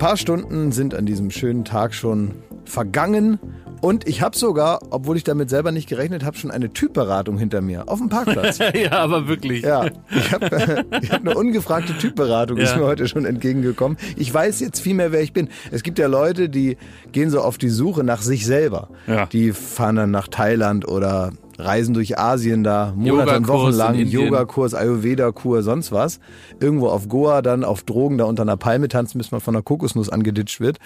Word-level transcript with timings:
Ein 0.00 0.06
paar 0.06 0.16
Stunden 0.16 0.72
sind 0.72 0.94
an 0.94 1.04
diesem 1.04 1.30
schönen 1.30 1.66
Tag 1.66 1.92
schon 1.92 2.30
vergangen 2.64 3.38
und 3.82 4.08
ich 4.08 4.22
habe 4.22 4.34
sogar, 4.34 4.80
obwohl 4.88 5.18
ich 5.18 5.24
damit 5.24 5.50
selber 5.50 5.72
nicht 5.72 5.90
gerechnet 5.90 6.24
habe, 6.24 6.38
schon 6.38 6.50
eine 6.50 6.72
Typberatung 6.72 7.36
hinter 7.36 7.60
mir 7.60 7.86
auf 7.86 7.98
dem 7.98 8.08
Parkplatz. 8.08 8.60
ja, 8.74 8.92
aber 8.92 9.28
wirklich. 9.28 9.60
Ja, 9.60 9.90
ich 10.10 10.32
habe 10.32 10.46
äh, 10.52 10.84
hab 11.10 11.20
eine 11.20 11.34
ungefragte 11.34 11.98
Typberatung, 11.98 12.56
Ja. 12.56 12.64
ist 12.64 12.76
mir 12.78 12.84
heute 12.86 13.08
schon 13.08 13.26
entgegengekommen. 13.26 13.98
Ich 14.16 14.32
weiß 14.32 14.60
jetzt 14.60 14.80
viel 14.80 14.94
mehr, 14.94 15.12
wer 15.12 15.20
ich 15.20 15.34
bin. 15.34 15.50
Es 15.70 15.82
gibt 15.82 15.98
ja 15.98 16.06
Leute, 16.06 16.48
die 16.48 16.78
gehen 17.12 17.28
so 17.28 17.42
auf 17.42 17.58
die 17.58 17.68
Suche 17.68 18.02
nach 18.02 18.22
sich 18.22 18.46
selber. 18.46 18.88
Ja. 19.06 19.26
Die 19.26 19.52
fahren 19.52 19.96
dann 19.96 20.10
nach 20.10 20.28
Thailand 20.28 20.88
oder 20.88 21.32
reisen 21.60 21.94
durch 21.94 22.18
Asien 22.18 22.64
da, 22.64 22.92
Monate 22.96 23.36
und 23.36 23.48
Wochen 23.48 23.72
lang, 23.72 23.94
in. 23.94 24.08
Yogakurs, 24.08 24.74
Ayurveda-Kur, 24.74 25.62
sonst 25.62 25.92
was. 25.92 26.20
Irgendwo 26.60 26.88
auf 26.88 27.08
Goa 27.08 27.42
dann 27.42 27.64
auf 27.64 27.82
Drogen 27.82 28.18
da 28.18 28.24
unter 28.24 28.42
einer 28.42 28.56
Palme 28.56 28.88
tanzen, 28.88 29.18
bis 29.18 29.30
man 29.30 29.40
von 29.40 29.54
einer 29.54 29.62
Kokosnuss 29.62 30.08
angeditscht 30.08 30.60
wird. 30.60 30.78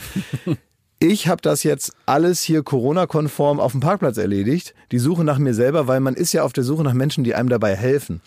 Ich 1.00 1.28
habe 1.28 1.42
das 1.42 1.64
jetzt 1.64 1.92
alles 2.06 2.40
hier 2.40 2.62
Corona-konform 2.62 3.60
auf 3.60 3.72
dem 3.72 3.80
Parkplatz 3.80 4.16
erledigt. 4.16 4.74
Die 4.90 4.98
Suche 4.98 5.22
nach 5.22 5.38
mir 5.38 5.52
selber, 5.52 5.86
weil 5.86 6.00
man 6.00 6.14
ist 6.14 6.32
ja 6.32 6.44
auf 6.44 6.54
der 6.54 6.64
Suche 6.64 6.82
nach 6.82 6.94
Menschen, 6.94 7.24
die 7.24 7.34
einem 7.34 7.50
dabei 7.50 7.76
helfen. 7.76 8.22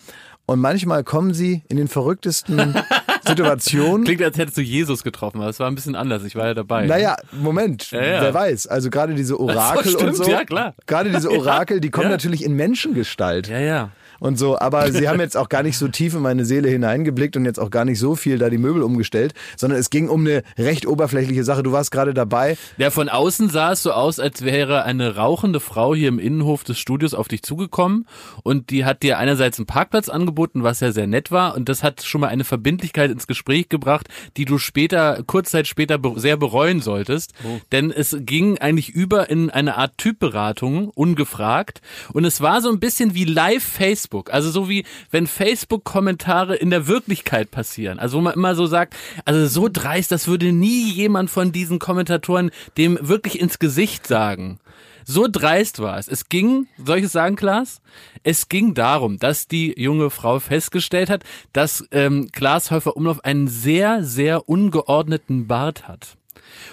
Und 0.46 0.60
manchmal 0.60 1.02
kommen 1.02 1.34
sie 1.34 1.62
in 1.68 1.76
den 1.76 1.88
verrücktesten 1.88 2.76
Situationen. 3.28 4.04
Klingt, 4.04 4.22
als 4.22 4.36
hättest 4.38 4.56
du 4.56 4.62
Jesus 4.62 5.04
getroffen, 5.04 5.40
aber 5.40 5.50
es 5.50 5.60
war 5.60 5.68
ein 5.70 5.74
bisschen 5.74 5.94
anders. 5.94 6.24
Ich 6.24 6.34
war 6.36 6.46
ja 6.46 6.54
dabei. 6.54 6.86
Naja, 6.86 7.16
Moment, 7.32 7.90
Ja, 7.90 8.02
ja. 8.02 8.22
wer 8.22 8.34
weiß. 8.34 8.66
Also 8.66 8.90
gerade 8.90 9.14
diese 9.14 9.38
Orakel 9.38 9.92
stimmt, 9.92 10.02
und 10.02 10.16
so. 10.16 10.30
ja, 10.30 10.44
klar. 10.44 10.74
Gerade 10.86 11.10
diese 11.10 11.30
Orakel, 11.38 11.80
die 11.80 11.90
kommen 11.90 12.08
natürlich 12.10 12.44
in 12.44 12.54
Menschengestalt. 12.54 13.48
Ja, 13.48 13.58
ja. 13.60 13.90
Und 14.20 14.38
so, 14.38 14.58
aber 14.58 14.92
sie 14.92 15.08
haben 15.08 15.20
jetzt 15.20 15.36
auch 15.36 15.48
gar 15.48 15.62
nicht 15.62 15.78
so 15.78 15.88
tief 15.88 16.14
in 16.14 16.22
meine 16.22 16.44
Seele 16.44 16.68
hineingeblickt 16.68 17.36
und 17.36 17.44
jetzt 17.44 17.60
auch 17.60 17.70
gar 17.70 17.84
nicht 17.84 17.98
so 17.98 18.16
viel 18.16 18.38
da 18.38 18.50
die 18.50 18.58
Möbel 18.58 18.82
umgestellt, 18.82 19.32
sondern 19.56 19.78
es 19.78 19.90
ging 19.90 20.08
um 20.08 20.20
eine 20.26 20.42
recht 20.58 20.86
oberflächliche 20.86 21.44
Sache. 21.44 21.62
Du 21.62 21.72
warst 21.72 21.92
gerade 21.92 22.14
dabei. 22.14 22.56
Ja, 22.78 22.90
von 22.90 23.08
außen 23.08 23.48
sah 23.48 23.72
es 23.72 23.82
so 23.82 23.92
aus, 23.92 24.18
als 24.18 24.44
wäre 24.44 24.84
eine 24.84 25.16
rauchende 25.16 25.60
Frau 25.60 25.94
hier 25.94 26.08
im 26.08 26.18
Innenhof 26.18 26.64
des 26.64 26.78
Studios 26.78 27.14
auf 27.14 27.28
dich 27.28 27.42
zugekommen 27.42 28.06
und 28.42 28.70
die 28.70 28.84
hat 28.84 29.02
dir 29.02 29.18
einerseits 29.18 29.58
einen 29.58 29.66
Parkplatz 29.66 30.08
angeboten, 30.08 30.64
was 30.64 30.80
ja 30.80 30.90
sehr 30.90 31.06
nett 31.06 31.30
war 31.30 31.54
und 31.56 31.68
das 31.68 31.82
hat 31.82 32.02
schon 32.02 32.20
mal 32.20 32.28
eine 32.28 32.44
Verbindlichkeit 32.44 33.10
ins 33.10 33.26
Gespräch 33.26 33.68
gebracht, 33.68 34.08
die 34.36 34.44
du 34.44 34.58
später, 34.58 35.22
kurz 35.26 35.50
Zeit 35.50 35.66
später 35.66 35.98
sehr 36.16 36.36
bereuen 36.36 36.80
solltest, 36.80 37.32
denn 37.72 37.90
es 37.90 38.16
ging 38.20 38.58
eigentlich 38.58 38.90
über 38.90 39.30
in 39.30 39.50
eine 39.50 39.76
Art 39.76 39.98
Typberatung, 39.98 40.88
ungefragt 40.88 41.80
und 42.12 42.24
es 42.24 42.40
war 42.40 42.60
so 42.60 42.70
ein 42.70 42.80
bisschen 42.80 43.14
wie 43.14 43.24
live 43.24 43.62
Facebook, 44.08 44.32
also 44.32 44.50
so 44.50 44.68
wie 44.68 44.84
wenn 45.10 45.26
Facebook-Kommentare 45.26 46.56
in 46.56 46.70
der 46.70 46.86
Wirklichkeit 46.86 47.50
passieren, 47.50 47.98
also 47.98 48.18
wo 48.18 48.22
man 48.22 48.34
immer 48.34 48.54
so 48.54 48.66
sagt, 48.66 48.94
also 49.24 49.46
so 49.46 49.68
dreist, 49.70 50.10
das 50.10 50.28
würde 50.28 50.52
nie 50.52 50.90
jemand 50.90 51.30
von 51.30 51.52
diesen 51.52 51.78
Kommentatoren 51.78 52.50
dem 52.76 52.98
wirklich 53.00 53.40
ins 53.40 53.58
Gesicht 53.58 54.06
sagen. 54.06 54.58
So 55.04 55.26
dreist 55.26 55.78
war 55.78 55.98
es. 55.98 56.06
Es 56.06 56.28
ging, 56.28 56.66
soll 56.84 56.98
ich 56.98 57.04
es 57.04 57.12
sagen, 57.12 57.36
Klaas? 57.36 57.80
Es 58.24 58.48
ging 58.50 58.74
darum, 58.74 59.18
dass 59.18 59.48
die 59.48 59.74
junge 59.80 60.10
Frau 60.10 60.38
festgestellt 60.38 61.08
hat, 61.08 61.24
dass 61.54 61.84
ähm, 61.92 62.28
Klaas 62.30 62.70
Häufer 62.70 62.94
Umlauf 62.94 63.24
einen 63.24 63.48
sehr, 63.48 64.04
sehr 64.04 64.50
ungeordneten 64.50 65.46
Bart 65.46 65.88
hat. 65.88 66.17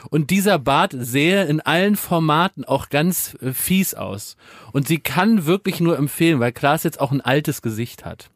Und 0.10 0.30
dieser 0.30 0.60
Bart 0.60 0.94
sähe 0.98 1.46
in 1.46 1.62
allen 1.62 1.96
Formaten 1.96 2.66
auch 2.66 2.90
ganz 2.90 3.36
äh, 3.42 3.52
fies 3.54 3.94
aus. 3.94 4.36
Und 4.72 4.88
sie 4.88 5.00
kann 5.00 5.46
wirklich 5.46 5.80
nur 5.80 5.98
empfehlen, 5.98 6.40
weil 6.40 6.52
Klaas 6.52 6.84
jetzt 6.84 7.00
auch 7.00 7.12
ein 7.12 7.22
altes 7.22 7.62
Gesicht 7.62 8.06
hat. 8.06 8.30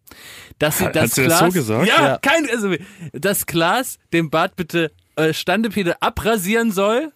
Dass 0.60 0.78
sie 0.80 0.86
Hat- 0.86 0.96
das 0.96 1.04
hat 1.04 1.12
sie 1.12 1.24
das 1.24 1.38
Klaas, 1.40 1.54
so 1.54 1.60
gesagt? 1.60 1.88
Ja, 1.88 2.04
Ja. 2.08 2.18
kein, 2.18 2.50
also, 2.50 2.74
dass 3.14 3.46
Klaas 3.46 3.98
den 4.14 4.30
Bart 4.30 4.56
bitte 4.56 4.92
äh, 5.16 5.34
Standepede 5.34 6.02
abrasieren 6.02 6.72
soll, 6.72 7.12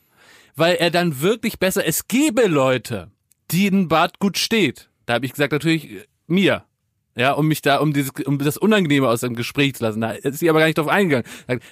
weil 0.56 0.76
er 0.76 0.92
dann 0.92 1.22
wirklich 1.22 1.58
besser, 1.60 1.86
es 1.86 2.08
gäbe 2.08 2.48
Leute, 2.48 3.10
die 3.52 3.68
ein 3.68 3.88
Bart 3.88 4.20
gut 4.20 4.38
steht. 4.38 4.90
Da 5.06 5.16
habe 5.16 5.26
ich 5.26 5.32
gesagt, 5.34 5.52
natürlich 5.52 5.90
äh, 5.92 6.06
mir. 6.28 6.64
Ja, 7.16 7.34
um 7.34 7.48
mich 7.48 7.62
da, 7.62 7.78
um 7.78 7.94
dieses, 7.94 8.12
um 8.26 8.40
das 8.40 8.58
Unangenehme 8.58 9.08
aus 9.08 9.22
dem 9.22 9.36
Gespräch 9.36 9.76
zu 9.76 9.84
lassen. 9.84 10.02
Da 10.02 10.12
ist 10.12 10.40
sie 10.40 10.50
aber 10.50 10.60
gar 10.60 10.66
nicht 10.66 10.78
drauf 10.78 10.88
eingegangen. 10.88 11.26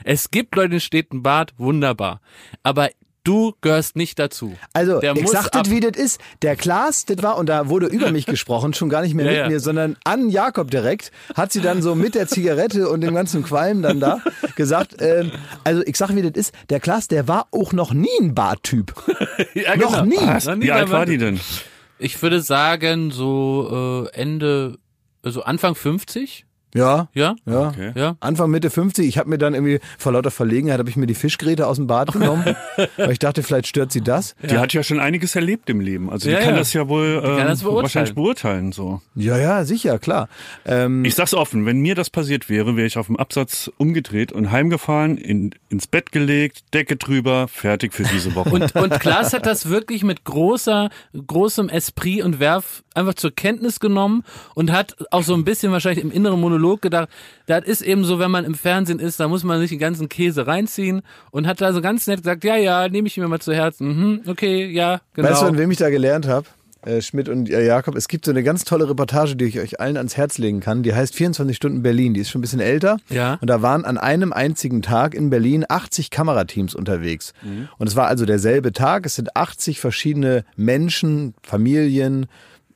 Es 0.04 0.30
gibt 0.32 0.56
Leute, 0.56 0.80
steht 0.80 1.12
ein 1.14 1.24
Bart, 1.24 1.54
wunderbar. 1.58 2.22
Aber 2.64 2.90
du 3.24 3.54
gehörst 3.62 3.96
nicht 3.96 4.20
dazu. 4.20 4.56
Also, 4.74 5.00
Der 5.00 5.16
ich 5.16 5.30
das, 5.30 5.50
wie 5.70 5.80
das 5.80 5.98
ist. 5.98 6.20
Der 6.42 6.56
Klaas, 6.56 7.06
das 7.06 7.22
war, 7.24 7.38
und 7.38 7.50
da 7.50 7.70
wurde 7.70 7.88
über 7.88 8.12
mich 8.12 8.26
gesprochen, 8.26 8.74
schon 8.74 8.90
gar 8.90 9.02
nicht 9.02 9.14
mehr 9.14 9.26
Ja, 9.26 9.32
mit 9.32 9.40
ja. 9.40 9.48
mir, 9.50 9.60
sondern 9.60 9.98
an 10.04 10.30
Jakob 10.30 10.72
direkt, 10.72 11.12
hat 11.36 11.52
sie 11.52 11.62
dann 11.62 11.82
so 11.82 11.96
mit 11.96 12.16
der 12.16 12.28
Zigarette 12.28 12.90
und 12.90 13.02
dem 13.02 13.14
ganzen 13.14 13.44
Qualm 13.44 13.82
dann 13.82 14.00
da 14.00 14.20
gesagt, 14.56 14.96
ähm, 15.00 15.32
also 15.64 15.82
ich 15.86 15.98
sag, 15.98 16.16
wie 16.16 16.22
das 16.22 16.34
ist, 16.34 16.54
der 16.70 16.80
Klaas, 16.80 17.08
der 17.08 17.28
war 17.28 17.48
auch 17.52 17.74
noch 17.74 17.94
nie 17.94 18.10
ein 18.20 18.34
Barttyp. 18.36 18.94
Ja, 19.54 19.76
Noch 19.76 20.06
nie. 20.06 20.16
Was? 20.18 20.48
Wie 20.60 20.72
alt 20.72 20.92
war 20.92 21.06
die 21.06 21.18
denn? 21.18 21.40
Ich 22.00 22.22
würde 22.22 22.42
sagen, 22.42 23.12
so 23.12 24.08
äh, 24.14 24.16
Ende, 24.20 24.78
also 25.24 25.42
Anfang 25.44 25.76
50. 25.76 26.46
Ja, 26.74 27.08
Ja? 27.14 27.36
ja. 27.46 27.68
Okay. 27.70 27.92
Ja. 27.96 28.16
Anfang 28.20 28.50
Mitte 28.50 28.70
50, 28.70 29.06
ich 29.08 29.18
habe 29.18 29.30
mir 29.30 29.38
dann 29.38 29.54
irgendwie 29.54 29.80
vor 29.98 30.12
lauter 30.14 30.32
Verlegenheit 30.32 30.80
habe 30.80 30.90
ich 30.90 30.96
mir 30.96 31.08
die 31.08 31.16
Fischgräte 31.16 31.68
aus 31.68 31.78
dem 31.78 31.88
Bad 31.88 32.12
genommen, 32.14 32.56
weil 32.98 33.12
ich 33.12 33.20
dachte, 33.20 33.44
vielleicht 33.44 33.68
stört 33.68 33.92
sie 33.92 34.02
das. 34.02 34.36
Die 34.50 34.58
hat 34.58 34.74
ja 34.74 34.84
schon 34.84 35.00
einiges 35.00 35.36
erlebt 35.36 35.70
im 35.70 35.80
Leben. 35.82 36.10
Also 36.10 36.28
die 36.30 36.34
Ja, 36.34 36.40
kann 36.42 36.52
ja. 36.54 36.58
das 36.60 36.74
ja 36.74 36.88
wohl 36.88 37.22
ähm, 37.24 37.38
das 37.38 37.62
beurteilen. 37.62 37.84
wahrscheinlich 37.84 38.16
beurteilen. 38.16 38.72
So. 38.72 39.02
Ja, 39.16 39.38
ja, 39.38 39.64
sicher, 39.66 40.00
klar. 40.00 40.30
Ähm, 40.66 41.04
Ich 41.06 41.16
sag's 41.16 41.34
offen, 41.34 41.66
wenn 41.66 41.80
mir 41.80 41.96
das 41.96 42.10
passiert 42.10 42.50
wäre, 42.50 42.76
wäre 42.78 42.88
ich 42.88 42.98
auf 42.98 43.08
dem 43.08 43.18
Absatz 43.18 43.70
umgedreht 43.78 44.32
und 44.32 44.52
heimgefahren, 44.52 45.18
in, 45.18 45.52
ins 45.70 45.88
Bett 45.88 46.12
gelegt, 46.12 46.74
Decke 46.74 46.96
drüber, 46.96 47.48
fertig 47.48 47.94
für 47.94 48.04
diese 48.04 48.34
Woche. 48.36 48.50
Und, 48.50 48.76
und 48.76 49.00
Klaas 49.00 49.34
hat 49.34 49.46
das 49.46 49.70
wirklich 49.70 50.04
mit 50.04 50.24
großer, 50.24 50.90
großem 51.28 51.70
Esprit 51.70 52.24
und 52.24 52.40
Werf 52.40 52.84
einfach 52.94 53.14
zur 53.16 53.32
Kenntnis 53.32 53.80
genommen 53.80 54.24
und 54.56 54.72
hat 54.72 54.96
auch 55.12 55.24
so 55.24 55.34
ein 55.34 55.44
bisschen 55.46 55.72
wahrscheinlich 55.72 56.04
im 56.04 56.12
inneren 56.12 56.40
Monolog 56.40 56.61
gedacht, 56.82 57.10
das 57.48 57.66
ist 57.66 57.82
eben 57.82 58.04
so, 58.04 58.20
wenn 58.20 58.32
man 58.32 58.46
im 58.46 58.56
Fernsehen 58.56 59.00
ist, 59.00 59.20
da 59.20 59.28
muss 59.28 59.44
man 59.44 59.60
sich 59.60 59.70
den 59.70 59.80
ganzen 59.80 60.10
Käse 60.10 60.48
reinziehen 60.48 61.02
und 61.32 61.48
hat 61.48 61.62
da 61.62 61.74
so 61.74 61.82
ganz 61.82 62.08
nett 62.08 62.18
gesagt, 62.18 62.44
ja, 62.44 62.56
ja, 62.56 62.88
nehme 62.88 63.08
ich 63.08 63.18
mir 63.18 63.28
mal 63.28 63.40
zu 63.40 63.54
Herzen. 63.54 63.88
Mhm, 63.88 64.22
okay, 64.28 64.68
ja, 64.68 65.02
genau. 65.14 65.30
Weißt 65.30 65.42
du, 65.42 65.48
an 65.48 65.58
wem 65.58 65.72
ich 65.72 65.78
da 65.78 65.90
gelernt 65.90 66.28
habe? 66.28 66.46
Äh, 66.84 67.02
Schmidt 67.02 67.30
und 67.30 67.50
äh, 67.50 67.64
Jakob. 67.64 67.96
Es 67.96 68.08
gibt 68.08 68.26
so 68.26 68.32
eine 68.32 68.42
ganz 68.42 68.64
tolle 68.64 68.90
Reportage, 68.90 69.36
die 69.36 69.46
ich 69.46 69.60
euch 69.60 69.80
allen 69.80 69.98
ans 69.98 70.18
Herz 70.18 70.40
legen 70.40 70.62
kann. 70.62 70.82
Die 70.82 70.96
heißt 70.96 71.14
24 71.14 71.56
Stunden 71.56 71.84
Berlin. 71.84 72.16
Die 72.16 72.22
ist 72.22 72.32
schon 72.32 72.40
ein 72.40 72.42
bisschen 72.42 72.60
älter. 72.60 72.98
Ja. 73.10 73.38
Und 73.40 73.50
da 73.50 73.62
waren 73.62 73.86
an 73.86 74.00
einem 74.00 74.34
einzigen 74.34 74.82
Tag 74.82 75.14
in 75.14 75.30
Berlin 75.30 75.64
80 75.68 76.10
Kamerateams 76.10 76.74
unterwegs. 76.74 77.34
Mhm. 77.44 77.70
Und 77.78 77.88
es 77.88 77.96
war 77.96 78.08
also 78.08 78.26
derselbe 78.26 78.72
Tag. 78.72 79.06
Es 79.06 79.16
sind 79.16 79.36
80 79.36 79.80
verschiedene 79.80 80.44
Menschen, 80.56 81.36
Familien, 81.44 82.26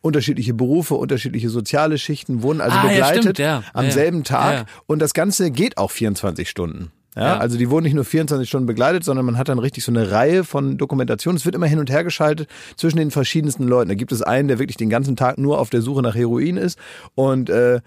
unterschiedliche 0.05 0.53
Berufe, 0.53 0.95
unterschiedliche 0.95 1.49
soziale 1.49 1.97
Schichten 1.97 2.41
wurden 2.43 2.61
also 2.61 2.77
Ah, 2.77 2.83
ja, 2.85 2.89
begleitet 2.89 3.21
stimmt, 3.23 3.39
ja. 3.39 3.63
am 3.73 3.83
Ja, 3.85 3.89
ja. 3.89 3.93
selben 3.93 4.23
Tag. 4.23 4.51
Ja, 4.53 4.57
ja. 4.59 4.66
Und 4.88 4.99
das 5.01 5.13
Ganze 5.13 5.51
geht 5.51 5.77
auch 5.77 5.91
24 5.91 6.49
Stunden. 6.49 6.91
Ja, 7.17 7.27
Ja. 7.27 7.38
also 7.38 7.57
die 7.57 7.69
wurden 7.69 7.85
nicht 7.85 7.93
nur 7.93 8.03
24 8.03 8.47
Stunden 8.47 8.65
begleitet, 8.67 9.05
sondern 9.05 9.25
man 9.25 9.38
hat 9.38 9.47
dann 9.47 9.57
richtig 9.57 9.85
so 9.85 9.91
eine 9.91 10.11
Reihe 10.11 10.44
von 10.44 10.77
Dokumentationen. 10.77 11.38
Es 11.38 11.45
wird 11.45 11.55
immer 11.55 11.65
hin 11.65 11.79
und 11.79 11.89
her 11.89 12.03
geschaltet 12.03 12.49
zwischen 12.75 12.97
den 12.97 13.09
verschiedensten 13.09 13.63
Leuten. 13.67 13.88
Da 13.88 13.95
gibt 13.95 14.11
es 14.11 14.21
einen, 14.21 14.49
der 14.49 14.59
wirklich 14.59 14.75
den 14.75 14.89
ganzen 14.89 15.15
Tag 15.15 15.38
nur 15.38 15.59
auf 15.59 15.69
der 15.69 15.81
Suche 15.81 16.01
nach 16.01 16.13
Heroin 16.15 16.57
ist 16.57 16.77
und 17.15 17.49
äh, 17.49 17.79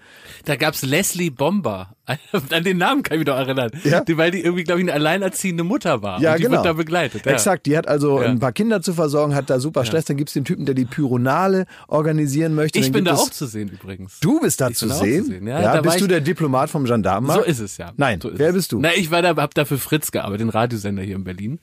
Da 0.45 0.55
gab's 0.55 0.81
Leslie 0.81 1.29
Bomber. 1.29 1.93
An 2.51 2.63
den 2.63 2.77
Namen 2.77 3.03
kann 3.03 3.15
ich 3.15 3.19
mich 3.19 3.27
noch 3.27 3.37
erinnern. 3.37 3.71
Ja. 3.83 4.01
Die, 4.01 4.17
weil 4.17 4.31
die 4.31 4.41
irgendwie, 4.41 4.63
glaube 4.63 4.81
ich, 4.81 4.85
eine 4.85 4.93
alleinerziehende 4.93 5.63
Mutter 5.63 6.01
war. 6.01 6.19
Ja, 6.21 6.31
und 6.31 6.37
die 6.39 6.43
genau. 6.43 6.57
wird 6.57 6.65
da 6.65 6.73
begleitet. 6.73 7.25
Ja. 7.25 7.31
Exakt, 7.33 7.65
die 7.65 7.77
hat 7.77 7.87
also 7.87 8.21
Ja. 8.21 8.27
ein 8.27 8.39
paar 8.39 8.51
Kinder 8.51 8.81
zu 8.81 8.93
versorgen, 8.93 9.35
hat 9.35 9.49
da 9.49 9.59
super 9.59 9.85
Stress. 9.85 10.05
Dann 10.05 10.17
gibt's 10.17 10.33
den 10.33 10.45
Typen, 10.45 10.65
der 10.65 10.75
die 10.75 10.85
Pyronale 10.85 11.65
organisieren 11.87 12.55
möchte. 12.55 12.79
Ich 12.79 12.85
Dann 12.85 12.93
bin 12.93 13.05
da 13.05 13.11
gibt 13.11 13.21
es- 13.23 13.27
auch 13.29 13.31
zu 13.33 13.45
sehen 13.45 13.69
übrigens. 13.69 14.19
Du 14.19 14.39
bist 14.39 14.59
da 14.61 14.71
zu 14.71 14.87
da 14.87 14.95
sehen? 14.95 15.23
zu 15.25 15.31
sehen, 15.31 15.47
ja. 15.47 15.61
Da 15.61 15.73
war 15.75 15.81
bist 15.81 16.01
du 16.01 16.07
der 16.07 16.21
Diplomat 16.21 16.69
vom 16.69 16.85
Gendarmen? 16.85 17.29
So 17.31 17.41
ist 17.41 17.59
es 17.59 17.77
ja. 17.77 17.91
Nein, 17.97 18.19
so 18.21 18.31
wer 18.33 18.49
es. 18.49 18.55
bist 18.55 18.71
du? 18.71 18.79
Na, 18.79 18.89
ich 18.95 19.11
war 19.11 19.21
da, 19.21 19.35
hab 19.35 19.53
da 19.53 19.65
für 19.65 19.77
Fritz 19.77 20.11
gearbeitet, 20.11 20.41
den 20.41 20.49
Radiosender 20.49 21.03
hier 21.03 21.15
in 21.15 21.23
Berlin. 21.23 21.59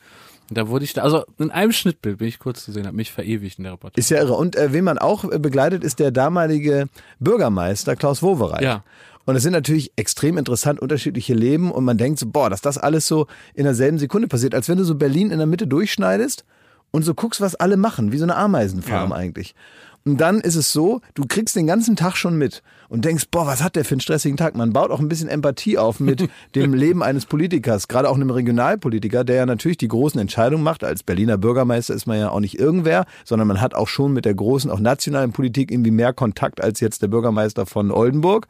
Und 0.49 0.57
da 0.59 0.69
wurde 0.69 0.85
ich 0.85 0.93
da, 0.93 1.03
also 1.03 1.25
in 1.39 1.51
einem 1.51 1.73
Schnittbild 1.73 2.19
bin 2.19 2.29
ich 2.29 2.39
kurz 2.39 2.65
zu 2.65 2.71
sehen, 2.71 2.87
habe 2.87 2.97
mich 2.97 3.11
verewigt 3.11 3.59
in 3.59 3.65
der 3.65 3.73
Reportage. 3.73 3.99
Ist 3.99 4.11
ja 4.11 4.19
irre. 4.19 4.35
Und 4.35 4.55
äh, 4.55 4.73
wen 4.73 4.85
man 4.85 4.97
auch 4.99 5.25
begleitet, 5.25 5.83
ist 5.83 5.99
der 5.99 6.13
damalige 6.13 6.87
Bürgermeister 7.19 7.97
Klaus 7.97 8.23
Wowereit. 8.23 8.63
Ja. 8.63 8.85
Und 9.27 9.37
es 9.37 9.43
sind 9.43 9.53
natürlich 9.53 9.93
extrem 9.97 10.39
interessant 10.39 10.81
unterschiedliche 10.81 11.35
Leben 11.35 11.71
und 11.71 11.85
man 11.85 11.99
denkt 11.99 12.19
so, 12.19 12.27
boah, 12.27 12.49
dass 12.49 12.61
das 12.63 12.79
alles 12.79 13.07
so 13.07 13.27
in 13.55 13.65
derselben 13.65 13.99
Sekunde 13.99 14.29
passiert, 14.29 14.55
als 14.55 14.69
wenn 14.69 14.79
du 14.79 14.85
so 14.85 14.95
Berlin 14.95 15.31
in 15.31 15.39
der 15.39 15.47
Mitte 15.47 15.67
durchschneidest 15.67 16.45
und 16.93 17.03
so 17.03 17.13
guckst, 17.13 17.41
was 17.41 17.57
alle 17.57 17.77
machen, 17.77 18.13
wie 18.13 18.19
so 18.19 18.25
eine 18.25 18.37
Ameisenfarm 18.37 19.11
Ja. 19.11 19.17
eigentlich. 19.17 19.55
Und 20.05 20.21
dann 20.21 20.41
ist 20.41 20.55
es 20.55 20.73
so, 20.73 21.01
du 21.15 21.25
kriegst 21.27 21.57
den 21.57 21.67
ganzen 21.67 21.97
Tag 21.97 22.17
schon 22.17 22.39
mit 22.39 22.63
und 22.89 23.05
denkst, 23.05 23.25
boah, 23.33 23.45
was 23.45 23.61
hat 23.61 23.75
der 23.75 23.85
für 23.85 23.95
einen 23.95 24.01
stressigen 24.01 24.37
Tag? 24.37 24.55
Man 24.55 24.73
baut 24.73 24.93
auch 24.93 25.01
ein 25.01 25.09
bisschen 25.09 25.29
Empathie 25.29 25.79
auf 25.79 25.99
mit 25.99 26.29
dem 26.55 26.75
Leben 26.75 27.03
eines 27.03 27.27
Politikers, 27.27 27.89
gerade 27.89 28.09
auch 28.09 28.15
einem 28.15 28.31
Regionalpolitiker, 28.31 29.25
der 29.25 29.35
ja 29.35 29.47
natürlich 29.47 29.79
die 29.79 29.89
großen 29.89 30.21
Entscheidungen 30.21 30.63
macht. 30.63 30.85
Als 30.85 31.03
Berliner 31.03 31.37
Bürgermeister 31.39 31.93
ist 31.93 32.07
man 32.07 32.21
ja 32.21 32.31
auch 32.31 32.39
nicht 32.39 32.57
irgendwer, 32.57 33.05
sondern 33.25 33.49
man 33.49 33.61
hat 33.61 33.75
auch 33.75 33.89
schon 33.89 34.13
mit 34.13 34.25
der 34.25 34.35
großen, 34.35 34.71
auch 34.71 34.79
nationalen 34.79 35.33
Politik 35.33 35.73
irgendwie 35.73 35.91
mehr 35.91 36.13
Kontakt 36.13 36.63
als 36.63 36.79
jetzt 36.79 37.03
der 37.03 37.09
Bürgermeister 37.09 37.67
von 37.67 37.91
Oldenburg. 37.91 38.47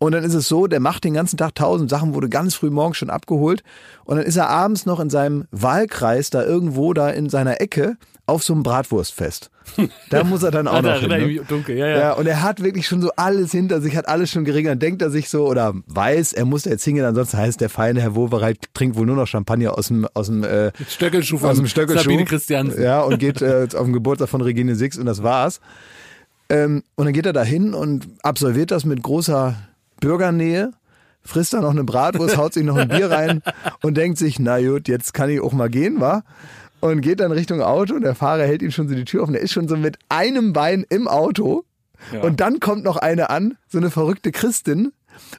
Und 0.00 0.12
dann 0.12 0.22
ist 0.22 0.34
es 0.34 0.46
so, 0.46 0.66
der 0.68 0.78
macht 0.80 1.02
den 1.04 1.14
ganzen 1.14 1.36
Tag 1.36 1.54
tausend 1.56 1.90
Sachen, 1.90 2.14
wurde 2.14 2.28
ganz 2.28 2.54
früh 2.54 2.70
morgens 2.70 2.98
schon 2.98 3.10
abgeholt. 3.10 3.62
Und 4.04 4.16
dann 4.18 4.26
ist 4.26 4.36
er 4.36 4.48
abends 4.48 4.86
noch 4.86 5.00
in 5.00 5.10
seinem 5.10 5.46
Wahlkreis 5.50 6.30
da 6.30 6.44
irgendwo 6.44 6.92
da 6.94 7.10
in 7.10 7.28
seiner 7.28 7.60
Ecke 7.60 7.96
auf 8.26 8.42
so 8.44 8.52
einem 8.52 8.62
Bratwurstfest. 8.62 9.50
Da 10.08 10.24
muss 10.24 10.42
er 10.42 10.50
dann 10.50 10.66
auch 10.66 10.76
Ah, 10.76 10.82
noch 10.82 11.00
hin. 11.00 11.08
Ne? 11.10 11.40
dunkel, 11.46 11.76
ja, 11.76 11.86
ja. 11.86 11.98
Ja, 11.98 12.12
und 12.14 12.26
er 12.26 12.42
hat 12.42 12.62
wirklich 12.62 12.86
schon 12.86 13.02
so 13.02 13.10
alles 13.16 13.50
hinter 13.52 13.82
sich, 13.82 13.94
hat 13.96 14.08
alles 14.08 14.30
schon. 14.30 14.46
Dann 14.46 14.78
denkt 14.78 15.02
er 15.02 15.10
sich 15.10 15.28
so 15.28 15.46
oder 15.46 15.74
weiß, 15.86 16.32
er 16.32 16.46
muss 16.46 16.64
jetzt 16.64 16.84
hingehen, 16.84 17.04
ansonsten 17.04 17.36
heißt 17.36 17.60
der 17.60 17.68
feine 17.68 18.00
Herr 18.00 18.14
Wowereit 18.14 18.56
trinkt 18.72 18.96
wohl 18.96 19.04
nur 19.04 19.16
noch 19.16 19.26
Champagner 19.26 19.76
aus 19.76 19.88
dem, 19.88 20.06
aus 20.14 20.28
dem, 20.28 20.42
äh, 20.42 20.72
Stöckelschuh 20.88 21.36
von 21.36 21.50
aus 21.50 21.56
dem 21.58 21.66
Stöckelschuh. 21.66 22.04
Sabine 22.04 22.24
Christiansen. 22.24 22.82
Ja, 22.82 23.02
und 23.02 23.18
geht 23.18 23.42
äh, 23.42 23.66
auf 23.74 23.84
den 23.84 23.92
Geburtstag 23.92 24.30
von 24.30 24.40
Regine 24.40 24.74
Six 24.74 24.96
und 24.96 25.04
das 25.04 25.22
war's. 25.22 25.60
Ähm, 26.48 26.82
und 26.94 27.04
dann 27.04 27.12
geht 27.12 27.26
er 27.26 27.34
da 27.34 27.42
hin 27.42 27.74
und 27.74 28.08
absolviert 28.22 28.70
das 28.70 28.86
mit 28.86 29.02
großer 29.02 29.54
Bürgernähe, 30.00 30.72
frisst 31.22 31.52
da 31.52 31.60
noch 31.60 31.70
eine 31.70 31.84
Bratwurst, 31.84 32.36
haut 32.36 32.54
sich 32.54 32.64
noch 32.64 32.76
ein 32.76 32.88
Bier 32.88 33.10
rein 33.10 33.42
und 33.82 33.96
denkt 33.96 34.18
sich, 34.18 34.38
na 34.38 34.60
gut, 34.60 34.88
jetzt 34.88 35.14
kann 35.14 35.30
ich 35.30 35.40
auch 35.40 35.52
mal 35.52 35.68
gehen, 35.68 36.00
wa? 36.00 36.22
Und 36.80 37.00
geht 37.00 37.20
dann 37.20 37.32
Richtung 37.32 37.60
Auto 37.60 37.94
und 37.94 38.02
der 38.02 38.14
Fahrer 38.14 38.44
hält 38.44 38.62
ihm 38.62 38.70
schon 38.70 38.88
so 38.88 38.94
die 38.94 39.04
Tür 39.04 39.22
offen. 39.22 39.32
Der 39.32 39.42
ist 39.42 39.52
schon 39.52 39.66
so 39.68 39.76
mit 39.76 39.98
einem 40.08 40.52
Bein 40.52 40.86
im 40.88 41.08
Auto. 41.08 41.64
Ja. 42.12 42.20
Und 42.20 42.40
dann 42.40 42.60
kommt 42.60 42.84
noch 42.84 42.96
eine 42.96 43.30
an, 43.30 43.56
so 43.66 43.78
eine 43.78 43.90
verrückte 43.90 44.30
Christin, 44.30 44.92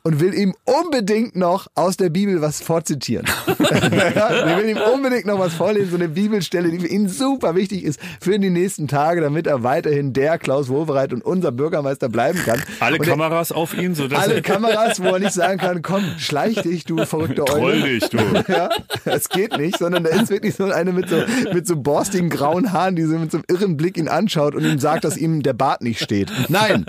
und 0.04 0.20
will 0.20 0.34
ihm 0.34 0.54
unbedingt 0.66 1.36
noch 1.36 1.68
aus 1.76 1.98
der 1.98 2.10
Bibel 2.10 2.42
was 2.42 2.62
vorzitieren. 2.62 3.26
die 3.48 4.58
will 4.58 4.70
ihm 4.70 4.78
unbedingt 4.94 5.26
noch 5.26 5.40
was 5.40 5.54
vorlesen, 5.54 5.90
so 5.92 5.96
eine 5.96 6.10
Bibelstelle, 6.10 6.70
die 6.70 6.80
für 6.80 6.88
ihn 6.88 7.10
super 7.10 7.56
wichtig 7.56 7.84
ist 7.84 8.00
für 8.22 8.38
die 8.40 8.50
nächsten 8.50 8.88
Tage, 8.88 9.22
damit 9.22 9.48
er 9.48 9.64
weiterhin 9.64 10.14
der 10.14 10.38
Klaus 10.38 10.70
Wowereit 10.70 11.14
und 11.14 11.24
unser 11.24 11.52
Bürgermeister 11.52 12.10
bleiben 12.10 12.40
kann. 12.46 12.62
Alle 12.80 12.98
er- 12.98 13.06
Kameras 13.06 13.52
auf 13.52 13.74
ihn, 13.78 13.96
sodass 13.96 14.20
alle 14.24 14.36
er 14.36 14.42
Kameras, 14.42 15.02
wo 15.02 15.08
er 15.08 15.20
nicht 15.20 15.34
sagen 15.34 15.58
kann, 15.60 15.82
komm, 15.82 16.04
schleich 16.18 16.62
dich, 16.62 16.86
du 16.86 17.06
verrückter 17.06 17.46
troll 17.46 17.72
Eule. 17.74 17.84
dich, 18.00 18.10
du. 18.10 18.18
Ja, 18.50 18.70
es 19.06 19.30
geht 19.30 19.58
nicht, 19.58 19.78
sondern 19.78 20.04
da 20.04 20.10
ist 20.10 20.30
wirklich 20.30 20.56
so 20.56 20.64
eine 20.66 20.92
mit 20.92 21.08
so, 21.10 21.18
mit 21.54 21.68
so 21.68 21.76
borstigen 21.76 22.30
grauen 22.30 22.72
Haaren, 22.74 22.96
die 22.96 23.04
so 23.04 23.18
mit 23.18 23.32
so 23.32 23.38
einem 23.38 23.46
irren 23.48 23.78
Blick 23.78 23.98
ihn 23.98 24.08
anschaut 24.08 24.56
und 24.56 24.64
ihm 24.66 24.80
sagt, 24.80 25.04
dass 25.04 25.18
ihm 25.18 25.44
der 25.44 25.54
Bart 25.54 25.82
nicht 25.82 26.02
steht. 26.02 26.32
Nein, 26.50 26.86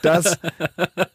dass, 0.00 0.38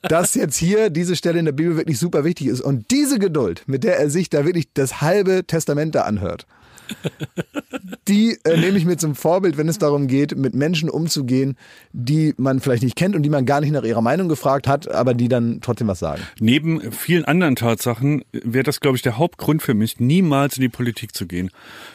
dass 0.04 0.36
jetzt 0.36 0.56
hier 0.58 0.90
diese 0.90 1.16
Stelle 1.18 1.40
in 1.40 1.46
der 1.46 1.52
Bibel 1.52 1.76
wirklich 1.76 2.00
super 2.00 2.24
wichtig 2.24 2.48
ist 2.48 2.62
und 2.62 2.92
diese 2.92 3.20
Geduld, 3.20 3.64
mit 3.68 3.84
der 3.84 4.00
er 4.00 4.10
sich 4.10 4.30
da 4.30 4.46
wirklich 4.46 4.72
das 4.74 5.02
halbe 5.02 5.46
Testament 5.46 5.96
da 5.96 6.02
anhört, 6.04 6.48
die 8.08 8.38
äh, 8.44 8.58
nehme 8.58 8.78
ich 8.78 8.86
mir 8.86 8.98
zum 8.98 9.16
Vorbild, 9.16 9.58
wenn 9.58 9.68
es 9.68 9.78
darum 9.78 10.08
geht, 10.08 10.38
mit 10.38 10.54
Menschen 10.54 10.90
umzugehen, 10.90 11.58
die 11.92 12.34
man 12.38 12.60
vielleicht 12.60 12.84
nicht 12.84 12.96
kennt 12.96 13.16
und 13.16 13.24
die 13.24 13.30
man 13.30 13.46
gar 13.46 13.62
nicht 13.62 13.72
nach 13.72 13.84
ihrer 13.84 14.02
Meinung 14.02 14.30
gefragt 14.30 14.68
hat, 14.68 14.90
aber 14.90 15.14
die 15.14 15.28
dann 15.28 15.60
trotzdem 15.62 15.88
was 15.88 16.00
sagen. 16.00 16.22
Neben 16.40 16.92
vielen 16.92 17.26
anderen 17.26 17.56
Tatsachen 17.56 18.24
wäre 18.32 18.64
das, 18.64 18.80
glaube 18.80 18.98
ich, 18.98 19.04
der 19.04 19.18
Hauptgrund 19.18 19.62
für 19.62 19.74
mich, 19.74 20.00
niemals 20.00 20.58
in 20.58 20.62
die 20.62 20.70
Politik 20.70 21.16
zu 21.16 21.26
gehen. 21.26 21.50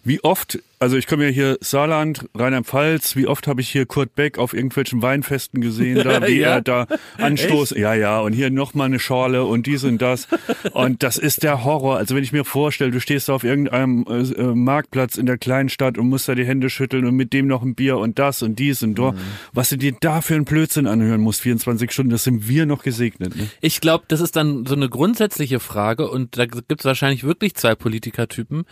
Wie 0.04 0.22
oft, 0.22 0.58
also 0.82 0.96
ich 0.96 1.06
komme 1.06 1.26
ja 1.26 1.30
hier 1.30 1.58
Saarland, 1.60 2.28
Rheinland-Pfalz, 2.34 3.14
wie 3.14 3.28
oft 3.28 3.46
habe 3.46 3.60
ich 3.60 3.68
hier 3.68 3.86
Kurt 3.86 4.16
Beck 4.16 4.36
auf 4.36 4.52
irgendwelchen 4.52 5.00
Weinfesten 5.00 5.60
gesehen, 5.60 6.02
da 6.02 6.20
wie 6.26 6.40
Ja? 6.40 6.54
er 6.54 6.60
da 6.60 6.86
anstoßt. 7.18 7.76
Ja, 7.76 7.94
ja, 7.94 8.18
und 8.18 8.32
hier 8.32 8.50
nochmal 8.50 8.86
eine 8.86 8.98
Schorle 8.98 9.44
und 9.44 9.66
dies 9.68 9.84
und 9.84 10.02
das. 10.02 10.26
Und 10.72 11.04
das 11.04 11.18
ist 11.18 11.44
der 11.44 11.62
Horror. 11.62 11.98
Also 11.98 12.16
wenn 12.16 12.24
ich 12.24 12.32
mir 12.32 12.44
vorstelle, 12.44 12.90
du 12.90 13.00
stehst 13.00 13.28
da 13.28 13.34
auf 13.34 13.44
irgendeinem 13.44 14.04
äh, 14.08 14.22
äh, 14.22 14.54
Marktplatz 14.56 15.18
in 15.18 15.26
der 15.26 15.38
kleinen 15.38 15.68
Stadt 15.68 15.98
und 15.98 16.08
musst 16.08 16.28
da 16.28 16.34
die 16.34 16.44
Hände 16.44 16.68
schütteln 16.68 17.06
und 17.06 17.14
mit 17.14 17.32
dem 17.32 17.46
noch 17.46 17.62
ein 17.62 17.76
Bier 17.76 17.98
und 17.98 18.18
das 18.18 18.42
und 18.42 18.58
dies 18.58 18.82
und 18.82 18.96
dort. 18.96 19.16
Was 19.52 19.68
du 19.68 19.76
dir 19.76 19.94
da 20.00 20.20
für 20.20 20.34
einen 20.34 20.44
Blödsinn 20.44 20.88
anhören 20.88 21.20
musst, 21.20 21.42
24 21.42 21.92
Stunden, 21.92 22.10
das 22.10 22.24
sind 22.24 22.48
wir 22.48 22.66
noch 22.66 22.82
gesegnet. 22.82 23.36
Ne? 23.36 23.48
Ich 23.60 23.80
glaube, 23.80 24.06
das 24.08 24.20
ist 24.20 24.34
dann 24.34 24.66
so 24.66 24.74
eine 24.74 24.88
grundsätzliche 24.88 25.60
Frage 25.60 26.10
und 26.10 26.36
da 26.36 26.46
gibt 26.46 26.80
es 26.80 26.84
wahrscheinlich 26.84 27.22
wirklich 27.22 27.54
zwei 27.54 27.76
Politikertypen, 27.76 28.64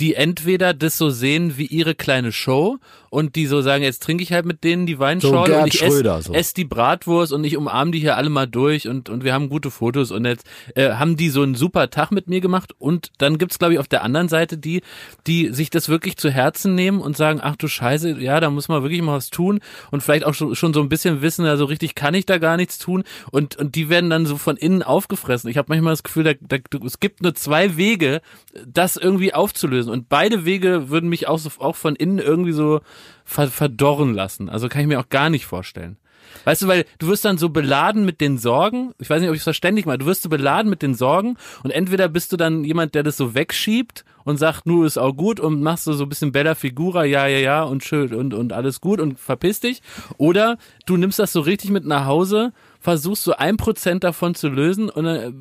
die 0.00 0.16
entweder 0.16 0.74
das 0.74 0.98
so 0.98 1.08
sehen 1.08 1.45
wie 1.56 1.66
ihre 1.66 1.94
kleine 1.94 2.32
Show 2.32 2.78
und 3.16 3.34
die 3.34 3.46
so 3.46 3.62
sagen, 3.62 3.82
jetzt 3.82 4.02
trinke 4.02 4.22
ich 4.22 4.30
halt 4.34 4.44
mit 4.44 4.62
denen 4.62 4.84
die 4.84 4.98
Weinschorle 4.98 5.50
Gerd 5.50 5.62
und 5.62 5.74
ich 5.74 5.82
esse 5.82 6.20
so. 6.20 6.34
ess 6.34 6.52
die 6.52 6.66
Bratwurst 6.66 7.32
und 7.32 7.44
ich 7.44 7.56
umarme 7.56 7.90
die 7.92 7.98
hier 7.98 8.14
alle 8.18 8.28
mal 8.28 8.44
durch 8.44 8.88
und, 8.88 9.08
und 9.08 9.24
wir 9.24 9.32
haben 9.32 9.48
gute 9.48 9.70
Fotos. 9.70 10.10
Und 10.10 10.26
jetzt 10.26 10.46
äh, 10.74 10.90
haben 10.90 11.16
die 11.16 11.30
so 11.30 11.40
einen 11.40 11.54
super 11.54 11.88
Tag 11.88 12.10
mit 12.10 12.28
mir 12.28 12.42
gemacht. 12.42 12.74
Und 12.78 13.12
dann 13.16 13.38
gibt's 13.38 13.58
glaube 13.58 13.72
ich 13.72 13.80
auf 13.80 13.88
der 13.88 14.02
anderen 14.04 14.28
Seite 14.28 14.58
die, 14.58 14.82
die 15.26 15.48
sich 15.48 15.70
das 15.70 15.88
wirklich 15.88 16.18
zu 16.18 16.28
Herzen 16.30 16.74
nehmen 16.74 17.00
und 17.00 17.16
sagen, 17.16 17.40
ach 17.42 17.56
du 17.56 17.68
Scheiße, 17.68 18.20
ja, 18.20 18.38
da 18.38 18.50
muss 18.50 18.68
man 18.68 18.82
wirklich 18.82 19.00
mal 19.00 19.16
was 19.16 19.30
tun. 19.30 19.60
Und 19.90 20.02
vielleicht 20.02 20.26
auch 20.26 20.34
schon, 20.34 20.54
schon 20.54 20.74
so 20.74 20.82
ein 20.82 20.90
bisschen 20.90 21.22
wissen, 21.22 21.46
also 21.46 21.64
richtig 21.64 21.94
kann 21.94 22.12
ich 22.12 22.26
da 22.26 22.36
gar 22.36 22.58
nichts 22.58 22.76
tun. 22.76 23.02
Und, 23.30 23.56
und 23.56 23.76
die 23.76 23.88
werden 23.88 24.10
dann 24.10 24.26
so 24.26 24.36
von 24.36 24.58
innen 24.58 24.82
aufgefressen. 24.82 25.48
Ich 25.48 25.56
habe 25.56 25.70
manchmal 25.70 25.94
das 25.94 26.02
Gefühl, 26.02 26.24
da, 26.24 26.32
da, 26.38 26.58
es 26.84 27.00
gibt 27.00 27.22
nur 27.22 27.34
zwei 27.34 27.78
Wege, 27.78 28.20
das 28.66 28.98
irgendwie 28.98 29.32
aufzulösen. 29.32 29.90
Und 29.90 30.10
beide 30.10 30.44
Wege 30.44 30.90
würden 30.90 31.08
mich 31.08 31.28
auch, 31.28 31.38
so, 31.38 31.48
auch 31.60 31.76
von 31.76 31.96
innen 31.96 32.18
irgendwie 32.18 32.52
so 32.52 32.82
verdorren 33.24 34.14
lassen. 34.14 34.48
Also 34.48 34.68
kann 34.68 34.82
ich 34.82 34.86
mir 34.86 35.00
auch 35.00 35.08
gar 35.08 35.30
nicht 35.30 35.46
vorstellen. 35.46 35.96
Weißt 36.44 36.62
du, 36.62 36.68
weil 36.68 36.84
du 36.98 37.08
wirst 37.08 37.24
dann 37.24 37.38
so 37.38 37.48
beladen 37.48 38.04
mit 38.04 38.20
den 38.20 38.38
Sorgen, 38.38 38.92
ich 38.98 39.10
weiß 39.10 39.20
nicht, 39.20 39.28
ob 39.28 39.34
ich 39.34 39.40
es 39.40 39.44
verständlich 39.44 39.86
mache, 39.86 39.98
du 39.98 40.06
wirst 40.06 40.22
so 40.22 40.28
beladen 40.28 40.70
mit 40.70 40.82
den 40.82 40.94
Sorgen 40.94 41.36
und 41.62 41.70
entweder 41.70 42.08
bist 42.08 42.32
du 42.32 42.36
dann 42.36 42.64
jemand, 42.64 42.94
der 42.94 43.02
das 43.02 43.16
so 43.16 43.34
wegschiebt 43.34 44.04
und 44.24 44.38
sagt, 44.38 44.66
nu 44.66 44.84
ist 44.84 44.98
auch 44.98 45.12
gut 45.12 45.40
und 45.40 45.62
machst 45.62 45.86
du 45.86 45.92
so 45.92 46.04
ein 46.04 46.08
bisschen 46.08 46.32
Bella 46.32 46.54
Figura, 46.54 47.04
ja, 47.04 47.26
ja, 47.26 47.38
ja 47.38 47.62
und 47.62 47.84
schön 47.84 48.12
und, 48.14 48.34
und 48.34 48.52
alles 48.52 48.80
gut 48.80 49.00
und 49.00 49.18
verpiss 49.18 49.60
dich. 49.60 49.82
Oder 50.18 50.58
du 50.84 50.96
nimmst 50.96 51.18
das 51.18 51.32
so 51.32 51.40
richtig 51.40 51.70
mit 51.70 51.84
nach 51.84 52.06
Hause, 52.06 52.52
versuchst 52.80 53.22
so 53.22 53.36
ein 53.36 53.56
Prozent 53.56 54.04
davon 54.04 54.34
zu 54.34 54.48
lösen 54.48 54.90
und 54.90 55.04
dann 55.04 55.16
äh, 55.16 55.32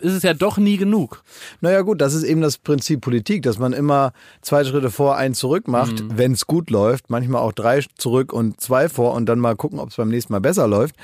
ist 0.00 0.12
es 0.12 0.22
ja 0.22 0.34
doch 0.34 0.56
nie 0.58 0.76
genug. 0.76 1.22
Naja 1.60 1.82
gut, 1.82 2.00
das 2.00 2.14
ist 2.14 2.22
eben 2.22 2.40
das 2.40 2.58
Prinzip 2.58 3.00
Politik, 3.00 3.42
dass 3.42 3.58
man 3.58 3.72
immer 3.72 4.12
zwei 4.42 4.64
Schritte 4.64 4.90
vor, 4.90 5.16
einen 5.16 5.34
zurück 5.34 5.68
macht, 5.68 6.02
Mhm. 6.02 6.18
wenn 6.18 6.32
es 6.32 6.46
gut 6.46 6.70
läuft, 6.70 7.10
manchmal 7.10 7.42
auch 7.42 7.52
drei 7.52 7.82
zurück 7.96 8.32
und 8.32 8.60
zwei 8.60 8.88
vor 8.88 9.14
und 9.14 9.26
dann 9.26 9.38
mal 9.38 9.56
gucken, 9.56 9.78
ob 9.78 9.90
es 9.90 9.96
beim 9.96 10.08
nächsten 10.08 10.32
Mal 10.32 10.40
besser 10.40 10.66
läuft. 10.68 10.94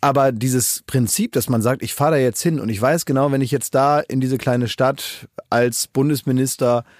Aber 0.00 0.32
dieses 0.32 0.82
Prinzip, 0.86 1.32
dass 1.32 1.48
man 1.48 1.62
sagt, 1.62 1.82
ich 1.82 1.94
fahre 1.94 2.12
da 2.12 2.16
jetzt 2.18 2.42
hin 2.42 2.60
und 2.60 2.68
ich 2.68 2.80
weiß 2.80 3.06
genau, 3.06 3.32
wenn 3.32 3.40
ich 3.40 3.50
jetzt 3.50 3.74
da 3.74 4.00
in 4.00 4.20
diese 4.20 4.36
kleine 4.36 4.68
Stadt 4.68 5.28
als 5.48 5.86
Bundesminister 5.86 6.80
äh, 6.80 6.90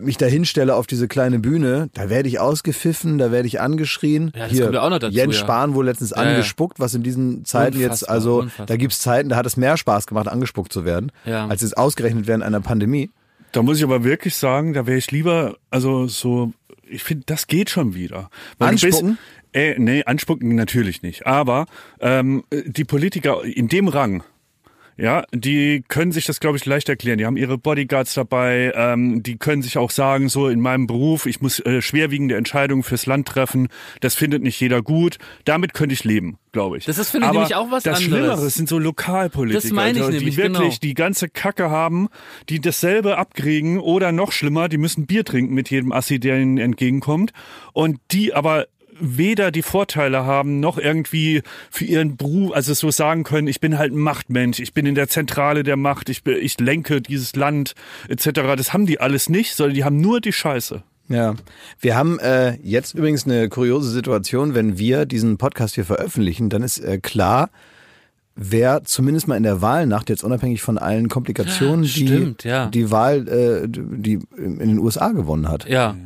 mich 0.00 0.16
da 0.16 0.26
hinstelle 0.26 0.74
auf 0.74 0.86
diese 0.86 1.06
kleine 1.08 1.38
Bühne, 1.38 1.88
da 1.94 2.10
werde 2.10 2.28
ich 2.28 2.40
ausgepfiffen, 2.40 3.18
da 3.18 3.30
werde 3.30 3.46
ich 3.46 3.60
angeschrien. 3.60 4.32
Ja, 4.34 4.42
das 4.44 4.50
Hier, 4.52 4.62
kommt 4.64 4.74
ja 4.74 4.82
auch 4.82 4.90
noch 4.90 4.98
dazu, 4.98 5.14
Jens 5.14 5.34
ja. 5.36 5.40
Spahn 5.42 5.74
wohl 5.74 5.84
letztens 5.84 6.10
Ja, 6.10 6.22
ja. 6.24 6.30
angespuckt, 6.30 6.80
was 6.80 6.94
in 6.94 7.02
diesen 7.02 7.44
Zeiten 7.44 7.78
jetzt, 7.78 8.08
also 8.08 8.40
unfassbar. 8.40 8.66
da 8.66 8.76
gibt's 8.76 8.98
Zeiten, 9.00 9.28
da 9.28 9.36
hat 9.36 9.46
es 9.46 9.56
mehr 9.56 9.76
Spaß 9.76 10.06
gemacht, 10.06 10.28
angespuckt 10.28 10.72
zu 10.72 10.84
werden, 10.84 11.12
Ja. 11.24 11.46
als 11.46 11.62
jetzt 11.62 11.76
ausgerechnet 11.78 12.26
während 12.26 12.42
einer 12.42 12.60
Pandemie. 12.60 13.10
Da 13.52 13.62
muss 13.62 13.78
ich 13.78 13.84
aber 13.84 14.02
wirklich 14.02 14.34
sagen, 14.34 14.72
da 14.74 14.86
wäre 14.86 14.98
ich 14.98 15.10
lieber, 15.12 15.56
also 15.70 16.08
so, 16.08 16.52
ich 16.88 17.04
finde, 17.04 17.24
das 17.26 17.46
geht 17.46 17.70
schon 17.70 17.94
wieder. 17.94 18.28
Weil 18.58 18.70
Anspucken? 18.70 19.18
Bist, 19.52 19.54
äh, 19.54 19.76
nee, 19.78 20.02
anspucken 20.04 20.54
natürlich 20.56 21.02
nicht. 21.02 21.26
Aber 21.26 21.66
ähm, 22.00 22.42
die 22.50 22.84
Politiker 22.84 23.42
in 23.44 23.68
dem 23.68 23.88
Rang, 23.88 24.22
ja, 24.98 25.24
die 25.32 25.84
können 25.88 26.10
sich 26.10 26.24
das, 26.24 26.40
glaube 26.40 26.56
ich, 26.56 26.64
leicht 26.64 26.88
erklären. 26.88 27.18
Die 27.18 27.26
haben 27.26 27.36
ihre 27.36 27.58
Bodyguards 27.58 28.14
dabei, 28.14 28.72
ähm, 28.74 29.22
die 29.22 29.36
können 29.36 29.60
sich 29.60 29.76
auch 29.76 29.90
sagen, 29.90 30.28
so 30.30 30.48
in 30.48 30.60
meinem 30.60 30.86
Beruf, 30.86 31.26
ich 31.26 31.42
muss 31.42 31.60
äh, 31.60 31.82
schwerwiegende 31.82 32.36
Entscheidungen 32.36 32.82
fürs 32.82 33.04
Land 33.04 33.28
treffen, 33.28 33.68
das 34.00 34.14
findet 34.14 34.42
nicht 34.42 34.58
jeder 34.58 34.80
gut. 34.80 35.18
Damit 35.44 35.74
könnte 35.74 35.92
ich 35.92 36.04
leben, 36.04 36.38
glaube 36.52 36.78
ich. 36.78 36.86
Das 36.86 36.98
ist, 36.98 37.10
finde 37.10 37.26
ich, 37.26 37.32
nämlich 37.34 37.54
auch 37.54 37.70
was 37.70 37.82
das 37.82 37.98
anderes. 37.98 38.18
Schlimmere 38.18 38.50
sind 38.50 38.68
so 38.68 38.78
Lokalpolitiker, 38.78 39.60
Das 39.60 39.70
meine 39.70 39.98
ich 39.98 40.04
also, 40.04 40.16
nämlich, 40.16 40.36
die 40.36 40.42
wirklich 40.42 40.80
genau. 40.80 40.80
die 40.82 40.94
ganze 40.94 41.28
Kacke 41.28 41.70
haben, 41.70 42.08
die 42.48 42.60
dasselbe 42.60 43.18
abkriegen 43.18 43.78
oder 43.78 44.12
noch 44.12 44.32
schlimmer, 44.32 44.68
die 44.70 44.78
müssen 44.78 45.06
Bier 45.06 45.24
trinken 45.24 45.54
mit 45.54 45.68
jedem 45.68 45.92
Assi, 45.92 46.18
der 46.18 46.38
ihnen 46.38 46.56
entgegenkommt 46.56 47.32
und 47.74 47.98
die 48.12 48.32
aber 48.32 48.66
weder 49.00 49.50
die 49.50 49.62
Vorteile 49.62 50.24
haben, 50.24 50.60
noch 50.60 50.78
irgendwie 50.78 51.42
für 51.70 51.84
ihren 51.84 52.16
Beruf, 52.16 52.52
also 52.52 52.74
so 52.74 52.90
sagen 52.90 53.24
können, 53.24 53.48
ich 53.48 53.60
bin 53.60 53.78
halt 53.78 53.92
ein 53.92 53.98
Machtmensch, 53.98 54.60
ich 54.60 54.72
bin 54.72 54.86
in 54.86 54.94
der 54.94 55.08
Zentrale 55.08 55.62
der 55.62 55.76
Macht, 55.76 56.08
ich, 56.08 56.26
ich 56.26 56.58
lenke 56.60 57.00
dieses 57.00 57.36
Land 57.36 57.74
etc. 58.08 58.30
Das 58.56 58.72
haben 58.72 58.86
die 58.86 59.00
alles 59.00 59.28
nicht, 59.28 59.54
sondern 59.54 59.74
die 59.74 59.84
haben 59.84 60.00
nur 60.00 60.20
die 60.20 60.32
Scheiße. 60.32 60.82
Ja, 61.08 61.34
wir 61.80 61.96
haben 61.96 62.18
äh, 62.18 62.56
jetzt 62.62 62.94
übrigens 62.94 63.26
eine 63.26 63.48
kuriose 63.48 63.90
Situation, 63.90 64.54
wenn 64.54 64.76
wir 64.78 65.06
diesen 65.06 65.38
Podcast 65.38 65.76
hier 65.76 65.84
veröffentlichen, 65.84 66.48
dann 66.48 66.62
ist 66.62 66.78
äh, 66.78 66.98
klar, 66.98 67.50
wer 68.34 68.82
zumindest 68.84 69.28
mal 69.28 69.36
in 69.36 69.44
der 69.44 69.62
Wahlnacht 69.62 70.10
jetzt 70.10 70.24
unabhängig 70.24 70.62
von 70.62 70.78
allen 70.78 71.08
Komplikationen 71.08 71.84
Stimmt, 71.86 72.44
die 72.44 72.48
ja. 72.48 72.66
die 72.66 72.90
Wahl 72.90 73.28
äh, 73.28 73.68
die 73.68 74.18
in 74.36 74.58
den 74.58 74.78
USA 74.78 75.10
gewonnen 75.10 75.48
hat. 75.48 75.68
Ja. 75.68 75.96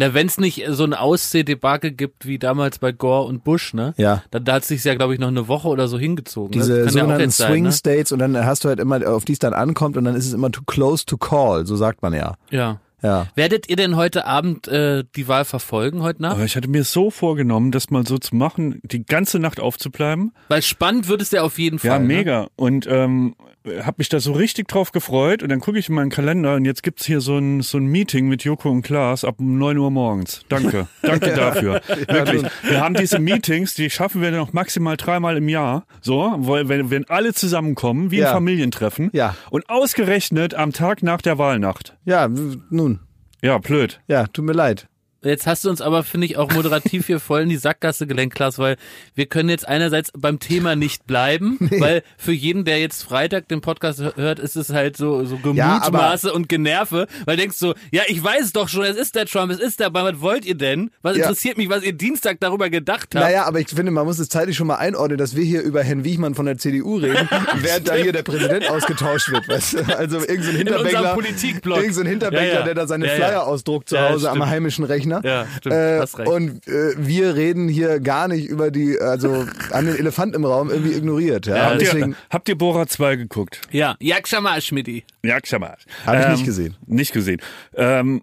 Na, 0.00 0.14
wenn 0.14 0.28
es 0.28 0.38
nicht 0.38 0.64
so 0.70 0.84
ein 0.84 0.94
Aussehdebakel 0.94 1.90
gibt 1.90 2.26
wie 2.26 2.38
damals 2.38 2.78
bei 2.78 2.90
Gore 2.90 3.28
und 3.28 3.44
Bush, 3.44 3.74
ne? 3.74 3.92
Ja. 3.98 4.22
Da, 4.30 4.38
da 4.38 4.54
hat 4.54 4.64
sich 4.64 4.82
ja, 4.82 4.94
glaube 4.94 5.12
ich, 5.12 5.20
noch 5.20 5.28
eine 5.28 5.46
Woche 5.46 5.68
oder 5.68 5.88
so 5.88 5.98
hingezogen. 5.98 6.52
Diese 6.52 6.84
das 6.84 6.86
kann 6.86 6.86
ja 6.86 7.00
sogenannten 7.02 7.24
jetzt 7.24 7.36
sein, 7.36 7.52
Swing 7.52 7.64
ne? 7.64 7.72
States 7.72 8.10
und 8.10 8.18
dann 8.18 8.46
hast 8.46 8.64
du 8.64 8.70
halt 8.70 8.80
immer, 8.80 9.06
auf 9.06 9.26
die 9.26 9.34
es 9.34 9.40
dann 9.40 9.52
ankommt 9.52 9.98
und 9.98 10.04
dann 10.04 10.14
ist 10.14 10.26
es 10.26 10.32
immer 10.32 10.50
too 10.50 10.62
close 10.66 11.04
to 11.04 11.18
call, 11.18 11.66
so 11.66 11.76
sagt 11.76 12.00
man 12.00 12.14
ja. 12.14 12.36
Ja. 12.50 12.80
Ja. 13.02 13.26
Werdet 13.34 13.68
ihr 13.68 13.76
denn 13.76 13.94
heute 13.96 14.24
Abend 14.24 14.68
äh, 14.68 15.04
die 15.16 15.28
Wahl 15.28 15.44
verfolgen, 15.44 16.02
heute 16.02 16.22
Nacht? 16.22 16.36
Aber 16.36 16.44
ich 16.44 16.56
hatte 16.56 16.68
mir 16.68 16.84
so 16.84 17.10
vorgenommen, 17.10 17.70
das 17.70 17.90
mal 17.90 18.06
so 18.06 18.16
zu 18.16 18.34
machen, 18.36 18.80
die 18.82 19.04
ganze 19.04 19.38
Nacht 19.38 19.60
aufzubleiben. 19.60 20.32
Weil 20.48 20.62
spannend 20.62 21.08
wird 21.08 21.20
es 21.20 21.30
ja 21.30 21.42
auf 21.42 21.58
jeden 21.58 21.78
Fall. 21.78 21.90
Ja, 21.90 21.98
ne? 21.98 22.06
mega. 22.06 22.48
Und 22.56 22.86
ähm, 22.88 23.34
habe 23.66 23.96
mich 23.98 24.08
da 24.08 24.20
so 24.20 24.32
richtig 24.32 24.68
drauf 24.68 24.90
gefreut. 24.92 25.42
Und 25.42 25.50
dann 25.50 25.60
gucke 25.60 25.78
ich 25.78 25.88
in 25.88 25.94
meinen 25.94 26.10
Kalender 26.10 26.54
und 26.54 26.64
jetzt 26.64 26.82
gibt's 26.82 27.04
hier 27.04 27.20
so 27.20 27.36
ein, 27.38 27.60
so 27.62 27.78
ein 27.78 27.86
Meeting 27.86 28.28
mit 28.28 28.44
Joko 28.44 28.70
und 28.70 28.82
Klaas 28.82 29.24
ab 29.24 29.36
um 29.38 29.58
9 29.58 29.76
Uhr 29.78 29.90
morgens. 29.90 30.42
Danke. 30.48 30.86
Danke 31.02 31.34
dafür. 31.34 31.80
Wirklich. 32.08 32.44
Wir 32.62 32.80
haben 32.80 32.94
diese 32.94 33.18
Meetings, 33.18 33.74
die 33.74 33.90
schaffen 33.90 34.22
wir 34.22 34.30
noch 34.30 34.52
maximal 34.52 34.96
dreimal 34.96 35.36
im 35.36 35.48
Jahr. 35.48 35.84
So, 36.00 36.34
wenn, 36.38 36.90
wenn 36.90 37.08
alle 37.08 37.34
zusammenkommen, 37.34 38.10
wie 38.10 38.18
Ja. 38.18 38.28
ein 38.28 38.34
Familientreffen. 38.34 39.10
Ja. 39.12 39.36
Und 39.50 39.68
ausgerechnet 39.68 40.54
am 40.54 40.72
Tag 40.72 41.02
nach 41.02 41.20
der 41.22 41.38
Wahlnacht. 41.38 41.96
Ja, 42.04 42.28
nun. 42.70 43.00
Ja, 43.42 43.58
blöd. 43.58 44.00
Ja, 44.06 44.26
tut 44.26 44.44
mir 44.44 44.52
leid. 44.52 44.86
Jetzt 45.22 45.46
hast 45.46 45.64
du 45.64 45.70
uns 45.70 45.82
aber, 45.82 46.02
finde 46.02 46.26
ich, 46.26 46.38
auch 46.38 46.50
moderativ 46.52 47.06
hier 47.06 47.20
voll 47.20 47.42
in 47.42 47.50
die 47.50 47.58
Sackgasse 47.58 48.06
gelenkt, 48.06 48.34
Klaas, 48.34 48.58
weil 48.58 48.76
wir 49.14 49.26
können 49.26 49.50
jetzt 49.50 49.68
einerseits 49.68 50.10
beim 50.16 50.38
Thema 50.38 50.76
nicht 50.76 51.06
bleiben, 51.06 51.58
weil 51.78 52.02
für 52.16 52.32
jeden, 52.32 52.64
der 52.64 52.78
jetzt 52.80 53.02
Freitag 53.02 53.46
den 53.48 53.60
Podcast 53.60 54.02
hört, 54.16 54.38
ist 54.38 54.56
es 54.56 54.70
halt 54.70 54.96
so, 54.96 55.24
so 55.26 55.36
Ja, 55.52 55.78
Gemutmaße 55.78 56.32
und 56.32 56.48
Generve, 56.48 57.06
weil 57.26 57.36
denkst 57.36 57.58
du, 57.58 57.74
ja, 57.92 58.02
ich 58.08 58.22
weiß 58.24 58.46
es 58.46 58.52
doch 58.54 58.68
schon, 58.70 58.84
es 58.84 58.96
ist 58.96 59.14
der 59.14 59.26
Trump, 59.26 59.52
es 59.52 59.58
ist 59.60 59.80
der, 59.80 59.88
aber 59.88 60.04
was 60.04 60.20
wollt 60.22 60.46
ihr 60.46 60.54
denn? 60.56 60.90
Was 61.02 61.16
Ja. 61.18 61.24
interessiert 61.24 61.58
mich, 61.58 61.68
was 61.68 61.82
ihr 61.82 61.92
Dienstag 61.92 62.38
darüber 62.40 62.70
gedacht 62.70 63.08
habt? 63.14 63.22
Naja, 63.22 63.44
aber 63.44 63.60
ich 63.60 63.68
finde, 63.68 63.90
man 63.92 64.06
muss 64.06 64.18
es 64.18 64.30
zeitlich 64.30 64.56
schon 64.56 64.68
mal 64.68 64.76
einordnen, 64.76 65.18
dass 65.18 65.36
wir 65.36 65.44
hier 65.44 65.60
über 65.62 65.82
Herrn 65.82 66.02
Wiechmann 66.02 66.34
von 66.34 66.46
der 66.46 66.56
CDU 66.56 66.96
reden, 66.96 67.28
während 67.56 67.86
da 67.88 67.94
hier 67.94 68.12
der 68.12 68.22
Präsident 68.22 68.70
ausgetauscht 68.70 69.30
wird. 69.30 69.46
Weißt 69.48 69.74
du? 69.74 69.98
Also 69.98 70.18
irgendein 70.20 70.42
so 70.44 70.50
Hinterbänkler, 70.52 70.98
unserem 71.00 71.14
Politikblock. 71.16 71.78
irgend 71.78 71.94
so 71.94 72.04
Hinterbänkler, 72.04 72.48
Ja, 72.52 72.58
ja. 72.60 72.64
der 72.64 72.74
da 72.74 72.86
seine 72.86 73.04
Ja, 73.06 73.12
ja. 73.12 73.16
Flyer 73.26 73.46
ausdruckt 73.46 73.90
zu 73.90 73.96
Ja, 73.96 74.08
Hause 74.08 74.30
am 74.30 74.46
heimischen 74.46 74.84
Rechner. 74.84 75.09
Ja, 75.24 75.46
stimmt, 75.58 75.74
Äh, 75.74 75.98
hast 76.00 76.18
recht. 76.18 76.28
und 76.30 76.66
äh, 76.68 76.94
wir 76.96 77.34
reden 77.34 77.68
hier 77.68 78.00
gar 78.00 78.28
nicht 78.28 78.46
über 78.48 78.70
die, 78.70 78.98
also 79.00 79.46
an 79.72 79.86
den 79.86 79.96
Elefant 79.96 80.34
im 80.34 80.44
Raum 80.44 80.70
irgendwie 80.70 80.92
ignoriert. 80.94 81.46
Ja, 81.46 81.56
Ja, 81.56 81.70
Habt 81.70 81.80
deswegen 81.80 82.10
ihr, 82.12 82.16
habt 82.30 82.48
ihr 82.48 82.56
Bora 82.56 82.86
2 82.86 83.16
geguckt? 83.16 83.60
Ja, 83.70 83.96
Jakschama 84.00 84.60
Schmidti. 84.60 85.04
Ja, 85.22 85.40
Xamat. 85.40 85.80
Hab 86.06 86.20
ich 86.20 86.28
nicht 86.28 86.44
gesehen. 86.44 86.76
Nicht 86.86 87.12
gesehen. 87.12 87.40
Ähm, 87.74 88.22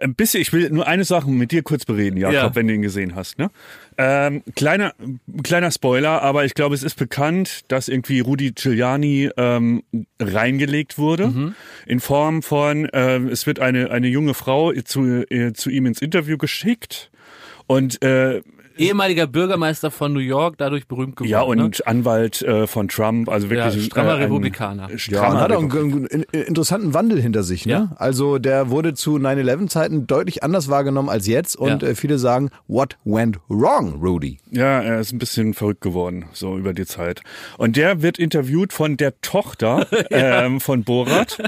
ein 0.00 0.14
bisschen, 0.14 0.40
ich 0.40 0.52
will 0.52 0.68
nur 0.70 0.86
eine 0.86 1.04
Sache 1.04 1.30
mit 1.30 1.50
dir 1.52 1.62
kurz 1.62 1.84
bereden, 1.84 2.16
Jakob, 2.16 2.34
Ja. 2.34 2.54
wenn 2.54 2.66
du 2.68 2.74
ihn 2.74 2.82
gesehen 2.82 3.14
hast. 3.14 3.38
Ne? 3.38 3.50
Ähm, 3.96 4.42
kleiner, 4.54 4.94
kleiner 5.42 5.70
Spoiler, 5.70 6.22
aber 6.22 6.44
ich 6.44 6.54
glaube, 6.54 6.74
es 6.74 6.82
ist 6.82 6.96
bekannt, 6.96 7.62
dass 7.68 7.88
irgendwie 7.88 8.20
Rudi 8.20 8.52
Giuliani 8.52 9.30
ähm, 9.36 9.82
reingelegt 10.20 10.98
wurde 10.98 11.28
Mhm. 11.28 11.54
in 11.86 12.00
Form 12.00 12.42
von, 12.42 12.88
ähm, 12.92 13.28
es 13.28 13.46
wird 13.46 13.58
eine, 13.60 13.90
eine 13.90 14.08
junge 14.08 14.34
Frau 14.34 14.72
zu, 14.72 15.24
äh, 15.30 15.52
zu 15.52 15.70
ihm 15.70 15.86
ins 15.86 16.00
Interview 16.00 16.36
geschickt 16.38 17.10
und 17.66 18.02
äh, 18.02 18.42
Ehemaliger 18.78 19.26
Bürgermeister 19.26 19.90
von 19.90 20.12
New 20.12 20.20
York, 20.20 20.56
dadurch 20.58 20.86
berühmt 20.86 21.16
geworden. 21.16 21.30
ja 21.30 21.40
und 21.42 21.58
ne? 21.58 21.70
Anwalt 21.86 22.42
äh, 22.42 22.66
von 22.66 22.88
Trump, 22.88 23.28
also 23.28 23.50
wirklich 23.50 23.74
Ja, 23.74 23.80
ein- 23.80 23.84
strammer 23.86 24.10
äh, 24.10 24.14
ein- 24.16 24.22
Republikaner. 24.22 24.90
Ja, 24.90 24.98
strammer 24.98 25.28
und 25.34 25.40
hat 25.40 25.52
auch 25.52 25.62
einen, 25.62 26.06
einen 26.08 26.22
interessanten 26.30 26.94
Wandel 26.94 27.20
hinter 27.20 27.42
sich. 27.42 27.66
Ne? 27.66 27.72
Ja. 27.72 27.92
Also 27.96 28.38
der 28.38 28.70
wurde 28.70 28.94
zu 28.94 29.16
9-11-Zeiten 29.16 30.06
deutlich 30.06 30.42
anders 30.42 30.68
wahrgenommen 30.68 31.08
als 31.08 31.26
jetzt 31.26 31.56
und 31.56 31.82
Ja. 31.82 31.88
äh, 31.88 31.94
viele 31.94 32.18
sagen, 32.18 32.50
what 32.66 32.96
went 33.04 33.38
wrong, 33.48 34.00
Rudy? 34.02 34.38
Ja, 34.50 34.80
er 34.80 35.00
ist 35.00 35.12
ein 35.12 35.18
bisschen 35.18 35.54
verrückt 35.54 35.80
geworden, 35.80 36.26
so 36.32 36.56
über 36.56 36.72
die 36.72 36.86
Zeit. 36.86 37.22
Und 37.58 37.76
der 37.76 38.02
wird 38.02 38.18
interviewt 38.18 38.72
von 38.72 38.96
der 38.96 39.20
Tochter 39.20 39.86
ähm, 40.10 40.60
von 40.60 40.84
Borat. 40.84 41.38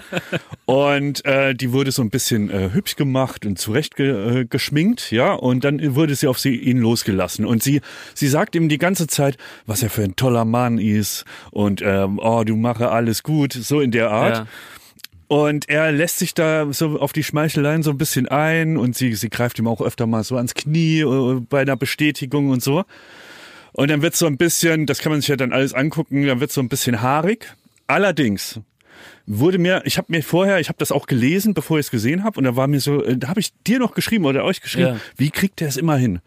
Und 0.67 1.25
äh, 1.25 1.55
die 1.55 1.73
wurde 1.73 1.91
so 1.93 2.03
ein 2.03 2.11
bisschen 2.11 2.51
äh, 2.51 2.71
hübsch 2.73 2.97
gemacht 2.97 3.47
und 3.47 3.59
zurecht 3.59 3.97
ge 3.97 4.41
äh, 4.41 4.45
geschminkt, 4.45 5.11
ja. 5.11 5.33
Und 5.33 5.65
dann 5.65 5.95
wurde 5.95 6.15
sie 6.15 6.27
auf 6.27 6.39
sie 6.39 6.55
ihn 6.57 6.79
losgelassen. 6.79 7.20
Und 7.45 7.63
sie, 7.63 7.81
sie 8.15 8.29
sagt 8.29 8.55
ihm 8.55 8.69
die 8.69 8.79
ganze 8.79 9.07
Zeit, 9.07 9.37
was 9.67 9.83
er 9.83 9.91
für 9.91 10.03
ein 10.03 10.17
toller 10.17 10.45
Mann 10.45 10.79
ist 10.79 11.25
und 11.51 11.83
ähm, 11.85 12.19
oh, 12.23 12.45
du 12.45 12.57
mache 12.57 12.91
alles 12.91 13.23
gut, 13.23 13.53
so 13.53 13.81
in 13.81 13.91
der 13.91 14.11
Art. 14.11 14.37
Ja. 14.37 14.47
Und 15.29 15.69
er 15.69 15.93
lässt 15.93 16.19
sich 16.19 16.35
da 16.35 16.73
so 16.73 16.99
auf 16.99 17.13
die 17.13 17.23
Schmeicheleien 17.23 17.85
so 17.85 17.91
ein 17.91 17.99
bisschen 17.99 18.27
ein 18.27 18.77
und 18.77 18.97
sie, 18.97 19.15
sie 19.15 19.31
greift 19.31 19.59
ihm 19.61 19.69
auch 19.69 19.81
öfter 19.81 20.07
mal 20.07 20.25
so 20.25 20.37
ans 20.37 20.55
Knie 20.55 21.03
äh, 21.03 21.41
bei 21.49 21.61
einer 21.61 21.77
Bestätigung 21.77 22.51
und 22.51 22.63
so. 22.63 22.85
Und 23.73 23.91
dann 23.91 24.03
wird 24.03 24.17
so 24.17 24.27
ein 24.27 24.37
bisschen, 24.37 24.87
das 24.87 24.99
kann 24.99 25.13
man 25.13 25.21
sich 25.21 25.29
ja 25.29 25.37
dann 25.37 25.53
alles 25.53 25.73
angucken, 25.73 26.27
dann 26.27 26.41
wird 26.41 26.51
so 26.51 26.61
ein 26.61 26.69
bisschen 26.69 27.01
haarig. 27.01 27.55
Allerdings 27.87 28.59
wurde 29.27 29.59
mir, 29.59 29.83
ich 29.85 29.99
habe 29.99 30.07
mir 30.11 30.25
vorher, 30.25 30.59
ich 30.59 30.69
habe 30.69 30.79
das 30.79 30.91
auch 30.91 31.07
gelesen, 31.07 31.55
bevor 31.55 31.79
ich 31.79 31.87
es 31.87 31.91
gesehen 31.93 32.25
habe, 32.25 32.39
und 32.39 32.45
da 32.45 32.57
war 32.57 32.67
mir 32.67 32.81
so, 32.81 33.05
äh, 33.05 33.17
da 33.17 33.29
habe 33.29 33.39
ich 33.39 33.53
dir 33.67 33.79
noch 33.79 33.95
geschrieben 33.95 34.25
oder 34.25 34.45
euch 34.45 34.61
geschrieben, 34.61 34.89
Ja. 34.89 35.01
wie 35.17 35.31
kriegt 35.31 35.61
der 35.61 35.69
es 35.69 35.77
immer 35.77 35.97
hin? 35.97 36.19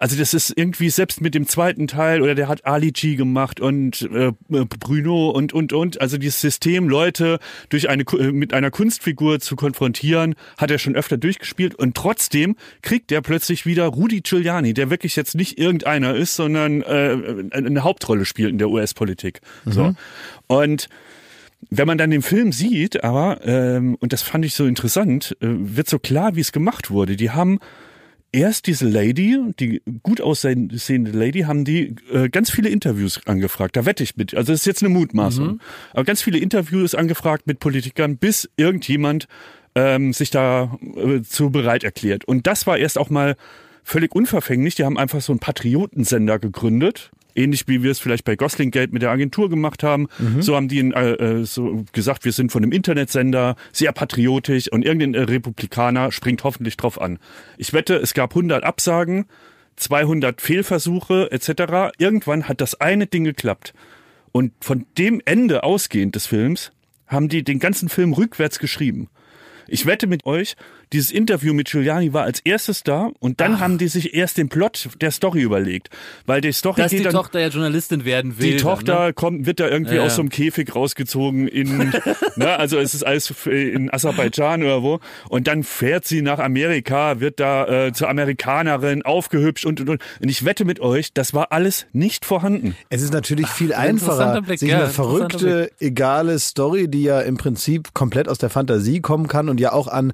Also 0.00 0.16
das 0.16 0.32
ist 0.32 0.52
irgendwie 0.56 0.88
selbst 0.88 1.20
mit 1.20 1.34
dem 1.34 1.46
zweiten 1.46 1.86
Teil 1.86 2.22
oder 2.22 2.34
der 2.34 2.48
hat 2.48 2.64
Ali 2.64 2.90
G 2.90 3.16
gemacht 3.16 3.60
und 3.60 4.08
äh, 4.12 4.32
Bruno 4.48 5.28
und 5.28 5.52
und 5.52 5.74
und. 5.74 6.00
Also 6.00 6.16
dieses 6.16 6.40
System 6.40 6.88
Leute 6.88 7.38
durch 7.68 7.90
eine 7.90 8.04
äh, 8.18 8.32
mit 8.32 8.54
einer 8.54 8.70
Kunstfigur 8.70 9.40
zu 9.40 9.56
konfrontieren 9.56 10.36
hat 10.56 10.70
er 10.70 10.78
schon 10.78 10.96
öfter 10.96 11.18
durchgespielt. 11.18 11.74
Und 11.74 11.96
trotzdem 11.96 12.56
kriegt 12.80 13.12
er 13.12 13.20
plötzlich 13.20 13.66
wieder 13.66 13.86
Rudi 13.86 14.22
Giuliani 14.22 14.72
der 14.72 14.88
wirklich 14.88 15.16
jetzt 15.16 15.34
nicht 15.34 15.58
irgendeiner 15.58 16.14
ist 16.14 16.34
sondern 16.34 16.80
äh, 16.80 17.44
eine 17.50 17.84
Hauptrolle 17.84 18.24
spielt 18.24 18.50
in 18.50 18.58
der 18.58 18.70
US-Politik 18.70 19.42
so. 19.66 19.94
Und 20.46 20.88
wenn 21.68 21.86
man 21.86 21.98
dann 21.98 22.10
den 22.10 22.22
Film 22.22 22.52
sieht, 22.52 23.04
aber, 23.04 23.40
ähm, 23.44 23.96
und 24.00 24.12
das 24.14 24.22
fand 24.22 24.44
ich 24.46 24.54
so 24.54 24.64
interessant, 24.64 25.36
äh, 25.40 25.46
wird 25.48 25.88
so 25.88 25.98
klar, 25.98 26.34
wie 26.34 26.40
es 26.40 26.52
gemacht 26.52 26.90
wurde. 26.90 27.16
Die 27.16 27.30
haben 27.30 27.58
erst 28.32 28.66
diese 28.66 28.88
Lady, 28.88 29.38
die 29.58 29.82
gut 30.02 30.20
aussehende 30.20 31.10
Lady, 31.10 31.40
haben 31.40 31.64
die 31.64 31.94
äh, 32.12 32.28
ganz 32.28 32.50
viele 32.50 32.68
Interviews 32.68 33.20
angefragt. 33.26 33.76
Da 33.76 33.86
wette 33.86 34.02
ich 34.02 34.16
mit. 34.16 34.34
Also 34.34 34.52
das 34.52 34.60
ist 34.60 34.66
jetzt 34.66 34.82
eine 34.82 34.92
Mutmaßung. 34.92 35.60
Aber 35.92 36.04
ganz 36.04 36.22
viele 36.22 36.38
Interviews 36.38 36.94
angefragt 36.94 37.46
mit 37.46 37.60
Politikern, 37.60 38.16
bis 38.16 38.48
irgendjemand 38.56 39.26
ähm, 39.74 40.12
sich 40.12 40.30
da 40.30 40.78
äh, 40.96 41.22
zu 41.22 41.50
bereit 41.50 41.84
erklärt. 41.84 42.24
Und 42.24 42.46
das 42.46 42.66
war 42.66 42.78
erst 42.78 42.98
auch 42.98 43.10
mal 43.10 43.36
völlig 43.82 44.14
unverfänglich. 44.14 44.74
Die 44.74 44.84
haben 44.84 44.98
einfach 44.98 45.20
so 45.20 45.32
einen 45.32 45.40
Patriotensender 45.40 46.38
gegründet. 46.38 47.10
Ähnlich 47.34 47.66
wie 47.68 47.82
wir 47.82 47.90
es 47.90 48.00
vielleicht 48.00 48.24
bei 48.24 48.36
Gosling 48.36 48.70
Gate 48.70 48.92
mit 48.92 49.02
der 49.02 49.10
Agentur 49.10 49.48
gemacht 49.48 49.82
haben. 49.82 50.08
So 50.40 50.56
haben 50.56 50.68
die 50.68 50.78
äh, 50.78 51.40
äh, 51.40 51.44
so 51.44 51.84
gesagt, 51.92 52.24
wir 52.24 52.32
sind 52.32 52.52
von 52.52 52.62
einem 52.62 52.72
Internetsender, 52.72 53.56
sehr 53.72 53.92
patriotisch 53.92 54.70
und 54.70 54.84
irgendein 54.84 55.14
äh, 55.14 55.24
Republikaner 55.24 56.12
springt 56.12 56.44
hoffentlich 56.44 56.76
drauf 56.76 57.00
an. 57.00 57.18
Ich 57.58 57.72
wette, 57.72 57.96
es 57.96 58.14
gab 58.14 58.32
100 58.32 58.64
Absagen, 58.64 59.26
200 59.76 60.40
Fehlversuche 60.40 61.30
etc. 61.32 61.92
Irgendwann 61.98 62.48
hat 62.48 62.60
das 62.60 62.80
eine 62.80 63.06
Ding 63.06 63.24
geklappt. 63.24 63.72
Und 64.32 64.52
von 64.60 64.86
dem 64.98 65.20
Ende 65.24 65.64
ausgehend 65.64 66.14
des 66.14 66.26
Films 66.26 66.72
haben 67.06 67.28
die 67.28 67.42
den 67.42 67.58
ganzen 67.58 67.88
Film 67.88 68.12
rückwärts 68.12 68.58
geschrieben. 68.58 69.08
Ich 69.66 69.86
wette 69.86 70.06
mit 70.06 70.26
euch, 70.26 70.56
dieses 70.92 71.10
Interview 71.10 71.54
mit 71.54 71.70
Giuliani 71.70 72.12
war 72.12 72.24
als 72.24 72.40
erstes 72.40 72.82
da 72.82 73.10
und 73.20 73.40
dann 73.40 73.60
haben 73.60 73.78
die 73.78 73.88
sich 73.88 74.14
erst 74.14 74.38
den 74.38 74.48
Plot 74.48 74.88
der 75.00 75.10
Story 75.10 75.40
überlegt. 75.42 75.88
Weil 76.26 76.40
die 76.40 76.52
Story 76.52 76.82
Dass 76.82 76.90
geht 76.90 77.00
die 77.00 77.04
dann, 77.04 77.12
Tochter 77.12 77.40
ja 77.40 77.48
Journalistin 77.48 78.04
werden 78.04 78.38
will. 78.38 78.52
die 78.52 78.56
Tochter 78.56 78.94
Dann, 78.94 79.06
ne? 79.06 79.12
kommt, 79.12 79.46
wird 79.46 79.60
da 79.60 79.68
irgendwie 79.68 79.96
Ja, 79.96 80.02
aus 80.02 80.16
so 80.16 80.22
einem 80.22 80.30
Käfig 80.30 80.74
rausgezogen 80.74 81.46
in, 81.48 81.92
ne, 82.36 82.58
also 82.58 82.78
es 82.78 82.94
ist 82.94 83.04
alles 83.04 83.32
in 83.46 83.92
Aserbaidschan 83.92 84.62
oder 84.62 84.82
wo. 84.82 85.00
Und 85.28 85.46
dann 85.46 85.62
fährt 85.62 86.06
sie 86.06 86.22
nach 86.22 86.38
Amerika, 86.38 87.20
wird 87.20 87.40
da 87.40 87.86
äh, 87.86 87.92
zur 87.92 88.08
Amerikanerin 88.08 89.02
aufgehübscht 89.02 89.66
und, 89.66 89.80
und, 89.80 89.88
und. 89.90 90.02
Und 90.20 90.28
ich 90.28 90.44
wette 90.44 90.64
mit 90.64 90.80
euch, 90.80 91.12
das 91.12 91.34
war 91.34 91.52
alles 91.52 91.86
nicht 91.92 92.24
vorhanden. 92.24 92.76
Es 92.88 93.02
ist 93.02 93.12
natürlich 93.12 93.46
viel 93.48 93.70
interessanter 93.70 94.24
einfacher, 94.24 94.42
Blick, 94.42 94.58
sich 94.58 94.70
ja, 94.70 94.78
eine 94.80 94.88
verrückte, 94.88 95.70
egale 95.78 96.38
Story, 96.38 96.88
die 96.88 97.02
ja 97.04 97.20
im 97.20 97.36
Prinzip 97.36 97.94
komplett 97.94 98.28
aus 98.28 98.38
der 98.38 98.50
Fantasie 98.50 99.00
kommen 99.00 99.28
kann 99.28 99.48
und 99.48 99.60
ja 99.60 99.72
auch 99.72 99.88
an 99.88 100.12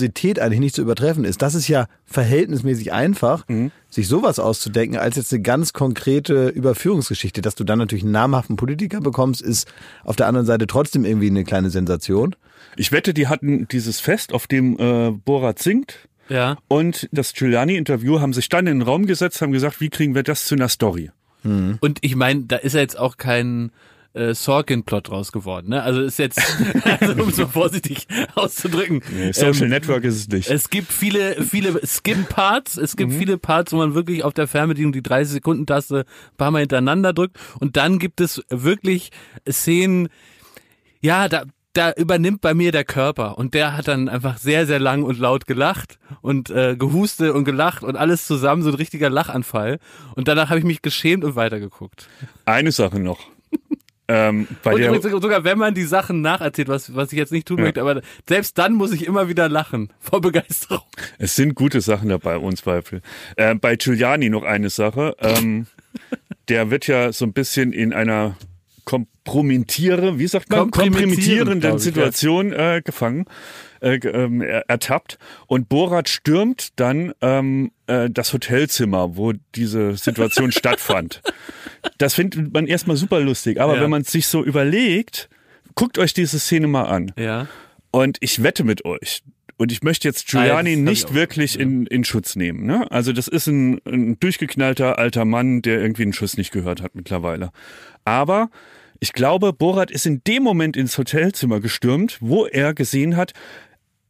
Kuriosität 0.00 0.38
eigentlich 0.40 0.60
nicht 0.60 0.74
zu 0.74 0.82
übertreffen 0.82 1.24
ist. 1.24 1.42
Das 1.42 1.54
ist 1.54 1.68
ja 1.68 1.86
verhältnismäßig 2.06 2.92
einfach, 2.92 3.46
Mhm. 3.48 3.70
sich 3.90 4.08
sowas 4.08 4.38
auszudenken, 4.38 4.98
als 4.98 5.16
jetzt 5.16 5.32
eine 5.32 5.42
ganz 5.42 5.72
konkrete 5.72 6.48
Überführungsgeschichte. 6.48 7.42
Dass 7.42 7.54
du 7.54 7.64
dann 7.64 7.78
natürlich 7.78 8.04
einen 8.04 8.12
namhaften 8.12 8.56
Politiker 8.56 9.00
bekommst, 9.00 9.42
ist 9.42 9.68
auf 10.04 10.16
der 10.16 10.26
anderen 10.26 10.46
Seite 10.46 10.66
trotzdem 10.66 11.04
irgendwie 11.04 11.28
eine 11.28 11.44
kleine 11.44 11.70
Sensation. 11.70 12.34
Ich 12.76 12.92
wette, 12.92 13.12
die 13.12 13.28
hatten 13.28 13.66
dieses 13.68 14.00
Fest, 14.00 14.32
auf 14.32 14.46
dem 14.46 14.78
äh, 14.78 15.10
Borat 15.10 15.58
singt. 15.58 16.08
Ja. 16.28 16.56
Und 16.68 17.08
das 17.12 17.32
Giuliani-Interview 17.34 18.20
haben 18.20 18.32
sich 18.32 18.48
dann 18.48 18.66
in 18.66 18.78
den 18.78 18.82
Raum 18.82 19.06
gesetzt, 19.06 19.42
haben 19.42 19.52
gesagt, 19.52 19.80
wie 19.80 19.88
kriegen 19.90 20.14
wir 20.14 20.22
das 20.22 20.44
zu 20.44 20.54
einer 20.54 20.68
Story? 20.68 21.10
Und 21.42 21.98
ich 22.02 22.16
meine, 22.16 22.42
da 22.42 22.56
ist 22.56 22.74
ja 22.74 22.80
jetzt 22.80 22.98
auch 22.98 23.16
kein 23.16 23.72
äh, 24.12 24.34
Sorkin-Plot 24.34 25.08
draus 25.08 25.32
geworden. 25.32 25.70
Ne? 25.70 25.82
Also 25.82 26.02
ist 26.02 26.18
jetzt, 26.18 26.40
also, 27.00 27.22
um 27.22 27.28
es 27.28 27.36
mal 27.38 27.46
vorsichtig 27.46 28.06
auszudrücken. 28.34 29.02
Social 29.32 29.64
ähm, 29.64 29.70
Network 29.70 30.04
ist 30.04 30.16
es 30.16 30.28
nicht. 30.28 30.50
Es 30.50 30.70
gibt 30.70 30.92
viele, 30.92 31.42
viele 31.42 31.80
Skip-Parts. 31.86 32.76
Es 32.76 32.96
gibt 32.96 33.12
viele 33.12 33.38
Parts, 33.38 33.72
wo 33.72 33.76
man 33.76 33.94
wirklich 33.94 34.24
auf 34.24 34.34
der 34.34 34.48
Fernbedienung 34.48 34.92
die 34.92 35.02
30-Sekunden-Taste 35.02 36.00
ein 36.00 36.36
paar 36.36 36.50
Mal 36.50 36.60
hintereinander 36.60 37.12
drückt. 37.12 37.38
Und 37.60 37.76
dann 37.76 37.98
gibt 37.98 38.20
es 38.20 38.42
wirklich 38.48 39.10
Szenen, 39.48 40.08
ja, 41.00 41.28
da, 41.28 41.44
da 41.72 41.92
übernimmt 41.92 42.40
bei 42.40 42.52
mir 42.52 42.72
der 42.72 42.84
Körper 42.84 43.38
und 43.38 43.54
der 43.54 43.76
hat 43.76 43.88
dann 43.88 44.08
einfach 44.08 44.38
sehr, 44.38 44.66
sehr 44.66 44.80
lang 44.80 45.04
und 45.04 45.18
laut 45.18 45.46
gelacht 45.46 45.98
und 46.20 46.50
äh, 46.50 46.76
gehustet 46.76 47.32
und 47.32 47.44
gelacht 47.44 47.84
und 47.84 47.96
alles 47.96 48.26
zusammen, 48.26 48.62
so 48.62 48.70
ein 48.70 48.74
richtiger 48.74 49.08
Lachanfall. 49.08 49.78
Und 50.16 50.26
danach 50.26 50.50
habe 50.50 50.58
ich 50.58 50.64
mich 50.64 50.82
geschämt 50.82 51.24
und 51.24 51.36
weitergeguckt. 51.36 52.08
Eine 52.44 52.72
Sache 52.72 52.98
noch. 52.98 53.20
Ähm, 54.10 54.48
Und 54.64 54.78
übrigens 54.78 55.02
sogar 55.22 55.44
wenn 55.44 55.58
man 55.58 55.74
die 55.74 55.84
Sachen 55.84 56.20
nacherzählt, 56.20 56.68
was, 56.68 56.94
was 56.94 57.12
ich 57.12 57.18
jetzt 57.18 57.32
nicht 57.32 57.46
tun 57.46 57.58
Ja. 57.58 57.64
möchte, 57.64 57.80
aber 57.80 58.00
selbst 58.28 58.58
dann 58.58 58.74
muss 58.74 58.92
ich 58.92 59.06
immer 59.06 59.28
wieder 59.28 59.48
lachen 59.48 59.92
vor 60.00 60.20
Begeisterung. 60.20 60.82
es 61.18 61.36
sind 61.36 61.54
gute 61.54 61.80
Sachen 61.80 62.08
dabei, 62.08 62.38
ohne 62.38 62.56
Zweifel. 62.56 63.02
Äh, 63.36 63.54
bei 63.54 63.76
Giuliani 63.76 64.28
noch 64.30 64.42
eine 64.42 64.70
Sache. 64.70 65.14
Ähm, 65.20 65.66
der 66.48 66.70
wird 66.70 66.86
ja 66.86 67.12
so 67.12 67.24
ein 67.24 67.32
bisschen 67.32 67.72
in 67.72 67.92
einer 67.92 68.36
kompromittiere, 68.84 70.18
wie 70.18 70.26
sagt 70.26 70.50
man, 70.50 70.70
Kompromittierend, 70.70 71.62
kompromittierenden. 71.62 71.78
Situation 71.78 72.52
äh, 72.52 72.82
gefangen, 72.84 73.26
äh, 73.80 73.96
ähm, 73.96 74.40
er- 74.42 74.68
ertappt. 74.68 75.18
Und 75.46 75.68
Borat 75.68 76.08
stürmt 76.08 76.68
dann 76.76 77.12
ähm, 77.20 77.70
äh, 77.86 78.08
das 78.10 78.32
Hotelzimmer, 78.32 79.16
wo 79.16 79.32
diese 79.54 79.96
Situation 79.96 80.52
stattfand. 80.52 81.22
Das 81.98 82.14
findet 82.14 82.52
man 82.52 82.66
erstmal 82.66 82.96
super 82.96 83.20
lustig. 83.20 83.60
Aber 83.60 83.76
Ja. 83.76 83.82
wenn 83.82 83.90
man 83.90 84.02
es 84.02 84.12
sich 84.12 84.26
so 84.26 84.44
überlegt, 84.44 85.28
guckt 85.74 85.98
euch 85.98 86.14
diese 86.14 86.38
Szene 86.38 86.66
mal 86.66 86.84
an. 86.84 87.12
Ja. 87.18 87.46
Und 87.90 88.18
ich 88.20 88.42
wette 88.42 88.64
mit 88.64 88.84
euch. 88.84 89.22
Und 89.56 89.72
ich 89.72 89.82
möchte 89.82 90.08
jetzt 90.08 90.26
Giuliani 90.28 90.50
Ah, 90.70 90.72
hab 90.72 90.78
ich 90.78 90.78
nicht 90.78 91.14
wirklich 91.14 91.58
in, 91.60 91.84
in 91.86 92.02
Schutz 92.04 92.34
nehmen. 92.34 92.64
Ne? 92.64 92.90
Also 92.90 93.12
das 93.12 93.28
ist 93.28 93.46
ein, 93.46 93.78
ein 93.84 94.18
durchgeknallter 94.18 94.98
alter 94.98 95.26
Mann, 95.26 95.60
der 95.60 95.82
irgendwie 95.82 96.04
einen 96.04 96.14
Schuss 96.14 96.38
nicht 96.38 96.50
gehört 96.50 96.80
hat 96.80 96.94
mittlerweile. 96.94 97.50
Aber 98.06 98.48
ich 99.00 99.12
glaube, 99.12 99.52
Borat 99.52 99.90
ist 99.90 100.06
in 100.06 100.22
dem 100.26 100.42
Moment 100.44 100.76
ins 100.78 100.96
Hotelzimmer 100.96 101.60
gestürmt, 101.60 102.16
wo 102.20 102.46
er 102.46 102.72
gesehen 102.72 103.16
hat, 103.16 103.32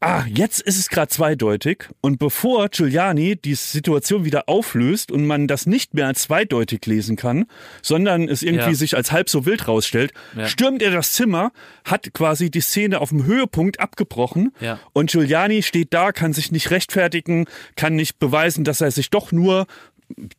ah, 0.01 0.25
jetzt 0.27 0.61
ist 0.63 0.79
es 0.79 0.89
gerade 0.89 1.09
zweideutig. 1.09 1.89
Und 2.01 2.19
bevor 2.19 2.69
Giuliani 2.71 3.37
die 3.37 3.55
Situation 3.55 4.25
wieder 4.25 4.49
auflöst 4.49 5.13
und 5.13 5.27
man 5.27 5.47
das 5.47 5.67
nicht 5.67 5.93
mehr 5.95 6.07
als 6.07 6.23
zweideutig 6.23 6.85
lesen 6.87 7.17
kann, 7.17 7.47
sondern 7.83 8.29
es 8.29 8.43
irgendwie 8.43 8.71
Ja. 8.71 8.75
sich 8.75 8.97
als 8.97 9.13
halb 9.13 9.29
so 9.29 9.45
wild 9.47 9.69
rausstellt, 9.69 10.13
Ja. 10.37 10.47
stürmt 10.47 10.83
er 10.83 10.91
das 10.91 11.13
Zimmer, 11.13 11.53
hat 11.85 12.13
quasi 12.15 12.51
die 12.51 12.61
Szene 12.61 13.01
auf 13.01 13.11
dem 13.11 13.25
Höhepunkt 13.25 13.81
abgebrochen 13.81 14.53
Ja. 14.61 14.79
und 14.93 15.11
Giuliani 15.11 15.63
steht 15.63 15.93
da, 15.93 16.13
kann 16.13 16.33
sich 16.33 16.51
nicht 16.51 16.71
rechtfertigen, 16.71 17.45
kann 17.77 17.95
nicht 17.95 18.19
beweisen, 18.19 18.65
dass 18.65 18.81
er 18.81 18.91
sich 18.91 19.11
doch 19.11 19.33
nur 19.33 19.67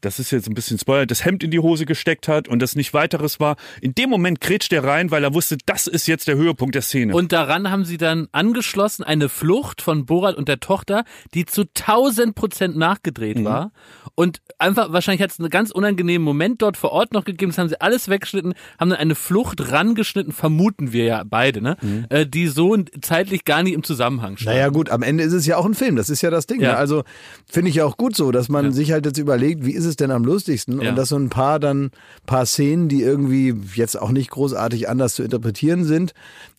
das 0.01 0.19
ist 0.19 0.31
jetzt 0.31 0.47
ein 0.47 0.53
bisschen 0.53 0.77
Spoiler, 0.79 1.05
das 1.05 1.23
Hemd 1.25 1.43
in 1.43 1.51
die 1.51 1.59
Hose 1.59 1.85
gesteckt 1.85 2.27
hat 2.27 2.47
und 2.47 2.61
das 2.61 2.75
nicht 2.75 2.93
weiteres 2.93 3.39
war. 3.39 3.55
In 3.81 3.93
dem 3.95 4.09
Moment 4.09 4.41
kretscht 4.41 4.73
er 4.73 4.83
rein, 4.83 5.11
weil 5.11 5.23
er 5.23 5.33
wusste, 5.33 5.57
das 5.65 5.87
ist 5.87 6.07
jetzt 6.07 6.27
der 6.27 6.35
Höhepunkt 6.35 6.75
der 6.75 6.81
Szene. 6.81 7.13
Und 7.13 7.31
daran 7.31 7.69
haben 7.71 7.85
sie 7.85 7.97
dann 7.97 8.27
angeschlossen 8.31 9.03
eine 9.03 9.29
Flucht 9.29 9.81
von 9.81 10.05
Borat 10.05 10.35
und 10.35 10.47
der 10.47 10.59
Tochter, 10.59 11.03
die 11.33 11.45
zu 11.45 11.63
1000 11.63 12.35
Prozent 12.35 12.75
nachgedreht 12.77 13.39
Mhm. 13.39 13.45
war. 13.45 13.71
Und 14.15 14.41
einfach, 14.57 14.91
wahrscheinlich 14.91 15.21
hat 15.21 15.31
es 15.31 15.39
einen 15.39 15.49
ganz 15.49 15.71
unangenehmen 15.71 16.23
Moment 16.25 16.61
dort 16.61 16.77
vor 16.77 16.91
Ort 16.91 17.13
noch 17.13 17.23
gegeben. 17.23 17.51
Das 17.51 17.57
haben 17.57 17.69
sie 17.69 17.79
alles 17.79 18.09
weggeschnitten, 18.09 18.53
haben 18.79 18.89
dann 18.89 18.99
eine 18.99 19.15
Flucht 19.15 19.71
rangeschnitten, 19.71 20.33
vermuten 20.33 20.91
wir 20.91 21.05
ja 21.05 21.23
beide, 21.25 21.61
ne? 21.61 21.77
Mhm. 21.81 22.05
Äh, 22.09 22.25
die 22.27 22.47
so 22.47 22.75
zeitlich 23.01 23.45
gar 23.45 23.63
nicht 23.63 23.73
im 23.73 23.83
Zusammenhang 23.83 24.37
stand. 24.37 24.55
Naja 24.55 24.69
gut, 24.69 24.89
am 24.89 25.01
Ende 25.01 25.23
ist 25.23 25.33
es 25.33 25.45
ja 25.45 25.57
auch 25.57 25.65
ein 25.65 25.73
Film, 25.75 25.95
das 25.95 26.09
ist 26.09 26.21
ja 26.21 26.29
das 26.29 26.45
Ding. 26.47 26.61
Ja. 26.61 26.71
Ne? 26.73 26.77
Also 26.77 27.03
finde 27.49 27.69
ich 27.69 27.75
ja 27.75 27.85
auch 27.85 27.97
gut 27.97 28.15
so, 28.15 28.31
dass 28.31 28.49
man 28.49 28.65
Ja. 28.65 28.71
sich 28.71 28.91
halt 28.91 29.05
jetzt 29.05 29.17
überlegt, 29.17 29.60
wie 29.63 29.71
ist 29.71 29.85
es 29.85 29.95
denn 29.95 30.11
am 30.11 30.23
lustigsten 30.25 30.81
Ja. 30.81 30.89
und 30.89 30.95
dass 30.95 31.09
so 31.09 31.17
ein 31.17 31.29
paar 31.29 31.59
dann, 31.59 31.91
paar 32.25 32.45
Szenen, 32.45 32.87
die 32.89 33.01
irgendwie 33.01 33.55
jetzt 33.75 33.99
auch 33.99 34.11
nicht 34.11 34.29
großartig 34.31 34.89
anders 34.89 35.15
zu 35.15 35.23
interpretieren 35.23 35.83
sind, 35.83 36.13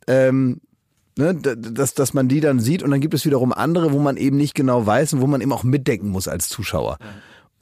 ähm, 0.06 0.60
ne, 1.18 1.34
dass, 1.34 1.94
dass 1.94 2.14
man 2.14 2.28
die 2.28 2.40
dann 2.40 2.60
sieht 2.60 2.82
und 2.82 2.90
dann 2.90 3.00
gibt 3.00 3.14
es 3.14 3.24
wiederum 3.24 3.52
andere, 3.52 3.92
wo 3.92 3.98
man 3.98 4.16
eben 4.16 4.36
nicht 4.36 4.54
genau 4.54 4.86
weiß 4.86 5.14
und 5.14 5.20
wo 5.20 5.26
man 5.26 5.40
eben 5.40 5.52
auch 5.52 5.64
mitdenken 5.64 6.08
muss 6.08 6.28
als 6.28 6.48
Zuschauer. 6.48 6.98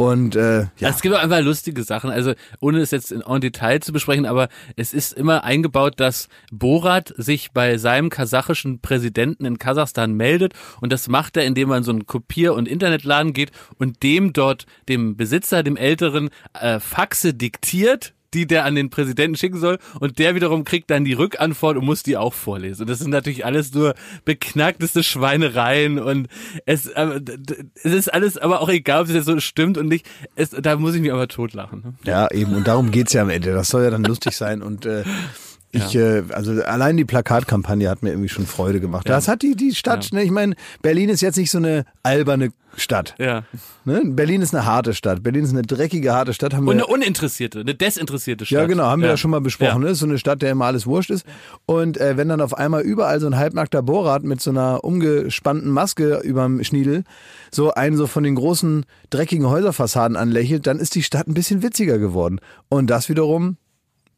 Und 0.01 0.35
äh, 0.35 0.61
ja, 0.79 0.89
Es 0.89 1.03
gibt 1.03 1.15
auch 1.15 1.21
einfach 1.21 1.43
lustige 1.43 1.83
Sachen, 1.83 2.09
also 2.09 2.33
ohne 2.59 2.79
es 2.79 2.91
jetzt 2.91 3.13
in, 3.13 3.21
en 3.21 3.41
Detail 3.43 3.81
zu 3.81 3.93
besprechen, 3.93 4.25
aber 4.25 4.49
es 4.75 4.95
ist 4.95 5.13
immer 5.13 5.45
eingebaut, 5.45 6.01
dass 6.01 6.31
Borat 6.51 7.13
sich 7.19 7.53
bei 7.53 7.77
seinem 7.77 8.09
kasachischen 8.09 8.81
Präsidenten 8.81 9.45
in 9.45 9.59
Kasachstan 9.59 10.15
meldet. 10.15 10.55
Und 10.81 10.91
das 10.91 11.09
macht 11.09 11.37
er, 11.37 11.45
indem 11.45 11.71
er 11.71 11.77
in 11.77 11.83
so 11.83 11.91
einen 11.91 12.07
Kopier- 12.07 12.55
und 12.55 12.67
Internetladen 12.67 13.35
geht 13.35 13.51
und 13.77 14.03
dem 14.03 14.33
dort, 14.33 14.65
dem 14.89 15.19
Besitzer, 15.19 15.63
dem 15.63 15.77
Älteren, 15.77 16.31
äh, 16.59 16.81
Faxe 16.81 17.35
diktiert, 17.35 18.15
die 18.35 18.47
der 18.47 18.65
an 18.65 18.75
den 18.75 18.91
Präsidenten 18.91 19.37
schicken 19.37 19.59
soll 19.59 19.79
und 19.99 20.19
der 20.19 20.35
wiederum 20.35 20.65
kriegt 20.65 20.91
dann 20.91 21.05
die 21.05 21.13
Rückantwort 21.13 21.77
und 21.77 21.85
muss 21.85 22.03
die 22.03 22.17
auch 22.17 22.35
vorlesen. 22.35 22.83
Und 22.83 22.91
das 22.91 22.99
sind 22.99 23.11
natürlich 23.11 23.45
alles 23.45 23.73
nur 23.75 23.95
beknackteste 24.25 25.03
Schweinereien 25.03 25.99
und 25.99 26.29
es, 26.67 26.87
äh, 26.87 27.21
es 27.83 27.93
ist 27.93 28.13
alles 28.13 28.39
aber 28.39 28.61
auch 28.61 28.69
egal, 28.69 29.03
ob 29.03 29.09
es 29.09 29.15
jetzt 29.15 29.27
so 29.27 29.39
stimmt 29.41 29.79
und 29.79 29.89
nicht. 29.89 30.07
Es, 30.37 30.51
da 30.51 30.77
muss 30.77 30.95
ich 30.95 31.01
mich 31.01 31.13
aber 31.13 31.29
totlachen. 31.29 31.83
Ne? 31.83 31.95
Ja, 32.05 32.31
eben. 32.31 32.55
Und 32.55 32.67
darum 32.67 32.91
geht's 32.91 33.13
ja 33.13 33.23
am 33.23 33.31
Ende. 33.31 33.53
Das 33.53 33.69
soll 33.69 33.85
ja 33.85 33.91
dann 33.91 34.05
lustig 34.05 34.37
sein. 34.37 34.63
Und 34.63 34.87
äh, 34.87 35.05
ich, 35.73 35.95
äh, 35.95 36.25
also 36.31 36.63
allein 36.63 36.97
die 36.97 37.05
Plakatkampagne 37.05 37.89
hat 37.89 38.03
mir 38.03 38.11
irgendwie 38.11 38.29
schon 38.29 38.47
Freude 38.47 38.81
gemacht. 38.81 39.09
Das 39.09 39.29
hat 39.29 39.43
die, 39.43 39.55
die 39.55 39.75
Stadt, 39.75 40.09
ne? 40.13 40.23
Ich 40.25 40.31
meine, 40.31 40.55
Berlin 40.83 41.09
ist 41.09 41.21
jetzt 41.21 41.37
nicht 41.37 41.51
so 41.51 41.59
eine 41.59 41.85
alberne 42.03 42.51
Stadt. 42.77 43.15
Ja. 43.19 43.45
Ne? 43.85 44.03
Berlin 44.05 44.43
ist 44.43 44.55
eine 44.55 44.65
harte 44.65 44.95
Stadt. 44.95 45.23
Berlin 45.23 45.45
ist 45.45 45.51
eine 45.51 45.63
dreckige, 45.63 46.13
harte 46.13 46.35
Stadt. 46.35 46.55
Haben 46.55 46.67
Und 46.67 46.77
wir, 46.77 46.85
eine 46.85 46.87
uninteressierte, 46.87 47.61
eine 47.61 47.75
desinteressierte 47.75 48.47
Stadt. 48.47 48.61
ja, 48.61 48.67
genau, 48.67 48.85
haben 48.85 49.03
wir 49.03 49.11
ja, 49.11 49.17
schon 49.17 49.31
mal 49.31 49.41
besprochen. 49.41 49.83
Ne? 49.83 49.95
So 49.95 50.07
eine 50.07 50.19
Stadt, 50.19 50.43
der 50.43 50.51
immer 50.51 50.67
alles 50.67 50.87
wurscht 50.87 51.11
ist. 51.11 51.25
Und 51.67 51.99
äh, 51.99 52.17
wenn 52.17 52.29
dann 52.29 52.41
auf 52.41 52.57
einmal 52.57 52.83
überall 52.83 53.21
so 53.21 53.27
ein 53.27 53.37
halbnackter 53.37 53.83
Borat 53.83 54.23
mit 54.25 54.41
so 54.41 54.51
einer 54.51 54.85
umgespannten 54.85 55.71
Maske 55.71 56.21
überm 56.25 56.63
Schniedel 56.65 57.05
so 57.53 57.73
einen 57.75 57.97
so 57.97 58.07
von 58.07 58.23
den 58.23 58.37
großen 58.37 58.87
dreckigen 59.11 59.49
Häuserfassaden 59.49 60.17
anlächelt, 60.17 60.67
dann 60.67 60.79
ist 60.79 60.95
die 60.95 61.03
Stadt 61.03 61.27
ein 61.27 61.35
bisschen 61.35 61.63
witziger 61.63 61.99
geworden. 61.99 62.41
Und 62.69 62.89
das 62.89 63.09
wiederum 63.09 63.57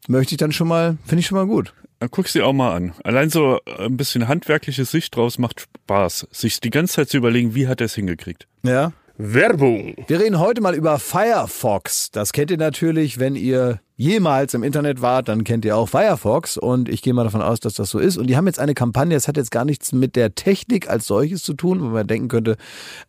möchte 0.07 0.35
ich 0.35 0.37
dann 0.37 0.51
schon 0.51 0.67
mal, 0.67 0.97
finde 1.05 1.19
ich 1.21 1.27
schon 1.27 1.37
mal 1.37 1.47
gut. 1.47 1.73
Dann 1.99 2.09
guck's 2.11 2.33
dir 2.33 2.45
auch 2.45 2.53
mal 2.53 2.75
an. 2.75 2.93
Allein 3.03 3.29
so 3.29 3.59
ein 3.77 3.95
bisschen 3.95 4.27
handwerkliche 4.27 4.85
Sicht 4.85 5.15
draus 5.15 5.37
macht 5.37 5.61
Spaß, 5.85 6.27
sich 6.31 6.59
die 6.59 6.69
ganze 6.69 6.95
Zeit 6.95 7.09
zu 7.09 7.17
überlegen, 7.17 7.55
wie 7.55 7.67
hat 7.67 7.81
er 7.81 7.85
es 7.85 7.95
hingekriegt. 7.95 8.47
Ja. 8.63 8.91
Werbung. 9.17 9.93
Wir 10.07 10.19
reden 10.19 10.39
heute 10.39 10.59
mal 10.61 10.73
über 10.73 10.97
Firefox. 10.97 12.09
Das 12.11 12.33
kennt 12.33 12.49
ihr 12.49 12.57
natürlich, 12.57 13.19
wenn 13.19 13.35
ihr 13.35 13.79
jemals 13.95 14.55
im 14.55 14.63
Internet 14.63 15.03
wart, 15.03 15.27
dann 15.27 15.43
kennt 15.43 15.65
ihr 15.65 15.77
auch 15.77 15.87
Firefox 15.87 16.57
und 16.57 16.89
ich 16.89 17.03
gehe 17.03 17.13
mal 17.13 17.23
davon 17.23 17.43
aus, 17.43 17.59
dass 17.59 17.75
das 17.75 17.91
so 17.91 17.99
ist. 17.99 18.17
Und 18.17 18.25
die 18.27 18.35
haben 18.35 18.47
jetzt 18.47 18.59
eine 18.59 18.73
Kampagne, 18.73 19.15
das 19.15 19.27
hat 19.27 19.37
jetzt 19.37 19.51
gar 19.51 19.65
nichts 19.65 19.91
mit 19.91 20.15
der 20.15 20.33
Technik 20.33 20.89
als 20.89 21.05
solches 21.05 21.43
zu 21.43 21.53
tun, 21.53 21.79
wo 21.81 21.85
man 21.85 22.07
denken 22.07 22.27
könnte, 22.27 22.57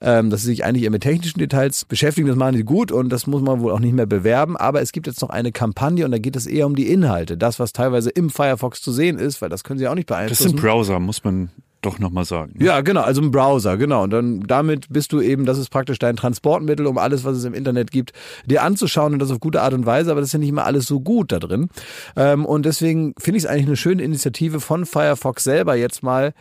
ähm, 0.02 0.28
dass 0.28 0.42
sie 0.42 0.48
sich 0.48 0.64
eigentlich 0.64 0.84
eher 0.84 0.90
mit 0.90 1.02
technischen 1.02 1.38
Details 1.38 1.86
beschäftigen, 1.86 2.28
das 2.28 2.36
machen 2.36 2.54
die 2.56 2.64
gut 2.64 2.92
und 2.92 3.08
das 3.08 3.26
muss 3.26 3.40
man 3.40 3.60
wohl 3.60 3.72
auch 3.72 3.80
nicht 3.80 3.94
mehr 3.94 4.06
bewerben. 4.06 4.58
Aber 4.58 4.82
es 4.82 4.92
gibt 4.92 5.06
jetzt 5.06 5.22
noch 5.22 5.30
eine 5.30 5.52
Kampagne 5.52 6.04
und 6.04 6.10
da 6.10 6.18
geht 6.18 6.36
es 6.36 6.46
eher 6.46 6.66
um 6.66 6.76
die 6.76 6.88
Inhalte, 6.92 7.38
das, 7.38 7.58
was 7.58 7.72
teilweise 7.72 8.10
im 8.10 8.28
Firefox 8.28 8.82
zu 8.82 8.92
sehen 8.92 9.18
ist, 9.18 9.40
weil 9.40 9.48
das 9.48 9.64
können 9.64 9.78
sie 9.78 9.88
auch 9.88 9.94
nicht 9.94 10.10
Das 10.10 10.16
beeinflussen. 10.18 10.48
sind 10.50 10.60
Browser, 10.60 11.00
muss 11.00 11.24
man 11.24 11.48
doch 11.84 11.98
nochmal 11.98 12.24
sagen. 12.24 12.54
ne? 12.56 12.64
Ja, 12.64 12.80
genau, 12.80 13.02
also 13.02 13.22
ein 13.22 13.30
Browser, 13.30 13.76
genau. 13.76 14.04
Und 14.04 14.10
dann 14.10 14.40
damit 14.40 14.86
bist 14.90 15.12
du 15.12 15.20
eben, 15.20 15.46
das 15.46 15.58
ist 15.58 15.70
praktisch 15.70 15.98
dein 15.98 16.16
Transportmittel, 16.16 16.86
um 16.86 16.98
alles, 16.98 17.24
was 17.24 17.36
es 17.36 17.44
im 17.44 17.54
Internet 17.54 17.90
gibt, 17.90 18.12
dir 18.46 18.62
anzuschauen 18.62 19.12
und 19.12 19.18
das 19.18 19.30
auf 19.30 19.40
gute 19.40 19.62
Art 19.62 19.74
und 19.74 19.86
Weise, 19.86 20.10
aber 20.10 20.20
das 20.20 20.28
ist 20.28 20.34
ja 20.34 20.38
nicht 20.38 20.48
immer 20.48 20.64
alles 20.64 20.86
so 20.86 21.00
gut 21.00 21.32
da 21.32 21.38
drin. 21.38 21.68
Ähm, 22.16 22.44
und 22.44 22.66
deswegen 22.66 23.14
finde 23.18 23.38
ich 23.38 23.44
es 23.44 23.50
eigentlich 23.50 23.66
eine 23.66 23.76
schöne 23.76 24.02
Initiative 24.02 24.60
von 24.60 24.86
Firefox 24.86 25.44
selber 25.44 25.74
jetzt 25.74 26.02
mal, 26.02 26.34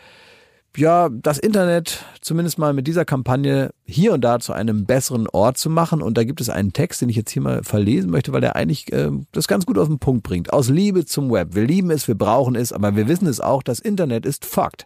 ja, 0.76 1.10
das 1.10 1.38
Internet 1.38 2.04
zumindest 2.22 2.58
mal 2.58 2.74
mit 2.74 2.88
dieser 2.88 3.06
Kampagne 3.06 3.72
hier 3.86 4.14
und 4.14 4.22
da 4.22 4.40
zu 4.40 4.54
einem 4.54 4.86
besseren 4.86 5.28
Ort 5.28 5.58
zu 5.58 5.70
machen. 5.70 6.02
Und 6.02 6.18
da 6.18 6.24
gibt 6.24 6.42
es 6.42 6.50
einen 6.50 6.74
Text, 6.74 7.02
den 7.02 7.10
ich 7.10 7.16
jetzt 7.16 7.32
hier 7.32 7.42
mal 7.42 7.64
verlesen 7.64 8.10
möchte, 8.10 8.34
weil 8.34 8.42
der 8.42 8.56
eigentlich 8.56 8.92
äh, 8.92 9.12
das 9.32 9.48
ganz 9.48 9.66
gut 9.66 9.78
auf 9.78 9.88
den 9.88 10.00
Punkt 10.00 10.24
bringt. 10.24 10.52
Aus 10.52 10.70
Liebe 10.70 11.06
zum 11.06 11.32
Web. 11.32 11.56
Wir 11.56 11.66
lieben 11.66 11.92
es, 11.92 12.08
wir 12.08 12.16
brauchen 12.16 12.56
es, 12.56 12.74
aber 12.74 12.96
wir 12.96 13.08
wissen 13.08 13.28
es 13.28 13.40
auch, 13.40 13.62
das 13.62 13.80
Internet 13.80 14.26
ist 14.26 14.46
fucked. 14.46 14.86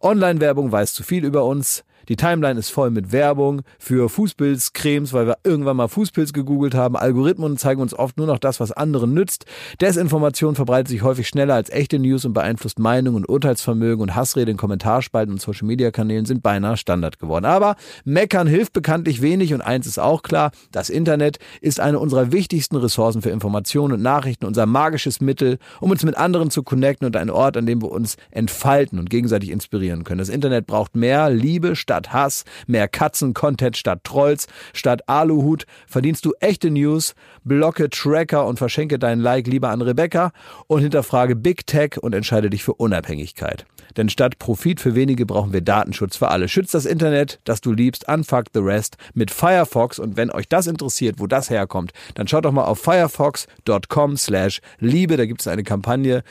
Online-Werbung 0.00 0.72
weiß 0.72 0.92
zu 0.94 1.02
viel 1.02 1.24
über 1.24 1.44
uns. 1.44 1.84
Die 2.08 2.16
Timeline 2.16 2.58
ist 2.58 2.70
voll 2.70 2.90
mit 2.90 3.12
Werbung 3.12 3.60
für 3.78 4.08
Fußpilzcremes, 4.08 5.12
weil 5.12 5.26
wir 5.26 5.36
irgendwann 5.44 5.76
mal 5.76 5.88
Fußpilz 5.88 6.32
gegoogelt 6.32 6.74
haben. 6.74 6.96
Algorithmen 6.96 7.58
zeigen 7.58 7.82
uns 7.82 7.92
oft 7.92 8.16
nur 8.16 8.26
noch 8.26 8.38
das, 8.38 8.60
was 8.60 8.72
anderen 8.72 9.12
nützt. 9.12 9.44
Desinformation 9.82 10.54
verbreitet 10.54 10.88
sich 10.88 11.02
häufig 11.02 11.28
schneller 11.28 11.54
als 11.54 11.68
echte 11.68 11.98
News 11.98 12.24
und 12.24 12.32
beeinflusst 12.32 12.78
Meinung 12.78 13.14
und 13.14 13.28
Urteilsvermögen 13.28 14.00
und 14.00 14.14
Hassrede 14.14 14.50
in 14.50 14.56
Kommentarspalten 14.56 15.34
und 15.34 15.40
Social-Media-Kanälen 15.40 16.24
sind 16.24 16.42
beinahe 16.42 16.78
Standard 16.78 17.18
geworden. 17.18 17.44
Aber 17.44 17.76
meckern 18.06 18.46
hilft 18.46 18.72
bekanntlich 18.72 19.20
wenig 19.20 19.52
und 19.52 19.60
eins 19.60 19.86
ist 19.86 19.98
auch 19.98 20.22
klar, 20.22 20.52
das 20.72 20.88
Internet 20.88 21.38
ist 21.60 21.78
eine 21.78 21.98
unserer 21.98 22.32
wichtigsten 22.32 22.76
Ressourcen 22.76 23.20
für 23.20 23.30
Informationen 23.30 23.92
und 23.92 24.02
Nachrichten, 24.02 24.46
unser 24.46 24.64
magisches 24.64 25.20
Mittel, 25.20 25.58
um 25.78 25.90
uns 25.90 26.04
mit 26.04 26.16
anderen 26.16 26.50
zu 26.50 26.62
connecten 26.62 27.06
und 27.06 27.16
ein 27.16 27.28
Ort, 27.28 27.58
an 27.58 27.66
dem 27.66 27.82
wir 27.82 27.90
uns 27.90 28.16
entfalten 28.30 28.98
und 28.98 29.10
gegenseitig 29.10 29.50
inspirieren 29.50 30.04
können. 30.04 30.20
Das 30.20 30.30
Internet 30.30 30.66
braucht 30.66 30.96
mehr 30.96 31.28
Liebe 31.28 31.76
statt 31.76 31.97
Hass, 32.06 32.44
mehr 32.66 32.88
Katzen-Content 32.88 33.76
statt 33.76 34.04
Trolls, 34.04 34.46
statt 34.72 35.08
Aluhut. 35.08 35.66
Verdienst 35.86 36.24
du 36.24 36.32
echte 36.40 36.70
News, 36.70 37.14
blocke 37.44 37.90
Tracker 37.90 38.46
und 38.46 38.58
verschenke 38.58 38.98
deinen 38.98 39.20
Like 39.20 39.46
lieber 39.46 39.70
an 39.70 39.82
Rebecca 39.82 40.32
und 40.66 40.82
hinterfrage 40.82 41.36
Big 41.36 41.66
Tech 41.66 41.98
und 42.00 42.14
entscheide 42.14 42.50
dich 42.50 42.62
für 42.64 42.74
Unabhängigkeit. 42.74 43.66
Denn 43.96 44.08
statt 44.08 44.38
Profit 44.38 44.80
für 44.80 44.94
wenige 44.94 45.26
brauchen 45.26 45.52
wir 45.52 45.60
Datenschutz 45.60 46.16
für 46.16 46.28
alle. 46.28 46.48
Schützt 46.48 46.74
das 46.74 46.86
Internet, 46.86 47.40
das 47.44 47.60
du 47.60 47.72
liebst, 47.72 48.08
unfuck 48.08 48.46
the 48.52 48.60
rest 48.60 48.96
mit 49.14 49.30
Firefox 49.30 49.98
und 49.98 50.16
wenn 50.16 50.30
euch 50.30 50.48
das 50.48 50.66
interessiert, 50.66 51.16
wo 51.18 51.26
das 51.26 51.50
herkommt, 51.50 51.92
dann 52.14 52.28
schaut 52.28 52.44
doch 52.44 52.52
mal 52.52 52.64
auf 52.64 52.80
firefox.com 52.80 54.16
slash 54.16 54.60
Liebe, 54.78 55.16
da 55.16 55.26
gibt 55.26 55.40
es 55.40 55.48
eine 55.48 55.64
Kampagne, 55.64 56.22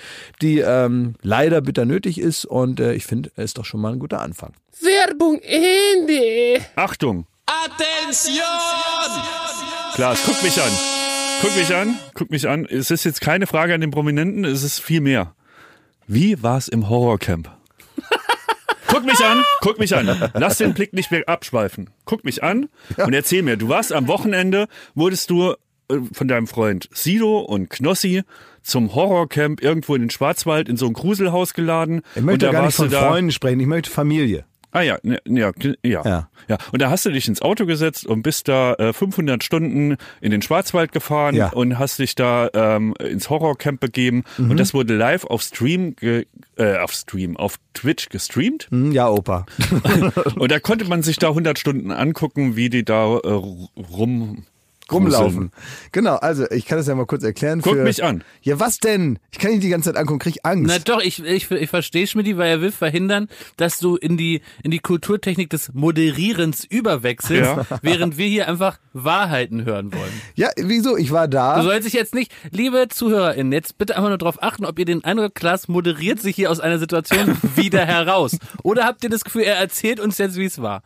die 0.42 0.60
ähm, 0.60 1.16
leider 1.22 1.62
bitter 1.62 1.86
nötig 1.86 2.20
ist 2.20 2.46
und 2.46 2.80
äh, 2.80 2.94
ich 2.94 3.06
finde, 3.06 3.32
es 3.36 3.46
ist 3.46 3.58
doch 3.58 3.66
schon 3.66 3.82
mal 3.82 3.94
ein 3.94 4.00
guter 4.00 4.22
Anfang. 4.22 4.54
Werbung 4.82 5.40
Ende. 5.42 6.64
Achtung! 6.76 7.26
Attention! 7.46 8.44
Klaas, 9.96 10.20
guck 10.26 10.44
mich 10.44 10.62
an. 10.62 10.72
Guck 11.42 11.56
mich 11.56 11.74
an, 11.74 12.00
guck 12.14 12.32
mich 12.32 12.48
an. 12.48 12.66
Es 12.66 12.90
ist 12.92 13.04
jetzt 13.04 13.22
keine 13.22 13.46
Frage 13.48 13.74
an 13.74 13.82
den 13.82 13.92
Prominenten, 13.92 14.44
es 14.44 14.64
ist 14.64 14.80
viel 14.80 15.02
mehr. 15.02 15.36
Wie 16.08 16.42
war's 16.42 16.70
im 16.70 16.88
Horrorcamp? 16.88 17.52
guck 18.88 19.04
mich 19.04 19.20
an, 19.20 19.44
guck 19.60 19.78
mich 19.78 19.94
an. 19.94 20.32
Lass 20.34 20.58
den 20.58 20.74
Blick 20.74 20.94
nicht 20.94 21.12
mehr 21.12 21.28
abschweifen. 21.28 21.90
Guck 22.06 22.24
mich 22.24 22.44
an 22.44 22.70
und 22.96 23.14
erzähl 23.14 23.44
mir, 23.44 23.58
du 23.58 23.68
warst 23.68 23.92
am 23.92 24.08
Wochenende, 24.08 24.70
wurdest 24.96 25.30
du 25.30 25.52
äh, 25.90 25.98
von 26.14 26.30
deinem 26.30 26.48
Freund 26.48 26.88
Sido 26.94 27.40
und 27.40 27.70
Knossi 27.70 28.24
zum 28.64 28.96
Horrorcamp 28.96 29.62
irgendwo 29.62 29.96
in 29.96 30.04
den 30.04 30.10
Schwarzwald 30.10 30.70
in 30.70 30.78
so 30.78 30.88
ein 30.88 30.94
Gruselhaus 30.94 31.54
geladen. 31.54 32.04
Ich 32.16 32.22
möchte 32.22 32.48
und 32.48 32.54
da 32.54 32.58
gar 32.58 32.66
nicht 32.68 32.76
von 32.76 32.90
da, 32.90 33.10
Freunden 33.10 33.32
sprechen, 33.32 33.60
ich 33.60 33.68
möchte 33.68 33.92
Familie. 33.92 34.46
Ah 34.72 34.82
ja, 34.82 34.98
ne, 35.02 35.20
ja, 35.28 35.52
ja, 35.84 36.04
Ja. 36.06 36.30
ja. 36.48 36.58
Und 36.72 36.82
da 36.82 36.90
hast 36.90 37.06
du 37.06 37.10
dich 37.10 37.28
ins 37.28 37.42
Auto 37.42 37.66
gesetzt 37.66 38.06
und 38.06 38.22
bist 38.22 38.48
da 38.48 38.74
äh, 38.74 38.94
500 38.94 39.44
Stunden 39.44 39.96
in 40.22 40.32
den 40.32 40.42
Schwarzwald 40.42 40.92
gefahren 40.92 41.36
Ja. 41.36 41.50
und 41.50 41.80
hast 41.80 42.00
dich 42.00 42.16
da 42.16 42.50
ähm, 42.54 42.94
ins 43.00 43.30
Horrorcamp 43.30 43.80
begeben 43.80 44.24
Mhm. 44.38 44.52
und 44.52 44.60
das 44.60 44.74
wurde 44.74 44.96
live 44.96 45.24
auf 45.26 45.42
Stream, 45.42 45.96
äh, 46.02 46.26
auf 46.80 46.92
Stream, 46.92 47.38
auf 47.38 47.56
Twitch 47.74 48.10
gestreamt 48.10 48.68
Hm, 48.70 48.92
ja, 48.92 49.08
Opa. 49.10 49.46
und 50.36 50.52
da 50.52 50.60
konnte 50.60 50.86
man 50.86 51.02
sich 51.02 51.18
da 51.18 51.30
100 51.30 51.58
Stunden 51.58 51.92
angucken, 51.92 52.56
wie 52.56 52.70
die 52.70 52.84
da 52.84 53.18
äh, 53.18 53.30
rum 53.30 54.46
Rumlaufen. 54.92 55.52
Genau, 55.92 56.16
also 56.16 56.50
ich 56.50 56.66
kann 56.66 56.78
das 56.78 56.88
ja 56.88 56.96
mal 56.96 57.06
kurz 57.06 57.24
erklären. 57.24 57.62
Guck 57.62 57.76
für, 57.76 57.84
mich 57.84 58.04
an. 58.04 58.24
Ja, 58.42 58.60
was 58.60 58.78
denn? 58.80 59.20
Ich 59.32 59.40
kann 59.40 59.52
nicht 59.52 59.64
die 59.64 59.70
ganze 59.70 59.90
Zeit 59.92 60.00
angucken, 60.00 60.20
krieg 60.20 60.40
Angst. 60.44 60.66
Na 60.68 60.80
doch, 60.80 61.02
ich, 61.02 61.24
ich, 61.24 61.52
ich 61.52 61.70
verstehe 61.70 62.08
Schmidt, 62.08 62.26
weil 62.38 62.50
er 62.50 62.62
will 62.62 62.72
verhindern, 62.72 63.28
dass 63.58 63.80
du 63.80 63.96
in 63.96 64.18
die, 64.18 64.42
in 64.64 64.72
die 64.72 64.80
Kulturtechnik 64.80 65.50
des 65.50 65.74
Moderierens 65.74 66.64
überwechselst, 66.64 67.44
Ja. 67.44 67.66
während 67.82 68.18
wir 68.18 68.28
hier 68.28 68.48
einfach 68.48 68.80
Wahrheiten 68.94 69.66
hören 69.66 69.94
wollen. 69.94 70.22
Ja, 70.36 70.50
wieso? 70.58 70.98
Ich 70.98 71.12
war 71.12 71.28
da. 71.28 71.58
Du 71.58 71.64
sollst 71.64 71.86
dich 71.86 71.94
jetzt 71.94 72.14
nicht, 72.16 72.32
liebe 72.52 72.88
ZuhörerInnen, 72.90 73.52
jetzt 73.54 73.78
bitte 73.78 73.96
einfach 73.96 74.10
nur 74.10 74.18
darauf 74.18 74.42
achten, 74.42 74.66
ob 74.66 74.80
ihr 74.80 74.86
den 74.86 75.04
Eindruck 75.04 75.36
Klaas 75.36 75.68
moderiert 75.68 76.20
sich 76.22 76.36
hier 76.36 76.50
aus 76.52 76.60
einer 76.60 76.80
Situation 76.80 77.38
wieder 77.56 77.86
heraus. 77.86 78.38
Oder 78.64 78.86
habt 78.86 79.04
ihr 79.04 79.10
das 79.10 79.24
Gefühl, 79.24 79.44
er 79.44 79.56
erzählt 79.58 80.00
uns 80.00 80.18
jetzt, 80.18 80.38
wie 80.38 80.46
es 80.46 80.62
war? 80.62 80.84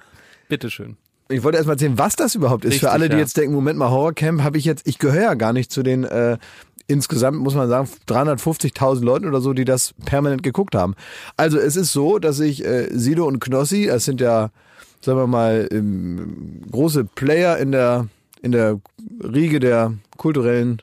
Bitteschön. 0.49 0.97
Ich 1.31 1.43
wollte 1.43 1.57
erst 1.57 1.67
mal 1.67 1.73
erzählen, 1.73 1.97
was 1.97 2.15
das 2.15 2.35
überhaupt 2.35 2.65
ist. 2.65 2.73
Richtig, 2.73 2.87
Für 2.87 2.91
alle, 2.91 3.09
die 3.09 3.15
ja. 3.15 3.19
jetzt 3.19 3.37
denken, 3.37 3.53
Moment 3.53 3.79
mal, 3.79 3.89
Horrorcamp 3.89 4.43
habe 4.43 4.57
ich 4.57 4.65
jetzt, 4.65 4.87
ich 4.87 4.99
gehöre 4.99 5.21
ja 5.21 5.33
gar 5.33 5.53
nicht 5.53 5.71
zu 5.71 5.83
den 5.83 6.03
äh, 6.03 6.37
insgesamt, 6.87 7.39
muss 7.39 7.55
man 7.55 7.69
sagen, 7.69 7.87
350.000 8.07 9.03
Leuten 9.03 9.27
oder 9.27 9.41
so, 9.41 9.53
die 9.53 9.65
das 9.65 9.93
permanent 10.05 10.43
geguckt 10.43 10.75
haben. 10.75 10.95
Also 11.37 11.57
es 11.57 11.75
ist 11.75 11.93
so, 11.93 12.19
dass 12.19 12.39
ich 12.39 12.65
äh, 12.65 12.89
Sido 12.91 13.25
und 13.25 13.39
Knossi, 13.39 13.87
das 13.87 14.05
sind 14.05 14.21
ja, 14.21 14.49
sagen 15.01 15.17
wir 15.17 15.27
mal, 15.27 15.67
ähm, 15.71 16.61
große 16.69 17.05
Player 17.05 17.57
in 17.57 17.71
der, 17.71 18.07
in 18.41 18.51
der 18.51 18.79
Riege 19.23 19.59
der 19.59 19.93
kulturellen 20.17 20.81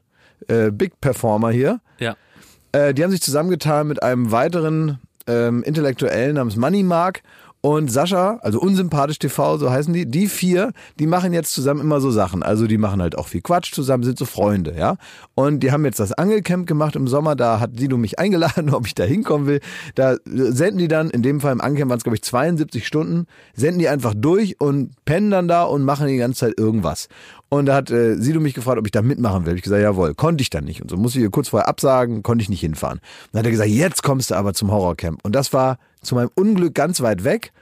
äh, 0.48 0.70
Big 0.70 1.00
Performer 1.00 1.50
hier. 1.50 1.80
Ja. 1.98 2.16
Äh, 2.72 2.94
die 2.94 3.04
haben 3.04 3.10
sich 3.10 3.22
zusammengetan 3.22 3.86
mit 3.86 4.02
einem 4.02 4.32
weiteren 4.32 4.98
ähm, 5.26 5.62
Intellektuellen 5.62 6.36
namens 6.36 6.56
Money 6.56 6.82
Mark 6.82 7.22
und 7.60 7.90
Sascha, 7.90 8.38
also 8.42 8.60
unsympathisch 8.60 9.18
TV, 9.18 9.58
so 9.58 9.70
heißen 9.70 9.92
die. 9.92 10.06
Die 10.06 10.28
vier, 10.28 10.72
die 11.00 11.08
machen 11.08 11.32
jetzt 11.32 11.52
zusammen 11.52 11.80
immer 11.80 12.00
so 12.00 12.10
Sachen. 12.10 12.44
Also 12.44 12.68
die 12.68 12.78
machen 12.78 13.02
halt 13.02 13.18
auch 13.18 13.26
viel 13.26 13.40
Quatsch 13.40 13.72
zusammen, 13.72 14.04
sind 14.04 14.16
so 14.16 14.26
Freunde, 14.26 14.76
ja. 14.78 14.96
Und 15.34 15.60
die 15.60 15.72
haben 15.72 15.84
jetzt 15.84 15.98
das 15.98 16.12
Angelcamp 16.12 16.68
gemacht 16.68 16.94
im 16.94 17.08
Sommer. 17.08 17.34
Da 17.34 17.58
hat 17.58 17.78
Sido 17.78 17.96
mich 17.96 18.18
eingeladen, 18.18 18.72
ob 18.72 18.86
ich 18.86 18.94
da 18.94 19.02
hinkommen 19.02 19.48
will. 19.48 19.60
Da 19.96 20.16
senden 20.24 20.78
die 20.78 20.88
dann, 20.88 21.10
in 21.10 21.22
dem 21.22 21.40
Fall 21.40 21.52
im 21.52 21.60
Angelcamp 21.60 21.90
waren 21.90 21.98
es 21.98 22.04
glaube 22.04 22.16
ich 22.16 22.22
72 22.22 22.86
Stunden, 22.86 23.26
senden 23.54 23.80
die 23.80 23.88
einfach 23.88 24.14
durch 24.16 24.60
und 24.60 24.92
pennen 25.04 25.30
dann 25.30 25.48
da 25.48 25.64
und 25.64 25.82
machen 25.82 26.06
die 26.06 26.16
ganze 26.16 26.40
Zeit 26.46 26.58
irgendwas. 26.58 27.08
Und 27.50 27.66
da 27.66 27.74
hat 27.74 27.90
äh, 27.90 28.16
Sido 28.16 28.40
mich 28.40 28.54
gefragt, 28.54 28.78
ob 28.78 28.86
ich 28.86 28.92
da 28.92 29.00
mitmachen 29.00 29.46
will. 29.46 29.52
Hab 29.52 29.56
Ich 29.56 29.62
gesagt, 29.62 29.82
jawohl, 29.82 30.14
konnte 30.14 30.42
ich 30.42 30.50
dann 30.50 30.64
nicht. 30.64 30.82
Und 30.82 30.90
so 30.90 30.96
musste 30.96 31.18
ich 31.18 31.24
ihr 31.24 31.30
kurz 31.30 31.48
vorher 31.48 31.68
absagen, 31.68 32.22
konnte 32.22 32.42
ich 32.42 32.50
nicht 32.50 32.60
hinfahren. 32.60 33.00
Dann 33.32 33.40
hat 33.40 33.46
er 33.46 33.52
gesagt, 33.52 33.70
jetzt 33.70 34.02
kommst 34.02 34.30
du 34.30 34.34
aber 34.34 34.52
zum 34.52 34.70
Horrorcamp. 34.70 35.24
Und 35.24 35.34
das 35.34 35.52
war 35.52 35.78
zu 36.02 36.14
meinem 36.14 36.30
Unglück 36.34 36.74
ganz 36.74 37.00
weit 37.00 37.24
weg. 37.24 37.52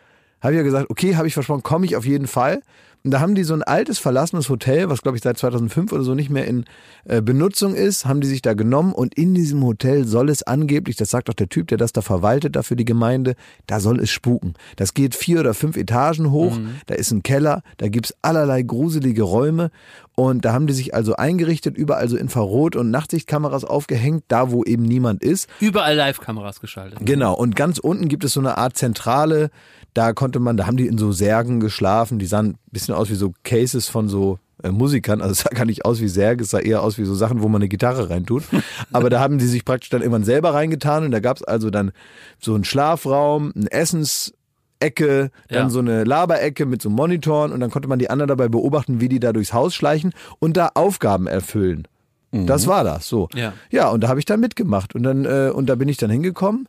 Habe 0.41 0.55
ich 0.55 0.59
ja 0.59 0.65
gesagt, 0.65 0.91
okay, 0.91 1.17
habe 1.17 1.29
ich 1.29 1.35
versprochen, 1.35 1.63
komme 1.63 1.87
ich 1.87 1.97
auf 1.97 2.05
jeden 2.05 2.27
Fall. 2.27 2.63
Und 3.07 3.13
da 3.13 3.21
haben 3.21 3.37
die 3.37 3.45
so 3.45 3.55
ein 3.55 3.63
altes, 3.63 4.01
verlassenes 4.01 4.49
Hotel, 4.49 4.91
was 4.91 5.01
glaube 5.01 5.17
ich 5.17 5.23
seit 5.23 5.39
2005 5.39 5.93
oder 5.93 6.03
so 6.03 6.17
nicht 6.17 6.29
mehr 6.29 6.45
in 6.45 6.65
äh, 7.05 7.23
Benutzung 7.23 7.77
ist, 7.77 8.05
haben 8.05 8.21
die 8.21 8.27
sich 8.27 8.43
da 8.43 8.55
genommen 8.55 8.93
und 8.93 9.15
in 9.15 9.33
diesem 9.33 9.63
Hotel 9.63 10.05
soll 10.09 10.29
es 10.29 10.43
angeblich, 10.43 10.97
das 10.97 11.11
sagt 11.11 11.31
auch 11.31 11.35
der 11.35 11.49
Typ, 11.49 11.69
der 11.69 11.79
das 11.79 11.93
da 11.93 12.03
verwaltet, 12.03 12.57
da 12.57 12.65
für 12.65 12.75
die 12.75 12.85
Gemeinde, 12.85 13.37
da 13.69 13.79
soll 13.79 14.01
es 14.01 14.11
spuken. 14.11 14.55
Das 14.75 14.93
geht 14.93 15.15
vier 15.15 15.39
oder 15.39 15.55
fünf 15.55 15.77
Etagen 15.77 16.33
hoch, 16.33 16.59
da 16.87 16.97
ist 16.97 17.13
ein 17.13 17.23
Keller, 17.23 17.63
da 17.77 17.87
gibt's 17.87 18.13
allerlei 18.23 18.63
gruselige 18.63 19.23
Räume 19.23 19.71
und 20.17 20.45
da 20.45 20.53
haben 20.53 20.67
die 20.67 20.73
sich 20.73 20.93
also 20.93 21.15
eingerichtet, 21.15 21.77
überall 21.77 22.09
so 22.09 22.17
Infrarot- 22.17 22.75
und 22.75 22.91
Nachtsichtkameras 22.91 23.65
aufgehängt, 23.65 24.25
da 24.27 24.51
wo 24.51 24.65
eben 24.65 24.83
niemand 24.83 25.23
ist. 25.23 25.49
Überall 25.61 25.95
Live-Kameras 25.95 26.61
geschaltet. 26.61 26.99
Genau, 27.03 27.35
und 27.35 27.55
ganz 27.55 27.79
unten 27.79 28.09
gibt 28.09 28.25
es 28.25 28.33
so 28.33 28.41
eine 28.41 28.59
Art 28.59 28.77
Zentrale, 28.77 29.51
da 29.97 30.13
konnte 30.13 30.39
man, 30.41 30.57
da 30.57 30.67
haben 30.67 30.77
die 30.77 30.87
in 30.87 30.99
so 30.99 31.13
Särgen 31.13 31.61
geschlafen, 31.61 32.19
die 32.19 32.27
sahen 32.27 32.47
ein 32.51 32.59
bisschen 32.71 32.95
aus 32.95 33.09
wie 33.11 33.15
so 33.15 33.33
Cases 33.45 33.89
von 33.89 34.09
so 34.09 34.39
äh, 34.63 34.71
Musikern, 34.71 35.21
also 35.21 35.33
es 35.33 35.39
sah 35.41 35.51
gar 35.51 35.65
nicht 35.65 35.85
aus 35.85 36.01
wie 36.01 36.09
Särge, 36.09 36.45
es 36.45 36.51
sah 36.51 36.59
eher 36.59 36.83
aus 36.83 36.99
wie 36.99 37.05
so 37.05 37.15
Sachen, 37.15 37.43
wo 37.43 37.49
man 37.49 37.61
eine 37.63 37.69
Gitarre 37.69 38.11
reintut. 38.11 38.45
Aber 38.93 39.11
da 39.11 39.21
haben 39.21 39.39
die 39.39 39.47
sich 39.47 39.65
praktisch 39.65 39.91
dann 39.91 40.03
irgendwann 40.03 40.25
selber 40.25 40.53
reingetan 40.55 41.05
und 41.05 41.11
da 41.13 41.21
gab 41.21 41.37
es 41.39 41.43
also 41.43 41.71
dann 41.71 41.93
so 42.41 42.55
einen 42.55 42.65
Schlafraum, 42.65 43.53
ein 43.57 43.67
Essensecke, 43.69 45.31
dann 45.49 45.59
Ja. 45.65 45.71
so 45.71 45.79
eine 45.79 46.05
Laberecke 46.05 46.67
mit 46.67 46.83
so 46.83 46.91
Monitoren 46.91 47.53
und 47.53 47.61
dann 47.61 47.71
konnte 47.71 47.89
man 47.89 47.99
die 47.99 48.11
anderen 48.11 48.29
dabei 48.29 48.49
beobachten, 48.49 49.01
wie 49.01 49.09
die 49.09 49.21
da 49.21 49.33
durchs 49.33 49.53
Haus 49.53 49.75
schleichen 49.75 50.13
und 50.39 50.57
da 50.57 50.71
Aufgaben 50.75 51.27
erfüllen. 51.27 51.89
Das 52.33 52.67
war 52.67 52.85
das, 52.85 53.09
so. 53.09 53.31
Ja. 53.35 53.55
Ja, 53.71 53.89
und 53.89 54.03
da 54.03 54.09
habe 54.09 54.19
ich 54.19 54.27
dann 54.27 54.41
mitgemacht 54.41 54.95
und 54.95 55.05
dann 55.05 55.25
äh, 55.25 55.51
und 55.55 55.71
da 55.71 55.75
bin 55.75 55.89
ich 55.89 55.97
dann 55.97 56.11
hingekommen 56.11 56.69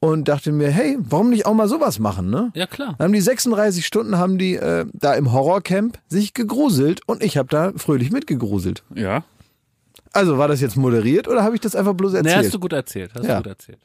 und 0.00 0.28
dachte 0.28 0.52
mir, 0.52 0.70
hey, 0.70 0.96
warum 1.00 1.30
nicht 1.30 1.46
auch 1.46 1.54
mal 1.54 1.68
sowas 1.68 1.98
machen, 1.98 2.28
ne? 2.30 2.50
Ja, 2.54 2.66
klar. 2.66 2.94
Dann 2.98 3.06
haben 3.06 3.12
die 3.12 3.20
36 3.20 3.84
Stunden 3.86 4.18
haben 4.18 4.38
die 4.38 4.54
äh, 4.56 4.86
da 4.92 5.14
im 5.14 5.32
Horrorcamp 5.32 5.98
sich 6.08 6.34
gegruselt 6.34 7.00
und 7.06 7.22
ich 7.22 7.36
habe 7.36 7.48
da 7.48 7.72
fröhlich 7.76 8.10
mitgegruselt. 8.12 8.82
Ja. 8.94 9.24
Also 10.12 10.38
war 10.38 10.48
das 10.48 10.60
jetzt 10.60 10.76
moderiert 10.76 11.28
oder 11.28 11.42
habe 11.42 11.54
ich 11.54 11.60
das 11.60 11.74
einfach 11.74 11.94
bloß 11.94 12.12
Nee, 12.12 12.18
erzählt? 12.18 12.36
hast 12.44 12.54
du 12.54 12.58
gut 12.60 12.72
erzählt. 12.72 13.10
Hast 13.14 13.24
Ja. 13.24 13.36
du 13.36 13.42
gut 13.42 13.46
erzählt. 13.48 13.78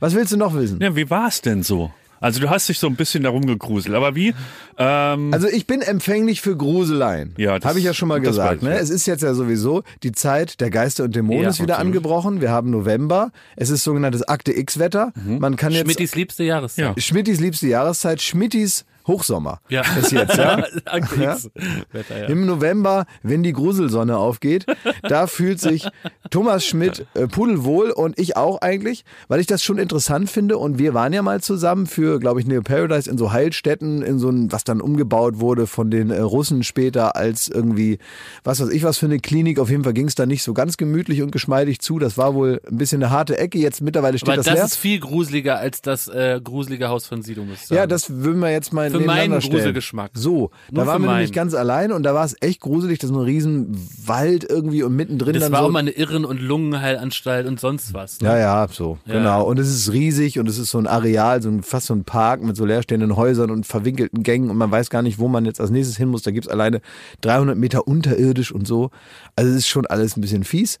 Was 0.00 0.14
willst 0.14 0.32
du 0.32 0.36
noch 0.36 0.54
wissen? 0.54 0.80
Ja, 0.80 0.94
wie 0.96 1.08
war's 1.10 1.40
denn 1.40 1.62
so? 1.62 1.92
Also 2.22 2.40
du 2.40 2.48
hast 2.48 2.68
dich 2.68 2.78
so 2.78 2.86
ein 2.86 2.96
bisschen 2.96 3.22
darum 3.24 3.44
gegruselt, 3.44 3.94
aber 3.94 4.14
wie? 4.14 4.32
Ähm, 4.78 5.34
Also 5.34 5.48
ich 5.48 5.66
bin 5.66 5.82
empfänglich 5.82 6.40
für 6.40 6.56
Gruseleien. 6.56 7.34
Ja, 7.36 7.58
das- 7.58 7.68
habe 7.68 7.78
ich 7.78 7.84
ja 7.84 7.92
schon 7.92 8.08
mal 8.08 8.20
gesagt. 8.20 8.62
Ne? 8.62 8.70
ja. 8.70 8.76
Es 8.76 8.88
ist 8.90 9.06
jetzt 9.06 9.22
ja 9.22 9.34
sowieso 9.34 9.82
die 10.02 10.12
Zeit 10.12 10.60
der 10.60 10.70
Geister 10.70 11.04
und 11.04 11.14
Dämonen 11.14 11.42
Ja, 11.42 11.48
ist 11.50 11.58
wieder 11.60 11.74
natürlich. 11.74 11.86
angebrochen. 11.96 12.40
Wir 12.40 12.50
haben 12.50 12.70
November. 12.70 13.32
Es 13.56 13.70
ist 13.70 13.84
sogenanntes 13.84 14.22
Akte 14.22 14.52
X-Wetter. 14.56 15.12
Mhm. 15.14 15.38
Man 15.40 15.56
kann 15.56 15.72
jetzt 15.72 15.82
Schmittis 15.82 16.14
liebste 16.14 16.44
Jahreszeit. 16.44 17.02
Schmittis 17.02 17.40
liebste 17.40 17.66
Jahreszeit, 17.66 18.22
Schmittis 18.22 18.84
Hochsommer. 19.06 19.60
Ja. 19.68 19.82
Ist 20.00 20.12
jetzt, 20.12 20.36
ja? 20.36 20.52
Ja. 20.86 20.96
X. 20.96 21.50
Wetter, 21.92 22.18
ja. 22.22 22.26
Im 22.26 22.46
November, 22.46 23.06
wenn 23.22 23.42
die 23.42 23.52
Gruselsonne 23.52 24.16
aufgeht, 24.16 24.66
da 25.02 25.26
fühlt 25.26 25.60
sich 25.60 25.88
Thomas 26.30 26.64
Schmidt 26.64 27.06
äh, 27.14 27.26
pudelwohl 27.26 27.90
und 27.90 28.18
ich 28.18 28.36
auch 28.36 28.60
eigentlich, 28.60 29.04
weil 29.28 29.40
ich 29.40 29.46
das 29.46 29.62
schon 29.62 29.78
interessant 29.78 30.30
finde 30.30 30.58
und 30.58 30.78
wir 30.78 30.94
waren 30.94 31.12
ja 31.12 31.22
mal 31.22 31.40
zusammen 31.40 31.86
für, 31.86 32.18
glaube 32.18 32.40
ich, 32.40 32.46
Neo 32.46 32.62
Paradise 32.62 33.10
in 33.10 33.18
so 33.18 33.32
Heilstätten, 33.32 34.02
in 34.02 34.18
so 34.18 34.28
ein, 34.30 34.50
was 34.52 34.64
dann 34.64 34.80
umgebaut 34.80 35.40
wurde 35.40 35.66
von 35.66 35.90
den 35.90 36.10
äh, 36.10 36.20
Russen 36.20 36.62
später 36.62 37.16
als 37.16 37.48
irgendwie, 37.48 37.98
was 38.44 38.60
weiß 38.60 38.70
ich 38.70 38.82
was 38.82 38.98
für 38.98 39.06
eine 39.06 39.18
Klinik. 39.18 39.58
Auf 39.58 39.70
jeden 39.70 39.84
Fall 39.84 39.92
ging 39.92 40.08
es 40.08 40.14
da 40.14 40.26
nicht 40.26 40.42
so 40.42 40.54
ganz 40.54 40.76
gemütlich 40.76 41.22
und 41.22 41.30
geschmeidig 41.32 41.80
zu. 41.80 41.98
Das 41.98 42.16
war 42.18 42.34
wohl 42.34 42.60
ein 42.70 42.78
bisschen 42.78 43.02
eine 43.02 43.10
harte 43.12 43.38
Ecke. 43.38 43.58
Jetzt 43.58 43.80
mittlerweile 43.82 44.18
steht 44.18 44.28
Aber 44.28 44.36
das, 44.36 44.46
das 44.46 44.54
leer. 44.54 44.64
ist 44.64 44.76
viel 44.76 45.00
gruseliger 45.00 45.58
als 45.58 45.82
das 45.82 46.08
äh, 46.08 46.40
gruselige 46.42 46.88
Haus 46.88 47.06
von 47.06 47.22
Sido, 47.22 47.44
muss. 47.44 47.68
Ja, 47.68 47.86
das 47.86 48.10
würden 48.10 48.40
wir 48.40 48.50
jetzt 48.50 48.72
mal 48.72 48.91
Für 48.92 49.00
meinen. 49.00 49.40
Gruselgeschmack. 49.40 50.10
So, 50.14 50.50
da 50.70 50.76
Nur 50.82 50.86
waren 50.86 51.02
für 51.02 51.08
wir 51.08 51.12
nämlich 51.14 51.32
ganz 51.32 51.54
allein 51.54 51.92
und 51.92 52.02
da 52.04 52.14
war 52.14 52.24
es 52.24 52.36
echt 52.40 52.60
gruselig. 52.60 52.98
Das 52.98 53.10
ist 53.10 53.16
ein 53.16 53.22
riesen 53.22 53.76
Wald 54.06 54.44
irgendwie 54.48 54.82
und 54.82 54.94
mittendrin 54.94 55.34
das 55.34 55.42
dann 55.44 55.52
war 55.52 55.60
so. 55.60 55.66
auch 55.66 55.70
mal 55.70 55.80
eine 55.80 55.90
Irren- 55.90 56.24
und 56.24 56.40
Lungenheilanstalt 56.40 57.46
und 57.46 57.60
sonst 57.60 57.94
was. 57.94 58.20
Ne? 58.20 58.28
ja, 58.28 58.38
ja, 58.38 58.68
so, 58.70 58.98
Ja. 59.06 59.14
genau. 59.14 59.44
Und 59.44 59.58
es 59.58 59.68
ist 59.68 59.92
riesig 59.92 60.38
und 60.38 60.48
es 60.48 60.58
ist 60.58 60.70
so 60.70 60.78
ein 60.78 60.86
Areal, 60.86 61.42
so 61.42 61.48
ein, 61.48 61.62
fast 61.62 61.86
so 61.86 61.94
ein 61.94 62.04
Park 62.04 62.42
mit 62.42 62.56
so 62.56 62.64
leerstehenden 62.64 63.16
Häusern 63.16 63.50
und 63.50 63.66
verwinkelten 63.66 64.22
Gängen 64.22 64.50
und 64.50 64.56
man 64.56 64.70
weiß 64.70 64.90
gar 64.90 65.02
nicht, 65.02 65.18
wo 65.18 65.28
man 65.28 65.44
jetzt 65.44 65.60
als 65.60 65.70
nächstes 65.70 65.96
hin 65.96 66.08
muss. 66.08 66.22
Da 66.22 66.30
gibt's 66.30 66.48
alleine 66.48 66.80
300 67.22 67.56
Meter 67.56 67.86
unterirdisch 67.86 68.52
und 68.52 68.66
so. 68.66 68.90
Also 69.36 69.50
es 69.50 69.56
ist 69.58 69.68
schon 69.68 69.86
alles 69.86 70.16
ein 70.16 70.20
bisschen 70.20 70.44
fies. 70.44 70.78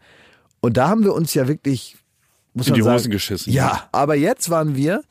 Und 0.60 0.76
da 0.76 0.88
haben 0.88 1.02
wir 1.04 1.14
uns 1.14 1.34
ja 1.34 1.48
wirklich, 1.48 1.96
muss 2.54 2.68
In 2.68 2.74
die 2.74 2.82
sagen, 2.82 2.94
Hosen 2.96 3.10
geschissen. 3.10 3.52
Ja, 3.52 3.88
aber 3.92 4.14
jetzt 4.14 4.50
waren 4.50 4.76
wir 4.76 5.02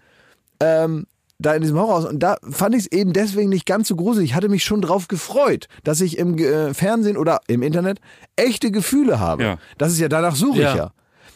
Ähm, 0.63 1.07
da 1.41 1.53
in 1.53 1.61
diesem 1.61 1.77
Horrorhaus. 1.77 2.05
Und 2.05 2.19
da 2.19 2.37
fand 2.49 2.75
ich 2.75 2.81
es 2.85 2.91
eben 2.91 3.13
deswegen 3.13 3.49
nicht 3.49 3.65
ganz 3.65 3.87
so 3.87 3.95
gruselig. 3.95 4.31
Ich 4.31 4.35
hatte 4.35 4.49
mich 4.49 4.63
schon 4.63 4.81
drauf 4.81 5.07
gefreut, 5.07 5.67
dass 5.83 6.01
ich 6.01 6.17
im 6.17 6.37
äh, 6.37 6.73
Fernsehen 6.73 7.17
oder 7.17 7.41
im 7.47 7.61
Internet 7.61 7.99
echte 8.35 8.71
Gefühle 8.71 9.19
habe. 9.19 9.43
Ja. 9.43 9.57
Das 9.77 9.91
ist 9.91 9.99
ja, 9.99 10.07
danach 10.09 10.35
suche 10.35 10.61
Ja. 10.61 10.69
ich 10.71 10.77
ja. 10.77 10.91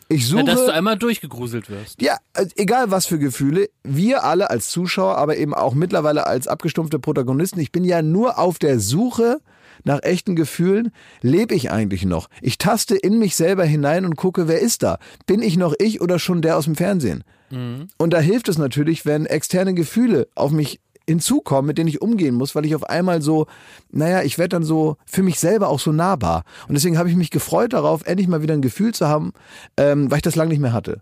Ich 0.07 0.21
Ja, 0.29 0.37
suche. 0.37 0.43
dass 0.43 0.65
du 0.65 0.71
einmal 0.73 0.97
durchgegruselt 0.99 1.69
wirst. 1.71 1.99
Ja, 1.99 2.17
also 2.33 2.51
egal 2.57 2.91
was 2.91 3.07
für 3.07 3.17
Gefühle, 3.17 3.69
wir 3.83 4.23
alle 4.23 4.51
als 4.51 4.69
Zuschauer, 4.69 5.17
aber 5.17 5.35
eben 5.37 5.55
auch 5.55 5.73
mittlerweile 5.73 6.27
als 6.27 6.47
abgestumpfte 6.47 6.99
Protagonisten, 6.99 7.59
ich 7.59 7.71
bin 7.71 7.83
ja 7.83 8.03
nur 8.03 8.37
auf 8.37 8.59
der 8.59 8.79
Suche 8.79 9.39
nach 9.83 10.03
echten 10.03 10.35
Gefühlen, 10.35 10.91
lebe 11.21 11.55
ich 11.55 11.71
eigentlich 11.71 12.05
noch? 12.05 12.29
Ich 12.41 12.59
taste 12.59 12.95
in 12.95 13.17
mich 13.17 13.35
selber 13.35 13.65
hinein 13.65 14.05
und 14.05 14.15
gucke, 14.15 14.47
wer 14.47 14.59
ist 14.59 14.83
da? 14.83 14.99
Bin 15.25 15.41
ich 15.41 15.57
noch 15.57 15.73
ich 15.79 16.01
oder 16.01 16.19
schon 16.19 16.41
der 16.43 16.57
aus 16.57 16.65
dem 16.65 16.75
Fernsehen? 16.75 17.23
Und 17.51 18.11
da 18.13 18.19
hilft 18.19 18.49
es 18.49 18.57
natürlich, 18.57 19.05
wenn 19.05 19.25
externe 19.25 19.73
Gefühle 19.73 20.27
auf 20.35 20.51
mich 20.51 20.79
hinzukommen, 21.07 21.67
mit 21.67 21.77
denen 21.77 21.87
ich 21.87 22.01
umgehen 22.01 22.33
muss, 22.35 22.55
weil 22.55 22.65
ich 22.65 22.73
auf 22.75 22.83
einmal 22.89 23.21
so, 23.21 23.45
naja, 23.91 24.23
ich 24.23 24.37
werde 24.37 24.55
dann 24.55 24.63
so 24.63 24.97
für 25.05 25.21
mich 25.21 25.39
selber 25.39 25.69
auch 25.69 25.79
so 25.79 25.91
nahbar. 25.91 26.43
Und 26.67 26.73
deswegen 26.73 26.97
habe 26.97 27.09
ich 27.09 27.15
mich 27.15 27.29
gefreut 27.29 27.73
darauf, 27.73 28.05
endlich 28.05 28.27
mal 28.27 28.41
wieder 28.41 28.55
ein 28.55 28.61
Gefühl 28.63 28.93
zu 28.93 29.07
haben, 29.07 29.31
ähm, 29.77 30.09
weil 30.09 30.17
ich 30.17 30.23
das 30.23 30.35
lange 30.35 30.49
nicht 30.49 30.59
mehr 30.61 30.73
hatte. 30.73 31.01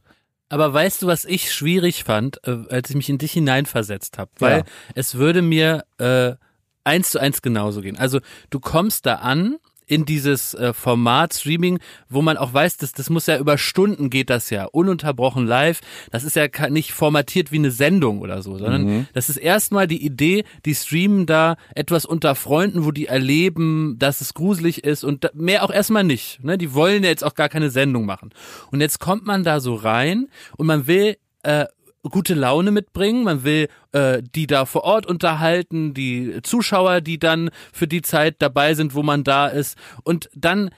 Aber 0.50 0.74
weißt 0.74 1.02
du, 1.02 1.08
was 1.08 1.26
ich 1.26 1.52
schwierig 1.54 2.04
fand, 2.04 2.40
äh, 2.46 2.58
als 2.70 2.90
ich 2.90 2.96
mich 2.96 3.10
in 3.10 3.18
dich 3.18 3.32
hineinversetzt 3.32 4.18
habe? 4.18 4.30
Weil 4.40 4.58
Ja. 4.60 4.64
es 4.94 5.16
würde 5.16 5.42
mir 5.42 5.86
äh, 6.00 6.34
eins 6.84 7.12
zu 7.12 7.20
eins 7.20 7.42
genauso 7.42 7.82
gehen. 7.82 7.98
Also 7.98 8.20
du 8.50 8.60
kommst 8.60 9.06
da 9.06 9.16
an 9.16 9.56
in 9.94 10.06
dieses 10.06 10.56
äh, 10.56 10.74
Format 10.74 11.36
Streaming, 11.36 11.80
wo 12.10 12.24
man 12.24 12.38
auch 12.38 12.52
weiß, 12.52 12.78
dass 12.78 12.94
das 12.94 13.12
muss 13.12 13.28
ja 13.28 13.38
über 13.38 13.60
Stunden 13.60 14.10
geht 14.10 14.32
das 14.32 14.50
ja 14.50 14.66
ununterbrochen 14.66 15.46
live. 15.46 15.82
Das 16.12 16.24
ist 16.24 16.36
ja 16.36 16.48
nicht 16.70 16.94
formatiert 16.94 17.52
wie 17.52 17.58
eine 17.58 17.70
Sendung 17.70 18.22
oder 18.22 18.42
so, 18.42 18.58
sondern 18.58 19.08
das 19.14 19.30
ist 19.30 19.38
erstmal 19.38 19.88
die 19.88 20.04
Idee, 20.04 20.46
die 20.66 20.74
streamen 20.74 21.28
da 21.28 21.58
etwas 21.76 22.06
unter 22.06 22.34
Freunden, 22.34 22.86
wo 22.86 22.92
die 22.92 23.06
erleben, 23.06 23.98
dass 24.00 24.22
es 24.22 24.34
gruselig 24.34 24.84
ist 24.84 25.04
und 25.04 25.30
mehr 25.36 25.64
auch 25.64 25.72
erstmal 25.72 26.04
nicht. 26.04 26.44
Ne? 26.44 26.58
Die 26.58 26.74
wollen 26.74 27.04
ja 27.04 27.10
jetzt 27.10 27.24
auch 27.24 27.36
gar 27.36 27.50
keine 27.50 27.70
Sendung 27.70 28.06
machen. 28.06 28.32
Und 28.72 28.82
jetzt 28.82 29.00
kommt 29.00 29.28
man 29.28 29.44
da 29.44 29.60
so 29.60 29.76
rein 29.76 30.28
und 30.58 30.66
man 30.66 30.88
will 30.88 31.18
äh, 31.44 31.66
gute 32.10 32.34
Laune 32.34 32.72
mitbringen, 32.72 33.24
man 33.24 33.44
will 33.44 33.70
äh, 33.92 34.22
die 34.24 34.48
da 34.48 34.66
vor 34.66 34.84
Ort 34.84 35.06
unterhalten, 35.06 35.94
die 35.94 36.40
Zuschauer, 36.44 37.02
die 37.02 37.20
dann 37.20 37.50
für 37.72 37.88
die 37.88 38.02
Zeit 38.02 38.36
dabei 38.40 38.74
sind, 38.74 38.94
wo 38.94 39.04
man 39.04 39.24
da 39.24 39.48
ist. 39.48 39.78
Und 40.04 40.30
dann 40.36 40.72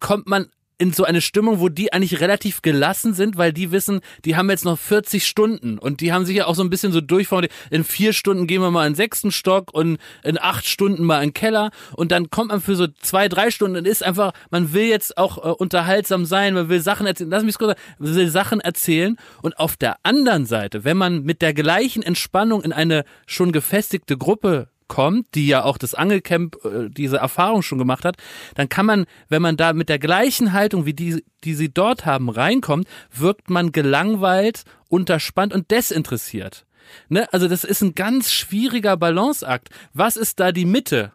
kommt 0.00 0.26
man 0.26 0.46
in 0.78 0.92
so 0.92 1.04
eine 1.04 1.20
Stimmung, 1.20 1.60
wo 1.60 1.68
die 1.68 1.92
eigentlich 1.92 2.20
relativ 2.20 2.62
gelassen 2.62 3.14
sind, 3.14 3.36
weil 3.36 3.52
die 3.52 3.70
wissen, 3.70 4.00
die 4.24 4.36
haben 4.36 4.50
jetzt 4.50 4.64
noch 4.64 4.78
40 4.78 5.26
Stunden 5.26 5.78
und 5.78 6.00
die 6.00 6.12
haben 6.12 6.26
sich 6.26 6.36
ja 6.36 6.46
auch 6.46 6.54
so 6.54 6.62
ein 6.62 6.70
bisschen 6.70 6.92
so 6.92 7.00
durchformuliert. 7.00 7.52
In 7.70 7.84
vier 7.84 8.12
Stunden 8.12 8.46
gehen 8.46 8.60
wir 8.60 8.70
mal 8.70 8.86
in 8.86 8.92
den 8.92 8.96
sechsten 8.96 9.30
Stock 9.30 9.72
und 9.72 9.98
in 10.22 10.38
acht 10.38 10.66
Stunden 10.66 11.04
mal 11.04 11.22
in 11.22 11.30
den 11.30 11.34
Keller 11.34 11.70
und 11.96 12.10
dann 12.10 12.30
kommt 12.30 12.48
man 12.48 12.60
für 12.60 12.76
so 12.76 12.88
zwei, 13.00 13.28
drei 13.28 13.50
Stunden 13.50 13.76
und 13.76 13.86
ist 13.86 14.02
einfach, 14.02 14.32
man 14.50 14.72
will 14.72 14.86
jetzt 14.86 15.16
auch 15.16 15.38
äh, 15.38 15.50
unterhaltsam 15.50 16.24
sein, 16.24 16.54
man 16.54 16.68
will 16.68 16.80
Sachen 16.80 17.06
erzählen, 17.06 17.30
lass 17.30 17.44
mich 17.44 17.56
kurz 17.56 17.70
sagen, 17.70 17.80
man 17.98 18.14
will 18.16 18.28
Sachen 18.28 18.60
erzählen 18.60 19.16
und 19.42 19.58
auf 19.58 19.76
der 19.76 19.96
anderen 20.02 20.46
Seite, 20.46 20.84
wenn 20.84 20.96
man 20.96 21.22
mit 21.22 21.40
der 21.40 21.54
gleichen 21.54 22.02
Entspannung 22.02 22.62
in 22.62 22.72
eine 22.72 23.04
schon 23.26 23.52
gefestigte 23.52 24.16
Gruppe 24.16 24.68
kommt, 24.88 25.34
die 25.34 25.46
ja 25.46 25.64
auch 25.64 25.78
das 25.78 25.94
Angelcamp 25.94 26.56
äh, 26.64 26.88
diese 26.90 27.18
Erfahrung 27.18 27.62
schon 27.62 27.78
gemacht 27.78 28.04
hat, 28.04 28.16
dann 28.54 28.68
kann 28.68 28.86
man, 28.86 29.06
wenn 29.28 29.42
man 29.42 29.56
da 29.56 29.72
mit 29.72 29.88
der 29.88 29.98
gleichen 29.98 30.52
Haltung 30.52 30.86
wie 30.86 30.94
die, 30.94 31.24
die 31.44 31.54
sie 31.54 31.72
dort 31.72 32.06
haben, 32.06 32.28
reinkommt, 32.28 32.86
wirkt 33.12 33.50
man 33.50 33.72
gelangweilt, 33.72 34.64
unterspannt 34.88 35.52
und 35.52 35.70
desinteressiert. 35.70 36.66
Ne? 37.08 37.26
Also 37.32 37.48
das 37.48 37.64
ist 37.64 37.82
ein 37.82 37.94
ganz 37.94 38.32
schwieriger 38.32 38.96
Balanceakt. 38.96 39.70
Was 39.92 40.16
ist 40.16 40.40
da 40.40 40.52
die 40.52 40.66
Mitte? 40.66 41.12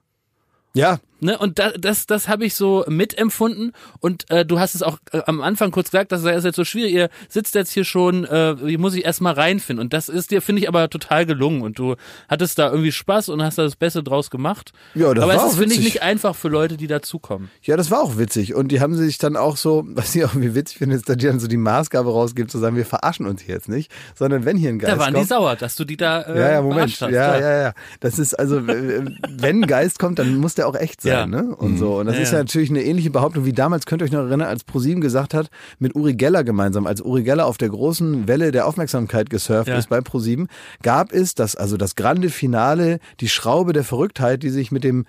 Ja, 0.73 0.99
Ne, 1.21 1.37
und 1.37 1.59
da, 1.59 1.71
das, 1.71 2.05
das 2.05 2.27
habe 2.27 2.45
ich 2.45 2.55
so 2.55 2.85
mitempfunden. 2.87 3.73
Und 3.99 4.29
äh, 4.29 4.45
du 4.45 4.59
hast 4.59 4.75
es 4.75 4.83
auch 4.83 4.97
äh, 5.11 5.21
am 5.25 5.41
Anfang 5.41 5.71
kurz 5.71 5.91
gesagt, 5.91 6.11
das 6.11 6.23
ist 6.23 6.45
jetzt 6.45 6.55
so 6.55 6.63
schwierig. 6.63 6.93
Ihr 6.93 7.09
sitzt 7.27 7.55
jetzt 7.55 7.71
hier 7.71 7.83
schon, 7.83 8.23
äh, 8.25 8.55
hier 8.65 8.79
muss 8.79 8.95
ich 8.95 9.05
erstmal 9.05 9.33
reinfinden. 9.33 9.83
Und 9.83 9.93
das 9.93 10.07
ist 10.09 10.31
dir, 10.31 10.41
finde 10.41 10.61
ich, 10.61 10.67
aber 10.67 10.89
total 10.89 11.25
gelungen. 11.25 11.61
Und 11.61 11.77
du 11.77 11.95
hattest 12.29 12.57
da 12.57 12.69
irgendwie 12.69 12.91
Spaß 12.91 13.29
und 13.29 13.43
hast 13.43 13.57
da 13.57 13.63
das 13.63 13.75
Beste 13.75 14.01
draus 14.01 14.29
gemacht. 14.29 14.71
Ja, 14.95 15.13
das 15.13 15.23
aber 15.23 15.35
war 15.35 15.45
es 15.45 15.53
ist, 15.53 15.59
finde 15.59 15.75
ich, 15.75 15.81
nicht 15.81 16.01
einfach 16.01 16.35
für 16.35 16.47
Leute, 16.47 16.77
die 16.77 16.87
dazukommen. 16.87 17.49
Ja, 17.63 17.75
das 17.75 17.91
war 17.91 18.01
auch 18.01 18.17
witzig. 18.17 18.55
Und 18.55 18.69
die 18.69 18.79
haben 18.79 18.95
sich 18.95 19.17
dann 19.17 19.35
auch 19.35 19.57
so, 19.57 19.83
was 19.89 20.15
ich 20.15 20.23
auch 20.23 20.33
irgendwie 20.33 20.55
witzig 20.55 20.77
finde, 20.77 20.95
ist, 20.95 21.09
dass 21.09 21.17
die 21.17 21.25
dann 21.25 21.39
so 21.39 21.47
die 21.47 21.57
Maßgabe 21.57 22.09
rausgibt, 22.09 22.49
zu 22.49 22.59
sagen, 22.59 22.75
wir 22.75 22.85
verarschen 22.85 23.25
uns 23.25 23.41
hier 23.41 23.55
jetzt 23.55 23.69
nicht, 23.69 23.91
sondern 24.15 24.45
wenn 24.45 24.55
hier 24.57 24.69
ein 24.69 24.79
Geist 24.79 24.93
Da 24.93 24.99
waren 24.99 25.13
kommt, 25.13 25.25
die 25.25 25.27
sauer, 25.27 25.55
dass 25.55 25.75
du 25.75 25.83
die 25.83 25.97
da 25.97 26.21
äh, 26.21 26.39
Ja, 26.39 26.51
ja, 26.53 26.61
Moment. 26.61 26.89
hast, 26.89 27.01
ja, 27.01 27.39
ja, 27.39 27.61
ja. 27.61 27.73
Das 27.99 28.19
ist 28.19 28.33
also, 28.33 28.65
wenn 28.65 29.17
ein 29.63 29.67
Geist 29.67 29.99
kommt, 29.99 30.19
dann 30.19 30.37
muss 30.37 30.55
der 30.55 30.67
auch 30.67 30.75
echt 30.75 31.01
sein, 31.01 31.08
Ja. 31.09 31.27
ne? 31.27 31.55
Und 31.55 31.77
so. 31.77 31.99
Und 31.99 32.05
das 32.07 32.15
Ja, 32.15 32.21
ist 32.21 32.31
ja 32.31 32.37
ja. 32.37 32.43
natürlich 32.43 32.69
eine 32.69 32.83
ähnliche 32.83 33.09
Behauptung 33.09 33.45
wie 33.45 33.53
damals, 33.53 33.85
könnt 33.85 34.01
ihr 34.01 34.05
euch 34.05 34.11
noch 34.11 34.19
erinnern, 34.19 34.47
als 34.47 34.63
ProSieben 34.63 35.01
gesagt 35.01 35.33
hat, 35.33 35.49
mit 35.79 35.95
Uri 35.95 36.13
Geller 36.13 36.43
gemeinsam, 36.43 36.87
als 36.87 37.01
Uri 37.01 37.23
Geller 37.23 37.45
auf 37.45 37.57
der 37.57 37.69
großen 37.69 38.27
Welle 38.27 38.51
der 38.51 38.67
Aufmerksamkeit 38.67 39.29
gesurft 39.29 39.69
ist 39.69 39.89
bei 39.89 40.01
ProSieben, 40.01 40.47
gab 40.81 41.11
es 41.11 41.35
das, 41.35 41.55
also 41.55 41.77
das 41.77 41.95
grande 41.95 42.29
Finale, 42.29 42.99
die 43.19 43.29
Schraube 43.29 43.73
der 43.73 43.83
Verrücktheit, 43.83 44.43
die 44.43 44.49
sich 44.49 44.71
mit 44.71 44.83
dem 44.83 45.05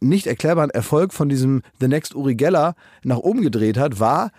nicht 0.00 0.26
erklärbaren 0.26 0.70
Erfolg 0.70 1.12
von 1.12 1.28
diesem 1.28 1.62
The 1.80 1.88
Next 1.88 2.14
Uri 2.14 2.34
Geller 2.34 2.74
nach 3.04 3.18
oben 3.18 3.42
gedreht 3.42 3.78
hat, 3.78 4.00
war 4.00 4.30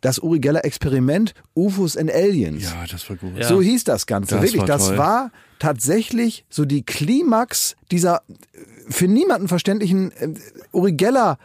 das 0.00 0.20
Uri 0.20 0.38
Geller 0.38 0.64
Experiment 0.64 1.34
UFOs 1.56 1.96
and 1.96 2.12
Aliens. 2.12 2.62
Ja, 2.64 2.84
das 2.90 3.08
war 3.10 3.16
gut. 3.16 3.36
Ja. 3.36 3.46
So 3.46 3.60
hieß 3.60 3.84
das 3.84 4.06
Ganze. 4.06 4.36
Das 4.36 4.44
Wirklich, 4.44 4.60
war 4.62 4.66
das 4.66 4.96
war 4.96 5.30
tatsächlich 5.58 6.44
so 6.48 6.64
die 6.64 6.84
Klimax 6.84 7.74
dieser 7.90 8.22
für 8.88 9.08
niemanden 9.08 9.48
verständlichen 9.48 10.12
äh, 10.12 10.34
Uri 10.72 10.92
Geller 10.92 11.38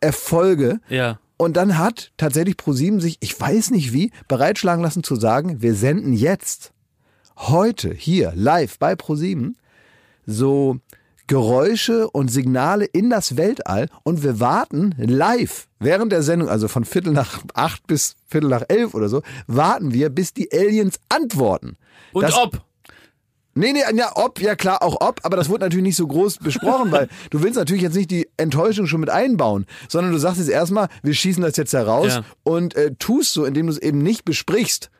Erfolge. 0.00 0.80
Ja. 0.88 1.18
Und 1.36 1.56
dann 1.56 1.78
hat 1.78 2.12
tatsächlich 2.16 2.56
ProSieben 2.56 3.00
sich, 3.00 3.16
ich 3.20 3.38
weiß 3.40 3.70
nicht 3.70 3.92
wie, 3.92 4.10
bereitschlagen 4.26 4.82
lassen 4.82 5.04
zu 5.04 5.16
sagen, 5.16 5.62
wir 5.62 5.74
senden 5.74 6.12
jetzt, 6.12 6.72
heute, 7.36 7.92
hier, 7.94 8.32
live 8.34 8.78
bei 8.78 8.96
ProSieben, 8.96 9.56
so 10.26 10.78
Geräusche 11.28 12.08
und 12.10 12.28
Signale 12.28 12.86
in 12.86 13.10
das 13.10 13.36
Weltall 13.36 13.88
und 14.02 14.22
wir 14.22 14.40
warten 14.40 14.94
live 14.98 15.68
während 15.78 16.10
der 16.10 16.22
Sendung, 16.22 16.48
also 16.48 16.68
von 16.68 16.84
Viertel 16.84 17.12
nach 17.12 17.40
acht 17.54 17.86
bis 17.86 18.16
Viertel 18.26 18.48
nach 18.48 18.64
elf 18.68 18.94
oder 18.94 19.08
so, 19.08 19.22
warten 19.46 19.92
wir, 19.92 20.08
bis 20.08 20.32
die 20.32 20.50
Aliens 20.52 20.98
antworten. 21.08 21.76
Und 22.12 22.22
Das- 22.22 22.34
ob? 22.36 22.64
Nee, 23.58 23.72
nee, 23.72 23.82
ja, 23.94 24.12
ob, 24.14 24.40
ja 24.40 24.54
klar, 24.54 24.82
auch 24.82 24.96
ob, 25.00 25.20
aber 25.24 25.36
das 25.36 25.48
wurde 25.48 25.64
natürlich 25.64 25.82
nicht 25.84 25.96
so 25.96 26.06
groß 26.06 26.38
besprochen, 26.38 26.92
weil 26.92 27.08
du 27.30 27.42
willst 27.42 27.56
natürlich 27.56 27.82
jetzt 27.82 27.96
nicht 27.96 28.10
die 28.10 28.28
Enttäuschung 28.36 28.86
schon 28.86 29.00
mit 29.00 29.10
einbauen, 29.10 29.66
sondern 29.88 30.12
du 30.12 30.18
sagst 30.18 30.38
jetzt 30.38 30.48
erstmal, 30.50 30.88
wir 31.02 31.14
schießen 31.14 31.42
das 31.42 31.56
jetzt 31.56 31.72
heraus 31.72 32.14
Ja. 32.16 32.24
und 32.44 32.74
äh, 32.76 32.92
tust 32.98 33.32
so, 33.32 33.44
indem 33.44 33.66
du 33.66 33.72
es 33.72 33.78
eben 33.78 33.98
nicht 33.98 34.24
besprichst. 34.24 34.90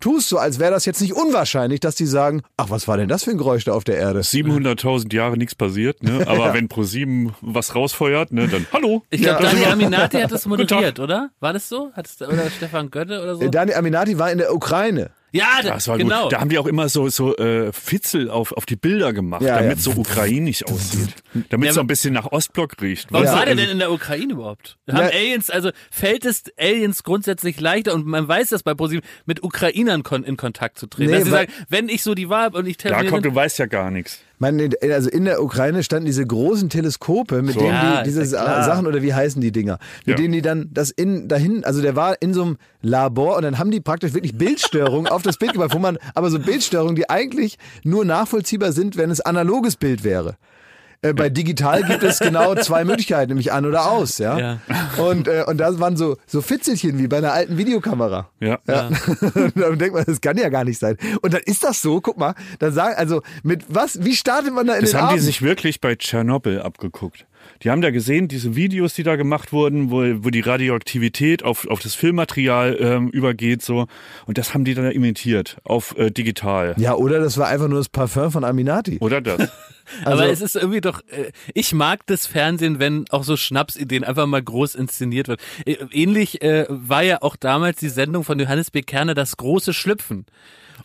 Tust 0.00 0.28
so, 0.28 0.38
als 0.38 0.60
wäre 0.60 0.70
das 0.70 0.84
jetzt 0.84 1.00
nicht 1.00 1.12
unwahrscheinlich, 1.12 1.80
dass 1.80 1.96
die 1.96 2.06
sagen, 2.06 2.42
ach, 2.56 2.70
was 2.70 2.86
war 2.86 2.96
denn 2.96 3.08
das 3.08 3.24
für 3.24 3.32
ein 3.32 3.36
Geräusch 3.38 3.64
da 3.64 3.72
auf 3.72 3.82
der 3.82 3.96
Erde? 3.96 4.20
700.000 4.20 5.12
Jahre 5.12 5.36
nichts 5.36 5.56
passiert, 5.56 6.04
ne? 6.04 6.20
Aber 6.28 6.46
Ja. 6.46 6.54
wenn 6.54 6.68
ProSieben 6.68 7.32
was 7.40 7.74
rausfeuert, 7.74 8.30
ne, 8.32 8.46
dann 8.46 8.64
hallo. 8.72 9.02
Ich 9.10 9.22
glaube, 9.22 9.42
Ja. 9.42 9.50
Dani 9.50 9.64
Aminati 9.72 10.18
hat 10.20 10.30
das 10.30 10.46
moderiert, 10.46 11.00
oder? 11.00 11.30
War 11.40 11.52
das 11.52 11.68
so? 11.68 11.90
Hat 11.94 12.06
es, 12.06 12.22
oder 12.22 12.48
Stefan 12.50 12.90
Götte 12.92 13.20
oder 13.20 13.34
so? 13.34 13.42
Äh, 13.42 13.50
Dani 13.50 13.74
Aminati 13.74 14.18
war 14.20 14.30
in 14.30 14.38
der 14.38 14.54
Ukraine. 14.54 15.10
Ja, 15.32 15.46
da, 15.62 15.70
Das 15.74 15.88
war 15.88 15.98
genau. 15.98 16.24
gut. 16.24 16.32
Da 16.32 16.40
haben 16.40 16.48
die 16.50 16.58
auch 16.58 16.66
immer 16.66 16.88
so, 16.88 17.08
so 17.08 17.36
äh, 17.36 17.72
Fitzel 17.72 18.30
auf, 18.30 18.52
auf 18.52 18.66
die 18.66 18.76
Bilder 18.76 19.12
gemacht, 19.12 19.42
Ja, 19.42 19.56
damit 19.60 19.76
ja. 19.78 19.82
so 19.82 19.90
ukrainisch 19.92 20.64
aussieht. 20.64 21.10
Damit 21.50 21.66
Ja, 21.66 21.70
es 21.70 21.74
so 21.74 21.80
ein 21.80 21.86
bisschen 21.86 22.14
nach 22.14 22.26
Ostblock 22.32 22.80
riecht. 22.80 23.12
Warum 23.12 23.24
weißt 23.26 23.34
du? 23.34 23.38
war 23.38 23.44
der 23.46 23.52
Also- 23.54 23.62
denn 23.64 23.72
in 23.72 23.78
der 23.78 23.92
Ukraine 23.92 24.32
überhaupt? 24.32 24.78
Haben 24.90 24.96
Ja. 24.98 25.04
Aliens, 25.08 25.50
also 25.50 25.70
fällt 25.90 26.24
es 26.24 26.44
Aliens 26.58 27.02
grundsätzlich 27.02 27.60
leichter 27.60 27.94
und 27.94 28.06
man 28.06 28.26
weiß 28.26 28.48
das 28.50 28.62
bei 28.62 28.74
ProSieben, 28.74 29.04
mit 29.26 29.42
Ukrainern 29.42 30.02
kon 30.02 30.24
in 30.24 30.36
Kontakt 30.36 30.78
zu 30.78 30.86
treten. 30.86 31.10
Nee, 31.10 31.16
dass 31.18 31.24
sie 31.24 31.30
sagen, 31.30 31.52
wenn 31.68 31.88
ich 31.88 32.02
so 32.02 32.14
die 32.14 32.28
Wahl 32.28 32.44
habe 32.44 32.58
und 32.58 32.66
ich 32.66 32.76
Ja, 32.76 32.90
telefoniere, 32.90 33.12
komm, 33.12 33.22
du 33.22 33.34
weißt 33.34 33.58
ja 33.58 33.66
gar 33.66 33.90
nichts. 33.90 34.20
Meine, 34.38 34.70
also 34.92 35.10
in 35.10 35.24
der 35.24 35.42
Ukraine 35.42 35.82
standen 35.82 36.06
diese 36.06 36.24
großen 36.24 36.68
Teleskope, 36.68 37.42
mit 37.42 37.54
So. 37.54 37.60
denen 37.60 37.72
Ja, 37.72 38.02
die 38.02 38.10
diese. 38.10 38.24
Sachen 38.26 38.86
oder 38.86 39.02
wie 39.02 39.12
heißen 39.12 39.40
die 39.42 39.50
Dinger, 39.52 39.78
mit 40.06 40.16
Ja. 40.18 40.22
denen 40.22 40.32
die 40.32 40.42
dann 40.42 40.68
das 40.72 40.90
in 40.90 41.28
dahin, 41.28 41.64
also 41.64 41.82
der 41.82 41.96
war 41.96 42.16
in 42.20 42.32
so 42.34 42.42
einem 42.42 42.56
Labor 42.80 43.36
und 43.36 43.42
dann 43.42 43.58
haben 43.58 43.70
die 43.70 43.80
praktisch 43.80 44.14
wirklich 44.14 44.36
Bildstörungen 44.38 45.10
auf 45.10 45.22
das 45.22 45.36
Bild 45.38 45.52
gemacht, 45.54 45.72
wo 45.72 45.78
man 45.78 45.98
aber 46.14 46.30
so 46.30 46.38
Bildstörungen, 46.38 46.94
die 46.96 47.10
eigentlich 47.10 47.58
nur 47.84 48.04
nachvollziehbar 48.04 48.72
sind, 48.72 48.96
wenn 48.96 49.10
es 49.10 49.20
analoges 49.20 49.76
Bild 49.76 50.04
wäre. 50.04 50.36
Äh, 51.00 51.12
bei 51.12 51.28
digital 51.28 51.84
gibt 51.84 52.02
es 52.02 52.18
genau 52.18 52.54
zwei 52.56 52.84
Möglichkeiten, 52.84 53.28
nämlich 53.30 53.52
an 53.52 53.64
oder 53.66 53.90
aus, 53.90 54.18
ja. 54.18 54.38
Ja. 54.38 54.58
Und 54.96 55.28
äh, 55.28 55.44
und 55.46 55.58
das 55.58 55.78
waren 55.78 55.96
so 55.96 56.16
so 56.26 56.42
Fitzelchen 56.42 56.98
wie 56.98 57.06
bei 57.06 57.18
einer 57.18 57.32
alten 57.32 57.56
Videokamera. 57.56 58.28
Ja. 58.40 58.58
Ja. 58.66 58.88
Und 58.88 59.56
dann 59.56 59.78
denkt 59.78 59.94
man, 59.94 60.04
das 60.04 60.20
kann 60.20 60.36
ja 60.36 60.48
gar 60.48 60.64
nicht 60.64 60.78
sein. 60.80 60.96
Und 61.22 61.34
dann 61.34 61.42
ist 61.44 61.62
das 61.62 61.80
so, 61.82 62.00
guck 62.00 62.18
mal, 62.18 62.34
dann 62.58 62.72
sagen, 62.72 62.94
also 62.96 63.22
mit 63.44 63.64
was, 63.68 64.04
wie 64.04 64.16
startet 64.16 64.52
man 64.52 64.66
da 64.66 64.74
in 64.74 64.80
Das 64.80 64.90
den 64.90 64.98
haben 65.00 65.08
Abend? 65.08 65.20
die 65.20 65.24
sich 65.24 65.40
wirklich 65.42 65.80
bei 65.80 65.94
Tschernobyl 65.94 66.60
abgeguckt. 66.60 67.26
Die 67.62 67.70
haben 67.70 67.80
da 67.80 67.90
gesehen, 67.90 68.28
diese 68.28 68.56
Videos, 68.56 68.94
die 68.94 69.04
da 69.04 69.16
gemacht 69.16 69.52
wurden, 69.52 69.90
wo, 69.90 70.02
wo 70.24 70.30
die 70.30 70.40
Radioaktivität 70.40 71.44
auf, 71.44 71.66
auf 71.68 71.80
das 71.80 71.94
Filmmaterial 71.94 72.76
ähm, 72.80 73.08
übergeht, 73.08 73.62
so. 73.62 73.86
Und 74.26 74.38
das 74.38 74.54
haben 74.54 74.64
die 74.64 74.74
dann 74.74 74.90
imitiert 74.90 75.58
auf 75.64 75.96
äh, 75.96 76.10
digital. 76.10 76.74
Ja, 76.76 76.94
oder 76.94 77.20
das 77.20 77.38
war 77.38 77.48
einfach 77.48 77.68
nur 77.68 77.78
das 77.78 77.88
Parfum 77.88 78.30
von 78.32 78.44
Aminati. 78.44 78.98
Oder 79.00 79.20
das? 79.20 79.48
Also- 80.04 80.22
aber 80.22 80.30
es 80.32 80.40
ist 80.40 80.56
irgendwie 80.56 80.80
doch, 80.80 81.00
äh, 81.08 81.32
ich 81.54 81.72
mag 81.72 82.06
das 82.06 82.26
Fernsehen, 82.26 82.78
wenn 82.78 83.04
auch 83.10 83.24
so 83.24 83.36
Schnapsideen 83.36 84.04
einfach 84.04 84.26
mal 84.26 84.42
groß 84.42 84.74
inszeniert 84.74 85.28
wird. 85.28 85.40
Äh, 85.64 85.76
Ähnlich 85.90 86.42
äh, 86.42 86.66
war 86.68 87.02
ja 87.02 87.22
auch 87.22 87.36
damals 87.36 87.78
die 87.78 87.88
Sendung 87.88 88.24
von 88.24 88.38
Johannes 88.38 88.70
B. 88.70 88.82
Kerner, 88.82 89.14
das 89.14 89.36
große 89.36 89.72
Schlüpfen. 89.74 90.26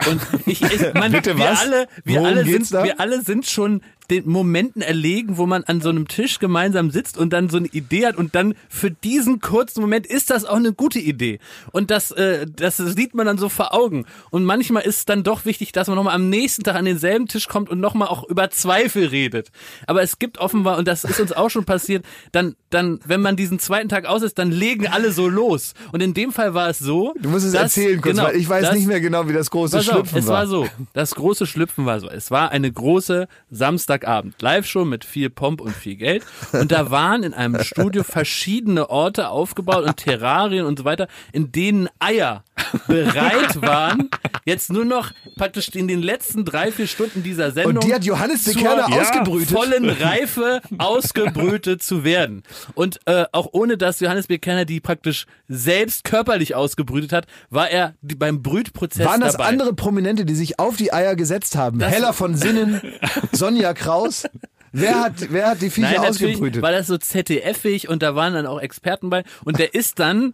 Und 0.08 0.22
ich, 0.46 0.62
ich 0.62 0.82
man, 0.94 1.12
Bitte 1.12 1.38
wir 1.38 1.46
was? 1.46 1.62
alle, 1.62 1.88
wir 2.04 2.16
Worum 2.16 2.28
alle 2.28 2.46
sind, 2.46 2.74
da? 2.74 2.84
wir 2.84 3.00
alle 3.00 3.22
sind 3.22 3.46
schon 3.46 3.82
den 4.10 4.28
Momenten 4.30 4.82
erlegen, 4.82 5.38
wo 5.38 5.46
man 5.46 5.64
an 5.64 5.80
so 5.80 5.88
einem 5.88 6.10
Tisch 6.10 6.40
gemeinsam 6.40 6.92
sitzt 6.92 7.18
und 7.18 7.32
dann 7.32 7.50
so 7.50 7.56
eine 7.56 7.68
Idee 7.68 8.06
hat 8.06 8.18
und 8.18 8.36
dann 8.36 8.54
für 8.68 8.92
diesen 8.92 9.40
kurzen 9.40 9.80
Moment 9.80 10.06
ist 10.06 10.30
das 10.30 10.44
auch 10.44 10.58
eine 10.58 10.74
gute 10.74 11.00
Idee. 11.00 11.40
Und 11.72 11.90
das, 11.90 12.12
äh, 12.12 12.46
das 12.54 12.76
sieht 12.78 13.14
man 13.16 13.26
dann 13.26 13.38
so 13.38 13.48
vor 13.48 13.74
Augen. 13.74 14.06
Und 14.30 14.44
manchmal 14.44 14.84
ist 14.84 14.98
es 14.98 15.06
dann 15.06 15.24
doch 15.24 15.46
wichtig, 15.46 15.72
dass 15.72 15.88
man 15.88 15.96
nochmal 15.96 16.16
am 16.16 16.30
nächsten 16.30 16.64
Tag 16.64 16.76
an 16.76 16.84
denselben 16.84 17.28
Tisch 17.30 17.48
kommt 17.48 17.70
und 17.70 17.80
nochmal 17.80 18.10
auch 18.10 18.28
über 18.28 18.50
Zweifel 18.50 19.06
redet. 19.06 19.52
Aber 19.88 20.02
es 20.02 20.20
gibt 20.20 20.38
offenbar, 20.38 20.78
und 20.80 20.88
das 20.90 21.06
ist 21.06 21.22
uns 21.22 21.32
auch 21.32 21.50
schon 21.50 21.64
passiert, 21.64 22.06
dann, 22.34 22.56
dann, 22.72 23.00
wenn 23.06 23.22
man 23.22 23.38
diesen 23.38 23.58
zweiten 23.58 23.88
Tag 23.88 24.06
aus 24.06 24.22
ist, 24.22 24.38
dann 24.38 24.52
legen 24.52 24.86
alle 24.86 25.14
so 25.14 25.30
los. 25.30 25.76
Und 25.94 26.04
in 26.04 26.14
dem 26.14 26.34
Fall 26.34 26.54
war 26.54 26.68
es 26.70 26.78
so. 26.78 27.14
Du 27.22 27.30
musst 27.30 27.46
es 27.46 27.54
dass- 27.54 27.78
erzählen 27.78 28.02
kurz, 28.02 28.18
genau, 28.18 28.28
weil 28.28 28.36
ich 28.36 28.50
weiß 28.50 28.64
dass- 28.66 28.76
nicht 28.76 28.88
mehr 28.88 29.00
genau, 29.00 29.30
wie 29.30 29.34
das 29.34 29.50
große 29.50 29.78
Pass 29.88 29.96
auf, 29.96 30.10
Schlüpfen 30.10 30.20
es 30.20 30.28
war 30.28 30.48
so. 30.48 30.68
Das 30.94 31.16
große 31.16 31.46
Schlüpfen 31.46 31.86
war 31.86 32.00
so. 32.00 32.10
Es 32.10 32.32
war 32.32 32.52
eine 32.52 32.72
große 32.72 33.28
Samstagabend 33.50 34.42
Live-Show 34.42 34.86
mit 34.86 35.06
viel 35.06 35.30
Pomp 35.30 35.62
und 35.62 35.76
viel 35.76 35.96
Geld. 35.96 36.24
Und 36.52 36.72
da 36.72 36.92
waren 36.92 37.24
in 37.24 37.34
einem 37.34 37.64
Studio 37.64 38.04
verschiedene 38.04 38.90
Orte 38.90 39.30
aufgebaut 39.30 39.86
und 39.86 39.98
Terrarien 39.98 40.66
und 40.66 40.80
so 40.80 40.86
weiter, 40.86 41.08
in 41.32 41.52
denen 41.52 41.90
Eier 42.00 42.44
bereit 42.88 43.62
waren, 43.62 44.10
jetzt 44.46 44.72
nur 44.72 44.86
noch 44.86 45.12
praktisch 45.38 45.70
in 45.70 45.88
den 45.88 46.02
letzten 46.02 46.46
drei, 46.46 46.72
vier 46.72 46.88
Stunden 46.88 47.24
dieser 47.24 47.52
Sendung 47.52 47.78
Und 47.78 47.84
die 47.84 47.94
hat 47.94 48.04
Johannes 48.04 48.44
de 48.44 48.56
Kerner 48.56 48.88
ausgebrütet. 48.94 49.50
vollen 49.50 49.90
Reife 49.90 50.62
ausgebrütet 50.78 51.84
zu 51.84 52.04
werden. 52.04 52.44
Und 52.74 53.00
äh, 53.06 53.26
auch 53.32 53.50
ohne, 53.52 53.78
dass 53.78 54.00
Johannes 54.00 54.28
B. 54.28 54.38
Kerner 54.38 54.66
die 54.66 54.80
praktisch 54.80 55.26
selbst 55.48 56.04
körperlich 56.04 56.56
ausgebrütet 56.56 57.14
hat, 57.14 57.28
war 57.50 57.70
er 57.70 57.96
die, 58.02 58.16
beim 58.16 58.42
Brütprozess 58.42 59.06
Waren 59.06 59.22
das 59.22 59.34
dabei. 59.34 59.46
andere 59.50 59.73
Prominente, 59.76 60.26
die 60.26 60.36
sich 60.36 60.60
auf 60.60 60.76
die 60.78 60.94
Eier 60.94 61.16
gesetzt 61.16 61.56
haben? 61.56 61.82
Heller 61.82 62.14
von 62.14 62.36
Sinnen, 62.36 62.82
Sonja 63.32 63.74
Kraus. 63.74 64.26
Wer 64.72 65.02
hat, 65.02 65.14
wer 65.32 65.48
hat 65.50 65.62
die 65.62 65.70
Viecher 65.70 66.00
Nein, 66.00 66.10
ausgebrütet? 66.10 66.62
war 66.64 66.72
das 66.72 66.88
so 66.88 66.98
ZDF-ig 66.98 67.90
und 67.90 68.02
da 68.02 68.16
waren 68.16 68.34
dann 68.34 68.48
auch 68.48 68.60
Experten 68.60 69.10
bei. 69.10 69.24
Und 69.46 69.60
der 69.60 69.76
ist 69.76 70.00
dann 70.00 70.34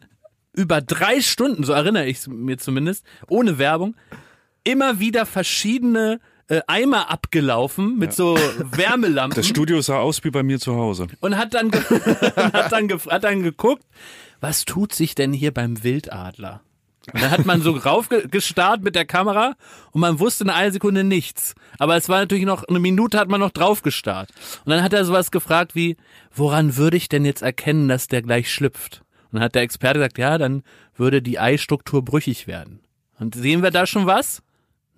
über 0.53 0.81
drei 0.81 1.21
Stunden, 1.21 1.63
so 1.63 1.73
erinnere 1.73 2.05
ich 2.05 2.25
mir 2.27 2.57
zumindest, 2.57 3.05
ohne 3.27 3.57
Werbung, 3.57 3.95
immer 4.63 4.99
wieder 4.99 5.25
verschiedene 5.25 6.19
äh, 6.47 6.61
Eimer 6.67 7.11
abgelaufen 7.11 7.97
mit 7.97 8.13
so 8.13 8.35
Wärmelampen 8.71 9.35
Das 9.35 9.47
Studio 9.47 9.81
sah 9.81 9.99
aus 9.99 10.23
wie 10.23 10.31
bei 10.31 10.41
mir 10.41 10.59
zu 10.59 10.75
Hause. 10.75 11.07
und 11.19 11.37
hat 11.37 11.53
dann, 11.53 11.69
ge 11.71 11.81
und 11.89 12.53
hat, 12.53 12.71
dann 12.71 12.87
ge 12.87 12.97
hat 13.09 13.23
dann 13.23 13.43
geguckt, 13.43 13.83
was 14.41 14.65
tut 14.65 14.93
sich 14.93 15.15
denn 15.15 15.33
hier 15.33 15.53
beim 15.53 15.83
Wildadler? 15.83 16.61
Und 17.13 17.21
dann 17.21 17.31
hat 17.31 17.45
man 17.45 17.61
so 17.61 17.71
raufgestarrt 17.71 18.83
mit 18.83 18.95
der 18.95 19.05
Kamera 19.05 19.55
und 19.91 20.01
man 20.01 20.19
wusste 20.19 20.43
in 20.43 20.49
einer 20.49 20.71
Sekunde 20.71 21.03
nichts. 21.03 21.55
Aber 21.77 21.95
es 21.95 22.09
war 22.09 22.19
natürlich 22.19 22.45
noch, 22.45 22.63
eine 22.63 22.79
Minute 22.79 23.19
hat 23.19 23.29
man 23.29 23.39
noch 23.39 23.51
draufgestarrt. 23.51 24.29
Und 24.65 24.71
dann 24.71 24.83
hat 24.83 24.93
er 24.93 25.05
sowas 25.05 25.31
gefragt 25.31 25.75
wie, 25.75 25.97
woran 26.33 26.77
würde 26.77 26.97
ich 26.97 27.09
denn 27.09 27.25
jetzt 27.25 27.41
erkennen, 27.41 27.87
dass 27.87 28.07
der 28.07 28.21
gleich 28.21 28.51
schlüpft? 28.51 29.03
Und 29.31 29.35
dann 29.35 29.43
hat 29.43 29.55
der 29.55 29.61
Experte 29.61 29.99
gesagt, 29.99 30.17
ja, 30.17 30.37
dann 30.37 30.63
würde 30.95 31.21
die 31.21 31.39
Eistruktur 31.39 32.03
brüchig 32.03 32.47
werden. 32.47 32.81
Und 33.19 33.35
sehen 33.35 33.61
wir 33.61 33.71
da 33.71 33.85
schon 33.85 34.05
was? 34.05 34.41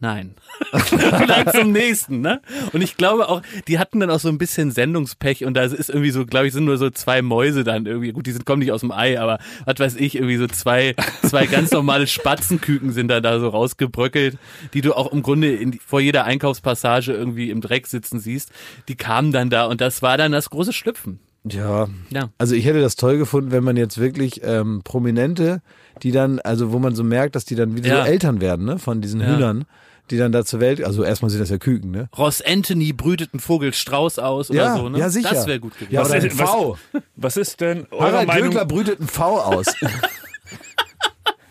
Nein. 0.02 0.34
Vielleicht 0.74 1.52
zum 1.54 1.72
nächsten, 1.72 2.22
ne? 2.22 2.42
Und 2.74 2.82
ich 2.82 2.98
glaube 2.98 3.30
auch, 3.30 3.42
die 3.68 3.78
hatten 3.80 4.00
dann 4.00 4.10
auch 4.10 4.20
so 4.20 4.30
ein 4.30 4.40
bisschen 4.40 4.72
Sendungspech 4.72 5.46
und 5.46 5.54
da 5.54 5.62
ist 5.62 5.90
irgendwie 5.90 6.10
so, 6.10 6.26
glaube 6.26 6.48
ich, 6.48 6.54
sind 6.54 6.66
nur 6.66 6.78
so 6.78 6.90
zwei 6.90 7.22
Mäuse 7.22 7.64
dann 7.64 7.86
irgendwie. 7.86 8.12
Gut, 8.12 8.26
die 8.26 8.32
sind, 8.32 8.46
kommen 8.46 8.60
nicht 8.60 8.72
aus 8.72 8.82
dem 8.82 8.92
Ei, 8.92 9.20
aber 9.20 9.38
was 9.66 9.80
weiß 9.80 9.96
ich, 9.98 10.16
irgendwie 10.16 10.38
so 10.38 10.48
zwei, 10.48 10.96
zwei 11.22 11.46
ganz 11.46 11.72
normale 11.72 12.08
Spatzenküken 12.08 12.92
sind 12.92 13.10
dann 13.10 13.22
da 13.22 13.40
so 13.40 13.48
rausgebröckelt, 13.50 14.38
die 14.74 14.82
du 14.82 14.94
auch 14.98 15.12
im 15.14 15.22
Grunde 15.22 15.54
in, 15.56 15.74
vor 15.74 16.02
jeder 16.02 16.24
Einkaufspassage 16.26 17.14
irgendwie 17.14 17.52
im 17.52 17.62
Dreck 17.62 17.86
sitzen 17.86 18.20
siehst. 18.20 18.52
Die 18.88 18.96
kamen 18.96 19.32
dann 19.32 19.52
da 19.52 19.66
und 19.66 19.82
das 19.82 20.02
war 20.02 20.18
dann 20.18 20.32
das 20.32 20.50
große 20.50 20.74
Schlüpfen. 20.74 21.20
Ja. 21.44 21.88
Ja. 22.12 22.30
Also 22.40 22.56
ich 22.56 22.66
hätte 22.66 22.82
das 22.82 22.96
toll 22.96 23.18
gefunden, 23.18 23.52
wenn 23.52 23.64
man 23.64 23.78
jetzt 23.78 23.98
wirklich 24.00 24.42
ähm, 24.44 24.82
Prominente, 24.84 25.62
die 26.04 26.12
dann, 26.12 26.40
also 26.40 26.72
wo 26.72 26.80
man 26.80 26.96
so 26.96 27.04
merkt, 27.04 27.36
dass 27.36 27.46
die 27.46 27.56
dann 27.56 27.76
wieder 27.76 27.88
Ja. 27.90 28.04
so 28.04 28.10
Eltern 28.10 28.42
werden, 28.42 28.66
ne, 28.66 28.78
von 28.80 29.02
diesen 29.02 29.22
Ja. 29.22 29.28
Hühnern, 29.36 29.66
die 30.12 30.18
dann 30.18 30.32
da 30.32 30.46
zur 30.46 30.60
Welt, 30.60 30.84
also 30.84 31.04
erstmal 31.04 31.32
sind 31.32 31.40
das 31.40 31.50
ja 31.50 31.58
Küken, 31.58 31.90
ne? 31.92 32.10
Ross 32.18 32.42
Anthony 32.42 32.94
brütet 32.94 33.34
einen 33.34 33.40
Vogel 33.40 33.74
Strauß 33.74 34.20
aus 34.20 34.50
oder 34.52 34.60
ja, 34.60 34.78
so, 34.78 34.90
ne? 34.90 35.00
ja, 35.00 35.10
sicher. 35.10 35.30
Das 35.34 35.48
wäre 35.48 35.60
gut 35.60 35.74
gewesen. 35.78 35.94
Ja, 35.94 36.02
Was 36.02 36.14
ist- 36.24 36.38
was- 36.38 36.50
V. 36.50 36.78
Was 37.16 37.38
ist 37.38 37.62
denn 37.62 37.88
Harald 37.98 38.28
Meinung? 38.28 38.50
Glöckler 38.52 38.66
brütet 38.66 39.00
ein 39.00 39.08
V 39.08 39.40
aus. 39.40 39.66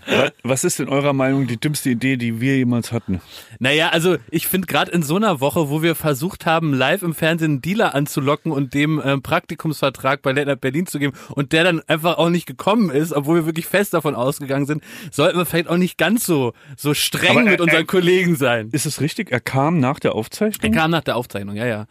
wa- 0.06 0.30
Was 0.42 0.64
ist 0.64 0.80
in 0.80 0.88
eurer 0.88 1.12
Meinung 1.12 1.46
die 1.46 1.58
dümmste 1.58 1.90
Idee, 1.90 2.16
die 2.16 2.40
wir 2.40 2.56
jemals 2.56 2.92
hatten? 2.92 3.20
Naja, 3.58 3.90
also 3.90 4.16
ich 4.30 4.46
finde 4.46 4.66
gerade 4.66 4.90
in 4.90 5.02
so 5.02 5.16
einer 5.16 5.40
Woche, 5.40 5.68
wo 5.70 5.82
wir 5.82 5.94
versucht 5.94 6.46
haben, 6.46 6.72
live 6.74 7.02
im 7.02 7.14
Fernsehen 7.14 7.50
einen 7.52 7.62
Dealer 7.62 7.94
anzulocken 7.94 8.52
und 8.52 8.74
dem 8.74 9.00
ähm, 9.04 9.22
Praktikumsvertrag 9.22 10.22
bei 10.22 10.32
Lennart 10.32 10.60
Berlin 10.60 10.86
zu 10.86 10.98
geben 10.98 11.16
und 11.30 11.52
der 11.52 11.64
dann 11.64 11.80
einfach 11.86 12.18
auch 12.18 12.30
nicht 12.30 12.46
gekommen 12.46 12.90
ist, 12.90 13.12
obwohl 13.12 13.36
wir 13.40 13.46
wirklich 13.46 13.66
fest 13.66 13.94
davon 13.94 14.14
ausgegangen 14.14 14.66
sind, 14.66 14.82
sollten 15.10 15.38
wir 15.38 15.46
vielleicht 15.46 15.68
auch 15.68 15.76
nicht 15.76 15.98
ganz 15.98 16.24
so 16.24 16.52
so 16.76 16.94
streng 16.94 17.30
Aber, 17.30 17.40
äh, 17.42 17.50
mit 17.50 17.60
unseren 17.60 17.82
äh, 17.82 17.84
Kollegen 17.84 18.36
sein. 18.36 18.68
Ist 18.72 18.86
es 18.86 19.00
richtig? 19.00 19.30
Er 19.30 19.40
kam 19.40 19.80
nach 19.80 19.98
der 20.00 20.12
Er 20.12 20.14
Aufzeichnung? 20.16 20.72
kam 20.72 20.90
nach 20.90 21.02
der 21.02 21.16
Aufzeichnung, 21.16 21.56
ja, 21.56 21.66
ja. 21.66 21.86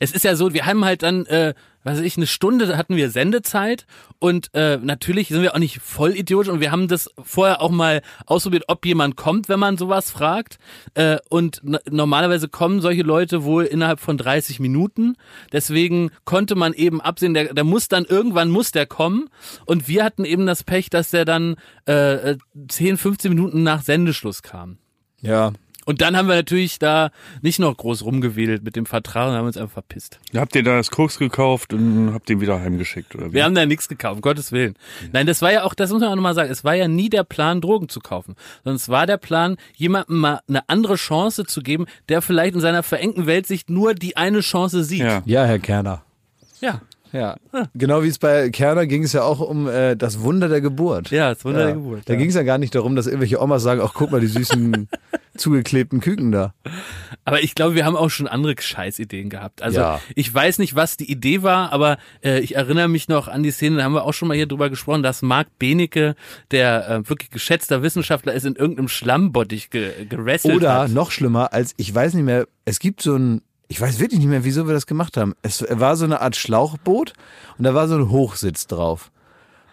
Es 0.00 0.12
ist 0.12 0.24
ja 0.24 0.36
so, 0.36 0.52
wir 0.54 0.66
haben 0.66 0.84
halt 0.84 1.02
dann, 1.02 1.26
äh, 1.26 1.54
was 1.84 1.98
weiß 1.98 2.04
ich, 2.04 2.16
eine 2.16 2.26
Stunde 2.26 2.76
hatten 2.76 2.96
wir 2.96 3.10
Sendezeit 3.10 3.86
und 4.18 4.48
äh, 4.54 4.78
natürlich 4.78 5.28
sind 5.28 5.42
wir 5.42 5.54
auch 5.54 5.58
nicht 5.58 5.80
voll 5.80 6.16
idiotisch 6.16 6.50
und 6.50 6.60
wir 6.60 6.72
haben 6.72 6.88
das 6.88 7.10
vorher 7.22 7.60
auch 7.60 7.70
mal 7.70 8.00
ausprobiert, 8.26 8.64
ob 8.68 8.84
jemand 8.86 9.16
kommt, 9.16 9.48
wenn 9.48 9.60
man 9.60 9.76
sowas 9.76 10.10
fragt. 10.10 10.58
Äh, 10.94 11.18
und 11.28 11.60
normalerweise 11.90 12.48
kommen 12.48 12.80
solche 12.80 13.02
Leute 13.02 13.44
wohl 13.44 13.64
innerhalb 13.64 14.00
von 14.00 14.16
30 14.16 14.60
Minuten. 14.60 15.16
Deswegen 15.52 16.10
konnte 16.24 16.54
man 16.54 16.72
eben 16.72 17.00
absehen, 17.00 17.34
der, 17.34 17.52
der 17.52 17.64
muss 17.64 17.88
dann 17.88 18.04
irgendwann 18.04 18.50
muss 18.50 18.72
der 18.72 18.86
kommen. 18.86 19.28
Und 19.66 19.86
wir 19.86 20.04
hatten 20.04 20.24
eben 20.24 20.46
das 20.46 20.64
Pech, 20.64 20.88
dass 20.88 21.10
der 21.10 21.26
dann 21.26 21.56
äh, 21.86 22.32
äh, 22.32 22.38
10, 22.68 22.96
15 22.96 23.30
Minuten 23.30 23.62
nach 23.62 23.82
Sendeschluss 23.82 24.42
kam. 24.42 24.78
ja. 25.20 25.52
Und 25.84 26.00
dann 26.00 26.16
haben 26.16 26.28
wir 26.28 26.34
natürlich 26.34 26.78
da 26.78 27.10
nicht 27.42 27.58
noch 27.58 27.76
groß 27.76 28.04
rumgewedelt 28.04 28.64
mit 28.64 28.76
dem 28.76 28.86
Vertrag 28.86 29.28
und 29.28 29.34
haben 29.34 29.46
uns 29.46 29.56
einfach 29.56 29.74
verpisst. 29.74 30.18
Habt 30.34 30.56
ihr 30.56 30.62
da 30.62 30.76
das 30.76 30.90
Koks 30.90 31.18
gekauft 31.18 31.72
und 31.72 32.12
habt 32.14 32.30
ihn 32.30 32.40
wieder 32.40 32.60
heimgeschickt? 32.60 33.14
Oder 33.14 33.28
wie? 33.28 33.34
Wir 33.34 33.44
haben 33.44 33.54
da 33.54 33.66
nichts 33.66 33.88
gekauft, 33.88 34.16
um 34.16 34.20
Gottes 34.22 34.52
Willen. 34.52 34.74
Nein, 35.12 35.26
das 35.26 35.42
war 35.42 35.52
ja 35.52 35.64
auch, 35.64 35.74
das 35.74 35.90
muss 35.90 36.00
man 36.00 36.10
auch 36.10 36.16
nochmal 36.16 36.34
sagen, 36.34 36.50
es 36.50 36.64
war 36.64 36.74
ja 36.74 36.88
nie 36.88 37.10
der 37.10 37.24
Plan, 37.24 37.60
Drogen 37.60 37.88
zu 37.88 38.00
kaufen, 38.00 38.34
sondern 38.62 38.76
es 38.76 38.88
war 38.88 39.06
der 39.06 39.18
Plan, 39.18 39.56
jemandem 39.74 40.18
mal 40.18 40.40
eine 40.48 40.68
andere 40.68 40.96
Chance 40.96 41.44
zu 41.44 41.60
geben, 41.62 41.86
der 42.08 42.22
vielleicht 42.22 42.54
in 42.54 42.60
seiner 42.60 42.82
verengten 42.82 43.26
Weltsicht 43.26 43.70
nur 43.70 43.94
die 43.94 44.16
eine 44.16 44.40
Chance 44.40 44.84
sieht. 44.84 45.00
ja. 45.00 45.22
Ja, 45.26 45.44
Herr 45.44 45.58
Kerner. 45.58 46.02
Ja, 46.60 46.80
Ja. 47.14 47.36
Genau 47.74 48.02
wie 48.02 48.08
es 48.08 48.18
bei 48.18 48.50
Kerner 48.50 48.86
ging 48.86 49.04
es 49.04 49.12
ja 49.12 49.22
auch 49.22 49.38
um 49.40 49.68
äh, 49.68 49.94
das 49.96 50.20
Wunder 50.20 50.48
der 50.48 50.60
Geburt. 50.60 51.10
ja 51.10 51.32
das 51.32 51.44
Wunder 51.44 51.60
Ja. 51.60 51.66
der 51.66 51.74
Geburt. 51.76 52.02
Da 52.06 52.12
ja. 52.14 52.18
ging 52.18 52.28
es 52.28 52.34
ja 52.34 52.42
gar 52.42 52.58
nicht 52.58 52.74
darum, 52.74 52.96
dass 52.96 53.06
irgendwelche 53.06 53.40
Omas 53.40 53.62
sagen, 53.62 53.80
ach 53.82 53.92
guck 53.94 54.10
mal, 54.10 54.20
die 54.20 54.26
süßen 54.26 54.88
zugeklebten 55.36 56.00
Küken 56.00 56.32
da. 56.32 56.54
Aber 57.24 57.42
ich 57.42 57.54
glaube, 57.54 57.74
wir 57.76 57.84
haben 57.84 57.96
auch 57.96 58.10
schon 58.10 58.26
andere 58.28 58.54
Scheißideen 58.58 59.30
gehabt. 59.30 59.62
Also 59.62 59.78
Ja. 59.80 60.00
ich 60.14 60.32
weiß 60.32 60.58
nicht, 60.58 60.74
was 60.74 60.96
die 60.96 61.10
Idee 61.10 61.42
war, 61.42 61.72
aber 61.72 61.98
äh, 62.24 62.40
ich 62.40 62.56
erinnere 62.56 62.88
mich 62.88 63.08
noch 63.08 63.28
an 63.28 63.42
die 63.44 63.50
Szene, 63.52 63.76
da 63.78 63.84
haben 63.84 63.94
wir 63.94 64.04
auch 64.04 64.12
schon 64.14 64.28
mal 64.28 64.36
hier 64.36 64.46
drüber 64.46 64.68
gesprochen, 64.68 65.02
dass 65.04 65.22
Marc 65.22 65.48
Benecke, 65.58 66.16
der 66.50 66.88
äh, 66.88 67.08
wirklich 67.08 67.30
geschätzter 67.30 67.82
Wissenschaftler 67.82 68.32
ist, 68.32 68.44
in 68.44 68.56
irgendeinem 68.56 68.88
Schlammbottich 68.88 69.70
ge 69.70 70.04
gerestelt 70.08 70.56
Oder 70.56 70.74
hat. 70.80 70.90
noch 70.90 71.10
schlimmer, 71.12 71.52
als 71.52 71.74
ich 71.76 71.94
weiß 71.94 72.14
nicht 72.14 72.24
mehr, 72.24 72.46
es 72.64 72.78
gibt 72.80 73.02
so 73.02 73.14
ein, 73.16 73.42
ich 73.68 73.80
weiß 73.80 73.98
wirklich 73.98 74.20
nicht 74.20 74.28
mehr, 74.28 74.44
wieso 74.44 74.66
wir 74.66 74.74
das 74.74 74.86
gemacht 74.86 75.16
haben. 75.16 75.34
Es 75.42 75.64
war 75.68 75.96
so 75.96 76.04
eine 76.04 76.20
Art 76.20 76.36
Schlauchboot 76.36 77.12
und 77.58 77.64
da 77.64 77.74
war 77.74 77.88
so 77.88 77.96
ein 77.96 78.10
Hochsitz 78.10 78.66
drauf. 78.66 79.10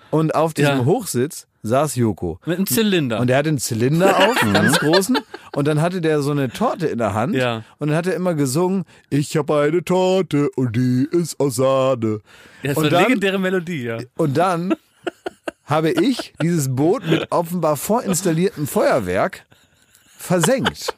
Und 0.10 0.36
auf 0.36 0.54
diesem 0.54 0.80
Ja. 0.80 0.86
Hochsitz 0.86 1.48
saß 1.64 1.96
Joko. 1.96 2.40
Mit 2.46 2.58
einem 2.58 2.68
Zylinder. 2.68 3.20
Und 3.20 3.28
der 3.28 3.38
hatte 3.38 3.50
einen 3.50 3.60
Zylinder 3.60 4.18
auf, 4.30 4.42
einen 4.42 4.54
ganz 4.54 4.80
großen. 4.80 5.18
Und 5.56 5.68
dann 5.68 5.82
hatte 5.82 6.02
der 6.02 6.22
so 6.22 6.32
eine 6.32 6.50
Torte 6.50 6.88
in 6.88 6.98
der 6.98 7.14
Hand. 7.14 7.36
Ja. 7.36 7.64
Und 7.80 7.90
dann 7.90 7.96
hat 7.98 8.08
er 8.08 8.16
immer 8.16 8.34
gesungen, 8.34 8.84
ich 9.10 9.38
habe 9.38 9.60
eine 9.62 9.84
Torte 9.84 10.50
und 10.56 10.76
die 10.76 11.08
ist 11.12 11.40
aus 11.40 11.56
Sahne. 11.56 12.20
ja, 12.64 12.70
das 12.74 12.78
und 12.78 12.92
war 12.92 12.98
eine 13.00 13.08
legendäre 13.08 13.40
Melodie, 13.40 13.84
ja. 13.84 14.00
Und 14.18 14.36
dann 14.38 14.74
habe 15.66 15.92
ich 15.92 16.34
dieses 16.42 16.76
Boot 16.76 17.06
mit 17.08 17.32
offenbar 17.32 17.78
vorinstalliertem 17.78 18.68
Feuerwerk 18.68 19.46
versenkt. 20.18 20.94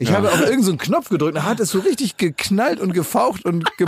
Ich 0.00 0.12
habe 0.12 0.28
auf 0.28 0.40
irgendeinen 0.40 0.62
so 0.62 0.76
Knopf 0.76 1.10
gedrückt, 1.10 1.36
da 1.36 1.44
hat 1.44 1.60
es 1.60 1.70
so 1.70 1.78
richtig 1.80 2.16
geknallt 2.16 2.80
und 2.80 2.94
gefaucht 2.94 3.44
und 3.44 3.64
ge 3.76 3.86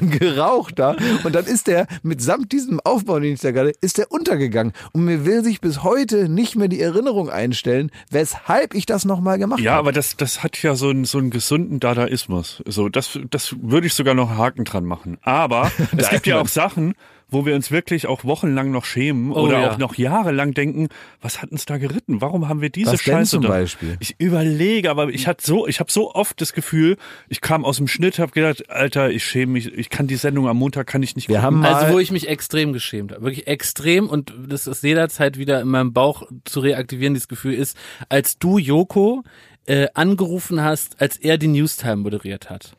geraucht 0.18 0.78
da. 0.80 0.96
Und 1.22 1.32
dann 1.34 1.44
ist 1.44 1.68
der 1.68 1.86
mitsamt 2.02 2.50
diesem 2.50 2.80
Aufbau, 2.80 3.20
den 3.20 3.34
ich 3.34 3.40
da 3.40 3.52
gerade, 3.52 3.72
ist 3.80 3.98
der 3.98 4.10
untergegangen. 4.10 4.72
Und 4.92 5.04
mir 5.04 5.24
will 5.24 5.44
sich 5.44 5.60
bis 5.60 5.84
heute 5.84 6.28
nicht 6.28 6.56
mehr 6.56 6.66
die 6.68 6.80
Erinnerung 6.80 7.30
einstellen, 7.30 7.90
weshalb 8.10 8.74
ich 8.74 8.84
das 8.84 9.04
nochmal 9.04 9.38
gemacht 9.38 9.60
Ja, 9.60 9.72
habe. 9.72 9.80
aber 9.80 9.92
das, 9.92 10.16
das 10.16 10.42
hat 10.42 10.60
ja 10.62 10.74
so 10.74 10.88
einen, 10.88 11.04
so 11.04 11.18
einen 11.18 11.30
gesunden 11.30 11.78
Dadaismus. 11.78 12.62
So, 12.66 12.88
das, 12.88 13.18
das 13.30 13.54
würde 13.62 13.86
ich 13.86 13.94
sogar 13.94 14.14
noch 14.14 14.30
einen 14.30 14.38
Haken 14.38 14.64
dran 14.64 14.84
machen. 14.84 15.18
Aber 15.22 15.70
es 15.96 16.10
gibt 16.10 16.26
ja 16.26 16.40
auch 16.40 16.48
Sachen, 16.48 16.94
wo 17.34 17.44
wir 17.44 17.54
uns 17.54 17.70
wirklich 17.70 18.06
auch 18.06 18.24
wochenlang 18.24 18.70
noch 18.70 18.86
schämen 18.86 19.30
Oh 19.32 19.42
oder 19.42 19.60
ja. 19.60 19.70
auch 19.70 19.76
noch 19.78 19.96
jahrelang 19.96 20.54
denken, 20.54 20.88
was 21.20 21.42
hat 21.42 21.50
uns 21.52 21.66
da 21.66 21.76
geritten? 21.76 22.22
Warum 22.22 22.48
haben 22.48 22.62
wir 22.62 22.70
diese 22.70 22.92
Was 22.92 23.02
denn 23.02 23.14
Scheiße 23.16 23.30
zum 23.32 23.42
da? 23.42 23.48
Beispiel? 23.48 23.96
Ich 24.00 24.14
überlege, 24.18 24.90
aber 24.90 25.10
ich 25.10 25.26
hatte 25.26 25.44
so, 25.46 25.66
ich 25.66 25.80
habe 25.80 25.92
so 25.92 26.14
oft 26.14 26.40
das 26.40 26.54
Gefühl, 26.54 26.96
ich 27.28 27.42
kam 27.42 27.64
aus 27.66 27.76
dem 27.76 27.88
Schnitt, 27.88 28.18
habe 28.18 28.32
gedacht, 28.32 28.70
Alter, 28.70 29.10
ich 29.10 29.24
schäme 29.24 29.52
mich, 29.52 29.70
ich 29.74 29.90
kann 29.90 30.06
die 30.06 30.16
Sendung 30.16 30.48
am 30.48 30.56
Montag 30.56 30.86
kann 30.86 31.02
ich 31.02 31.14
nicht 31.16 31.28
Wir 31.28 31.36
gucken. 31.36 31.44
haben 31.46 31.60
mal, 31.60 31.74
Also 31.74 31.92
wo 31.92 31.98
ich 31.98 32.10
mich 32.10 32.28
extrem 32.28 32.72
geschämt 32.72 33.12
habe, 33.12 33.22
wirklich 33.22 33.46
extrem 33.46 34.08
und 34.08 34.32
das 34.48 34.66
ist 34.66 34.82
jederzeit 34.82 35.36
wieder 35.36 35.60
in 35.60 35.68
meinem 35.68 35.92
Bauch 35.92 36.22
zu 36.44 36.60
reaktivieren, 36.60 37.12
dieses 37.14 37.28
Gefühl 37.28 37.54
ist, 37.54 37.76
als 38.08 38.38
du 38.38 38.58
Joko 38.58 39.24
äh, 39.66 39.88
angerufen 39.94 40.62
hast, 40.62 41.00
als 41.00 41.16
er 41.16 41.36
die 41.38 41.48
Newstime 41.48 41.96
moderiert 41.96 42.48
hat. 42.50 42.76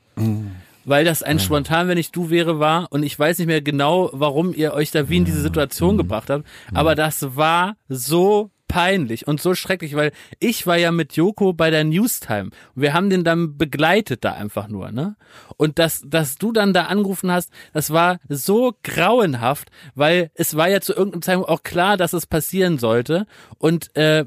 Weil 0.85 1.03
das 1.03 1.23
ein 1.23 1.39
spontan, 1.39 1.87
wenn 1.87 1.97
ich 1.97 2.11
du 2.11 2.29
wäre, 2.29 2.59
war 2.59 2.87
und 2.91 3.03
ich 3.03 3.17
weiß 3.17 3.39
nicht 3.39 3.47
mehr 3.47 3.61
genau, 3.61 4.09
warum 4.13 4.53
ihr 4.53 4.73
euch 4.73 4.91
da 4.91 5.09
wie 5.09 5.17
in 5.17 5.25
diese 5.25 5.41
Situation 5.41 5.97
gebracht 5.97 6.29
habt, 6.29 6.45
aber 6.73 6.95
das 6.95 7.35
war 7.35 7.75
so 7.89 8.51
peinlich 8.67 9.27
und 9.27 9.39
so 9.39 9.55
schrecklich, 9.55 9.95
weil 9.95 10.11
ich 10.39 10.67
war 10.67 10.77
ja 10.77 10.91
mit 10.91 11.13
Joko 11.13 11.53
bei 11.53 11.69
der 11.69 11.83
Newstime. 11.83 12.49
Wir 12.73 12.93
haben 12.93 13.09
den 13.09 13.23
dann 13.23 13.57
begleitet 13.57 14.25
da 14.25 14.33
einfach 14.33 14.67
nur, 14.67 14.91
ne? 14.91 15.15
Und 15.57 15.79
dass, 15.79 16.03
dass 16.05 16.37
du 16.37 16.51
dann 16.51 16.73
da 16.73 16.85
angerufen 16.85 17.31
hast, 17.31 17.51
das 17.73 17.91
war 17.91 18.19
so 18.27 18.73
grauenhaft, 18.83 19.69
weil 19.93 20.31
es 20.33 20.57
war 20.57 20.67
ja 20.67 20.81
zu 20.81 20.93
irgendeinem 20.93 21.21
Zeitpunkt 21.21 21.49
auch 21.49 21.63
klar, 21.63 21.95
dass 21.97 22.13
es 22.13 22.25
passieren 22.25 22.77
sollte. 22.77 23.27
Und 23.59 23.95
äh, 23.95 24.25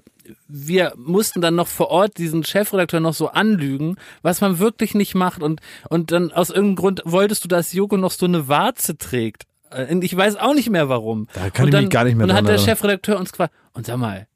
wir 0.49 0.93
mussten 0.97 1.41
dann 1.41 1.55
noch 1.55 1.69
vor 1.69 1.89
Ort 1.89 2.19
diesen 2.19 2.45
Chefredakteur 2.45 3.01
noch 3.01 3.15
so 3.15 3.29
anlügen, 3.29 3.97
was 4.23 4.41
man 4.41 4.59
wirklich 4.59 4.95
nicht 4.95 5.15
macht. 5.15 5.43
Und, 5.43 5.61
und 5.89 6.13
dann 6.13 6.33
aus 6.33 6.51
irgendeinem 6.51 6.77
Grund 6.77 7.03
wolltest 7.05 7.45
du, 7.45 7.49
dass 7.49 7.73
Joko 7.73 7.97
noch 7.97 8.13
so 8.13 8.27
eine 8.27 8.49
Warze 8.49 8.97
trägt. 8.97 9.45
Äh, 9.71 9.93
und 9.93 10.05
Ich 10.05 10.17
weiß 10.17 10.37
auch 10.37 10.55
nicht 10.55 10.71
mehr 10.71 10.89
warum. 10.89 11.29
Da 11.33 11.51
kann 11.51 11.65
und 11.65 11.69
ich 11.69 11.73
dann, 11.73 11.85
mich 11.85 11.91
gar 11.93 12.05
nicht 12.05 12.17
mehr 12.17 12.25
Und 12.25 12.29
dann 12.29 12.37
hat 12.37 12.49
der. 12.49 12.59
Chefredakteur 12.59 13.19
uns 13.19 13.33
gefragt, 13.33 13.55
und 13.73 13.87
sag 13.87 13.99
mal, 13.99 14.27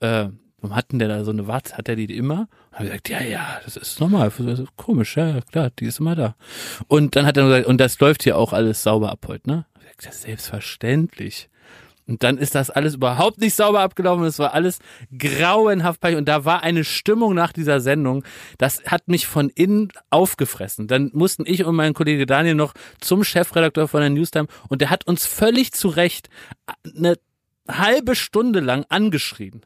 äh, 0.00 0.28
warum 0.60 0.76
hat 0.76 0.92
denn 0.92 0.98
der 0.98 1.08
da 1.08 1.24
so 1.24 1.30
eine 1.30 1.46
Warze? 1.46 1.76
Hat 1.76 1.86
der 1.86 1.96
die 1.96 2.16
immer? 2.16 2.48
Und 2.70 2.78
haben 2.78 2.84
gesagt, 2.86 3.08
ja, 3.08 3.22
ja, 3.22 3.60
das 3.64 3.76
ist 3.76 4.00
normal. 4.00 4.32
Das 4.38 4.58
ist 4.58 4.76
komisch, 4.76 5.16
ja, 5.16 5.40
klar, 5.40 5.70
die 5.78 5.86
ist 5.86 6.00
immer 6.00 6.14
da. 6.14 6.34
Und 6.88 7.16
dann 7.16 7.26
hat 7.26 7.36
er 7.36 7.44
gesagt, 7.44 7.66
und 7.66 7.78
das 7.78 7.98
läuft 8.00 8.22
hier 8.22 8.36
auch 8.36 8.52
alles 8.52 8.82
sauber 8.82 9.10
ab 9.10 9.24
heute, 9.26 9.48
ne? 9.48 9.66
Ich 9.76 9.96
gesagt, 9.96 10.06
Das 10.06 10.14
ist 10.16 10.22
selbstverständlich. 10.22 11.49
Und 12.10 12.24
dann 12.24 12.38
ist 12.38 12.56
das 12.56 12.70
alles 12.70 12.96
überhaupt 12.96 13.38
nicht 13.38 13.54
sauber 13.54 13.80
abgelaufen. 13.80 14.24
Es 14.24 14.40
war 14.40 14.52
alles 14.52 14.80
grauenhaft 15.16 16.00
peinlich. 16.00 16.18
Und 16.18 16.28
da 16.28 16.44
war 16.44 16.62
eine 16.64 16.82
Stimmung 16.82 17.34
nach 17.34 17.52
dieser 17.52 17.80
Sendung, 17.80 18.24
das 18.58 18.82
hat 18.84 19.06
mich 19.06 19.28
von 19.28 19.48
innen 19.48 19.92
aufgefressen. 20.10 20.88
Dann 20.88 21.10
mussten 21.14 21.44
ich 21.46 21.64
und 21.64 21.76
mein 21.76 21.94
Kollege 21.94 22.26
Daniel 22.26 22.56
noch 22.56 22.74
zum 23.00 23.22
Chefredakteur 23.22 23.86
von 23.86 24.00
der 24.00 24.10
Newstime 24.10 24.48
und 24.68 24.80
der 24.80 24.90
hat 24.90 25.06
uns 25.06 25.24
völlig 25.24 25.72
zu 25.72 25.88
Recht 25.88 26.28
eine 26.84 27.16
halbe 27.68 28.16
Stunde 28.16 28.58
lang 28.58 28.84
angeschrien. 28.88 29.64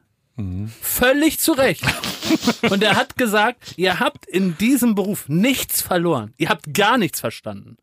Völlig 0.81 1.39
zu 1.39 1.53
Recht. 1.53 1.85
Und 2.69 2.83
er 2.83 2.97
hat 2.97 3.15
gesagt, 3.15 3.75
ihr 3.77 4.01
habt 4.01 4.25
in 4.25 4.57
diesem 4.57 4.93
Beruf 4.93 5.29
nichts 5.29 5.81
verloren. 5.81 6.33
Ihr 6.35 6.49
habt 6.49 6.73
gar 6.73 6.97
nichts 6.97 7.21
verstanden. 7.21 7.77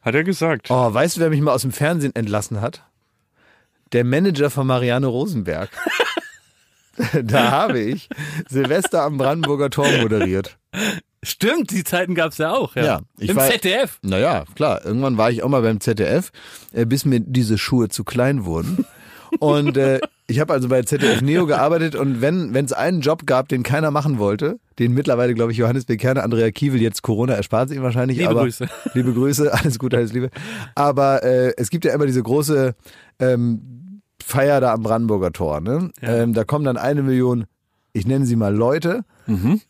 Hat 0.00 0.14
er 0.14 0.24
gesagt. 0.24 0.70
oh, 0.70 0.94
weißt 0.94 1.16
du, 1.16 1.20
wer 1.20 1.28
mich 1.28 1.42
mal 1.42 1.52
aus 1.52 1.60
dem 1.60 1.72
Fernsehen 1.72 2.14
entlassen 2.14 2.62
hat? 2.62 2.84
Der 3.92 4.04
Manager 4.04 4.50
von 4.50 4.66
Marianne 4.66 5.06
Rosenberg. 5.06 5.70
da 7.22 7.50
habe 7.50 7.80
ich 7.80 8.08
Silvester 8.48 9.02
am 9.02 9.18
Brandenburger 9.18 9.70
Tor 9.70 9.88
moderiert. 10.00 10.58
Stimmt, 11.22 11.70
die 11.70 11.84
Zeiten 11.84 12.14
gab's 12.14 12.38
ja 12.38 12.52
auch. 12.52 12.76
Ja, 12.76 12.84
Ja, 12.84 13.00
ich 13.18 13.30
Im 13.30 13.36
war- 13.36 13.48
ZDF. 13.50 13.98
Naja, 14.02 14.44
klar, 14.54 14.84
irgendwann 14.84 15.16
war 15.16 15.30
ich 15.30 15.42
auch 15.42 15.48
mal 15.48 15.62
beim 15.62 15.80
ZDF, 15.80 16.30
äh, 16.72 16.84
bis 16.86 17.04
mir 17.04 17.20
diese 17.20 17.56
Schuhe 17.58 17.88
zu 17.88 18.04
klein 18.04 18.44
wurden. 18.44 18.84
Und 19.40 19.76
äh, 19.76 20.00
ich 20.26 20.40
habe 20.40 20.52
also 20.52 20.68
bei 20.68 20.82
ZDF 20.82 21.20
Neo 21.22 21.46
gearbeitet 21.46 21.94
und 21.94 22.20
wenn 22.20 22.54
es 22.54 22.72
einen 22.72 23.00
Job 23.00 23.26
gab, 23.26 23.48
den 23.48 23.62
keiner 23.62 23.90
machen 23.90 24.18
wollte, 24.18 24.58
den 24.78 24.92
mittlerweile, 24.92 25.34
glaube 25.34 25.52
ich, 25.52 25.58
Johannes 25.58 25.84
Bekerner, 25.84 26.22
Andrea 26.22 26.50
Kiewel, 26.50 26.80
jetzt 26.80 27.02
Corona 27.02 27.34
erspart 27.34 27.70
es 27.70 27.76
ihm 27.76 27.82
wahrscheinlich. 27.82 28.18
Liebe 28.18 28.30
aber, 28.30 28.42
Grüße. 28.42 28.66
Liebe 28.94 29.12
Grüße, 29.12 29.52
alles 29.52 29.78
Gute, 29.78 29.96
alles 29.96 30.12
Liebe. 30.12 30.30
Aber 30.74 31.22
äh, 31.22 31.52
es 31.56 31.70
gibt 31.70 31.84
ja 31.84 31.92
immer 31.94 32.06
diese 32.06 32.22
große 32.22 32.74
ähm, 33.18 34.00
Feier 34.24 34.60
da 34.60 34.72
am 34.72 34.82
Brandenburger 34.82 35.32
Tor. 35.32 35.60
Ne? 35.60 35.90
Ähm, 36.00 36.32
da 36.32 36.44
kommen 36.44 36.64
dann 36.64 36.76
eine 36.76 37.02
Million, 37.02 37.44
ich 37.94 38.06
nenne 38.06 38.26
sie 38.26 38.36
mal 38.36 38.54
Leute, 38.54 39.04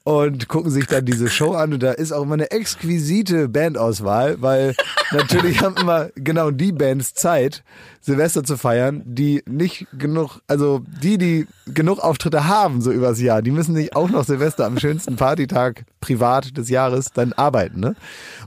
und 0.03 0.49
gucken 0.49 0.71
sich 0.71 0.87
dann 0.87 1.05
diese 1.05 1.29
Show 1.29 1.53
an 1.53 1.73
und 1.73 1.83
da 1.83 1.93
ist 1.93 2.11
auch 2.11 2.23
immer 2.23 2.35
eine 2.35 2.51
exquisite 2.51 3.49
Bandauswahl, 3.49 4.43
weil 4.43 4.75
natürlich 5.13 5.63
haben 5.63 5.77
immer 5.77 6.09
genau 6.17 6.51
die 6.51 6.73
Bands 6.73 7.15
Zeit, 7.15 7.63
Silvester 8.01 8.43
zu 8.43 8.57
feiern, 8.57 9.03
die 9.05 9.43
nicht 9.47 9.87
genug, 9.97 10.41
also 10.49 10.83
die, 11.03 11.19
die 11.19 11.47
genug 11.67 12.01
Auftritte 12.01 12.49
haben 12.49 12.81
so 12.81 12.91
übers 12.91 13.21
Jahr, 13.21 13.43
die 13.43 13.53
müssen 13.53 13.75
nicht 13.75 13.95
auch 13.95 14.11
noch 14.11 14.25
Silvester 14.25 14.67
am 14.67 14.79
schönsten 14.79 15.15
Partytag 15.17 15.85
privat 16.01 16.57
des 16.57 16.69
Jahres 16.69 17.13
dann 17.15 17.33
arbeiten, 17.33 17.79
ne? 17.79 17.95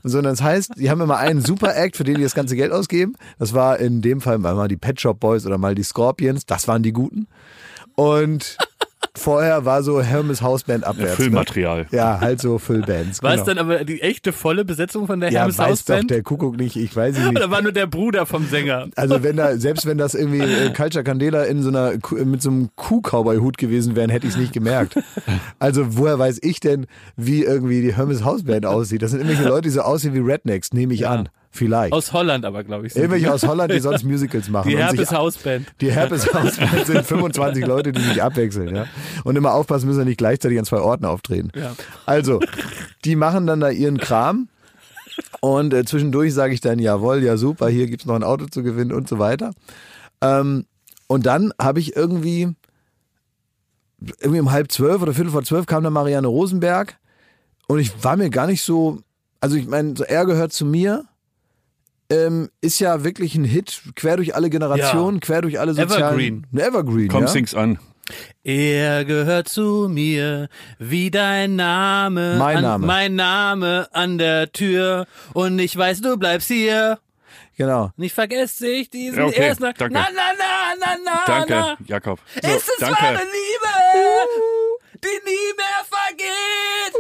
Und 0.04 0.10
so, 0.10 0.18
und 0.18 0.26
das 0.26 0.42
heißt, 0.42 0.74
die 0.76 0.90
haben 0.90 1.02
immer 1.02 1.18
einen 1.18 1.42
Super 1.42 1.76
Act, 1.76 1.96
für 1.96 2.04
den 2.04 2.16
die 2.16 2.24
das 2.24 2.36
ganze 2.36 2.56
Geld 2.56 2.72
ausgeben. 2.72 3.14
Das 3.40 3.54
war 3.54 3.80
in 3.80 4.02
dem 4.02 4.22
Fall 4.22 4.38
mal 4.40 4.68
die 4.68 4.78
Pet 4.78 5.00
Shop 5.00 5.20
Boys 5.20 5.46
oder 5.46 5.58
mal 5.58 5.74
die 5.74 5.84
Scorpions, 5.84 6.46
das 6.46 6.68
waren 6.68 6.84
die 6.84 6.94
Guten. 6.94 7.28
Und 7.96 8.58
vorher 9.18 9.66
war 9.66 9.84
so 9.84 10.02
Hermes 10.02 10.42
Hausband 10.42 10.84
abwärts. 10.86 11.18
Ne? 11.18 11.26
Füllmaterial. 11.26 11.88
Ja, 11.92 12.20
halt 12.22 12.40
so 12.40 12.58
Füllbands. 12.60 13.22
War 13.24 13.32
genau. 13.32 13.42
es 13.42 13.46
dann 13.48 13.58
aber 13.58 13.84
die 13.84 14.02
echte 14.02 14.32
volle 14.32 14.64
Besetzung 14.64 15.08
von 15.08 15.20
der 15.20 15.32
ja, 15.32 15.40
Hermes 15.42 15.58
weiß 15.58 15.66
doch 15.66 15.72
Hausband? 15.72 16.12
der 16.12 16.24
Kuckuck 16.24 16.58
nicht, 16.58 16.76
ich 16.76 16.96
weiß 16.96 17.18
nicht. 17.20 17.30
Oder 17.30 17.50
war 17.52 17.62
nur 17.62 17.72
der 17.72 17.88
Bruder 17.88 18.26
vom 18.26 18.48
Sänger? 18.48 18.88
Also 18.96 19.24
wenn 19.24 19.36
da, 19.38 19.58
selbst 19.58 19.86
wenn 19.86 19.98
das 19.98 20.14
irgendwie 20.16 20.40
äh, 20.40 20.72
Culture 20.74 21.04
Candela 21.04 21.44
in 21.44 21.62
so 21.64 21.70
einer 21.70 21.98
Kuh- 21.98 22.24
mit 22.24 22.42
so 22.42 22.50
einem 22.50 22.70
Kuh-Cowboy-Hut 22.76 23.58
gewesen 23.58 23.96
wären, 23.96 24.10
hätte 24.10 24.28
ich 24.28 24.34
es 24.34 24.40
nicht 24.40 24.54
gemerkt. 24.54 24.98
Also 25.60 25.98
woher 25.98 26.20
weiß 26.20 26.40
ich 26.44 26.60
denn, 26.60 26.86
wie 27.16 27.44
irgendwie 27.44 27.82
die 27.82 27.96
Hermes 27.96 28.24
Hausband 28.24 28.66
aussieht? 28.66 29.02
Das 29.02 29.12
sind 29.12 29.22
irgendwelche 29.22 29.50
Leute, 29.50 29.64
die 29.64 29.70
so 29.70 29.82
aussehen 29.82 30.14
wie 30.14 30.20
Rednecks, 30.20 30.72
nehme 30.74 30.94
ich 30.94 31.08
an. 31.08 31.30
Vielleicht. 31.58 31.92
Aus 31.92 32.14
Holland 32.14 32.46
aber, 32.46 32.64
glaube 32.64 32.88
ich. 32.88 32.94
sind 32.94 33.02
Irgendwelche 33.02 33.34
aus 33.34 33.44
Holland, 33.44 33.72
die 33.72 33.80
sonst 33.80 34.04
Musicals 34.06 34.50
machen. 34.50 34.70
Die 34.70 34.78
Herpes 34.78 35.12
Hausband. 35.12 35.68
Die 35.82 35.92
Herpes 35.92 36.32
Hausband 36.34 36.86
sind 36.86 37.06
25 37.06 37.66
Leute, 37.66 37.92
die 37.92 38.02
sich 38.02 38.22
abwechseln, 38.22 38.76
ja. 38.76 38.86
Und 39.24 39.36
immer 39.36 39.54
aufpassen 39.54 39.88
müssen, 39.88 40.06
nicht 40.06 40.20
gleichzeitig 40.20 40.60
an 40.60 40.66
zwei 40.66 40.80
Orten 40.80 41.06
auftreten. 41.06 41.52
Ja. 41.56 41.76
Also, 42.06 42.40
die 43.06 43.16
machen 43.16 43.48
dann 43.48 43.60
da 43.60 43.70
ihren 43.70 43.98
Kram. 43.98 44.50
Und 45.42 45.74
äh, 45.74 45.84
zwischendurch 45.84 46.34
sage 46.34 46.54
ich 46.54 46.62
dann, 46.62 46.80
jawohl, 46.80 47.24
ja 47.24 47.38
super, 47.38 47.70
hier 47.70 47.88
gibt's 47.88 48.06
noch 48.06 48.16
ein 48.16 48.24
Auto 48.24 48.46
zu 48.46 48.62
gewinnen 48.62 48.92
und 48.92 49.10
so 49.10 49.18
weiter. 49.18 49.52
Ähm, 50.22 50.66
und 51.08 51.26
dann 51.26 51.54
habe 51.60 51.80
ich 51.80 51.96
irgendwie, 51.96 52.54
irgendwie 54.20 54.40
um 54.40 54.52
halb 54.52 54.72
zwölf 54.72 55.02
oder 55.02 55.14
viertel 55.14 55.32
vor 55.32 55.44
zwölf 55.44 55.66
kam 55.66 55.84
dann 55.84 55.94
Marianne 55.94 56.28
Rosenberg. 56.28 56.98
Und 57.68 57.80
ich 57.80 58.04
war 58.04 58.16
mir 58.16 58.30
gar 58.30 58.48
nicht 58.48 58.62
so, 58.62 59.00
also 59.42 59.56
ich 59.56 59.68
meine, 59.68 59.96
so 59.96 60.04
er 60.04 60.26
gehört 60.26 60.54
zu 60.54 60.66
mir. 60.66 61.06
Ähm, 62.10 62.50
ist 62.62 62.80
ja 62.80 63.04
wirklich 63.04 63.36
ein 63.36 63.44
Hit, 63.44 63.82
quer 63.96 64.16
durch 64.18 64.34
alle 64.36 64.50
Generationen, 64.50 65.20
quer 65.20 65.42
durch 65.42 65.60
alle 65.60 65.74
sozialen... 65.74 66.04
Evergreen. 66.04 66.48
Evergreen, 66.58 67.08
Komm, 67.10 67.24
ja. 67.24 67.28
sing's 67.28 67.54
an. 67.54 67.80
Er 68.44 69.04
gehört 69.04 69.50
zu 69.50 69.90
mir, 69.90 70.48
wie 70.80 71.12
dein 71.12 71.58
Name. 71.58 72.38
Mein 72.40 72.58
an, 72.58 72.64
Name. 72.64 72.88
Mein 72.88 73.16
Name 73.16 73.88
an 73.92 74.18
der 74.18 74.52
Tür. 74.54 75.06
Und 75.34 75.60
ich 75.60 75.76
weiß, 75.76 76.00
du 76.00 76.16
bleibst 76.18 76.48
hier. 76.48 77.00
Genau. 77.58 77.92
Nicht 77.98 78.14
vergesst 78.14 78.60
sich 78.60 78.90
diesen 78.90 79.20
Ja, 79.20 79.26
okay, 79.26 79.42
ersten. 79.42 79.64
danke. 79.64 79.90
Na, 79.92 80.08
na, 80.14 80.22
na, 80.38 80.76
na, 80.80 80.98
na, 81.04 81.24
Danke, 81.26 81.54
na. 81.54 81.78
Jakob. 81.86 82.20
So, 82.42 82.48
Ist 82.50 82.70
es 82.70 82.78
danke. 82.80 83.02
wahre 83.02 83.16
Liebe, 83.16 84.24
die 85.04 85.20
nie 85.26 85.54
mehr 85.58 85.84
vergeht. 85.90 86.96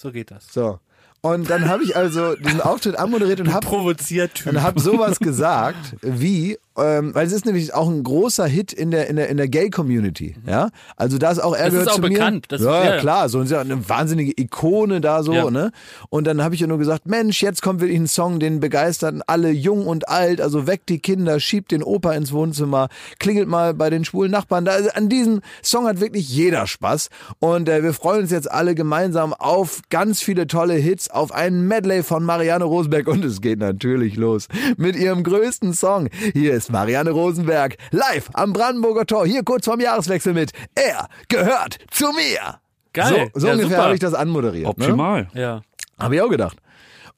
So 0.00 0.10
geht 0.12 0.30
das. 0.30 0.50
So. 0.50 0.78
Und 1.20 1.50
dann 1.50 1.68
habe 1.68 1.82
ich 1.82 1.96
also 1.96 2.36
diesen 2.36 2.60
Auftritt 2.60 2.96
anmoderiert 2.96 3.40
und 3.40 3.52
habe 3.52 3.66
Provoziert 3.66 4.34
Typ. 4.34 4.52
und 4.52 4.62
hab 4.62 4.78
sowas 4.78 5.18
gesagt 5.18 5.96
wie, 6.00 6.58
ähm, 6.80 7.14
weil 7.14 7.26
es 7.26 7.32
ist 7.32 7.44
nämlich 7.46 7.74
auch 7.74 7.88
ein 7.88 8.02
großer 8.02 8.46
Hit 8.46 8.72
in 8.72 8.90
der 8.90 9.08
in 9.08 9.16
der 9.16 9.28
in 9.28 9.36
der 9.36 9.48
Gay 9.48 9.70
Community, 9.70 10.36
ja. 10.46 10.68
Also 10.96 11.18
da 11.18 11.30
ist 11.30 11.38
auch 11.40 11.54
er 11.54 11.64
Das 11.66 11.72
gehört 11.72 11.86
ist 11.88 11.92
auch 11.92 11.96
zu 11.96 12.02
bekannt. 12.02 12.46
Mir. 12.50 12.58
Das- 12.58 12.62
ja, 12.62 12.72
ja, 12.72 12.84
ja, 12.84 12.94
ja. 12.94 13.00
klar, 13.00 13.28
so 13.28 13.40
ist 13.40 13.50
ja 13.50 13.60
eine 13.60 13.88
wahnsinnige 13.88 14.32
Ikone 14.40 15.00
da 15.00 15.22
so, 15.22 15.32
Ja. 15.32 15.50
ne? 15.50 15.70
Und 16.10 16.26
dann 16.26 16.42
habe 16.42 16.54
ich 16.54 16.60
ja 16.60 16.66
nur 16.66 16.78
gesagt, 16.78 17.06
Mensch, 17.06 17.42
jetzt 17.42 17.62
kommt 17.62 17.80
wirklich 17.80 17.98
ein 17.98 18.06
Song, 18.06 18.40
den 18.40 18.60
begeistern 18.60 19.22
alle 19.26 19.50
jung 19.50 19.86
und 19.86 20.08
alt, 20.08 20.40
also 20.40 20.66
weckt 20.66 20.88
die 20.88 20.98
Kinder, 21.00 21.40
schiebt 21.40 21.70
den 21.72 21.82
Opa 21.82 22.12
ins 22.12 22.32
Wohnzimmer, 22.32 22.88
klingelt 23.18 23.48
mal 23.48 23.74
bei 23.74 23.90
den 23.90 24.04
schwulen 24.04 24.30
Nachbarn. 24.30 24.64
Da, 24.64 24.72
also 24.72 24.90
an 24.94 25.08
diesem 25.08 25.40
Song 25.62 25.86
hat 25.86 26.00
wirklich 26.00 26.28
jeder 26.28 26.66
Spaß 26.66 27.08
und 27.38 27.68
äh, 27.68 27.82
wir 27.82 27.92
freuen 27.92 28.22
uns 28.22 28.30
jetzt 28.30 28.50
alle 28.50 28.74
gemeinsam 28.74 29.32
auf 29.34 29.80
ganz 29.90 30.20
viele 30.22 30.46
tolle 30.46 30.74
Hits, 30.74 31.10
auf 31.10 31.32
einen 31.32 31.66
Medley 31.68 32.02
von 32.02 32.24
Marianne 32.24 32.64
Rosenberg 32.64 33.08
und 33.08 33.24
es 33.24 33.40
geht 33.40 33.58
natürlich 33.58 34.16
los 34.16 34.48
mit 34.76 34.96
ihrem 34.96 35.22
größten 35.22 35.72
Song. 35.74 36.08
Hier 36.32 36.54
ist 36.54 36.67
Marianne 36.70 37.10
Rosenberg 37.10 37.76
live 37.90 38.30
am 38.34 38.52
Brandenburger 38.52 39.06
Tor, 39.06 39.26
hier 39.26 39.42
kurz 39.42 39.64
vorm 39.64 39.80
Jahreswechsel 39.80 40.34
mit 40.34 40.52
Er 40.74 41.08
gehört 41.28 41.78
zu 41.90 42.12
mir. 42.12 42.60
Geil. 42.92 43.30
So, 43.34 43.40
so 43.40 43.46
ja, 43.46 43.52
ungefähr 43.54 43.82
habe 43.82 43.94
ich 43.94 44.00
das 44.00 44.14
anmoderiert. 44.14 44.64
Ne? 44.78 44.84
Optimal. 44.84 45.28
Ja. 45.34 45.62
Habe 45.98 46.16
ich 46.16 46.22
auch 46.22 46.30
gedacht. 46.30 46.56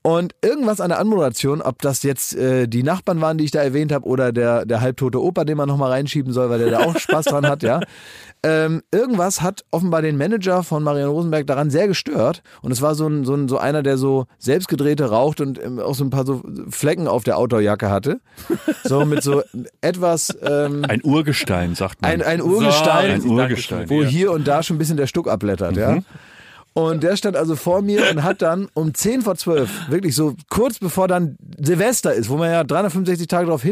Und 0.03 0.35
irgendwas 0.43 0.81
an 0.81 0.89
der 0.89 0.99
Anmoderation, 0.99 1.61
ob 1.61 1.83
das 1.83 2.03
jetzt 2.03 2.35
äh, 2.35 2.67
die 2.67 2.83
Nachbarn 2.83 3.21
waren, 3.21 3.37
die 3.37 3.45
ich 3.45 3.51
da 3.51 3.61
erwähnt 3.63 3.93
habe, 3.93 4.07
oder 4.07 4.33
der, 4.33 4.65
der 4.65 4.81
halbtote 4.81 5.23
Opa, 5.23 5.45
den 5.45 5.59
man 5.59 5.69
nochmal 5.69 5.91
reinschieben 5.91 6.33
soll, 6.33 6.49
weil 6.49 6.59
der 6.59 6.71
da 6.71 6.79
auch 6.81 6.99
Spaß 6.99 7.27
dran 7.27 7.47
hat, 7.47 7.63
ja. 7.63 7.81
Ähm, 8.43 8.81
irgendwas 8.91 9.43
hat 9.43 9.65
offenbar 9.71 10.01
den 10.01 10.17
Manager 10.17 10.63
von 10.63 10.83
Marianne 10.83 11.11
Rosenberg 11.11 11.47
daran 11.47 11.69
sehr 11.69 11.87
gestört. 11.87 12.43
Und 12.63 12.73
es 12.73 12.81
war 12.81 12.95
so 12.95 13.07
ein, 13.07 13.27
so 13.27 13.35
ein, 13.35 13.49
so 13.49 13.59
einer, 13.59 13.83
der 13.83 13.99
so 13.99 14.25
selbstgedrehte 14.39 15.11
raucht 15.11 15.43
und 15.43 15.63
ähm, 15.63 15.79
auch 15.79 15.95
so 15.95 16.05
ein 16.05 16.09
paar 16.11 16.25
so 16.25 16.41
Flecken 16.71 17.07
auf 17.07 17.23
der 17.25 17.37
Outdoorjacke 17.37 17.91
hatte. 17.91 18.21
So 18.85 19.05
mit 19.05 19.23
so 19.23 19.43
etwas, 19.83 20.35
ähm, 20.43 20.87
Ein 20.89 21.05
Urgestein, 21.05 21.75
sagt 21.75 22.01
man. 22.01 22.11
ein, 22.11 22.23
ein 22.23 22.41
Urgestein, 22.41 23.11
Ein 23.21 23.27
Urgestein. 23.27 23.91
wo 23.91 24.03
hier 24.03 24.33
und 24.33 24.49
da 24.49 24.63
schon 24.63 24.77
ein 24.77 24.79
bisschen 24.79 24.97
der 24.97 25.07
Stuck 25.07 25.29
abblättert, 25.29 25.77
ja. 25.77 25.99
Und 26.73 27.03
der 27.03 27.17
stand 27.17 27.37
also 27.37 27.57
vor 27.57 27.83
mir 27.83 28.11
und 28.11 28.23
hat 28.23 28.43
dann 28.43 28.69
um 28.75 28.95
10 28.95 29.23
vor 29.23 29.35
12, 29.35 29.91
wirklich 29.91 30.15
so 30.15 30.35
kurz 30.49 30.79
bevor 30.79 31.09
dann 31.09 31.37
Silvester 31.59 32.15
ist, 32.15 32.31
wo 32.31 32.37
man 32.37 32.51
ja 32.51 32.65
365 32.65 33.27
Tage 33.27 33.47
darauf 33.47 33.63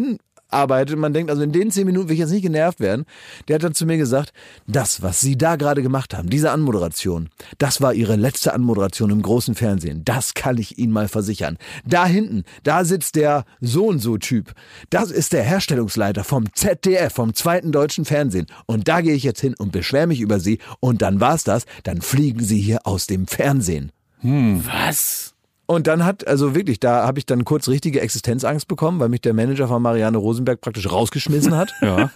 hinarbeitet, 0.51 0.95
und 0.95 1.01
man 1.01 1.13
denkt, 1.13 1.31
also 1.31 1.43
in 1.43 1.53
den 1.53 1.71
10 1.71 1.87
Minuten 1.87 2.09
will 2.09 2.15
ich 2.15 2.21
jetzt 2.21 2.31
nicht 2.31 2.43
genervt 2.43 2.81
werden, 2.81 3.05
der 3.47 3.57
hat 3.57 3.63
dann 3.63 3.75
zu 3.75 3.87
mir 3.87 3.97
gesagt, 3.97 4.33
das, 4.67 5.03
was 5.03 5.21
Sie 5.21 5.37
da 5.37 5.57
gerade 5.57 5.83
gemacht 5.83 6.15
haben, 6.15 6.31
diese 6.31 6.51
Anmoderation, 6.51 7.29
das 7.59 7.81
war 7.81 7.95
Ihre 7.95 8.17
letzte 8.17 8.53
Anmoderation 8.53 9.11
im 9.11 9.23
großen 9.23 9.55
Fernsehen. 9.55 10.05
Das 10.05 10.35
kann 10.35 10.59
ich 10.59 10.79
Ihnen 10.79 10.93
mal 10.93 11.09
versichern. 11.09 11.59
Da 11.85 12.07
hinten, 12.07 12.45
da 12.63 12.85
sitzt 12.85 13.17
der 13.17 13.45
so 13.61 13.87
und 13.87 13.99
so 14.01 14.19
Typ. 14.19 14.53
Das 14.91 15.11
ist 15.11 15.33
der 15.33 15.43
Herstellungsleiter 15.43 16.25
vom 16.25 16.53
ZDF, 16.53 17.13
vom 17.13 17.35
zweiten 17.35 17.73
deutschen 17.73 18.05
Fernsehen. 18.05 18.47
Und 18.67 18.89
da 18.89 19.01
gehe 19.01 19.15
ich 19.15 19.23
jetzt 19.23 19.41
hin 19.41 19.55
und 19.59 19.73
beschwere 19.73 20.07
mich 20.07 20.21
über 20.21 20.41
Sie 20.41 20.59
und 20.81 21.03
dann 21.03 21.21
war's 21.21 21.45
das, 21.45 21.65
dann 21.85 22.01
fliegen 22.01 22.43
Sie 22.43 22.61
hier 22.61 22.87
aus 22.87 23.07
dem 23.07 23.27
Fernsehen. 23.27 23.93
Was? 24.23 25.35
Und 25.71 25.87
dann 25.87 26.03
hat, 26.07 26.27
also 26.27 26.55
wirklich, 26.55 26.81
da 26.81 27.07
habe 27.07 27.19
ich 27.19 27.27
dann 27.27 27.45
kurz 27.45 27.69
richtige 27.69 28.01
Existenzangst 28.01 28.69
bekommen, 28.69 29.01
weil 29.01 29.11
mich 29.11 29.21
der 29.21 29.35
Manager 29.35 29.69
von 29.69 29.83
Marianne 29.83 30.17
Rosenberg 30.17 30.63
praktisch 30.63 30.91
rausgeschmissen 30.91 31.55
hat. 31.55 31.73
Ja. 31.83 32.11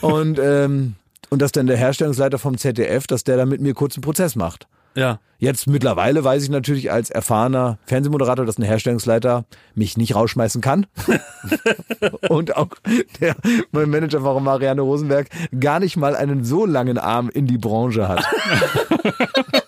und, 0.00 0.38
ähm, 0.38 0.94
und 1.30 1.42
dass 1.42 1.52
dann 1.52 1.66
der 1.66 1.76
Herstellungsleiter 1.76 2.38
vom 2.38 2.56
ZDF, 2.56 3.06
dass 3.06 3.24
der 3.24 3.36
da 3.36 3.44
mit 3.44 3.60
mir 3.60 3.74
kurz 3.74 3.96
einen 3.96 4.02
Prozess 4.02 4.36
macht. 4.36 4.68
Ja. 4.94 5.18
Jetzt 5.38 5.66
mittlerweile 5.66 6.22
weiß 6.22 6.42
ich 6.44 6.50
natürlich 6.50 6.92
als 6.92 7.10
erfahrener 7.10 7.78
Fernsehmoderator, 7.86 8.44
dass 8.46 8.58
ein 8.58 8.62
Herstellungsleiter 8.62 9.46
mich 9.74 9.96
nicht 9.96 10.14
rausschmeißen 10.14 10.60
kann. 10.60 10.86
Und 12.28 12.56
auch 12.56 12.68
der 13.20 13.34
mein 13.72 13.90
Manager 13.90 14.20
von 14.20 14.44
Marianne 14.44 14.82
Rosenberg 14.82 15.28
gar 15.58 15.80
nicht 15.80 15.96
mal 15.96 16.14
einen 16.14 16.44
so 16.44 16.66
langen 16.66 16.98
Arm 16.98 17.30
in 17.30 17.46
die 17.46 17.58
Branche 17.58 18.06
hat. 18.06 18.24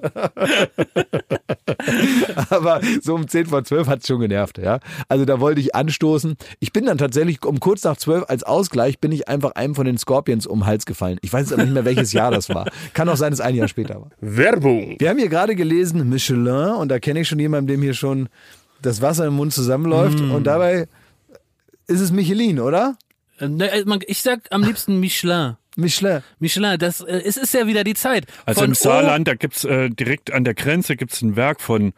Aber 2.50 2.80
so 3.02 3.14
um 3.14 3.28
10 3.28 3.46
vor 3.46 3.64
12 3.64 3.88
hat's 3.88 4.06
schon 4.06 4.20
genervt, 4.20 4.58
ja. 4.58 4.80
Also 5.08 5.24
da 5.24 5.40
wollte 5.40 5.60
ich 5.60 5.74
anstoßen. 5.74 6.36
Ich 6.58 6.72
bin 6.72 6.86
dann 6.86 6.98
tatsächlich 6.98 7.44
um 7.44 7.60
kurz 7.60 7.84
nach 7.84 7.96
12 7.96 8.24
als 8.28 8.42
Ausgleich 8.42 8.98
bin 8.98 9.12
ich 9.12 9.28
einfach 9.28 9.52
einem 9.52 9.74
von 9.74 9.86
den 9.86 9.98
Scorpions 9.98 10.46
um 10.46 10.60
den 10.60 10.66
Hals 10.66 10.86
gefallen. 10.86 11.18
Ich 11.22 11.32
weiß 11.32 11.42
jetzt 11.42 11.52
aber 11.52 11.64
nicht 11.64 11.74
mehr, 11.74 11.84
welches 11.84 12.12
Jahr 12.12 12.30
das 12.30 12.48
war. 12.48 12.66
Kann 12.94 13.08
auch 13.08 13.16
sein, 13.16 13.30
dass 13.30 13.40
es 13.40 13.46
ein 13.46 13.54
Jahr 13.54 13.68
später 13.68 13.96
war. 13.96 14.10
Werbung. 14.20 14.96
Wir 14.98 15.10
haben 15.10 15.18
hier 15.18 15.28
gerade 15.28 15.54
gelesen 15.54 16.08
Michelin 16.08 16.74
und 16.74 16.88
da 16.88 16.98
kenne 16.98 17.20
ich 17.20 17.28
schon 17.28 17.38
jemanden, 17.38 17.68
dem 17.68 17.82
hier 17.82 17.94
schon 17.94 18.28
das 18.82 19.02
Wasser 19.02 19.26
im 19.26 19.34
Mund 19.34 19.52
zusammenläuft 19.52 20.20
und 20.20 20.44
dabei 20.44 20.88
ist 21.86 22.00
es 22.00 22.12
Michelin, 22.12 22.60
oder? 22.60 22.96
Äh, 23.38 23.48
ne, 23.48 23.70
äh, 23.70 23.84
Ich 24.06 24.22
sag 24.22 24.40
am 24.50 24.62
liebsten 24.62 25.00
Michelin. 25.00 25.56
Michelin. 25.76 26.22
Michelin, 26.38 26.78
das, 26.78 27.00
äh, 27.00 27.22
es 27.24 27.36
ist 27.36 27.54
ja 27.54 27.66
wieder 27.66 27.84
die 27.84 27.94
Zeit. 27.94 28.26
Also 28.44 28.60
Von 28.60 28.70
im 28.70 28.74
Saarland, 28.74 29.28
da 29.28 29.34
gibt's 29.34 29.64
äh, 29.64 29.90
direkt 29.90 30.32
an 30.32 30.44
der 30.44 30.54
Grenze 30.54 30.96
gibt's 30.96 31.22
ein 31.22 31.36
Werk 31.36 31.60
von, 31.60 31.92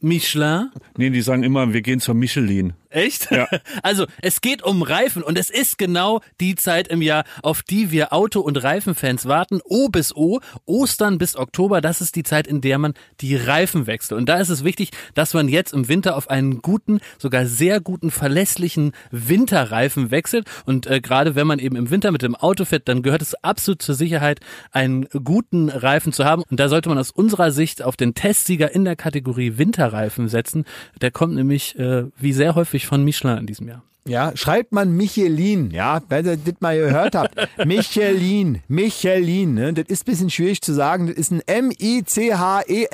Michelin. 0.00 0.70
nee, 0.96 1.10
die 1.10 1.22
sagen 1.22 1.42
immer, 1.42 1.72
wir 1.72 1.80
gehen 1.80 2.00
zur 2.00 2.14
Michelin. 2.14 2.74
Echt? 2.94 3.30
Ja. 3.30 3.48
Also 3.82 4.06
es 4.22 4.40
geht 4.40 4.62
um 4.62 4.82
Reifen 4.82 5.22
und 5.22 5.36
es 5.36 5.50
ist 5.50 5.78
genau 5.78 6.20
die 6.40 6.54
Zeit 6.54 6.88
im 6.88 7.02
Jahr, 7.02 7.24
auf 7.42 7.62
die 7.62 7.90
wir 7.90 8.12
Auto- 8.12 8.40
und 8.40 8.62
Reifenfans 8.62 9.26
warten. 9.26 9.60
O 9.64 9.88
bis 9.88 10.14
O, 10.14 10.40
Ostern 10.64 11.18
bis 11.18 11.36
Oktober, 11.36 11.80
das 11.80 12.00
ist 12.00 12.14
die 12.14 12.22
Zeit, 12.22 12.46
in 12.46 12.60
der 12.60 12.78
man 12.78 12.94
die 13.20 13.36
Reifen 13.36 13.86
wechselt. 13.86 14.18
Und 14.18 14.28
da 14.28 14.38
ist 14.38 14.48
es 14.48 14.64
wichtig, 14.64 14.90
dass 15.14 15.34
man 15.34 15.48
jetzt 15.48 15.72
im 15.72 15.88
Winter 15.88 16.16
auf 16.16 16.30
einen 16.30 16.62
guten, 16.62 17.00
sogar 17.18 17.46
sehr 17.46 17.80
guten, 17.80 18.10
verlässlichen 18.10 18.92
Winterreifen 19.10 20.10
wechselt. 20.10 20.46
Und 20.64 20.86
äh, 20.86 21.00
gerade 21.00 21.34
wenn 21.34 21.46
man 21.46 21.58
eben 21.58 21.76
im 21.76 21.90
Winter 21.90 22.12
mit 22.12 22.22
dem 22.22 22.36
Auto 22.36 22.64
fährt, 22.64 22.88
dann 22.88 23.02
gehört 23.02 23.22
es 23.22 23.34
absolut 23.42 23.82
zur 23.82 23.96
Sicherheit, 23.96 24.40
einen 24.70 25.06
guten 25.24 25.68
Reifen 25.68 26.12
zu 26.12 26.24
haben. 26.24 26.44
Und 26.48 26.60
da 26.60 26.68
sollte 26.68 26.88
man 26.88 26.98
aus 26.98 27.10
unserer 27.10 27.50
Sicht 27.50 27.82
auf 27.82 27.96
den 27.96 28.14
Testsieger 28.14 28.72
in 28.72 28.84
der 28.84 28.96
Kategorie 28.96 29.58
Winterreifen 29.58 30.28
setzen. 30.28 30.64
Der 31.00 31.10
kommt 31.10 31.34
nämlich 31.34 31.76
äh, 31.78 32.04
wie 32.16 32.32
sehr 32.32 32.54
häufig 32.54 32.83
von 32.86 33.04
Michelin 33.04 33.38
in 33.38 33.46
diesem 33.46 33.68
Jahr. 33.68 33.82
Ja, 34.06 34.36
schreibt 34.36 34.72
man 34.72 34.94
Michelin, 34.94 35.70
ja, 35.70 36.02
weil 36.10 36.26
ihr 36.26 36.36
das 36.36 36.56
mal 36.60 36.76
gehört 36.76 37.14
habt. 37.14 37.36
Michelin, 37.64 38.60
Michelin, 38.68 39.54
ne? 39.54 39.72
das 39.72 39.86
ist 39.86 40.02
ein 40.02 40.10
bisschen 40.10 40.28
schwierig 40.28 40.60
zu 40.60 40.74
sagen. 40.74 41.06
Das 41.06 41.16
ist 41.16 41.32
ein 41.32 41.40
E 41.40 41.52
M-I-C-H-E-L-I-N.de. 42.00 42.84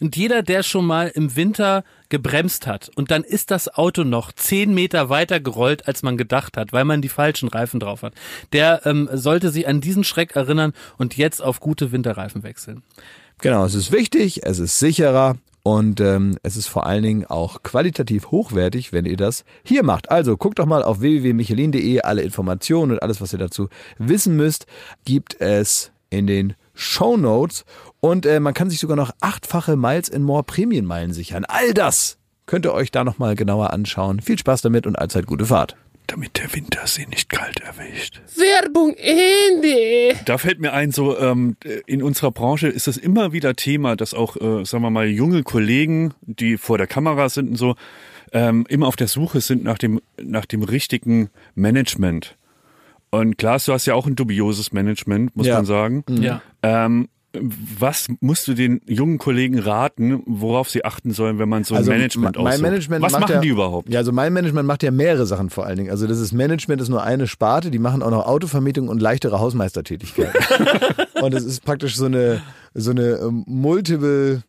Und 0.00 0.14
jeder, 0.14 0.44
der 0.44 0.62
schon 0.62 0.86
mal 0.86 1.08
im 1.08 1.34
Winter 1.34 1.82
gebremst 2.08 2.68
hat 2.68 2.88
und 2.94 3.10
dann 3.10 3.24
ist 3.24 3.50
das 3.50 3.66
Auto 3.74 4.04
noch 4.04 4.30
zehn 4.30 4.72
Meter 4.72 5.08
weiter 5.08 5.40
gerollt, 5.40 5.88
als 5.88 6.04
man 6.04 6.16
gedacht 6.16 6.56
hat, 6.56 6.72
weil 6.72 6.84
man 6.84 7.02
die 7.02 7.08
falschen 7.08 7.48
Reifen 7.48 7.80
drauf 7.80 8.02
hat, 8.02 8.14
der 8.52 8.86
ähm, 8.86 9.08
sollte 9.12 9.50
sich 9.50 9.66
an 9.66 9.80
diesen 9.80 10.04
Schreck 10.04 10.36
erinnern 10.36 10.72
und 10.98 11.16
jetzt 11.16 11.42
auf 11.42 11.58
gute 11.58 11.90
Winterreifen 11.90 12.44
wechseln. 12.44 12.84
Genau, 13.38 13.64
es 13.64 13.74
ist 13.74 13.90
wichtig, 13.90 14.44
es 14.44 14.60
ist 14.60 14.78
sicherer 14.78 15.36
und 15.66 16.00
ähm, 16.00 16.38
es 16.44 16.56
ist 16.56 16.68
vor 16.68 16.86
allen 16.86 17.02
Dingen 17.02 17.24
auch 17.24 17.64
qualitativ 17.64 18.30
hochwertig, 18.30 18.92
wenn 18.92 19.04
ihr 19.04 19.16
das 19.16 19.44
hier 19.64 19.82
macht. 19.82 20.12
Also 20.12 20.36
guckt 20.36 20.60
doch 20.60 20.66
mal 20.66 20.84
auf 20.84 21.00
www.michelin.de, 21.00 22.02
alle 22.02 22.22
Informationen 22.22 22.92
und 22.92 23.02
alles, 23.02 23.20
was 23.20 23.32
ihr 23.32 23.40
dazu 23.40 23.68
wissen 23.98 24.36
müsst, 24.36 24.66
gibt 25.04 25.40
es 25.40 25.90
in 26.08 26.28
den 26.28 26.54
Show 26.72 27.16
Notes 27.16 27.64
und 27.98 28.26
äh, 28.26 28.38
man 28.38 28.54
kann 28.54 28.70
sich 28.70 28.78
sogar 28.78 28.96
noch 28.96 29.10
achtfache 29.20 29.74
Miles 29.76 30.08
in 30.08 30.22
More 30.22 30.44
Prämienmeilen 30.44 31.12
sichern. 31.12 31.44
All 31.44 31.74
das 31.74 32.18
könnt 32.46 32.64
ihr 32.64 32.72
euch 32.72 32.92
da 32.92 33.02
nochmal 33.02 33.34
genauer 33.34 33.72
anschauen. 33.72 34.20
Viel 34.20 34.38
Spaß 34.38 34.62
damit 34.62 34.86
und 34.86 34.96
allzeit 34.96 35.26
gute 35.26 35.46
Fahrt. 35.46 35.76
Damit 36.08 36.38
der 36.38 36.52
Winter 36.54 36.86
sie 36.86 37.06
nicht 37.06 37.28
kalt 37.28 37.60
erwischt. 37.60 38.20
Werbung 38.36 38.94
Ende. 38.94 40.16
Da 40.24 40.38
fällt 40.38 40.60
mir 40.60 40.72
ein, 40.72 40.92
so 40.92 41.18
ähm, 41.18 41.56
in 41.86 42.02
unserer 42.02 42.30
Branche 42.30 42.68
ist 42.68 42.86
es 42.86 42.96
immer 42.96 43.32
wieder 43.32 43.54
Thema, 43.56 43.96
dass 43.96 44.14
auch, 44.14 44.36
äh, 44.36 44.64
sagen 44.64 44.82
wir 44.84 44.90
mal, 44.90 45.08
junge 45.08 45.42
Kollegen, 45.42 46.14
die 46.22 46.58
vor 46.58 46.78
der 46.78 46.86
Kamera 46.86 47.28
sind 47.28 47.48
und 47.50 47.56
so, 47.56 47.74
ähm, 48.32 48.64
immer 48.68 48.86
auf 48.86 48.96
der 48.96 49.08
Suche 49.08 49.40
sind 49.40 49.64
nach 49.64 49.78
dem, 49.78 50.00
nach 50.22 50.46
dem 50.46 50.62
richtigen 50.62 51.28
Management. 51.54 52.36
Und 53.10 53.38
Klaas, 53.38 53.64
du 53.64 53.72
hast 53.72 53.86
ja 53.86 53.94
auch 53.94 54.06
ein 54.06 54.14
dubioses 54.16 54.72
Management, 54.72 55.34
muss 55.36 55.46
Ja. 55.46 55.54
man 55.56 55.64
sagen. 55.64 56.04
Ja. 56.08 56.42
Ähm, 56.62 57.08
was 57.78 58.08
musst 58.20 58.48
du 58.48 58.54
den 58.54 58.80
jungen 58.86 59.18
Kollegen 59.18 59.58
raten, 59.58 60.22
worauf 60.26 60.68
sie 60.68 60.84
achten 60.84 61.12
sollen, 61.12 61.38
wenn 61.38 61.48
man 61.48 61.64
so 61.64 61.74
ein 61.74 61.84
Management 61.84 62.36
Also 62.36 62.48
aussucht? 62.48 62.62
Management 62.62 63.02
Was 63.02 63.12
machen 63.12 63.32
ja, 63.32 63.40
die 63.40 63.48
überhaupt? 63.48 63.88
Ja, 63.88 64.00
also 64.00 64.12
mein 64.12 64.32
Management 64.32 64.66
macht 64.66 64.82
ja 64.82 64.90
mehrere 64.90 65.26
Sachen 65.26 65.50
vor 65.50 65.66
allen 65.66 65.76
Dingen. 65.76 65.90
Also 65.90 66.06
das 66.06 66.18
ist 66.18 66.32
Management 66.32 66.80
ist 66.80 66.88
nur 66.88 67.02
eine 67.02 67.26
Sparte, 67.26 67.70
die 67.70 67.78
machen 67.78 68.02
auch 68.02 68.10
noch 68.10 68.26
Autovermietung 68.26 68.88
und 68.88 69.00
leichtere 69.00 69.38
Hausmeistertätigkeit. 69.38 70.32
und 71.22 71.34
es 71.34 71.44
ist 71.44 71.64
praktisch 71.64 71.96
so 71.96 72.06
eine 72.06 72.42
so 72.74 72.90
eine 72.90 73.20
ähm, 73.22 73.44
multiple 73.46 74.42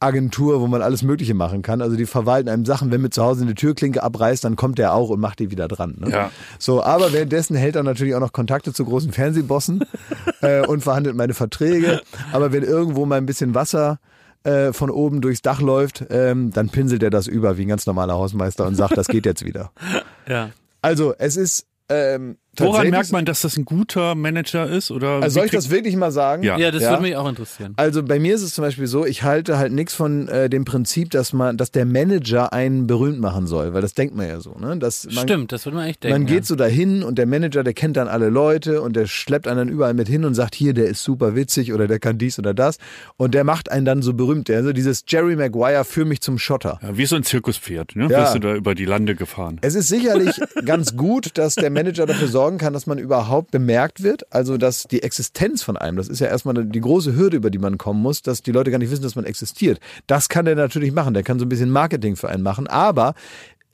Agentur, 0.00 0.60
wo 0.60 0.66
man 0.66 0.82
alles 0.82 1.02
Mögliche 1.02 1.34
machen 1.34 1.62
kann. 1.62 1.80
Also 1.80 1.96
die 1.96 2.06
verwalten 2.06 2.48
einem 2.48 2.64
Sachen, 2.64 2.90
wenn 2.90 3.00
mir 3.00 3.10
zu 3.10 3.22
Hause 3.22 3.42
eine 3.42 3.54
Türklinke 3.54 4.02
abreißt, 4.02 4.44
dann 4.44 4.56
kommt 4.56 4.78
der 4.78 4.94
auch 4.94 5.10
und 5.10 5.20
macht 5.20 5.38
die 5.38 5.50
wieder 5.50 5.68
dran. 5.68 5.96
Ne? 5.98 6.10
Ja. 6.10 6.30
So, 6.58 6.82
aber 6.82 7.12
währenddessen 7.12 7.56
hält 7.56 7.76
er 7.76 7.82
natürlich 7.82 8.14
auch 8.14 8.20
noch 8.20 8.32
Kontakte 8.32 8.72
zu 8.72 8.84
großen 8.84 9.12
Fernsehbossen 9.12 9.84
äh, 10.42 10.66
und 10.66 10.82
verhandelt 10.82 11.16
meine 11.16 11.34
Verträge. 11.34 12.00
Aber 12.32 12.52
wenn 12.52 12.62
irgendwo 12.62 13.06
mal 13.06 13.16
ein 13.16 13.26
bisschen 13.26 13.54
Wasser 13.54 13.98
äh, 14.44 14.72
von 14.72 14.90
oben 14.90 15.20
durchs 15.20 15.42
Dach 15.42 15.60
läuft, 15.60 16.04
ähm, 16.10 16.52
dann 16.52 16.68
pinselt 16.68 17.02
er 17.02 17.10
das 17.10 17.26
über 17.26 17.56
wie 17.56 17.62
ein 17.62 17.68
ganz 17.68 17.86
normaler 17.86 18.14
Hausmeister 18.14 18.66
und 18.66 18.74
sagt, 18.74 18.96
das 18.96 19.08
geht 19.08 19.26
jetzt 19.26 19.44
wieder. 19.44 19.70
Ja. 20.28 20.50
Also 20.82 21.14
es 21.16 21.36
ist 21.36 21.68
ähm, 21.88 22.36
Woran 22.58 22.90
merkt 22.90 23.12
man, 23.12 23.24
dass 23.24 23.42
das 23.42 23.56
ein 23.56 23.64
guter 23.64 24.14
Manager 24.14 24.68
ist? 24.68 24.90
Oder 24.90 25.22
Also 25.22 25.34
soll 25.34 25.46
ich 25.46 25.52
das 25.52 25.70
wirklich 25.70 25.96
mal 25.96 26.10
sagen? 26.10 26.42
Ja. 26.42 26.58
Ja, 26.58 26.70
das 26.70 26.82
würde 26.82 27.02
mich 27.02 27.16
auch 27.16 27.28
interessieren. 27.28 27.74
Also 27.76 28.02
bei 28.02 28.18
mir 28.18 28.34
ist 28.34 28.42
es 28.42 28.54
zum 28.54 28.62
Beispiel 28.62 28.86
so, 28.86 29.04
ich 29.04 29.22
halte 29.22 29.58
halt 29.58 29.72
nichts 29.72 29.94
von 29.94 30.28
äh, 30.28 30.48
dem 30.48 30.64
Prinzip, 30.64 31.10
dass 31.10 31.32
man, 31.32 31.56
dass 31.56 31.70
der 31.70 31.84
Manager 31.84 32.52
einen 32.52 32.86
berühmt 32.86 33.20
machen 33.20 33.46
soll, 33.46 33.74
weil 33.74 33.82
das 33.82 33.94
denkt 33.94 34.14
man 34.14 34.28
ja 34.28 34.40
so, 34.40 34.54
ne? 34.58 34.76
Dass 34.78 35.04
man, 35.04 35.24
Stimmt, 35.24 35.52
das 35.52 35.66
würde 35.66 35.76
man 35.76 35.86
echt 35.86 36.04
denken. 36.04 36.20
Man 36.20 36.26
geht 36.26 36.38
ja. 36.38 36.44
so 36.44 36.56
dahin 36.56 37.02
und 37.02 37.18
der 37.18 37.26
Manager, 37.26 37.62
der 37.64 37.74
kennt 37.74 37.96
dann 37.96 38.08
alle 38.08 38.28
Leute 38.28 38.80
und 38.82 38.96
der 38.96 39.06
schleppt 39.06 39.48
einen 39.48 39.56
dann 39.58 39.68
überall 39.68 39.94
mit 39.94 40.08
hin 40.08 40.24
und 40.24 40.34
sagt, 40.34 40.54
hier, 40.54 40.74
der 40.74 40.86
ist 40.86 41.02
super 41.02 41.34
witzig 41.34 41.72
oder 41.72 41.86
der 41.86 41.98
kann 41.98 42.18
dies 42.18 42.38
oder 42.38 42.54
das 42.54 42.78
und 43.16 43.34
der 43.34 43.44
macht 43.44 43.70
einen 43.70 43.84
dann 43.84 44.02
so 44.02 44.14
berühmt. 44.14 44.50
Also 44.50 44.72
dieses 44.72 45.04
Jerry 45.06 45.36
Maguire 45.36 45.84
für 45.84 46.04
mich 46.04 46.20
zum 46.20 46.38
Schotter. 46.38 46.78
Ja, 46.82 46.96
wie 46.96 47.06
so 47.06 47.16
ein 47.16 47.22
Zirkuspferd, 47.24 47.96
ne? 47.96 48.04
Ja. 48.04 48.22
Wirst 48.22 48.34
du 48.36 48.38
da 48.38 48.54
über 48.54 48.74
die 48.74 48.84
Lande 48.84 49.14
gefahren. 49.14 49.58
Es 49.62 49.74
ist 49.74 49.88
sicherlich 49.88 50.40
ganz 50.64 50.96
gut, 50.96 51.36
dass 51.38 51.54
der 51.54 51.70
Manager 51.70 52.06
dafür 52.06 52.28
sorgen 52.46 52.58
kann, 52.58 52.72
dass 52.72 52.86
man 52.86 52.98
überhaupt 52.98 53.50
bemerkt 53.50 54.04
wird. 54.04 54.32
Also, 54.32 54.56
dass 54.56 54.84
die 54.84 55.02
Existenz 55.02 55.64
von 55.64 55.76
einem, 55.76 55.96
das 55.96 56.08
ist 56.08 56.20
ja 56.20 56.28
erstmal 56.28 56.64
die 56.64 56.80
große 56.80 57.16
Hürde, 57.16 57.36
über 57.36 57.50
die 57.50 57.58
man 57.58 57.76
kommen 57.76 58.00
muss, 58.00 58.22
dass 58.22 58.40
die 58.40 58.52
Leute 58.52 58.70
gar 58.70 58.78
nicht 58.78 58.92
wissen, 58.92 59.02
dass 59.02 59.16
man 59.16 59.24
existiert. 59.24 59.80
Das 60.06 60.28
kann 60.28 60.44
der 60.44 60.54
natürlich 60.54 60.92
machen. 60.92 61.12
Der 61.12 61.24
kann 61.24 61.40
so 61.40 61.44
ein 61.44 61.48
bisschen 61.48 61.70
Marketing 61.70 62.14
für 62.14 62.28
einen 62.28 62.44
machen. 62.44 62.68
Aber 62.68 63.14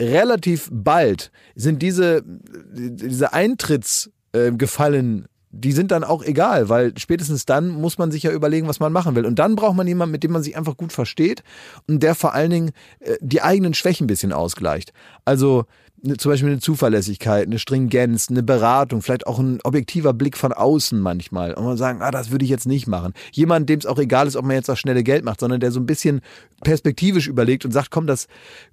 relativ 0.00 0.70
bald 0.72 1.30
sind 1.54 1.82
diese, 1.82 2.22
diese 2.24 3.34
Eintrittsgefallen 3.34 5.26
die 5.54 5.72
sind 5.72 5.90
dann 5.90 6.02
auch 6.02 6.22
egal, 6.22 6.70
weil 6.70 6.94
spätestens 6.96 7.44
dann 7.44 7.68
muss 7.68 7.98
man 7.98 8.10
sich 8.10 8.22
ja 8.22 8.32
überlegen, 8.32 8.68
was 8.68 8.80
man 8.80 8.90
machen 8.90 9.14
will. 9.14 9.26
Und 9.26 9.38
dann 9.38 9.54
braucht 9.54 9.76
man 9.76 9.86
jemanden, 9.86 10.12
mit 10.12 10.22
dem 10.22 10.32
man 10.32 10.42
sich 10.42 10.56
einfach 10.56 10.78
gut 10.78 10.94
versteht 10.94 11.42
und 11.86 12.02
der 12.02 12.14
vor 12.14 12.32
allen 12.32 12.50
Dingen 12.50 12.70
äh, 13.00 13.16
die 13.20 13.42
eigenen 13.42 13.74
Schwächen 13.74 14.04
ein 14.04 14.06
bisschen 14.06 14.32
ausgleicht. 14.32 14.94
Also 15.26 15.66
ne, 16.03 16.16
zum 16.16 16.30
Beispiel 16.30 16.50
eine 16.50 16.61
Zuverlässigkeit, 16.61 17.46
eine 17.46 17.59
Stringenz, 17.59 18.28
eine 18.28 18.42
Beratung, 18.42 19.03
vielleicht 19.03 19.26
auch 19.26 19.38
ein 19.38 19.61
objektiver 19.64 20.12
Blick 20.12 20.36
von 20.36 20.53
außen 20.53 21.00
manchmal. 21.00 21.55
Und 21.55 21.64
man 21.64 21.76
sagen, 21.76 22.03
ah, 22.03 22.11
das 22.11 22.30
würde 22.30 22.44
ich 22.44 22.50
jetzt 22.50 22.66
nicht 22.66 22.86
machen. 22.86 23.14
Jemand, 23.32 23.68
dem 23.68 23.78
es 23.78 23.86
auch 23.86 23.98
egal 23.98 24.26
ist, 24.26 24.36
ob 24.36 24.44
man 24.44 24.57
jetzt 24.57 24.68
das 24.68 24.78
schnelle 24.78 25.03
Geld 25.03 25.24
macht, 25.24 25.40
sondern 25.40 25.61
der 25.61 25.72
so 25.72 25.80
ein 25.80 25.86
bisschen 25.86 26.20
perspektivisch 26.62 27.28
überlegt 27.28 27.64
und 27.64 27.72
sagt, 27.72 27.90
komm, 27.90 28.07
das, 28.07 28.26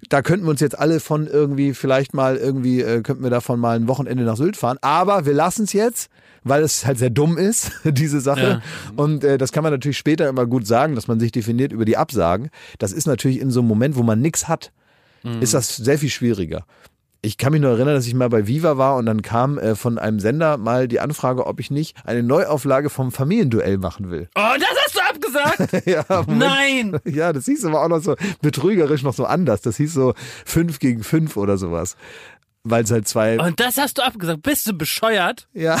da 0.08 0.22
könnten 0.22 0.46
wir 0.46 0.50
uns 0.50 0.60
jetzt 0.60 0.78
alle 0.78 1.00
von 1.00 1.26
irgendwie, 1.26 1.74
vielleicht 1.74 2.14
mal 2.14 2.36
irgendwie, 2.36 2.82
äh, 2.82 3.02
könnten 3.02 3.22
wir 3.22 3.30
davon 3.30 3.60
mal 3.60 3.76
ein 3.76 3.88
Wochenende 3.88 4.24
nach 4.24 4.36
Sylt 4.36 4.56
fahren. 4.56 4.78
Aber 4.82 5.26
wir 5.26 5.34
lassen 5.34 5.64
es 5.64 5.72
jetzt, 5.72 6.10
weil 6.42 6.62
es 6.62 6.86
halt 6.86 6.98
sehr 6.98 7.10
dumm 7.10 7.38
ist, 7.38 7.72
diese 7.84 8.20
Sache. 8.20 8.62
Ja. 8.62 8.94
Und 8.96 9.24
äh, 9.24 9.38
das 9.38 9.52
kann 9.52 9.62
man 9.62 9.72
natürlich 9.72 9.98
später 9.98 10.28
immer 10.28 10.46
gut 10.46 10.66
sagen, 10.66 10.94
dass 10.94 11.08
man 11.08 11.20
sich 11.20 11.32
definiert 11.32 11.72
über 11.72 11.84
die 11.84 11.96
Absagen. 11.96 12.50
Das 12.78 12.92
ist 12.92 13.06
natürlich 13.06 13.40
in 13.40 13.50
so 13.50 13.60
einem 13.60 13.68
Moment, 13.68 13.96
wo 13.96 14.02
man 14.02 14.20
nichts 14.20 14.48
hat, 14.48 14.72
ist 15.40 15.52
das 15.52 15.76
sehr 15.76 15.98
viel 15.98 16.08
schwieriger. 16.08 16.64
Ich 17.22 17.36
kann 17.36 17.52
mich 17.52 17.60
nur 17.60 17.72
erinnern, 17.72 17.94
dass 17.94 18.06
ich 18.06 18.14
mal 18.14 18.30
bei 18.30 18.46
Viva 18.46 18.78
war 18.78 18.96
und 18.96 19.04
dann 19.04 19.20
kam 19.20 19.58
äh, 19.58 19.74
von 19.74 19.98
einem 19.98 20.20
Sender 20.20 20.56
mal 20.56 20.88
die 20.88 21.00
Anfrage, 21.00 21.46
ob 21.46 21.60
ich 21.60 21.70
nicht 21.70 21.94
eine 22.06 22.22
Neuauflage 22.22 22.88
vom 22.88 23.12
Familienduell 23.12 23.76
machen 23.76 24.10
will. 24.10 24.30
Oh, 24.34 24.54
das 24.58 24.70
hast 24.86 24.96
du 24.96 25.00
abgesagt? 25.00 25.86
ja. 25.86 26.04
Nein! 26.26 26.98
Ja, 27.04 27.34
das 27.34 27.44
hieß 27.44 27.66
aber 27.66 27.82
auch 27.84 27.88
noch 27.88 28.00
so 28.00 28.16
betrügerisch 28.40 29.02
noch 29.02 29.12
so 29.12 29.26
anders. 29.26 29.60
Das 29.60 29.76
hieß 29.76 29.92
so 29.92 30.14
fünf 30.46 30.78
gegen 30.78 31.02
fünf 31.02 31.36
oder 31.36 31.58
sowas. 31.58 31.96
Weil 32.62 32.84
es 32.84 32.90
halt 32.90 33.08
zwei. 33.08 33.38
Und 33.40 33.58
das 33.58 33.78
hast 33.78 33.96
du 33.98 34.02
abgesagt. 34.02 34.42
Bist 34.42 34.66
du 34.68 34.74
bescheuert? 34.74 35.48
ja. 35.54 35.78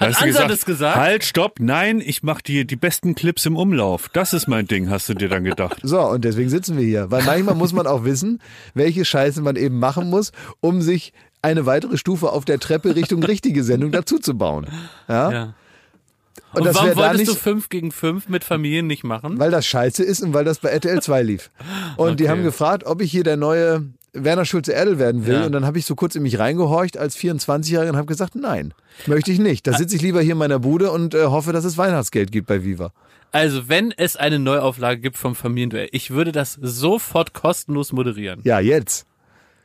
Hat 0.00 0.14
hast 0.14 0.20
du 0.22 0.24
Ansa 0.26 0.48
das 0.48 0.64
gesagt? 0.64 0.96
Halt, 0.96 1.24
stopp, 1.24 1.60
nein, 1.60 2.00
ich 2.04 2.22
mach 2.22 2.40
die, 2.40 2.66
die 2.66 2.76
besten 2.76 3.14
Clips 3.14 3.44
im 3.46 3.56
Umlauf. 3.56 4.08
Das 4.12 4.32
ist 4.32 4.48
mein 4.48 4.66
Ding, 4.66 4.88
hast 4.88 5.08
du 5.08 5.14
dir 5.14 5.28
dann 5.28 5.44
gedacht. 5.44 5.78
So, 5.82 6.00
und 6.00 6.24
deswegen 6.24 6.48
sitzen 6.48 6.76
wir 6.78 6.84
hier. 6.84 7.10
Weil 7.10 7.22
manchmal 7.24 7.54
muss 7.54 7.72
man 7.72 7.86
auch 7.86 8.04
wissen, 8.04 8.40
welche 8.74 9.04
Scheiße 9.04 9.42
man 9.42 9.56
eben 9.56 9.78
machen 9.78 10.08
muss, 10.10 10.32
um 10.60 10.80
sich 10.80 11.12
eine 11.42 11.66
weitere 11.66 11.98
Stufe 11.98 12.30
auf 12.30 12.44
der 12.44 12.58
Treppe 12.58 12.94
Richtung 12.96 13.22
richtige 13.22 13.62
Sendung 13.64 13.92
dazu 13.92 14.18
zu 14.18 14.36
bauen. 14.38 14.66
Ja? 15.08 15.30
Ja. 15.32 15.54
Und, 16.52 16.60
Und, 16.60 16.66
das 16.66 16.76
warum 16.76 16.96
wolltest 16.96 17.18
nicht, 17.18 17.30
du 17.30 17.34
5 17.34 17.68
gegen 17.68 17.92
5 17.92 18.28
mit 18.28 18.44
Familien 18.44 18.86
nicht 18.86 19.04
machen? 19.04 19.38
weil 19.38 19.50
das 19.50 19.66
scheiße 19.66 20.02
ist 20.02 20.22
und 20.22 20.34
weil 20.34 20.44
das 20.44 20.58
bei 20.58 20.70
RTL 20.70 21.00
2 21.02 21.22
lief. 21.22 21.50
Und 21.96 22.18
die 22.20 22.24
Okay. 22.24 22.30
haben 22.32 22.42
gefragt, 22.42 22.84
ob 22.84 23.00
ich 23.02 23.10
hier 23.10 23.24
der 23.24 23.36
neue 23.36 23.84
Werner 24.12 24.44
Schulze-Erdel 24.44 24.98
werden 24.98 25.26
will. 25.26 25.34
Ja. 25.34 25.46
Und 25.46 25.52
dann 25.52 25.64
habe 25.64 25.78
ich 25.78 25.86
so 25.86 25.94
kurz 25.94 26.14
in 26.14 26.22
mich 26.22 26.38
reingehorcht 26.38 26.98
als 26.98 27.16
24-Jähriger 27.16 27.90
und 27.90 27.96
habe 27.96 28.06
gesagt, 28.06 28.34
nein, 28.34 28.74
möchte 29.06 29.32
ich 29.32 29.38
nicht. 29.38 29.66
Da 29.66 29.72
sitze 29.72 29.96
ich 29.96 30.02
lieber 30.02 30.20
hier 30.20 30.32
in 30.32 30.38
meiner 30.38 30.58
Bude 30.58 30.90
und 30.90 31.14
äh, 31.14 31.24
hoffe, 31.24 31.52
dass 31.52 31.64
es 31.64 31.78
Weihnachtsgeld 31.78 32.30
gibt 32.30 32.46
bei 32.46 32.64
Viva. 32.64 32.92
Also, 33.30 33.68
wenn 33.68 33.92
es 33.96 34.16
eine 34.16 34.38
Neuauflage 34.38 35.00
gibt 35.00 35.16
vom 35.16 35.34
Familienduell, 35.34 35.88
ich 35.92 36.10
würde 36.10 36.32
das 36.32 36.58
sofort 36.60 37.32
kostenlos 37.32 37.92
moderieren. 37.92 38.40
Ja, 38.44 38.60
jetzt. 38.60 39.06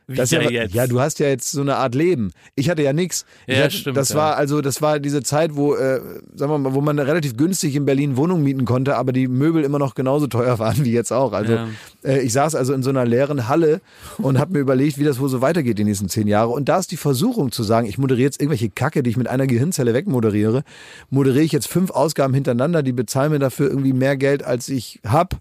Das 0.08 0.30
ja, 0.30 0.40
ja, 0.40 0.64
ja, 0.64 0.86
du 0.86 1.00
hast 1.00 1.18
ja 1.18 1.28
jetzt 1.28 1.50
so 1.50 1.60
eine 1.60 1.76
Art 1.76 1.94
Leben. 1.94 2.32
Ich 2.54 2.70
hatte 2.70 2.82
ja 2.82 2.94
nichts. 2.94 3.26
Ich 3.46 3.56
Ja, 3.56 3.64
hatte, 3.64 3.76
stimmt, 3.76 3.96
Das 3.98 4.08
ja. 4.10 4.16
war 4.16 4.36
also, 4.36 4.62
das 4.62 4.80
war 4.80 5.00
diese 5.00 5.22
Zeit, 5.22 5.54
wo, 5.54 5.74
äh, 5.74 6.00
sagen 6.34 6.50
wir 6.50 6.58
mal, 6.58 6.74
wo 6.74 6.80
man 6.80 6.98
relativ 6.98 7.36
günstig 7.36 7.76
in 7.76 7.84
Berlin 7.84 8.16
Wohnungen 8.16 8.42
mieten 8.42 8.64
konnte, 8.64 8.96
aber 8.96 9.12
die 9.12 9.28
Möbel 9.28 9.64
immer 9.64 9.78
noch 9.78 9.94
genauso 9.94 10.26
teuer 10.26 10.58
waren 10.58 10.82
wie 10.82 10.92
jetzt 10.92 11.12
auch. 11.12 11.32
Also 11.34 11.58
äh, 12.04 12.20
ich 12.20 12.32
saß 12.32 12.54
also 12.54 12.72
in 12.72 12.82
so 12.82 12.88
einer 12.88 13.04
leeren 13.04 13.48
Halle 13.48 13.82
und 14.16 14.38
habe 14.38 14.54
mir 14.54 14.60
überlegt, 14.60 14.98
wie 14.98 15.04
das 15.04 15.20
wohl 15.20 15.28
so 15.28 15.42
weitergeht 15.42 15.78
die 15.78 15.84
nächsten 15.84 16.08
zehn 16.08 16.26
Jahre. 16.26 16.48
Und 16.50 16.70
da 16.70 16.78
ist 16.78 16.90
die 16.90 16.96
Versuchung 16.96 17.52
zu 17.52 17.62
sagen, 17.62 17.86
ich 17.86 17.98
moderiere 17.98 18.24
jetzt 18.24 18.40
irgendwelche 18.40 18.70
Kacke, 18.70 19.02
die 19.02 19.10
ich 19.10 19.18
mit 19.18 19.28
einer 19.28 19.46
Gehirnzelle 19.46 19.92
wegmoderiere, 19.92 20.62
moderiere 21.10 21.44
ich 21.44 21.52
jetzt 21.52 21.68
fünf 21.68 21.90
Ausgaben 21.90 22.32
hintereinander, 22.32 22.82
die 22.82 22.92
bezahlen 22.92 23.32
mir 23.32 23.38
dafür 23.38 23.68
irgendwie 23.68 23.92
mehr 23.92 24.16
Geld, 24.16 24.42
als 24.42 24.70
ich 24.70 25.00
hab. 25.04 25.36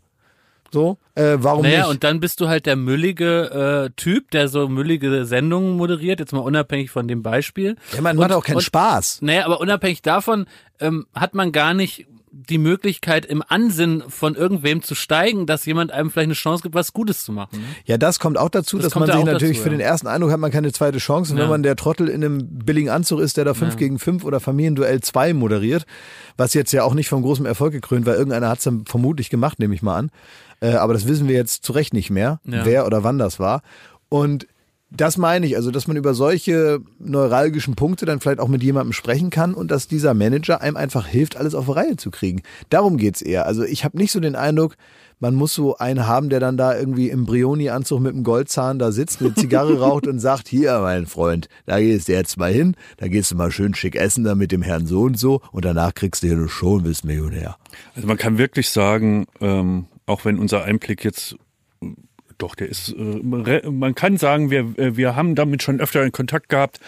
So, 0.72 0.97
äh, 1.15 1.38
warum 1.39 1.63
Naja, 1.63 1.80
nicht? 1.80 1.89
und 1.89 2.03
dann 2.03 2.20
bist 2.20 2.41
du 2.41 2.47
halt 2.47 2.65
der 2.65 2.76
müllige 2.76 3.88
äh, 3.88 3.89
Typ, 3.95 4.32
der 4.32 4.47
so 4.49 4.68
müllige 4.68 5.26
Sendungen 5.26 5.78
moderiert, 5.78 6.20
jetzt 6.20 6.34
mal 6.34 6.39
unabhängig 6.39 6.91
von 6.91 7.07
dem 7.07 7.24
Beispiel. 7.24 7.76
ja, 7.93 8.01
man 8.01 8.18
und, 8.18 8.24
macht 8.24 8.34
auch 8.34 8.43
keinen 8.43 8.57
und, 8.57 8.63
Spaß. 8.63 9.22
Naja, 9.22 9.45
aber 9.45 9.61
unabhängig 9.61 10.01
davon 10.01 10.45
ähm, 10.80 11.07
hat 11.13 11.34
man 11.34 11.51
gar 11.51 11.74
nicht 11.74 12.05
die 12.49 12.57
Möglichkeit, 12.59 13.25
im 13.25 13.43
Ansinn 13.47 14.03
von 14.07 14.35
irgendwem 14.35 14.83
zu 14.83 14.93
steigen, 14.93 15.45
dass 15.47 15.65
jemand 15.65 15.91
einem 15.91 16.11
vielleicht 16.11 16.27
eine 16.27 16.33
Chance 16.35 16.61
gibt, 16.63 16.75
was 16.75 16.93
Gutes 16.93 17.23
zu 17.23 17.31
machen. 17.31 17.63
Ja, 17.85 17.97
das 17.97 18.19
kommt 18.19 18.38
auch 18.38 18.49
dazu, 18.49 18.77
Das 18.77 18.85
dass 18.85 18.95
man 18.95 19.09
ja 19.09 19.15
sich 19.15 19.25
natürlich 19.25 19.57
dazu, 19.57 19.63
für 19.63 19.69
ja. 19.71 19.77
den 19.77 19.81
ersten 19.85 20.07
Eindruck 20.07 20.31
hat 20.31 20.39
man 20.39 20.51
keine 20.51 20.71
zweite 20.71 20.99
Chance. 20.99 21.31
Und 21.31 21.38
Ja. 21.39 21.43
wenn 21.45 21.49
man 21.49 21.63
der 21.63 21.75
Trottel 21.75 22.07
in 22.07 22.23
einem 22.23 22.47
billigen 22.59 22.89
Anzug 22.89 23.19
ist, 23.21 23.38
der 23.38 23.45
da 23.45 23.53
5 23.53 23.73
Ja. 23.73 23.77
gegen 23.79 23.97
5 23.97 24.23
oder 24.23 24.39
Familienduell 24.39 25.01
2 25.01 25.33
moderiert, 25.33 25.85
was 26.38 26.53
jetzt 26.53 26.71
ja 26.73 26.83
auch 26.83 26.93
nicht 26.93 27.09
von 27.09 27.21
großem 27.23 27.45
Erfolg 27.45 27.73
gekrönt, 27.73 28.05
weil 28.05 28.15
irgendeiner 28.15 28.49
hat 28.49 28.59
es 28.59 28.65
dann 28.65 28.85
vermutlich 28.85 29.29
gemacht, 29.29 29.57
nehme 29.59 29.73
ich 29.73 29.81
mal 29.81 29.95
an. 29.97 30.11
Äh, 30.59 30.73
aber 30.73 30.93
das 30.93 31.07
wissen 31.07 31.27
wir 31.27 31.35
jetzt 31.35 31.63
zu 31.63 31.73
Recht 31.73 31.93
nicht 31.93 32.09
mehr, 32.09 32.39
wer 32.43 32.85
oder 32.85 33.03
wann 33.03 33.17
das 33.17 33.39
war. 33.39 33.61
Und 34.09 34.47
das 34.89 35.17
meine 35.17 35.45
ich, 35.45 35.55
also 35.57 35.69
dass 35.69 35.88
man 35.88 35.97
über 35.97 36.13
solche 36.13 36.79
neuralgischen 36.99 37.75
Punkte 37.75 38.05
dann 38.05 38.19
vielleicht 38.19 38.39
auch 38.39 38.47
mit 38.47 38.63
jemandem 38.63 38.93
sprechen 38.93 39.29
kann 39.29 39.53
und 39.53 39.69
dass 39.69 39.88
dieser 39.88 40.13
Manager 40.13 40.61
einem 40.61 40.77
einfach 40.77 41.05
hilft, 41.05 41.35
alles 41.35 41.55
auf 41.55 41.73
Reihe 41.75 41.97
zu 41.97 42.09
kriegen. 42.09 42.41
Darum 42.69 42.97
geht's 42.97 43.21
eher. 43.21 43.45
Also 43.45 43.63
ich 43.63 43.83
habe 43.83 43.97
nicht 43.97 44.11
so 44.11 44.19
den 44.19 44.35
Eindruck, 44.35 44.77
man 45.19 45.35
muss 45.35 45.53
so 45.53 45.77
einen 45.77 46.07
haben, 46.07 46.29
der 46.29 46.39
dann 46.39 46.57
da 46.57 46.77
irgendwie 46.77 47.09
im 47.09 47.25
Brioni-Anzug 47.25 47.99
mit 47.99 48.13
dem 48.13 48.23
Goldzahn 48.23 48.79
da 48.79 48.91
sitzt, 48.91 49.19
eine 49.19 49.33
Zigarre 49.33 49.79
raucht 49.81 50.07
und 50.07 50.19
sagt, 50.19 50.47
hier, 50.47 50.79
mein 50.79 51.05
Freund, 51.07 51.49
da 51.65 51.79
gehst 51.79 52.07
du 52.07 52.13
jetzt 52.13 52.38
mal 52.38 52.53
hin, 52.53 52.75
da 52.97 53.07
gehst 53.07 53.31
du 53.31 53.35
mal 53.35 53.51
schön 53.51 53.73
schick 53.73 53.95
essen 53.95 54.23
da 54.23 54.35
mit 54.35 54.51
dem 54.51 54.61
Herrn 54.61 54.85
so 54.85 55.01
und 55.01 55.17
so 55.17 55.41
und 55.51 55.65
danach 55.65 55.93
kriegst 55.95 56.23
du 56.23 56.27
hier 56.27 56.38
und 56.38 56.83
bist 56.83 57.03
Millionär. 57.03 57.57
Also 57.95 58.07
man 58.07 58.17
kann 58.17 58.38
wirklich 58.38 58.69
sagen, 58.69 59.25
ähm, 59.41 59.88
auch 60.05 60.23
wenn 60.23 60.39
unser 60.39 60.63
Einblick 60.63 61.03
jetzt 61.03 61.35
doch, 62.38 62.55
der 62.55 62.69
ist, 62.69 62.89
äh, 62.89 63.69
man 63.69 63.95
kann 63.95 64.17
sagen, 64.17 64.51
wir, 64.51 64.77
äh, 64.77 64.95
wir 64.95 65.15
haben 65.15 65.35
damit 65.35 65.63
schon 65.63 65.79
öfter 65.79 66.03
in 66.03 66.11
Kontakt 66.11 66.49
gehabt. 66.49 66.79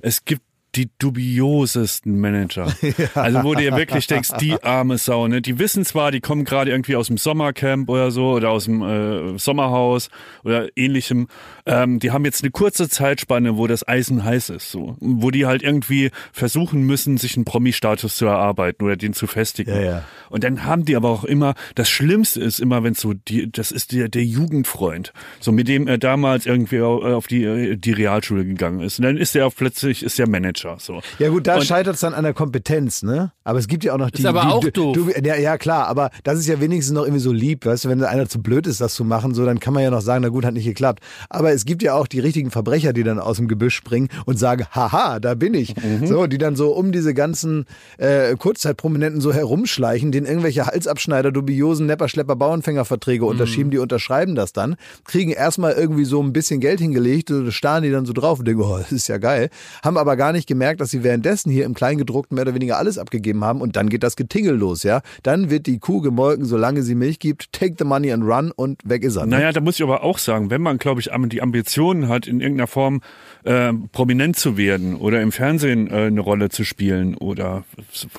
Es 0.00 0.24
gibt 0.24 0.42
die 0.78 0.88
dubiosesten 0.98 2.18
Manager. 2.20 2.72
Also 3.14 3.42
wo 3.42 3.54
du 3.54 3.60
dir 3.60 3.76
wirklich 3.76 4.06
denkst, 4.06 4.30
die 4.40 4.62
arme 4.62 4.96
Sau, 4.98 5.26
ne? 5.28 5.40
Die 5.42 5.58
wissen 5.58 5.84
zwar, 5.84 6.10
die 6.10 6.20
kommen 6.20 6.44
gerade 6.44 6.70
irgendwie 6.70 6.94
aus 6.96 7.08
dem 7.08 7.16
Sommercamp 7.18 7.88
oder 7.88 8.10
so 8.10 8.32
oder 8.32 8.50
aus 8.50 8.64
dem 8.64 8.82
äh, 8.82 9.38
Sommerhaus 9.38 10.08
oder 10.44 10.68
ähnlichem. 10.76 11.28
Ähm, 11.66 11.98
die 11.98 12.10
haben 12.10 12.24
jetzt 12.24 12.42
eine 12.42 12.50
kurze 12.50 12.88
Zeitspanne, 12.88 13.56
wo 13.56 13.66
das 13.66 13.86
Eisen 13.86 14.24
heiß 14.24 14.50
ist, 14.50 14.70
so. 14.70 14.96
Wo 15.00 15.30
die 15.30 15.46
halt 15.46 15.62
irgendwie 15.62 16.10
versuchen 16.32 16.82
müssen, 16.82 17.16
sich 17.18 17.36
einen 17.36 17.44
Promi-Status 17.44 18.16
zu 18.16 18.26
erarbeiten 18.26 18.84
oder 18.84 18.96
den 18.96 19.12
zu 19.14 19.26
festigen. 19.26 19.70
Ja, 19.70 19.80
ja. 19.80 20.04
Und 20.30 20.44
dann 20.44 20.64
haben 20.64 20.84
die 20.84 20.96
aber 20.96 21.08
auch 21.10 21.24
immer, 21.24 21.54
das 21.74 21.88
Schlimmste 21.88 22.40
ist 22.40 22.60
immer, 22.60 22.82
wenn 22.84 22.94
so 22.94 23.14
die, 23.14 23.50
das 23.50 23.70
ist 23.70 23.92
der, 23.92 24.08
der 24.08 24.24
Jugendfreund, 24.24 25.12
so 25.40 25.50
mit 25.52 25.68
dem 25.68 25.88
er 25.88 25.98
damals 25.98 26.46
irgendwie 26.46 26.80
au- 26.80 27.02
auf 27.16 27.26
die, 27.26 27.44
äh, 27.44 27.76
die 27.76 27.92
Realschule 27.92 28.44
gegangen 28.44 28.80
ist. 28.80 28.98
Und 28.98 29.04
dann 29.04 29.16
ist 29.16 29.34
er 29.34 29.46
auf 29.46 29.56
plötzlich, 29.56 30.02
ist 30.02 30.18
der 30.18 30.28
Manager. 30.28 30.67
Prominenter. 30.68 30.84
So. 30.84 31.00
Ja 31.18 31.30
gut, 31.30 31.46
da 31.46 31.60
scheitert 31.62 31.94
es 31.94 32.00
dann 32.00 32.14
an 32.14 32.24
der 32.24 32.34
Kompetenz, 32.34 33.02
ne? 33.02 33.32
Aber 33.44 33.58
es 33.58 33.66
gibt 33.68 33.84
ja 33.84 33.94
auch 33.94 33.98
noch 33.98 34.10
die... 34.10 34.26
aber 34.26 34.42
die, 34.42 34.46
auch 34.46 34.60
du, 34.60 34.70
doof. 34.70 34.94
Du, 34.94 35.10
ja, 35.10 35.36
ja, 35.36 35.56
klar, 35.58 35.86
aber 35.86 36.10
das 36.24 36.38
ist 36.38 36.46
ja 36.46 36.60
wenigstens 36.60 36.94
noch 36.94 37.02
irgendwie 37.04 37.20
so 37.20 37.32
lieb, 37.32 37.64
weißt 37.66 37.84
du, 37.84 37.88
wenn 37.88 38.02
einer 38.04 38.28
zu 38.28 38.42
blöd 38.42 38.66
ist, 38.66 38.80
das 38.80 38.94
zu 38.94 39.04
machen, 39.04 39.34
so, 39.34 39.44
dann 39.44 39.60
kann 39.60 39.74
man 39.74 39.82
ja 39.82 39.90
noch 39.90 40.00
sagen, 40.00 40.22
na 40.22 40.28
gut, 40.28 40.44
hat 40.44 40.54
nicht 40.54 40.66
geklappt. 40.66 41.02
Aber 41.30 41.52
es 41.52 41.64
gibt 41.64 41.82
ja 41.82 41.94
auch 41.94 42.06
die 42.06 42.20
richtigen 42.20 42.50
Verbrecher, 42.50 42.92
die 42.92 43.04
dann 43.04 43.18
aus 43.18 43.38
dem 43.38 43.48
Gebüsch 43.48 43.74
springen 43.74 44.08
und 44.26 44.38
sagen, 44.38 44.66
haha, 44.72 45.20
da 45.20 45.34
bin 45.34 45.54
ich. 45.54 45.74
Mhm. 45.76 46.06
So, 46.06 46.26
die 46.26 46.38
dann 46.38 46.56
so 46.56 46.72
um 46.72 46.92
diese 46.92 47.14
ganzen 47.14 47.64
äh, 47.98 48.34
Kurzzeitprominenten 48.36 49.20
so 49.20 49.32
herumschleichen, 49.32 50.12
denen 50.12 50.26
irgendwelche 50.26 50.66
Halsabschneider, 50.66 51.32
dubiosen 51.32 51.86
Nepper, 51.86 52.08
Schlepper, 52.08 52.36
Bauernfängerverträge 52.36 53.24
Mhm. 53.24 53.30
unterschieben, 53.30 53.70
die 53.70 53.78
unterschreiben 53.78 54.34
das 54.34 54.52
dann, 54.52 54.76
kriegen 55.04 55.30
erstmal 55.30 55.72
irgendwie 55.72 56.04
so 56.04 56.22
ein 56.22 56.32
bisschen 56.32 56.60
Geld 56.60 56.80
hingelegt, 56.80 57.32
starren 57.50 57.82
die 57.82 57.90
dann 57.90 58.06
so 58.06 58.12
drauf 58.12 58.38
und 58.38 58.46
denken, 58.46 58.62
oh, 58.62 58.78
das 58.78 58.92
ist 58.92 59.08
ja 59.08 59.18
geil, 59.18 59.50
haben 59.82 59.96
aber 59.96 60.16
gar 60.16 60.32
nicht 60.32 60.46
gemerkt, 60.48 60.80
dass 60.80 60.90
sie 60.90 61.04
währenddessen 61.04 61.50
hier 61.50 61.64
im 61.64 61.74
Kleingedruckten 61.74 62.34
mehr 62.34 62.42
oder 62.42 62.54
weniger 62.54 62.76
alles 62.78 62.98
abgegeben 62.98 63.44
haben 63.44 63.60
und 63.60 63.76
dann 63.76 63.88
geht 63.88 64.02
das 64.02 64.16
Getingel 64.16 64.56
los, 64.56 64.82
ja. 64.82 65.02
Dann 65.22 65.50
wird 65.50 65.66
die 65.66 65.78
Kuh 65.78 66.00
gemolken, 66.00 66.44
solange 66.44 66.82
sie 66.82 66.96
Milch 66.96 67.20
gibt, 67.20 67.52
take 67.52 67.76
the 67.78 67.84
money 67.84 68.10
and 68.10 68.24
run 68.24 68.50
und 68.50 68.80
weg 68.84 69.04
ist 69.04 69.16
er. 69.16 69.26
Ne? 69.26 69.36
Naja, 69.36 69.52
da 69.52 69.60
muss 69.60 69.76
ich 69.76 69.82
aber 69.84 70.02
auch 70.02 70.18
sagen, 70.18 70.50
wenn 70.50 70.62
man, 70.62 70.78
glaube 70.78 71.00
ich, 71.00 71.10
die 71.28 71.42
Ambitionen 71.42 72.08
hat, 72.08 72.26
in 72.26 72.40
irgendeiner 72.40 72.66
Form 72.66 73.02
äh, 73.44 73.72
prominent 73.92 74.36
zu 74.36 74.56
werden 74.56 74.96
oder 74.96 75.22
im 75.22 75.30
Fernsehen 75.30 75.88
äh, 75.90 76.06
eine 76.06 76.20
Rolle 76.20 76.48
zu 76.48 76.64
spielen 76.64 77.14
oder 77.14 77.64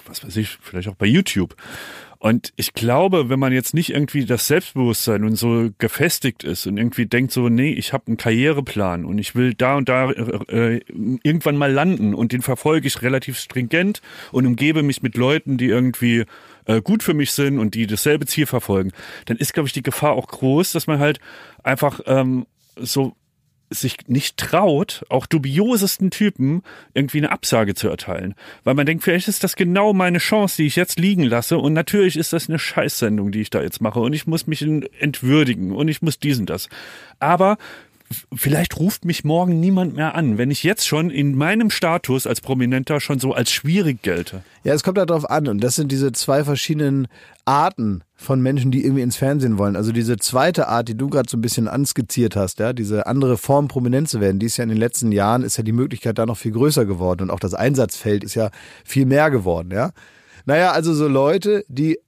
was 0.05 0.23
weiß 0.23 0.37
ich, 0.37 0.57
vielleicht 0.61 0.87
auch 0.87 0.95
bei 0.95 1.07
YouTube. 1.07 1.55
Und 2.21 2.51
ich 2.57 2.73
glaube, 2.73 3.29
wenn 3.29 3.39
man 3.39 3.53
jetzt 3.53 3.73
nicht 3.73 3.91
irgendwie 3.91 4.25
das 4.25 4.47
Selbstbewusstsein 4.47 5.23
und 5.23 5.37
so 5.37 5.69
gefestigt 5.77 6.43
ist 6.43 6.67
und 6.67 6.77
irgendwie 6.77 7.05
denkt 7.05 7.31
so, 7.31 7.47
nee, 7.47 7.71
ich 7.71 7.93
habe 7.93 8.07
einen 8.07 8.17
Karriereplan 8.17 9.05
und 9.05 9.19
ich 9.19 9.35
will 9.35 9.53
da 9.53 9.77
und 9.77 9.87
da 9.87 10.11
äh, 10.11 10.81
irgendwann 11.23 11.55
mal 11.55 11.71
landen 11.71 12.13
und 12.13 12.33
den 12.33 12.41
verfolge 12.41 12.87
ich 12.87 13.01
relativ 13.01 13.39
stringent 13.39 14.01
und 14.33 14.45
umgebe 14.45 14.83
mich 14.83 15.01
mit 15.01 15.15
Leuten, 15.15 15.57
die 15.57 15.67
irgendwie 15.67 16.25
äh, 16.65 16.81
gut 16.81 17.03
für 17.03 17.13
mich 17.13 17.31
sind 17.31 17.57
und 17.57 17.73
die 17.73 17.87
dasselbe 17.87 18.25
Ziel 18.25 18.47
verfolgen, 18.47 18.91
dann 19.25 19.37
ist, 19.37 19.53
glaube 19.53 19.67
ich, 19.67 19.73
die 19.73 19.83
Gefahr 19.83 20.11
auch 20.11 20.27
groß, 20.27 20.73
dass 20.73 20.87
man 20.87 20.99
halt 20.99 21.21
einfach 21.63 22.01
ähm, 22.05 22.45
so 22.75 23.15
sich 23.69 24.07
nicht 24.07 24.37
traut, 24.37 25.05
auch 25.09 25.25
dubiosesten 25.25 26.11
Typen 26.11 26.63
irgendwie 26.93 27.19
eine 27.19 27.31
Absage 27.31 27.75
zu 27.75 27.87
erteilen. 27.87 28.35
Weil 28.63 28.73
man 28.73 28.85
denkt, 28.85 29.03
vielleicht 29.03 29.27
ist 29.27 29.43
das 29.43 29.55
genau 29.55 29.93
meine 29.93 30.17
Chance, 30.17 30.57
die 30.57 30.67
ich 30.67 30.75
jetzt 30.75 30.99
liegen 30.99 31.23
lasse. 31.23 31.57
Und 31.57 31.73
natürlich 31.73 32.17
ist 32.17 32.33
das 32.33 32.49
eine 32.49 32.59
Scheißsendung, 32.59 33.31
die 33.31 33.41
ich 33.41 33.49
da 33.49 33.61
jetzt 33.61 33.81
mache. 33.81 33.99
Und 33.99 34.13
ich 34.13 34.27
muss 34.27 34.47
mich 34.47 34.61
entwürdigen 34.61 35.71
und 35.75 35.87
ich 35.87 36.01
muss 36.01 36.19
dies 36.19 36.39
und 36.39 36.49
das. 36.49 36.69
Aber 37.19 37.57
vielleicht 38.33 38.79
ruft 38.79 39.05
mich 39.05 39.23
morgen 39.23 39.59
niemand 39.59 39.95
mehr 39.95 40.15
an, 40.15 40.37
wenn 40.37 40.51
ich 40.51 40.63
jetzt 40.63 40.87
schon 40.87 41.09
in 41.09 41.35
meinem 41.35 41.69
Status 41.69 42.25
als 42.25 42.41
Prominenter 42.41 42.99
schon 42.99 43.19
so 43.19 43.33
als 43.33 43.51
schwierig 43.51 44.01
gelte. 44.01 44.43
Ja, 44.63 44.73
es 44.73 44.83
kommt 44.83 44.97
darauf 44.97 45.29
an. 45.29 45.47
Und 45.47 45.63
das 45.63 45.75
sind 45.75 45.91
diese 45.91 46.11
zwei 46.11 46.43
verschiedenen 46.43 47.07
Arten 47.45 48.03
von 48.15 48.41
Menschen, 48.41 48.71
die 48.71 48.83
irgendwie 48.83 49.03
ins 49.03 49.15
Fernsehen 49.15 49.57
wollen. 49.57 49.75
Also 49.75 49.91
diese 49.91 50.17
zweite 50.17 50.67
Art, 50.67 50.87
die 50.87 50.97
du 50.97 51.09
gerade 51.09 51.29
so 51.29 51.37
ein 51.37 51.41
bisschen 51.41 51.67
anskizziert 51.67 52.35
hast, 52.35 52.59
ja, 52.59 52.73
diese 52.73 53.07
andere 53.07 53.37
Form 53.37 53.67
prominent 53.67 54.09
zu 54.09 54.19
werden, 54.19 54.39
die 54.39 54.47
ist 54.47 54.57
ja 54.57 54.63
in 54.63 54.69
den 54.69 54.77
letzten 54.77 55.11
Jahren, 55.11 55.43
ist 55.43 55.57
ja 55.57 55.63
die 55.63 55.71
Möglichkeit 55.71 56.17
da 56.17 56.25
noch 56.25 56.37
viel 56.37 56.51
größer 56.51 56.85
geworden 56.85 57.23
und 57.23 57.31
auch 57.31 57.39
das 57.39 57.53
Einsatzfeld 57.53 58.23
ist 58.23 58.35
ja 58.35 58.49
viel 58.83 59.05
mehr 59.05 59.31
geworden, 59.31 59.71
ja. 59.71 59.91
Naja, 60.45 60.71
also 60.71 60.93
so 60.93 61.07
Leute, 61.07 61.63
die 61.67 61.99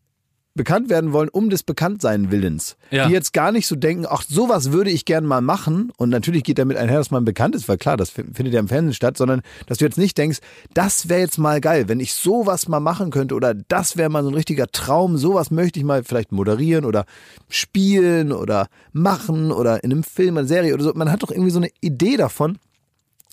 bekannt 0.54 0.90
werden 0.90 1.14
wollen 1.14 1.30
um 1.30 1.50
des 1.50 1.64
Bekanntsein 1.64 2.30
Willens. 2.30 2.76
Ja. 2.90 3.08
Die 3.08 3.14
jetzt 3.14 3.32
gar 3.32 3.52
nicht 3.52 3.68
so 3.68 3.76
denken, 3.76 4.06
ach, 4.10 4.24
sowas 4.28 4.72
würde 4.72 4.90
ich 4.90 5.06
gern 5.06 5.26
mal 5.26 5.42
machen. 5.42 5.92
Und 5.98 6.10
natürlich 6.10 6.44
geht 6.44 6.60
damit 6.60 6.76
einher, 6.78 6.98
dass 6.98 7.12
man 7.12 7.24
bekannt 7.24 7.56
ist, 7.56 7.70
weil 7.70 7.78
klar, 7.78 7.96
das 7.96 8.10
fin- 8.10 8.34
findet 8.34 8.54
ja 8.54 8.60
im 8.60 8.68
Fernsehen 8.68 8.94
statt, 8.94 9.18
sondern 9.18 9.42
dass 9.68 9.78
du 9.78 9.86
jetzt 9.86 9.98
nicht 9.98 10.18
denkst, 10.18 10.40
das 10.74 11.08
wäre 11.08 11.22
jetzt 11.22 11.38
mal 11.38 11.62
geil, 11.62 11.88
wenn 11.88 12.00
ich 12.00 12.14
sowas 12.14 12.68
mal 12.68 12.82
machen 12.82 13.12
könnte 13.12 13.36
oder 13.36 13.54
das 13.54 13.96
wäre 13.96 14.10
mal 14.10 14.24
so 14.24 14.30
ein 14.30 14.36
richtiger 14.36 14.68
Traum, 14.68 15.18
sowas 15.18 15.52
möchte 15.52 15.80
ich 15.80 15.86
mal 15.86 16.04
vielleicht 16.04 16.32
moderieren 16.32 16.84
oder 16.84 17.06
spielen 17.48 18.34
oder 18.34 18.68
machen 18.92 19.52
oder 19.52 19.84
in 19.84 19.92
einem 19.92 20.04
Film, 20.04 20.38
einer 20.38 20.48
Serie 20.48 20.74
oder 20.74 20.84
so. 20.84 20.92
Man 20.94 21.12
hat 21.12 21.24
doch 21.24 21.32
irgendwie 21.32 21.52
so 21.52 21.60
eine 21.60 21.70
Idee 21.80 22.18
davon, 22.18 22.58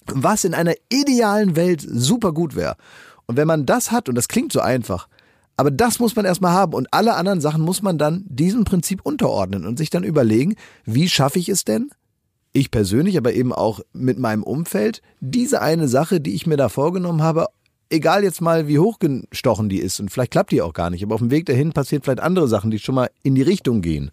was 0.06 0.44
in 0.44 0.54
einer 0.54 0.74
idealen 0.88 1.56
Welt 1.56 1.84
super 1.86 2.32
gut 2.32 2.54
wäre. 2.54 2.76
Und 3.26 3.36
wenn 3.36 3.46
man 3.46 3.66
das 3.66 3.90
hat, 3.90 4.08
und 4.08 4.14
das 4.14 4.28
klingt 4.28 4.52
so 4.52 4.60
einfach, 4.60 5.08
aber 5.58 5.72
das 5.72 5.98
muss 5.98 6.14
man 6.14 6.24
erstmal 6.24 6.52
haben 6.52 6.72
und 6.72 6.86
alle 6.92 7.16
anderen 7.16 7.40
Sachen 7.40 7.62
muss 7.62 7.82
man 7.82 7.98
dann 7.98 8.24
diesem 8.28 8.64
Prinzip 8.64 9.00
unterordnen 9.02 9.66
und 9.66 9.76
sich 9.76 9.90
dann 9.90 10.04
überlegen, 10.04 10.54
wie 10.84 11.08
schaffe 11.08 11.40
ich 11.40 11.48
es 11.48 11.64
denn? 11.64 11.90
Ich 12.52 12.70
persönlich, 12.70 13.18
aber 13.18 13.32
eben 13.32 13.52
auch 13.52 13.80
mit 13.92 14.20
meinem 14.20 14.44
Umfeld, 14.44 15.02
diese 15.20 15.60
eine 15.60 15.88
Sache, 15.88 16.20
die 16.20 16.34
ich 16.34 16.46
mir 16.46 16.56
da 16.56 16.68
vorgenommen 16.68 17.22
habe, 17.22 17.46
egal 17.90 18.22
jetzt 18.22 18.40
mal 18.40 18.68
wie 18.68 18.78
hochgestochen 18.78 19.68
die 19.68 19.80
ist 19.80 19.98
und 19.98 20.12
vielleicht 20.12 20.30
klappt 20.30 20.52
die 20.52 20.62
auch 20.62 20.72
gar 20.72 20.90
nicht, 20.90 21.02
aber 21.02 21.16
auf 21.16 21.20
dem 21.20 21.32
Weg 21.32 21.46
dahin 21.46 21.72
passieren 21.72 22.02
vielleicht 22.04 22.20
andere 22.20 22.46
Sachen, 22.46 22.70
die 22.70 22.78
schon 22.78 22.94
mal 22.94 23.10
in 23.24 23.34
die 23.34 23.42
Richtung 23.42 23.82
gehen. 23.82 24.10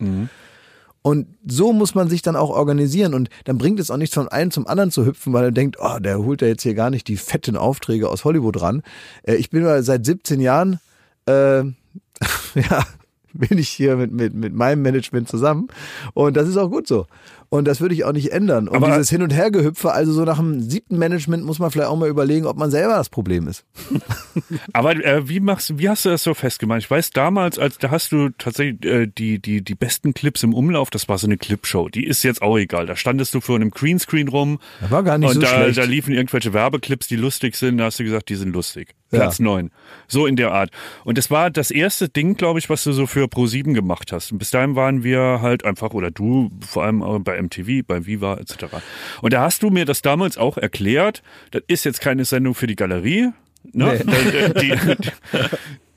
Und 1.03 1.27
so 1.45 1.73
muss 1.73 1.93
man 1.93 2.09
sich 2.09 2.23
dann 2.23 2.35
auch 2.35 2.49
organisieren. 2.49 3.13
Und 3.13 3.29
dann 3.43 3.59
bringt 3.59 3.79
es 3.79 3.91
auch 3.91 3.97
nichts 3.97 4.15
von 4.15 4.27
einem 4.27 4.49
zum 4.49 4.65
anderen 4.65 4.89
zu 4.89 5.05
hüpfen, 5.05 5.33
weil 5.33 5.43
er 5.43 5.51
denkt, 5.51 5.77
oh, 5.79 5.99
der 5.99 6.17
holt 6.17 6.41
ja 6.41 6.47
jetzt 6.47 6.63
hier 6.63 6.73
gar 6.73 6.89
nicht 6.89 7.07
die 7.07 7.17
fetten 7.17 7.55
Aufträge 7.55 8.09
aus 8.09 8.25
Hollywood 8.25 8.59
ran. 8.59 8.81
Äh, 9.21 9.35
ich 9.35 9.51
bin 9.51 9.63
seit 9.83 10.03
17 10.03 10.39
Jahren, 10.39 10.79
äh, 11.26 11.63
ja, 12.55 12.86
bin 13.34 13.57
ich 13.57 13.69
hier 13.69 13.95
mit, 13.95 14.11
mit, 14.11 14.34
mit 14.34 14.53
meinem 14.53 14.82
Management 14.82 15.28
zusammen. 15.28 15.67
Und 16.13 16.38
das 16.38 16.47
ist 16.47 16.57
auch 16.57 16.69
gut 16.69 16.88
so. 16.88 17.07
Und 17.55 17.65
das 17.65 17.81
würde 17.81 17.95
ich 17.95 18.03
auch 18.05 18.11
nicht 18.13 18.31
ändern. 18.31 18.67
Und 18.67 18.75
Aber- 18.77 18.87
dieses 18.87 19.09
Hin- 19.09 19.21
und 19.21 19.33
Hergehüpfe, 19.33 19.91
also 19.91 20.13
so 20.13 20.23
nach 20.23 20.37
dem 20.37 20.61
siebten 20.61 20.97
Management 20.97 21.43
muss 21.45 21.59
man 21.59 21.71
vielleicht 21.71 21.89
auch 21.89 21.97
mal 21.97 22.09
überlegen, 22.09 22.45
ob 22.45 22.57
man 22.57 22.71
selber 22.71 22.95
das 22.95 23.09
Problem 23.09 23.47
ist. 23.47 23.65
Aber 24.73 24.95
äh, 24.95 25.27
wie 25.27 25.39
machst 25.39 25.69
du, 25.69 25.77
wie 25.79 25.89
hast 25.89 26.05
du 26.05 26.09
das 26.09 26.23
so 26.23 26.33
festgemacht? 26.33 26.79
Ich 26.79 26.91
weiß 26.91 27.11
damals, 27.11 27.57
als 27.59 27.77
da 27.77 27.91
hast 27.91 28.11
du 28.11 28.29
tatsächlich 28.37 28.83
äh, 28.85 29.07
die 29.07 29.39
die 29.39 29.61
die 29.63 29.75
besten 29.75 30.13
Clips 30.13 30.43
im 30.43 30.53
Umlauf. 30.53 30.89
Das 30.89 31.07
war 31.09 31.17
so 31.17 31.27
eine 31.27 31.37
Clipshow. 31.37 31.89
Die 31.89 32.05
ist 32.05 32.23
jetzt 32.23 32.41
auch 32.41 32.57
egal. 32.57 32.85
Da 32.85 32.95
standest 32.95 33.33
du 33.33 33.41
vor 33.41 33.55
einem 33.55 33.71
Greenscreen 33.71 34.27
rum. 34.27 34.59
Das 34.81 34.91
war 34.91 35.03
gar 35.03 35.17
nicht 35.17 35.29
und 35.29 35.35
so 35.35 35.41
da, 35.41 35.47
schlecht. 35.47 35.77
da 35.77 35.83
liefen 35.83 36.13
irgendwelche 36.13 36.53
Werbeclips, 36.53 37.07
die 37.07 37.15
lustig 37.15 37.55
sind. 37.55 37.77
Da 37.77 37.85
hast 37.85 37.99
du 37.99 38.03
gesagt, 38.03 38.29
die 38.29 38.35
sind 38.35 38.53
lustig. 38.53 38.93
Ja. 39.11 39.19
Platz 39.19 39.39
neun. 39.39 39.71
So 40.07 40.25
in 40.25 40.35
der 40.35 40.51
Art. 40.51 40.71
Und 41.03 41.17
das 41.17 41.29
war 41.31 41.49
das 41.51 41.71
erste 41.71 42.09
Ding, 42.09 42.35
glaube 42.35 42.59
ich, 42.59 42.69
was 42.69 42.83
du 42.83 42.91
so 42.91 43.05
für 43.07 43.25
Pro7 43.25 43.73
gemacht 43.73 44.11
hast. 44.11 44.31
Und 44.31 44.39
bis 44.39 44.51
dahin 44.51 44.75
waren 44.75 45.03
wir 45.03 45.39
halt 45.41 45.63
einfach, 45.63 45.91
oder 45.93 46.11
du 46.11 46.49
vor 46.67 46.83
allem 46.83 47.23
bei 47.23 47.35
MTV, 47.45 47.85
bei 47.85 48.05
Viva 48.05 48.37
etc. 48.37 48.65
Und 49.21 49.33
da 49.33 49.41
hast 49.41 49.63
du 49.63 49.69
mir 49.69 49.85
das 49.85 50.01
damals 50.01 50.37
auch 50.37 50.57
erklärt. 50.57 51.23
Das 51.51 51.63
ist 51.67 51.85
jetzt 51.85 52.01
keine 52.01 52.25
Sendung 52.25 52.55
für 52.55 52.67
die 52.67 52.75
Galerie. 52.75 53.31
Ne? 53.73 53.99
Da, 54.05 54.49
die, 54.61 54.73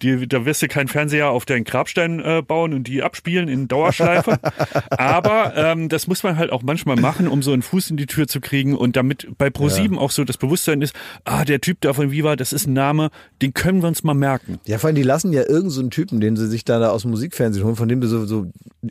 die, 0.02 0.28
da 0.28 0.44
wirst 0.44 0.62
du 0.62 0.68
keinen 0.68 0.88
Fernseher 0.88 1.30
auf 1.30 1.44
deinen 1.44 1.64
Grabstein 1.64 2.20
äh, 2.20 2.42
bauen 2.46 2.74
und 2.74 2.86
die 2.86 3.02
abspielen 3.02 3.48
in 3.48 3.68
Dauerschleife. 3.68 4.38
Aber 4.90 5.56
ähm, 5.56 5.88
das 5.88 6.06
muss 6.06 6.22
man 6.22 6.36
halt 6.36 6.50
auch 6.50 6.62
manchmal 6.62 6.96
machen, 6.96 7.28
um 7.28 7.42
so 7.42 7.52
einen 7.52 7.62
Fuß 7.62 7.90
in 7.90 7.96
die 7.96 8.06
Tür 8.06 8.26
zu 8.28 8.40
kriegen 8.40 8.76
und 8.76 8.96
damit 8.96 9.28
bei 9.38 9.48
Pro7 9.48 9.96
auch 9.96 10.10
so 10.10 10.24
das 10.24 10.36
Bewusstsein 10.36 10.82
ist, 10.82 10.94
ah, 11.24 11.44
der 11.44 11.60
Typ 11.60 11.80
da 11.80 11.92
von 11.92 12.10
Viva, 12.10 12.36
das 12.36 12.52
ist 12.52 12.66
ein 12.66 12.72
Name, 12.72 13.10
den 13.42 13.54
können 13.54 13.82
wir 13.82 13.88
uns 13.88 14.04
mal 14.04 14.14
merken. 14.14 14.58
Ja, 14.66 14.78
vor 14.78 14.88
allem, 14.88 14.96
die 14.96 15.02
lassen 15.02 15.32
ja 15.32 15.40
irgendeinen 15.40 15.70
so 15.70 15.80
einen 15.80 15.90
Typen, 15.90 16.20
den 16.20 16.36
sie 16.36 16.46
sich 16.46 16.64
da, 16.64 16.78
da 16.78 16.90
aus 16.90 17.02
dem 17.02 17.10
Musikfernsehen 17.10 17.64
holen, 17.64 17.76
von 17.76 17.88
dem 17.88 18.02
sie 18.02 18.08
so, 18.08 18.24
so 18.24 18.46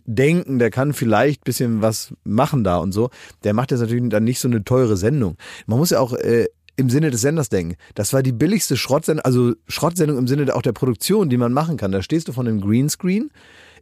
denken, 0.06 0.60
der 0.60 0.70
kann 0.70 0.94
vielleicht 0.94 1.44
bisschen 1.44 1.82
was 1.82 2.14
machen 2.24 2.64
da 2.64 2.78
und 2.78 2.92
so. 2.92 3.10
Der 3.44 3.54
macht 3.54 3.72
jetzt 3.72 3.80
natürlich 3.80 4.10
dann 4.10 4.24
nicht 4.24 4.40
so 4.40 4.48
eine 4.48 4.64
teure 4.64 4.98
Sendung. 4.98 5.38
Man 5.66 5.80
muss 5.80 5.92
ja 5.92 6.00
auch 6.00 6.14
äh, 6.14 6.48
im 6.78 6.90
Sinne 6.90 7.12
des 7.12 7.22
Senders 7.22 7.50
denken. 7.50 7.76
Das 7.96 8.14
war 8.14 8.24
die 8.24 8.32
billigste 8.32 8.78
Schrottsendung, 8.78 9.26
also 9.26 9.54
Schrottsendung 9.68 10.18
im 10.18 10.28
Sinne 10.28 10.56
auch 10.56 10.62
der 10.62 10.74
Produktion, 10.74 11.30
die 11.30 11.38
man 11.38 11.52
machen 11.52 11.76
kann. 11.76 11.92
Da 11.92 12.02
stehst 12.02 12.28
du 12.28 12.32
von 12.32 12.48
einem 12.48 12.62
Greenscreen. 12.62 13.32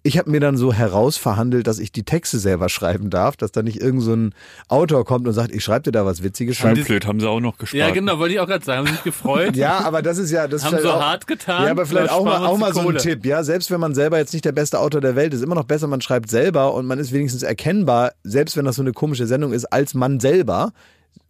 Ich 0.02 0.20
habe 0.20 0.30
mir 0.30 0.39
dann 0.39 0.56
so 0.56 0.72
herausverhandelt, 0.72 1.66
dass 1.66 1.80
ich 1.80 1.91
die 1.91 2.04
Texte 2.04 2.38
selber 2.38 2.70
schreiben 2.70 3.10
darf, 3.10 3.38
dass 3.38 3.52
da 3.52 3.64
nicht 3.64 3.82
irgend 3.82 4.04
so 4.04 4.14
ein 4.14 4.36
Autor 4.68 5.04
kommt 5.04 5.28
und 5.28 5.34
sagt, 5.34 5.52
ich 5.52 5.64
schreibe 5.64 5.82
dir 5.82 5.91
da 5.91 6.06
was 6.06 6.22
Witziges. 6.22 6.58
Scheinblöd 6.58 7.08
haben 7.08 7.20
sie 7.20 7.28
auch 7.28 7.39
noch 7.39 7.58
gespart. 7.58 7.80
Ja, 7.80 7.89
genau, 7.89 8.20
wollte 8.20 8.36
ich 8.36 8.39
auch 8.39 8.46
gerade 8.46 8.64
sagen. 8.64 8.80
Haben 8.80 8.88
Sie 8.88 8.93
sich 8.93 9.04
gefreut? 9.04 9.56
Ja, 9.66 9.80
aber 9.80 10.04
das 10.04 10.20
ist 10.20 10.30
ja, 10.30 10.48
das 10.48 10.62
ist 10.62 10.72
Haben 10.72 10.84
so 10.84 10.91
auch, 10.91 11.02
hart 11.02 11.26
getan, 11.26 11.66
Ja, 11.66 11.72
aber 11.72 11.88
vielleicht 11.88 12.12
auch 12.12 12.24
mal, 12.24 12.46
auch 12.46 12.58
mal 12.58 12.72
so 12.72 12.88
ein. 12.88 12.98
Tipp, 12.98 13.26
ja. 13.26 13.43
Selbst 13.43 13.72
wenn 13.72 13.80
man 13.80 13.96
selber 13.96 14.20
jetzt 14.20 14.32
nicht 14.32 14.46
der 14.46 14.52
beste 14.52 14.80
Autor 14.80 15.02
der 15.02 15.16
Welt 15.16 15.34
ist, 15.34 15.41
immer 15.41 15.56
noch 15.56 15.64
besser, 15.64 15.88
man 15.88 16.02
schreibt 16.02 16.30
selber 16.30 16.76
und 16.76 16.86
man 16.86 17.00
ist 17.00 17.12
wenigstens 17.12 17.41
erkennbar, 17.41 18.12
selbst 18.24 18.56
wenn 18.58 18.66
das 18.66 18.76
so 18.76 18.84
eine 18.84 18.93
komische 18.93 19.26
Sendung 19.26 19.54
ist, 19.54 19.66
als 19.66 19.96
man 19.96 20.20
selber. 20.20 20.72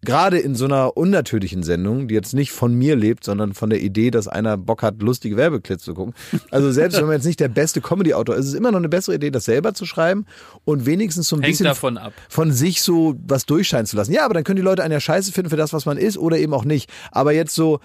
Gerade 0.02 0.38
in 0.38 0.54
so 0.54 0.66
einer 0.66 0.98
unnatürlichen 0.98 1.64
Sendung, 1.64 2.08
die 2.08 2.14
jetzt 2.14 2.34
nicht 2.36 2.52
von 2.52 2.76
mir 2.76 2.96
lebt, 2.96 3.24
sondern 3.24 3.54
von 3.56 3.72
der 3.72 3.82
Idee, 3.82 4.12
dass 4.12 4.28
einer 4.28 4.56
Bock 4.56 4.84
hat, 4.84 5.02
lustige 5.02 5.36
Werbeclips 5.36 5.84
zu 5.84 5.96
gucken. 5.96 6.14
Also 6.52 6.72
selbst 6.72 6.98
wenn 6.98 7.06
man 7.06 7.16
jetzt 7.16 7.26
nicht 7.26 7.40
der 7.40 7.48
beste 7.48 7.82
Comedy-Autor 7.82 8.36
ist, 8.36 8.46
ist 8.46 8.52
es 8.52 8.54
immer 8.54 8.72
noch 8.72 8.78
eine 8.78 8.90
bessere 8.90 9.16
Idee, 9.16 9.32
das 9.32 9.46
selber 9.46 9.74
zu 9.74 9.86
schreiben 9.86 10.28
und 10.64 10.86
wenigstens 10.86 11.28
so 11.28 11.36
ein 11.36 11.42
Hängt 11.42 11.54
bisschen 11.54 11.66
davon 11.66 11.98
ab. 11.98 12.14
von 12.30 12.52
sich 12.52 12.84
so 12.84 13.16
was 13.28 13.48
durchscheinen 13.48 13.88
zu 13.88 13.96
lassen. 13.96 14.12
Ja, 14.12 14.26
aber 14.26 14.36
dann 14.36 14.44
können 14.44 14.58
die 14.58 14.62
Leute 14.62 14.84
einen 14.84 14.94
ja 14.94 15.00
scheiße 15.00 15.32
finden 15.32 15.50
für 15.50 15.58
das, 15.58 15.74
was 15.74 15.88
man 15.88 15.98
ist 15.98 16.20
oder 16.20 16.38
eben 16.38 16.54
auch 16.54 16.66
nicht. 16.66 16.92
Aber 17.12 17.34
jetzt 17.34 17.56
so 17.56 17.80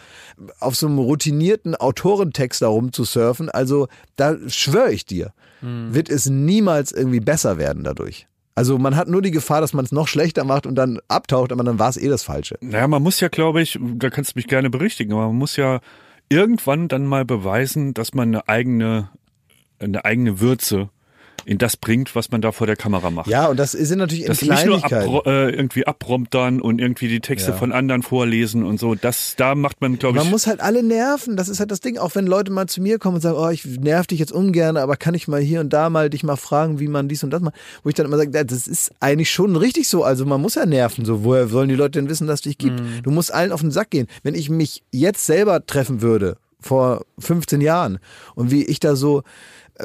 auf 0.59 0.77
so 0.77 0.89
einem 0.89 0.99
routinierten 0.99 1.75
Autorentext 1.75 2.61
da 2.61 2.69
rumzusurfen, 2.69 3.49
also 3.49 3.89
da 4.17 4.37
schwöre 4.47 4.93
ich 4.93 5.07
dir, 5.07 5.33
wird 5.63 6.11
es 6.11 6.27
niemals 6.27 6.93
irgendwie 6.93 7.21
besser 7.21 7.57
werden 7.57 7.83
dadurch. 7.85 8.27
Also 8.55 8.79
man 8.79 8.97
hat 8.97 9.09
nur 9.09 9.23
die 9.23 9.31
Gefahr, 9.31 9.61
dass 9.61 9.73
man 9.73 9.85
es 9.85 9.93
noch 9.93 10.09
schlechter 10.09 10.45
macht 10.45 10.67
und 10.67 10.75
dann 10.75 10.99
abtaucht, 11.09 11.53
aber 11.53 11.65
dann 11.65 11.79
war 11.79 11.89
es 11.89 11.97
eh 11.97 12.09
das 12.09 12.23
Falsche. 12.23 12.57
Naja, 12.61 12.89
man 12.89 13.03
muss 13.03 13.21
ja, 13.21 13.29
glaube 13.29 13.63
ich, 13.63 13.79
da 13.81 14.11
kannst 14.11 14.35
du 14.35 14.39
mich 14.39 14.49
gerne 14.49 14.71
berichtigen, 14.71 15.13
aber 15.13 15.29
man 15.29 15.37
muss 15.37 15.57
ja 15.57 15.81
irgendwann 16.29 16.89
dann 16.89 17.07
mal 17.07 17.25
beweisen, 17.25 17.95
dass 17.95 18.15
man 18.15 18.29
eine 18.29 18.49
eigene, 18.49 19.11
eine 19.79 20.05
eigene 20.05 20.41
Würze 20.41 20.91
in 21.45 21.59
das 21.59 21.77
bringt, 21.77 22.15
was 22.15 22.31
man 22.31 22.41
da 22.41 22.53
vor 22.53 22.67
der 22.67 22.77
Kamera 22.77 23.11
macht. 23.11 23.27
Ja, 23.29 23.47
und 23.49 23.59
das 23.59 23.73
sind 23.73 23.99
natürlich 23.99 24.23
in 24.25 24.29
Das 24.29 24.43
nicht 24.43 24.67
nur 24.67 24.85
abro 24.85 25.23
äh, 25.27 25.51
irgendwie 25.51 25.87
abpromptern 25.87 26.61
und 26.61 26.81
irgendwie 26.81 27.09
die 27.09 27.21
Texte 27.21 27.51
Ja. 27.53 27.57
von 27.57 27.73
anderen 27.73 28.03
vorlesen 28.03 28.65
und 28.65 28.79
so. 28.79 28.95
Das, 28.95 29.35
da 29.37 29.55
macht 29.55 29.81
man, 29.81 29.99
glaube 29.99 30.19
ich, 30.19 30.25
Man 30.25 30.31
muss 30.31 30.47
halt 30.47 30.61
alle 30.61 30.83
nerven. 30.83 31.37
Das 31.37 31.49
ist 31.49 31.61
halt 31.61 31.71
das 31.71 31.81
Ding. 31.81 31.99
Auch 31.99 32.15
wenn 32.15 32.27
Leute 32.27 32.53
mal 32.53 32.67
zu 32.67 32.81
mir 32.81 32.99
kommen 32.99 33.17
und 33.17 33.21
sagen, 33.21 33.37
oh, 33.39 33.49
ich 33.49 33.65
nerv 33.65 34.07
dich 34.07 34.19
jetzt 34.19 34.33
ungern, 34.33 34.77
aber 34.77 34.97
kann 34.97 35.15
ich 35.15 35.29
mal 35.29 35.41
hier 35.41 35.61
und 35.61 35.73
da 35.73 35.91
mal 35.91 36.11
dich 36.11 36.23
mal 36.23 36.37
fragen, 36.37 36.81
wie 36.81 36.89
man 36.89 37.09
dies 37.09 37.25
und 37.25 37.31
das 37.31 37.41
macht. 37.43 37.55
Wo 37.83 37.89
ich 37.89 37.95
dann 37.95 38.07
immer 38.07 38.17
sage, 38.17 38.31
das 38.45 38.67
ist 38.67 38.93
eigentlich 39.01 39.31
schon 39.31 39.57
richtig 39.57 39.89
so. 39.89 40.05
Also 40.05 40.27
man 40.27 40.41
muss 40.41 40.55
ja 40.55 40.67
nerven. 40.67 41.05
So, 41.05 41.25
woher 41.25 41.49
sollen 41.49 41.69
die 41.69 41.75
Leute 41.75 41.99
denn 42.01 42.09
wissen, 42.09 42.27
dass 42.27 42.41
es 42.41 42.43
dich 42.43 42.59
gibt? 42.59 42.81
Mhm. 42.81 43.03
Du 43.03 43.11
musst 43.11 43.33
allen 43.33 43.53
auf 43.53 43.61
den 43.61 43.71
Sack 43.71 43.91
gehen. 43.91 44.07
Wenn 44.23 44.35
ich 44.35 44.51
mich 44.51 44.83
jetzt 44.91 45.27
selber 45.27 45.65
treffen 45.65 46.03
würde, 46.03 46.37
vor 46.63 47.07
15 47.19 47.63
Jahren, 47.63 47.99
und 48.35 48.51
wie 48.51 48.65
ich 48.65 48.81
da 48.81 48.95
so 48.95 49.23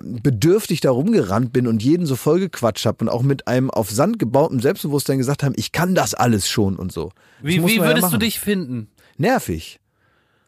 bedürftig 0.04 0.82
da 0.82 0.92
rumgerannt 0.92 1.54
bin 1.54 1.68
und 1.68 1.84
jeden 1.84 2.06
so 2.06 2.16
vollgequatscht 2.16 2.86
habe 2.86 3.06
und 3.06 3.10
auch 3.10 3.22
mit 3.24 3.48
einem 3.48 3.70
auf 3.70 3.90
Sand 3.90 4.20
gebauten 4.20 4.60
Selbstbewusstsein 4.60 5.18
gesagt 5.18 5.44
haben, 5.44 5.54
ich 5.58 5.72
kann 5.72 5.96
das 5.96 6.14
alles 6.14 6.50
schon 6.50 6.76
und 6.76 6.92
so. 6.92 7.12
Das 7.42 7.50
Wie, 7.50 7.56
wie 7.56 7.60
man 7.60 7.70
ja 7.70 7.86
würdest 7.86 8.14
du 8.14 8.18
dich 8.18 8.40
finden? 8.40 8.90
nervig. 9.18 9.80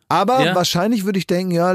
Aber 0.09 0.43
Ja. 0.45 0.55
wahrscheinlich 0.55 1.03
würde 1.03 1.19
ich 1.19 1.27
denken, 1.27 1.51
ja, 1.51 1.73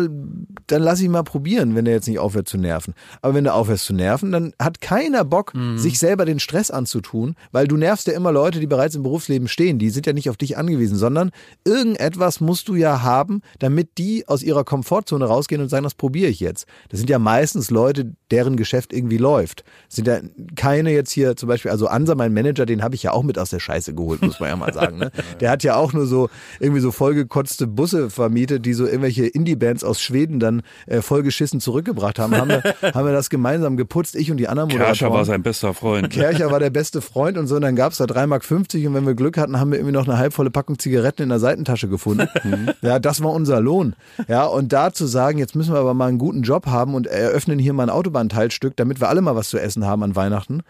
dann 0.67 0.83
lass 0.83 1.01
ich 1.01 1.09
mal 1.11 1.23
probieren, 1.23 1.75
wenn 1.75 1.85
der 1.85 1.95
jetzt 1.95 2.09
nicht 2.09 2.19
aufhört 2.19 2.49
zu 2.49 2.57
nerven. 2.57 2.95
Aber 3.21 3.35
wenn 3.35 3.45
der 3.45 3.55
aufhört 3.55 3.81
zu 3.81 3.93
nerven, 3.93 4.33
dann 4.33 4.55
hat 4.59 4.81
keiner 4.81 5.25
Bock, 5.25 5.55
Mhm. 5.55 5.77
sich 5.77 5.99
selber 5.99 6.25
den 6.25 6.41
Stress 6.41 6.71
anzutun, 6.71 7.35
weil 7.51 7.69
du 7.69 7.77
nervst 7.77 8.07
ja 8.07 8.15
immer 8.15 8.33
Leute, 8.33 8.59
die 8.59 8.67
bereits 8.67 8.95
im 8.95 9.03
Berufsleben 9.03 9.49
stehen. 9.49 9.79
Die 9.79 9.91
sind 9.91 10.07
ja 10.07 10.15
nicht 10.15 10.31
auf 10.31 10.39
dich 10.39 10.57
angewiesen, 10.57 10.97
sondern 10.97 11.31
irgendetwas 11.65 12.41
musst 12.41 12.69
du 12.69 12.75
ja 12.75 13.03
haben, 13.03 13.43
damit 13.59 13.99
die 13.99 14.27
aus 14.29 14.43
ihrer 14.43 14.65
Komfortzone 14.65 15.25
rausgehen 15.25 15.61
und 15.61 15.69
sagen, 15.69 15.85
das 15.85 15.95
probiere 15.95 16.31
ich 16.31 16.41
jetzt. 16.41 16.67
Das 16.89 16.99
sind 17.01 17.11
ja 17.11 17.19
meistens 17.19 17.71
Leute, 17.71 18.13
deren 18.31 18.57
Geschäft 18.57 18.93
irgendwie 18.93 19.19
läuft. 19.19 19.65
Das 19.89 19.97
sind 19.97 20.07
ja 20.09 20.21
keine 20.57 20.91
jetzt 20.93 21.11
hier 21.13 21.37
zum 21.37 21.49
Beispiel, 21.49 21.71
also 21.71 21.87
Ansa, 21.87 22.15
mein 22.15 22.33
Manager, 22.33 22.67
den 22.67 22.83
habe 22.83 22.95
ich 22.95 23.03
ja 23.03 23.13
auch 23.13 23.23
mit 23.23 23.39
aus 23.39 23.51
der 23.51 23.61
Scheiße 23.61 23.95
geholt, 23.95 24.23
muss 24.23 24.41
man 24.41 24.49
ja 24.49 24.57
mal 24.57 24.73
sagen. 24.73 24.99
Ne? 24.99 25.11
Der 25.41 25.51
hat 25.51 25.63
ja 25.65 25.77
auch 25.77 25.93
nur 25.93 26.07
so 26.07 26.31
irgendwie 26.61 26.81
so 26.81 26.93
vollgekotzte 26.93 27.67
Busse 27.67 28.11
vermietet, 28.23 28.65
die 28.65 28.73
so 28.73 28.87
irgendwelche 28.87 29.27
Indie-Bands 29.27 29.83
aus 29.83 30.01
Schweden 30.01 30.39
dann 30.39 30.63
äh, 30.87 31.03
vollgeschissen 31.03 31.59
zurückgebracht 31.59 32.21
haben. 32.21 32.37
Haben 32.37 32.51
wir, 32.51 32.63
haben 32.95 33.05
wir 33.05 33.13
das 33.13 33.31
gemeinsam 33.31 33.77
geputzt, 33.77 34.15
ich 34.15 34.31
und 34.31 34.37
die 34.37 34.47
anderen 34.47 34.71
Moderatoren. 34.71 35.13
war 35.13 35.25
sein 35.25 35.43
bester 35.43 35.75
Freund. 35.75 36.11
Kercher 36.11 36.53
war 36.53 36.61
der 36.61 36.71
beste 36.71 37.01
Freund 37.01 37.37
und 37.37 37.49
so. 37.49 37.57
Und 37.57 37.63
dann 37.63 37.75
gab's 37.75 37.97
da 37.97 38.05
3,50 38.05 38.27
Mark 38.29 38.43
und 38.87 38.95
wenn 38.95 39.07
wir 39.07 39.15
Glück 39.15 39.39
hatten, 39.39 39.59
haben 39.59 39.73
wir 39.73 39.79
irgendwie 39.79 39.93
noch 39.93 40.07
eine 40.07 40.19
halbvolle 40.19 40.53
Packung 40.53 40.79
Zigaretten 40.79 41.23
in 41.23 41.31
der 41.31 41.41
Seitentasche 41.41 41.89
gefunden. 41.89 42.29
ja, 42.83 43.01
das 43.01 43.23
war 43.25 43.33
unser 43.33 43.61
Lohn. 43.61 43.97
Ja, 44.29 44.45
und 44.45 44.73
da 44.73 44.93
zu 44.93 45.07
sagen, 45.07 45.39
jetzt 45.39 45.57
müssen 45.57 45.75
wir 45.75 45.81
aber 45.81 45.95
mal 45.95 46.07
einen 46.07 46.19
guten 46.19 46.43
Job 46.43 46.67
haben 46.67 46.95
und 46.95 47.09
eröffnen 47.09 47.59
hier 47.59 47.73
mal 47.73 47.85
ein 47.85 47.91
Autobahnteilstück, 47.91 48.77
damit 48.77 49.01
wir 49.01 49.09
alle 49.09 49.21
mal 49.21 49.35
was 49.35 49.49
zu 49.49 49.59
essen 49.59 49.85
haben 49.85 50.05
an 50.05 50.15
Weihnachten. 50.15 50.61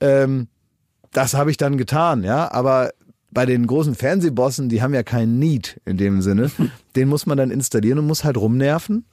Ähm, 0.00 0.48
das 1.12 1.34
habe 1.34 1.50
ich 1.50 1.58
dann 1.58 1.76
getan, 1.76 2.24
ja. 2.24 2.50
Aber 2.50 2.90
bei 3.34 3.44
den 3.46 3.66
großen 3.66 3.94
Fernsehbossen, 3.94 4.68
die 4.68 4.80
haben 4.80 4.94
ja 4.94 5.02
keinen 5.02 5.38
Need 5.38 5.80
in 5.84 5.96
dem 5.96 6.22
Sinne. 6.22 6.50
Den 6.96 7.08
muss 7.08 7.26
man 7.26 7.36
dann 7.36 7.50
installieren 7.50 7.98
und 7.98 8.06
muss 8.06 8.24
halt 8.24 8.36
rumnerven. 8.36 9.04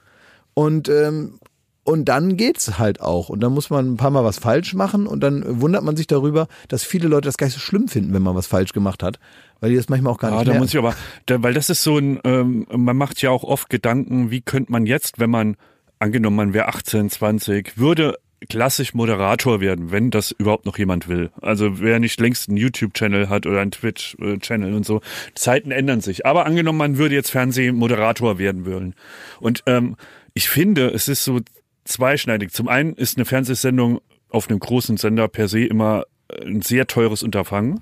Und, 0.54 0.88
ähm, 0.90 1.40
und 1.84 2.06
dann 2.06 2.38
geht's 2.38 2.78
halt 2.78 3.02
auch. 3.02 3.30
Und 3.30 3.40
dann 3.42 3.54
muss 3.54 3.70
man 3.72 3.94
ein 3.94 3.98
paar 3.98 4.12
Mal 4.12 4.24
was 4.24 4.38
falsch 4.38 4.74
machen 4.76 5.08
und 5.08 5.22
dann 5.22 5.62
wundert 5.62 5.84
man 5.84 5.96
sich 5.98 6.06
darüber, 6.08 6.48
dass 6.68 6.84
viele 6.84 7.08
Leute 7.08 7.26
das 7.28 7.38
gar 7.38 7.48
nicht 7.48 7.56
so 7.56 7.60
schlimm 7.60 7.88
finden, 7.88 8.14
wenn 8.14 8.22
man 8.22 8.36
was 8.36 8.46
falsch 8.48 8.72
gemacht 8.74 9.02
hat, 9.02 9.20
weil 9.60 9.72
die 9.72 9.78
das 9.78 9.90
manchmal 9.90 10.14
auch 10.14 10.20
gar 10.20 10.30
Ja, 10.30 10.36
nicht 10.38 10.48
da 10.48 10.52
merken. 10.52 10.64
muss 10.64 10.74
ich 10.74 10.78
aber, 10.78 10.94
da, 11.26 11.42
weil 11.42 11.54
das 11.56 11.70
ist 11.72 11.82
so 11.84 11.98
ein, 11.98 12.20
ähm, 12.24 12.68
man 12.72 12.96
macht 12.96 13.22
ja 13.24 13.32
auch 13.32 13.44
oft 13.44 13.70
Gedanken, 13.72 14.30
wie 14.30 14.42
könnte 14.42 14.72
man 14.72 14.86
jetzt, 14.86 15.20
wenn 15.20 15.32
man, 15.32 15.56
angenommen, 15.98 16.36
man 16.36 16.54
wäre 16.54 16.68
18, 16.68 17.10
20, 17.10 17.78
würde 17.78 18.16
klassisch 18.50 18.94
Moderator 18.94 19.62
werden, 19.62 19.92
wenn 19.92 20.10
das 20.10 20.32
überhaupt 20.32 20.66
noch 20.66 20.78
jemand 20.78 21.08
will. 21.08 21.30
Also 21.42 21.80
wer 21.80 22.00
nicht 22.00 22.20
längst 22.20 22.50
einen 22.50 22.58
YouTube-Channel 22.58 23.30
hat 23.30 23.46
oder 23.46 23.62
einen 23.62 23.72
Twitch-Channel 23.72 24.74
und 24.74 24.86
so. 24.86 25.02
Zeiten 25.36 25.72
ändern 25.72 26.02
sich. 26.02 26.26
Aber 26.26 26.46
angenommen, 26.46 26.80
man 26.80 26.98
würde 26.98 27.16
jetzt 27.16 27.32
Fernsehmoderator 27.32 28.40
werden 28.40 28.66
wollen. 28.66 28.96
Und 29.40 29.64
ähm, 29.68 29.96
ich 30.34 30.50
finde, 30.50 30.90
es 30.90 31.08
ist 31.08 31.24
so 31.24 31.40
zweischneidig. 31.86 32.52
Zum 32.52 32.68
einen 32.68 32.94
ist 32.94 33.18
eine 33.18 33.26
Fernsehsendung 33.26 34.02
auf 34.30 34.50
einem 34.50 34.60
großen 34.60 34.98
Sender 34.98 35.28
per 35.28 35.48
se 35.48 35.66
immer 35.66 36.06
ein 36.46 36.62
sehr 36.62 36.88
teures 36.88 37.24
Unterfangen. 37.24 37.82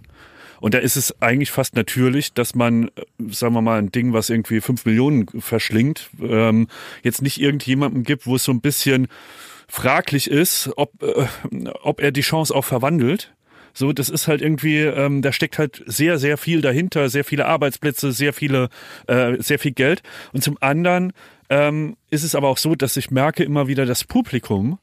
Und 0.60 0.74
da 0.74 0.80
ist 0.80 0.98
es 0.98 1.22
eigentlich 1.22 1.52
fast 1.52 1.76
natürlich, 1.76 2.34
dass 2.34 2.54
man, 2.54 2.90
äh, 2.90 2.92
sagen 3.30 3.54
wir 3.54 3.62
mal, 3.62 3.80
ein 3.80 3.92
Ding, 3.92 4.12
was 4.12 4.30
irgendwie 4.30 4.60
fünf 4.60 4.86
Millionen 4.86 5.28
verschlingt, 5.40 6.10
ähm, 6.22 6.68
jetzt 7.02 7.22
nicht 7.22 7.40
irgendjemandem 7.40 8.04
gibt, 8.04 8.28
wo 8.28 8.36
es 8.36 8.44
so 8.44 8.52
ein 8.52 8.60
bisschen 8.60 9.08
fraglich 9.70 10.30
ist, 10.30 10.72
ob, 10.76 11.02
äh, 11.02 11.28
ob 11.84 12.02
er 12.02 12.12
die 12.12 12.22
Chance 12.22 12.54
auch 12.54 12.66
verwandelt. 12.66 13.34
So, 13.74 13.94
das 13.94 14.10
ist 14.10 14.28
halt 14.28 14.42
irgendwie, 14.42 14.80
ähm, 14.80 15.22
da 15.22 15.32
steckt 15.32 15.58
halt 15.58 15.84
sehr, 15.86 16.18
sehr 16.18 16.38
viel 16.38 16.62
dahinter, 16.62 17.08
sehr 17.10 17.24
viele 17.24 17.46
Arbeitsplätze, 17.46 18.12
sehr 18.12 18.34
viele, 18.34 18.70
äh, 19.08 19.38
sehr 19.40 19.60
viel 19.60 19.72
Geld. 19.72 20.02
Und 20.34 20.44
zum 20.44 20.58
anderen 20.60 21.14
ähm, 21.50 21.96
ist 22.10 22.24
es 22.24 22.36
aber 22.36 22.50
auch 22.50 22.58
so, 22.58 22.76
dass 22.76 22.98
ich 22.98 23.12
merke 23.12 23.44
immer 23.44 23.68
wieder, 23.68 23.86
das 23.86 24.04
Publikum 24.04 24.80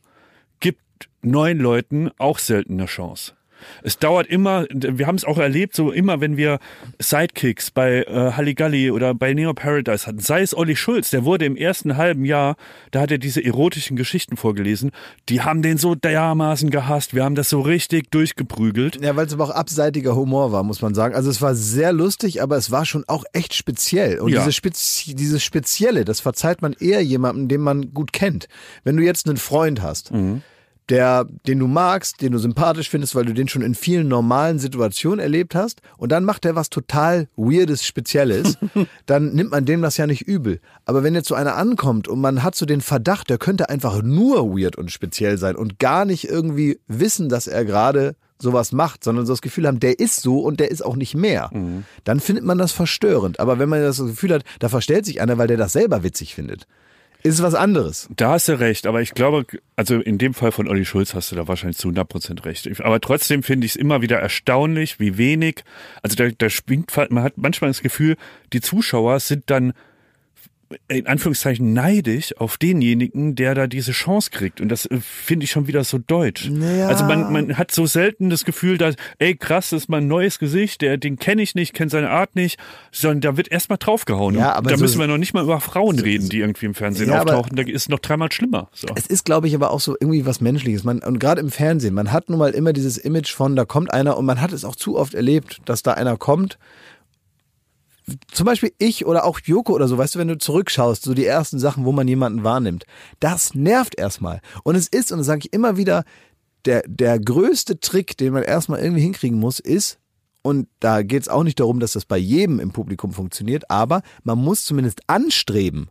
gibt 0.61 0.81
neuen 1.21 1.59
Leuten 1.59 2.11
auch 2.19 2.39
selten 2.39 2.75
eine 2.75 2.87
Chance. 2.87 3.36
Es 3.83 3.99
dauert 3.99 4.27
immer, 4.27 4.67
wir 4.71 5.07
haben 5.07 5.17
es 5.17 5.25
auch 5.25 5.39
erlebt, 5.39 5.75
so 5.75 5.91
immer, 5.91 6.21
wenn 6.21 6.37
wir 6.37 6.59
Sidekicks 6.99 7.71
bei 7.71 8.03
äh, 8.03 8.33
Halligalli 8.33 8.91
oder 8.91 9.15
bei 9.15 9.35
Neo 9.35 9.55
Paradise 9.55 10.07
hatten, 10.07 10.19
sei 10.21 10.43
es 10.43 10.57
Olli 10.57 10.77
Schulz, 10.77 11.11
der 11.11 11.25
wurde 11.25 11.45
im 11.45 11.57
ersten 11.57 11.97
halben 11.97 12.25
Jahr, 12.25 12.57
da 12.91 13.01
hat 13.01 13.11
er 13.11 13.19
diese 13.19 13.45
erotischen 13.45 13.97
Geschichten 13.97 14.37
vorgelesen, 14.37 14.91
die 15.29 15.43
haben 15.43 15.63
den 15.63 15.79
so 15.79 15.95
dermaßen 15.95 16.71
gehasst, 16.71 17.15
wir 17.15 17.25
haben 17.25 17.35
das 17.35 17.49
so 17.49 17.61
richtig 17.61 18.11
durchgeprügelt. 18.11 19.03
Ja, 19.03 19.17
weil 19.17 19.27
es 19.27 19.33
aber 19.33 19.45
auch 19.45 19.51
abseitiger 19.51 20.15
Humor 20.17 20.53
war, 20.53 20.63
muss 20.63 20.83
man 20.83 20.95
sagen. 20.95 21.15
Also 21.15 21.31
es 21.31 21.41
war 21.43 21.55
sehr 21.55 21.93
lustig, 21.93 22.43
aber 22.43 22.57
es 22.57 22.71
war 22.71 22.85
schon 22.87 23.05
auch 23.07 23.25
echt 23.33 23.55
speziell. 23.55 24.21
Und 24.21 24.31
Ja. 24.33 24.41
diese 24.41 24.53
Spezi 24.53 25.15
dieses 25.15 25.43
Spezielle, 25.45 26.05
das 26.05 26.21
verzeiht 26.21 26.63
man 26.63 26.75
eher 26.79 27.03
jemandem, 27.03 27.49
den 27.49 27.61
man 27.61 27.93
gut 27.95 28.13
kennt. 28.13 28.49
Wenn 28.85 28.97
du 28.97 29.03
jetzt 29.03 29.27
einen 29.29 29.37
Freund 29.37 29.83
hast, 29.83 30.11
der, 30.89 31.27
den 31.47 31.59
du 31.59 31.67
magst, 31.67 32.23
den 32.23 32.33
du 32.33 32.39
sympathisch 32.39 32.89
findest, 32.89 33.15
weil 33.15 33.25
du 33.25 33.35
den 33.35 33.49
schon 33.49 33.63
in 33.63 33.75
vielen 33.75 34.09
normalen 34.09 34.59
Situationen 34.59 35.19
erlebt 35.19 35.55
hast, 35.55 35.81
und 35.99 36.13
dann 36.13 36.25
macht 36.25 36.45
er 36.45 36.55
was 36.55 36.71
total 36.71 37.29
Weirdes, 37.37 37.85
Spezielles, 37.85 38.59
dann 39.07 39.33
nimmt 39.33 39.51
man 39.51 39.65
dem 39.65 39.83
das 39.83 39.97
ja 39.97 40.07
nicht 40.07 40.23
übel. 40.23 40.61
Aber 40.85 41.03
wenn 41.03 41.15
jetzt 41.15 41.29
so 41.29 41.35
einer 41.35 41.57
ankommt 41.57 42.09
und 42.09 42.21
man 42.21 42.43
hat 42.43 42.55
so 42.55 42.67
den 42.67 42.81
Verdacht, 42.81 43.31
der 43.31 43.39
könnte 43.39 43.69
einfach 43.69 44.03
nur 44.03 44.57
weird 44.57 44.77
und 44.77 44.93
speziell 44.93 45.39
sein 45.39 45.57
und 45.57 45.79
gar 45.79 46.05
nicht 46.05 46.29
irgendwie 46.29 46.79
wissen, 46.87 47.29
dass 47.29 47.47
er 47.47 47.65
gerade 47.65 48.15
sowas 48.39 48.73
macht, 48.73 49.03
sondern 49.03 49.27
so 49.27 49.33
das 49.33 49.41
Gefühl 49.43 49.67
haben, 49.67 49.81
der 49.81 49.99
ist 49.99 50.21
so 50.21 50.41
und 50.41 50.61
der 50.61 50.71
ist 50.71 50.85
auch 50.85 50.97
nicht 50.97 51.15
mehr, 51.15 51.51
dann 52.05 52.21
findet 52.21 52.45
man 52.45 52.59
das 52.59 52.73
verstörend. 52.73 53.41
Aber 53.41 53.59
wenn 53.59 53.69
man 53.69 53.81
das 53.81 53.99
Gefühl 53.99 54.35
hat, 54.35 54.45
da 54.59 54.69
verstellt 54.69 55.07
sich 55.07 55.21
einer, 55.21 55.39
weil 55.39 55.49
der 55.49 55.57
das 55.57 55.73
selber 55.73 56.03
witzig 56.03 56.35
findet, 56.35 56.67
ist 57.27 57.43
was 57.43 57.55
anderes. 57.55 58.09
Da 58.15 58.33
hast 58.33 58.49
du 58.49 58.59
recht, 58.59 58.87
aber 58.87 59.03
ich 59.03 59.13
glaube, 59.13 59.47
also 59.75 59.97
in 60.01 60.19
dem 60.19 60.33
Fall 60.33 60.53
von 60.53 60.69
Olli 60.69 60.85
Schulz 60.85 61.15
hast 61.15 61.33
du 61.33 61.37
da 61.37 61.49
wahrscheinlich 61.49 61.79
zu 61.79 61.89
100% 61.89 62.45
recht. 62.45 62.81
Aber 62.81 63.01
trotzdem 63.01 63.43
finde 63.43 63.67
ich 63.67 63.73
es 63.73 63.77
immer 63.77 64.01
wieder 64.03 64.19
erstaunlich, 64.19 65.01
wie 65.01 65.19
wenig, 65.19 65.65
also 66.03 66.17
da, 66.17 66.29
da 66.31 66.49
schwingt, 66.49 66.97
man 67.11 67.25
hat 67.25 67.35
manchmal 67.37 67.71
das 67.71 67.83
Gefühl, 67.83 68.17
die 68.53 68.61
Zuschauer 68.61 69.21
sind 69.21 69.51
dann 69.51 69.73
in 70.89 71.07
Anführungszeichen 71.07 71.73
neidisch 71.73 72.37
auf 72.39 72.57
denjenigen, 72.59 73.35
der 73.37 73.55
da 73.55 73.67
diese 73.67 73.93
Chance 73.93 74.31
kriegt. 74.31 74.61
Und 74.61 74.69
das 74.69 74.87
äh, 74.87 74.99
finde 75.01 75.45
ich 75.45 75.51
schon 75.51 75.67
wieder 75.69 75.85
so 75.85 75.99
deutsch. 75.99 76.49
Naja. 76.51 76.89
Also 76.89 77.05
man, 77.05 77.33
man 77.33 77.57
hat 77.57 77.71
so 77.71 77.87
selten 77.87 78.31
das 78.31 78.45
Gefühl, 78.45 78.77
dass, 78.79 78.97
ey 79.19 79.37
krass, 79.37 79.71
das 79.71 79.83
ist 79.83 79.89
mal 79.89 79.99
ein 80.01 80.09
neues 80.09 80.39
Gesicht, 80.39 80.81
der, 80.81 80.97
den 80.97 81.19
kenne 81.19 81.43
ich 81.43 81.55
nicht, 81.55 81.73
kenne 81.73 81.91
seine 81.91 82.11
Art 82.11 82.35
nicht, 82.35 82.59
sondern 82.91 83.21
da 83.21 83.37
wird 83.37 83.51
erstmal 83.51 83.79
draufgehauen. 83.79 84.35
Ja, 84.37 84.55
aber 84.55 84.71
da 84.71 84.77
so- 84.77 84.83
müssen 84.83 84.99
wir 84.99 85.07
noch 85.07 85.19
nicht 85.19 85.35
mal 85.35 85.45
über 85.45 85.61
Frauen 85.61 85.99
reden, 85.99 86.29
die 86.29 86.41
irgendwie 86.41 86.67
im 86.67 86.75
Fernsehen 86.75 87.11
Ja, 87.11 87.21
auftauchen. 87.23 87.55
Da 87.55 87.63
ist 87.63 87.83
es 87.83 87.89
noch 87.89 88.01
dreimal 88.01 88.33
schlimmer. 88.33 88.69
So. 88.73 88.89
Es 88.97 89.07
ist, 89.07 89.25
glaube 89.25 89.47
ich, 89.47 89.55
aber 89.55 89.71
auch 89.71 89.81
so 89.81 89.95
irgendwie 90.01 90.27
was 90.27 90.41
Menschliches. 90.41 90.83
Man, 90.85 90.99
und 91.01 91.19
gerade 91.21 91.41
im 91.41 91.51
Fernsehen, 91.51 91.95
man 91.95 92.13
hat 92.13 92.29
nun 92.29 92.39
mal 92.39 92.51
immer 92.51 92.73
dieses 92.73 92.99
Image 92.99 93.33
von, 93.33 93.55
da 93.55 93.65
kommt 93.65 93.93
einer 93.95 94.17
und 94.17 94.27
man 94.27 94.41
hat 94.41 94.53
es 94.53 94.65
auch 94.65 94.75
zu 94.77 94.97
oft 94.97 95.15
erlebt, 95.15 95.61
dass 95.65 95.83
da 95.83 95.93
einer 95.93 96.17
kommt. 96.17 96.59
Zum 98.31 98.47
Beispiel 98.47 98.73
ich 98.79 99.05
oder 99.05 99.25
auch 99.25 99.41
Joko 99.41 99.73
oder 99.73 99.89
so, 99.89 99.99
weißt 99.99 100.15
du, 100.15 100.19
wenn 100.21 100.29
du 100.29 100.39
zurückschaust, 100.39 101.03
so 101.03 101.13
die 101.13 101.27
ersten 101.27 101.59
Sachen, 101.59 101.85
wo 101.85 101.93
man 101.93 102.07
jemanden 102.07 102.45
wahrnimmt, 102.45 102.85
das 103.19 103.55
nervt 103.55 103.99
erstmal. 103.99 104.41
Und 104.63 104.77
es 104.77 104.87
ist, 104.87 105.11
und 105.11 105.19
das 105.19 105.27
sage 105.27 105.41
ich 105.45 105.53
immer 105.53 105.77
wieder, 105.77 106.05
der, 106.67 106.83
der 106.87 107.19
größte 107.19 107.81
Trick, 107.81 108.17
den 108.17 108.33
man 108.33 108.43
erstmal 108.43 108.81
irgendwie 108.81 109.03
hinkriegen 109.03 109.39
muss, 109.39 109.59
ist, 109.59 109.99
und 110.43 110.69
da 110.79 111.03
geht 111.03 111.23
es 111.23 111.29
auch 111.29 111.43
nicht 111.43 111.59
darum, 111.59 111.81
dass 111.81 111.93
das 111.93 112.05
bei 112.05 112.19
jedem 112.19 112.61
im 112.61 112.71
Publikum 112.71 113.13
funktioniert, 113.13 113.69
aber 113.69 114.03
man 114.23 114.39
muss 114.39 114.65
zumindest 114.65 115.01
anstreben, 115.09 115.89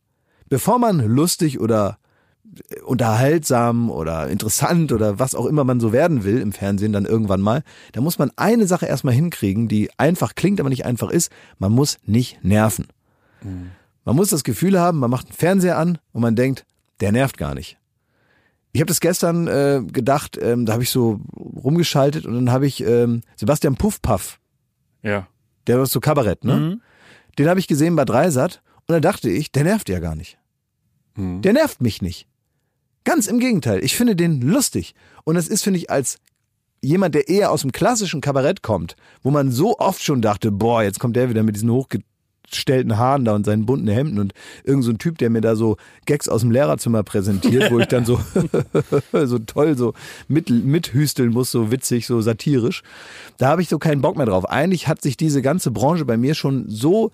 bevor 0.48 0.80
man 0.80 1.00
lustig 1.00 1.60
oder 1.60 1.98
unterhaltsam 2.86 3.90
oder 3.90 4.28
interessant 4.30 4.92
oder 4.92 5.20
was 5.20 5.36
auch 5.36 5.46
immer 5.46 5.64
man 5.64 5.80
so 5.80 5.92
werden 5.92 6.24
will 6.24 6.40
im 6.40 6.52
Fernsehen 6.54 6.94
dann 6.94 7.06
irgendwann 7.06 7.42
mal, 7.42 7.64
da 7.92 8.02
muss 8.02 8.18
man 8.20 8.32
eine 8.36 8.68
Sache 8.68 8.86
erstmal 8.86 9.14
hinkriegen, 9.14 9.68
die 9.68 9.90
einfach 9.98 10.36
klingt, 10.36 10.60
aber 10.60 10.70
nicht 10.70 10.86
einfach 10.86 11.10
ist. 11.10 11.32
Man 11.60 11.72
muss 11.72 11.98
nicht 12.06 12.44
nerven. 12.44 12.88
Man 14.06 14.16
muss 14.16 14.30
das 14.30 14.44
Gefühl 14.44 14.80
haben, 14.80 15.00
man 15.00 15.12
macht 15.12 15.28
einen 15.28 15.36
Fernseher 15.36 15.78
an 15.78 15.98
und 16.14 16.22
man 16.22 16.36
denkt, 16.36 16.66
der 17.02 17.12
nervt 17.12 17.38
gar 17.38 17.54
nicht. 17.54 17.78
Ich 18.72 18.82
habe 18.82 18.88
das 18.88 19.00
gestern 19.00 19.48
äh, 19.48 19.82
gedacht, 19.86 20.38
ähm, 20.42 20.66
da 20.66 20.74
habe 20.74 20.84
ich 20.84 20.90
so 20.90 21.22
rumgeschaltet 21.36 22.26
und 22.26 22.34
dann 22.34 22.52
habe 22.52 22.66
ich 22.68 22.84
ähm, 22.84 23.22
Sebastian 23.36 23.76
Puffpaff, 23.76 24.40
Ja. 25.02 25.28
der 25.68 25.78
war 25.80 25.86
so 25.86 26.00
Kabarett, 26.00 26.44
ne? 26.44 26.56
Mhm. 26.56 26.82
Den 27.38 27.50
habe 27.50 27.60
ich 27.60 27.68
gesehen 27.68 27.96
bei 27.96 28.06
Dreisat 28.06 28.62
und 28.88 28.94
da 28.94 29.00
dachte 29.00 29.30
ich, 29.30 29.52
der 29.52 29.64
nervt 29.64 29.90
ja 29.90 30.00
gar 30.00 30.16
nicht. 30.16 30.38
Mhm. 31.16 31.42
Der 31.42 31.54
nervt 31.54 31.82
mich 31.82 32.02
nicht. 32.02 32.28
Ganz 33.06 33.28
im 33.28 33.40
Gegenteil, 33.40 33.84
ich 33.84 33.96
finde 33.96 34.16
den 34.16 34.42
lustig. 34.42 34.96
Und 35.24 35.36
das 35.36 35.48
ist, 35.48 35.64
finde 35.64 35.80
ich, 35.80 35.90
als 35.90 36.18
jemand, 36.82 37.16
der 37.16 37.30
eher 37.30 37.52
aus 37.52 37.62
dem 37.62 37.72
klassischen 37.72 38.20
Kabarett 38.20 38.64
kommt, 38.64 38.96
wo 39.22 39.32
man 39.32 39.52
so 39.52 39.78
oft 39.78 40.04
schon 40.04 40.22
dachte, 40.22 40.52
boah, 40.52 40.84
jetzt 40.84 41.00
kommt 41.00 41.16
der 41.16 41.30
wieder 41.30 41.44
mit 41.44 41.56
diesen 41.56 41.70
hochgestellten 41.70 42.98
Haaren 42.98 43.24
da 43.24 43.36
und 43.36 43.46
seinen 43.46 43.68
bunten 43.68 43.88
Hemden 43.88 44.18
und 44.18 44.34
irgend 44.64 44.84
so 44.84 44.92
ein 44.92 44.98
Typ, 44.98 45.20
der 45.20 45.30
mir 45.30 45.42
da 45.42 45.56
so 45.56 45.78
Gags 46.08 46.28
aus 46.28 46.42
dem 46.42 46.50
Lehrerzimmer 46.50 47.04
präsentiert, 47.04 47.72
wo 47.72 47.80
ich 47.80 47.88
dann 47.88 48.06
so, 48.06 48.20
so 49.26 49.38
toll 49.40 49.78
so 49.78 49.94
mit, 50.28 50.50
mithüsteln 50.50 51.32
muss, 51.32 51.52
so 51.52 51.72
witzig, 51.72 52.08
so 52.08 52.22
satirisch. 52.22 52.82
Da 53.38 53.50
habe 53.50 53.62
ich 53.62 53.70
so 53.70 53.78
keinen 53.78 54.02
Bock 54.02 54.18
mehr 54.18 54.26
drauf. 54.26 54.50
Eigentlich 54.50 54.88
hat 54.88 55.04
sich 55.04 55.16
diese 55.16 55.44
ganze 55.44 55.70
Branche 55.70 56.06
bei 56.06 56.18
mir 56.18 56.34
schon 56.34 56.66
so 56.68 57.12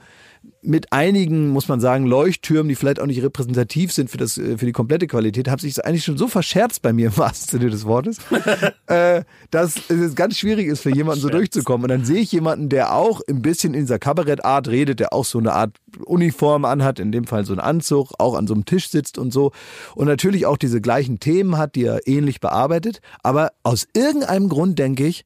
mit 0.64 0.92
einigen, 0.92 1.50
muss 1.50 1.68
man 1.68 1.80
sagen, 1.80 2.06
Leuchttürmen, 2.06 2.70
die 2.70 2.76
vielleicht 2.76 3.00
auch 3.00 3.06
nicht 3.06 3.22
repräsentativ 3.22 3.92
sind 3.92 4.10
für, 4.10 4.18
das, 4.18 4.38
äh, 4.38 4.58
für 4.58 4.66
die 4.66 4.72
komplette 4.72 5.08
Qualität, 5.08 5.48
hat 5.50 5.62
sich 5.62 5.84
eigentlich 5.86 6.04
schon 6.04 6.18
so 6.18 6.28
verscherzt 6.28 6.82
bei 6.82 6.94
mir 6.94 7.08
im 7.08 7.18
wahrsten 7.18 7.60
Sinne 7.60 7.72
des 7.72 7.86
Wortes, 7.86 8.18
äh, 8.88 9.24
dass 9.50 9.90
es 9.90 10.16
ganz 10.16 10.38
schwierig 10.38 10.68
ist, 10.68 10.82
für 10.82 10.94
jemanden 10.94 11.22
so 11.22 11.30
durchzukommen. 11.30 11.84
Und 11.84 11.90
dann 11.90 12.06
sehe 12.06 12.22
ich 12.22 12.32
jemanden, 12.32 12.70
der 12.70 12.94
auch 12.94 13.22
ein 13.28 13.42
bisschen 13.42 13.74
in 13.74 13.82
dieser 13.82 14.00
Kabarettart 14.00 14.68
redet, 14.68 15.00
der 15.00 15.14
auch 15.14 15.26
so 15.26 15.40
eine 15.40 15.54
Art 15.54 15.78
Uniform 16.06 16.66
anhat, 16.66 17.00
in 17.00 17.12
dem 17.12 17.26
Fall 17.26 17.46
so 17.46 17.54
einen 17.54 17.62
Anzug, 17.62 18.14
auch 18.18 18.36
an 18.36 18.48
so 18.48 18.54
einem 18.54 18.66
Tisch 18.66 18.90
sitzt 18.90 19.18
und 19.18 19.32
so. 19.32 19.52
Und 19.96 20.08
natürlich 20.08 20.46
auch 20.46 20.58
diese 20.58 20.82
gleichen 20.82 21.20
Themen 21.20 21.58
hat, 21.58 21.76
die 21.76 21.86
er 21.86 22.08
ähnlich 22.08 22.40
bearbeitet. 22.40 23.02
Aber 23.24 23.52
aus 23.64 23.88
irgendeinem 23.94 24.50
Grund 24.50 24.80
denke 24.80 25.06
ich, 25.06 25.26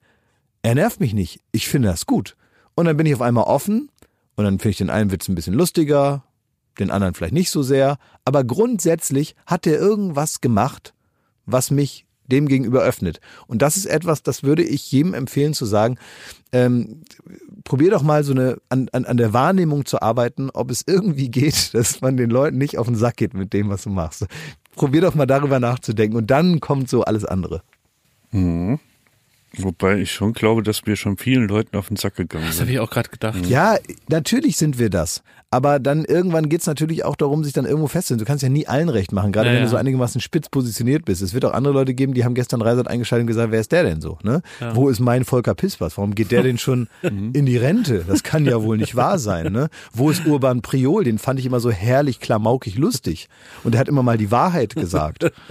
er 0.61 0.75
nervt 0.75 0.99
mich 0.99 1.13
nicht. 1.13 1.41
Ich 1.51 1.67
finde 1.67 1.89
das 1.89 2.05
gut. 2.05 2.35
Und 2.75 2.85
dann 2.85 2.97
bin 2.97 3.05
ich 3.05 3.13
auf 3.15 3.21
einmal 3.21 3.45
offen 3.45 3.89
und 4.35 4.45
dann 4.45 4.59
finde 4.59 4.69
ich 4.69 4.77
den 4.77 4.89
einen 4.89 5.11
Witz 5.11 5.27
ein 5.27 5.35
bisschen 5.35 5.53
lustiger, 5.53 6.23
den 6.79 6.91
anderen 6.91 7.13
vielleicht 7.13 7.33
nicht 7.33 7.51
so 7.51 7.63
sehr. 7.63 7.97
Aber 8.25 8.43
grundsätzlich 8.43 9.35
hat 9.45 9.65
er 9.65 9.79
irgendwas 9.79 10.41
gemacht, 10.41 10.93
was 11.45 11.71
mich 11.71 12.05
dem 12.27 12.47
gegenüber 12.47 12.81
öffnet. 12.81 13.19
Und 13.47 13.61
das 13.61 13.77
ist 13.77 13.85
etwas, 13.85 14.23
das 14.23 14.43
würde 14.43 14.63
ich 14.63 14.91
jedem 14.91 15.13
empfehlen 15.13 15.53
zu 15.53 15.65
sagen, 15.65 15.97
ähm, 16.51 17.01
probier 17.63 17.91
doch 17.91 18.01
mal 18.01 18.23
so 18.23 18.31
eine 18.31 18.57
an, 18.69 18.89
an, 18.91 19.05
an 19.05 19.17
der 19.17 19.33
Wahrnehmung 19.33 19.85
zu 19.85 20.01
arbeiten, 20.01 20.49
ob 20.49 20.71
es 20.71 20.83
irgendwie 20.87 21.29
geht, 21.29 21.73
dass 21.73 22.01
man 22.01 22.17
den 22.17 22.29
Leuten 22.29 22.57
nicht 22.57 22.77
auf 22.77 22.87
den 22.87 22.95
Sack 22.95 23.17
geht 23.17 23.33
mit 23.33 23.53
dem, 23.53 23.69
was 23.69 23.83
du 23.83 23.89
machst. 23.89 24.25
Probier 24.75 25.01
doch 25.01 25.15
mal 25.15 25.25
darüber 25.27 25.59
nachzudenken 25.59 26.17
und 26.17 26.31
dann 26.31 26.59
kommt 26.59 26.89
so 26.89 27.03
alles 27.03 27.25
andere. 27.25 27.61
Wobei 29.59 29.99
ich 29.99 30.11
schon 30.11 30.33
glaube, 30.33 30.63
dass 30.63 30.85
wir 30.85 30.95
schon 30.95 31.17
vielen 31.17 31.47
Leuten 31.47 31.77
auf 31.77 31.87
den 31.87 31.97
Sack 31.97 32.15
gegangen 32.15 32.45
Das 32.45 32.55
habe 32.57 32.65
sind. 32.67 32.73
ich 32.75 32.79
auch 32.79 32.89
gerade 32.89 33.09
gedacht. 33.09 33.45
Ja, 33.47 33.77
natürlich 34.09 34.57
sind 34.57 34.79
wir 34.79 34.89
das. 34.89 35.23
Aber 35.51 35.79
dann 35.79 36.03
irgendwann 36.03 36.49
geht's 36.49 36.65
natürlich 36.67 37.05
auch 37.05 37.15
darum, 37.15 37.43
sich 37.45 37.53
dann 37.53 37.65
irgendwo 37.65 37.87
festzuhalten. 37.87 38.19
Du 38.19 38.27
kannst 38.27 38.43
ja 38.43 38.49
nie 38.49 38.67
allen 38.67 38.89
recht 38.89 39.13
machen, 39.13 39.31
gerade 39.31 39.47
Ja, 39.47 39.53
wenn 39.53 39.61
du 39.61 39.65
ja. 39.67 39.69
so 39.71 39.77
einigermaßen 39.77 40.19
spitz 40.19 40.49
positioniert 40.49 41.05
bist. 41.05 41.21
Es 41.21 41.33
wird 41.33 41.45
auch 41.45 41.53
andere 41.53 41.73
Leute 41.73 41.93
geben, 41.93 42.13
die 42.13 42.25
haben 42.25 42.33
gestern 42.33 42.61
Reisert 42.61 42.87
eingeschaltet 42.89 43.23
und 43.23 43.27
gesagt, 43.27 43.51
wer 43.51 43.61
ist 43.61 43.71
der 43.71 43.83
denn 43.83 44.01
so? 44.01 44.17
Ne? 44.23 44.41
Wo 44.73 44.89
ist 44.89 44.99
mein 44.99 45.23
Volker 45.23 45.55
Pispers? 45.55 45.97
Warum 45.97 46.13
geht 46.15 46.31
der 46.31 46.43
denn 46.43 46.57
schon 46.57 46.89
in 47.01 47.45
die 47.45 47.57
Rente? 47.57 48.03
Das 48.05 48.23
kann 48.23 48.45
ja 48.45 48.61
wohl 48.63 48.77
nicht 48.77 48.95
wahr 48.97 49.17
sein. 49.19 49.53
Ne? 49.53 49.69
Wo 49.93 50.09
ist 50.09 50.25
Urban 50.25 50.61
Priol? 50.61 51.03
Den 51.05 51.19
fand 51.19 51.39
ich 51.39 51.45
immer 51.45 51.61
so 51.61 51.71
herrlich 51.71 52.19
klamaukig 52.19 52.77
lustig. 52.77 53.29
Und 53.63 53.75
er 53.75 53.79
hat 53.79 53.87
immer 53.87 54.03
mal 54.03 54.17
die 54.17 54.31
Wahrheit 54.31 54.75
gesagt. 54.75 55.31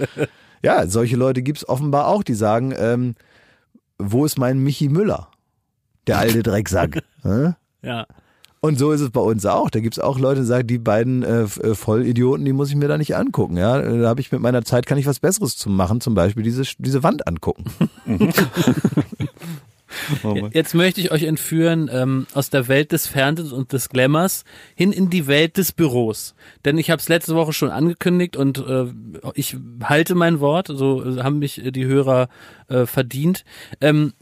Ja, 0.63 0.87
solche 0.87 1.15
Leute 1.15 1.43
gibt's 1.43 1.67
offenbar 1.69 2.07
auch, 2.07 2.23
die 2.23 2.33
sagen, 2.33 2.73
ähm, 2.75 3.13
wo 3.97 4.25
ist 4.25 4.37
mein 4.37 4.59
Michi 4.59 4.89
Müller? 4.89 5.29
Der 6.07 6.19
alte 6.19 6.43
Drecksack. 6.43 7.03
ne? 7.23 7.55
Ja. 7.81 8.05
Und 8.61 8.79
so 8.79 8.91
ist 8.91 9.01
es 9.01 9.11
bei 9.11 9.21
uns 9.21 9.45
auch. 9.45 9.69
Da 9.69 9.79
gibt's 9.79 9.99
auch 9.99 10.17
Leute, 10.17 10.41
die 10.41 10.47
sagen, 10.47 10.67
die 10.67 10.79
beiden 10.79 11.21
äh, 11.21 11.43
äh, 11.43 11.75
Vollidioten, 11.75 12.45
die 12.45 12.53
muss 12.53 12.69
ich 12.69 12.75
mir 12.75 12.87
da 12.87 12.97
nicht 12.97 13.15
angucken. 13.15 13.57
Ja, 13.57 13.79
da 13.79 14.07
habe 14.07 14.21
ich 14.21 14.31
mit 14.31 14.41
meiner 14.41 14.63
Zeit 14.63 14.87
kann 14.87 14.97
ich 14.97 15.05
was 15.05 15.19
Besseres 15.19 15.55
zu 15.55 15.69
machen, 15.69 16.01
zum 16.01 16.15
Beispiel 16.15 16.41
diese 16.41 16.63
diese 16.79 17.03
Wand 17.03 17.27
angucken. 17.27 17.65
Jetzt 20.51 20.73
möchte 20.73 21.01
ich 21.01 21.11
euch 21.11 21.23
entführen 21.23 21.89
ähm, 21.91 22.27
aus 22.33 22.49
der 22.49 22.67
Welt 22.67 22.91
des 22.91 23.07
Fernsehens 23.07 23.51
und 23.51 23.73
des 23.73 23.89
Glamours 23.89 24.43
hin 24.75 24.91
in 24.91 25.09
die 25.09 25.27
Welt 25.27 25.57
des 25.57 25.71
Büros. 25.71 26.35
Denn 26.63 26.77
ich 26.77 26.89
habe 26.89 26.99
es 26.99 27.09
letzte 27.09 27.35
Woche 27.35 27.53
schon 27.53 27.69
angekündigt 27.69 28.35
und 28.35 28.57
äh, 28.57 28.85
ich 29.33 29.57
halte 29.83 30.15
mein 30.15 30.39
Wort, 30.39 30.67
so 30.67 31.23
haben 31.23 31.39
mich 31.39 31.63
äh, 31.63 31.71
die 31.71 31.85
Hörer 31.85 32.29
äh, 32.67 32.85
verdient. 32.85 33.43
Ähm, 33.81 34.13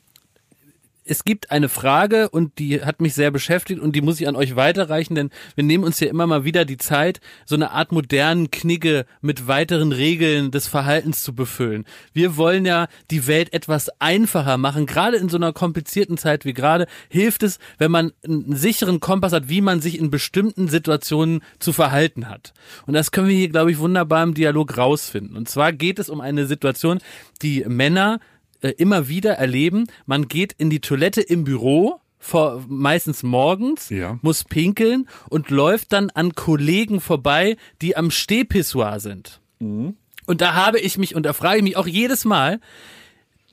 es 1.06 1.24
gibt 1.24 1.52
eine 1.52 1.70
Frage 1.70 2.30
und 2.30 2.60
die 2.60 2.82
hat 2.84 3.02
mich 3.02 3.14
sehr 3.14 3.32
beschäftigt 3.32 3.82
und 3.82 3.96
die 3.96 4.02
muss 4.02 4.20
ich 4.20 4.28
an 4.28 4.36
euch 4.36 4.56
weiterreichen, 4.56 5.16
denn 5.16 5.30
wir 5.56 5.64
nehmen 5.64 5.84
uns 5.84 6.00
ja 6.00 6.08
immer 6.08 6.28
mal 6.28 6.46
wieder 6.46 6.66
die 6.66 6.78
Zeit, 6.78 7.20
so 7.46 7.56
eine 7.56 7.72
Art 7.72 7.92
modernen 7.92 8.52
Knigge 8.52 9.06
mit 9.22 9.48
weiteren 9.48 9.92
Regeln 9.92 10.52
des 10.52 10.68
Verhaltens 10.68 11.24
zu 11.24 11.34
befüllen. 11.34 11.86
Wir 12.14 12.38
wollen 12.38 12.66
ja 12.66 12.88
die 13.12 13.28
Welt 13.28 13.54
etwas 13.54 13.90
einfacher 14.00 14.58
machen. 14.58 14.86
Gerade 14.86 15.18
in 15.18 15.30
so 15.30 15.38
einer 15.38 15.54
komplizierten 15.54 16.18
Zeit 16.18 16.46
wie 16.46 16.54
gerade 16.54 16.88
hilft 17.10 17.44
es, 17.44 17.60
wenn 17.78 17.92
man 17.92 18.12
einen 18.24 18.56
sicheren 18.56 19.00
Kompass 19.00 19.34
hat, 19.34 19.50
wie 19.50 19.62
man 19.62 19.82
sich 19.82 20.00
in 20.00 20.10
bestimmten 20.10 20.68
Situationen 20.68 21.42
zu 21.60 21.74
verhalten 21.74 22.30
hat. 22.30 22.54
Und 22.86 22.94
das 22.94 23.12
können 23.12 23.28
wir 23.28 23.36
hier, 23.36 23.50
glaube 23.50 23.72
ich, 23.72 23.80
wunderbar 23.80 24.24
im 24.24 24.34
Dialog 24.34 24.78
rausfinden. 24.78 25.36
Und 25.36 25.50
zwar 25.50 25.74
geht 25.74 26.00
es 26.00 26.10
um 26.10 26.22
eine 26.22 26.46
Situation, 26.46 27.00
die 27.42 27.66
Männer 27.68 28.20
äh, 28.64 28.70
immer 28.78 29.08
wieder 29.08 29.34
erleben, 29.34 29.86
man 30.06 30.28
geht 30.28 30.54
in 30.54 30.70
die 30.70 30.80
Toilette 30.80 31.22
im 31.22 31.44
Büro, 31.44 32.00
vor, 32.20 32.64
meistens 32.70 33.22
morgens, 33.22 33.90
Ja. 33.90 34.18
muss 34.22 34.44
pinkeln 34.46 35.08
und 35.30 35.50
läuft 35.50 35.92
dann 35.94 36.10
an 36.10 36.34
Kollegen 36.36 37.02
vorbei, 37.02 37.58
die 37.82 37.96
am 37.98 38.10
Stehpissoir 38.12 39.00
sind. 39.02 39.42
Und 39.60 39.96
da 40.42 40.54
habe 40.54 40.80
ich 40.80 40.98
mich, 40.98 41.16
und 41.16 41.24
da 41.26 41.34
frage 41.34 41.58
ich 41.58 41.64
mich 41.64 41.78
auch 41.78 41.88
jedes 41.88 42.24
Mal, 42.26 42.60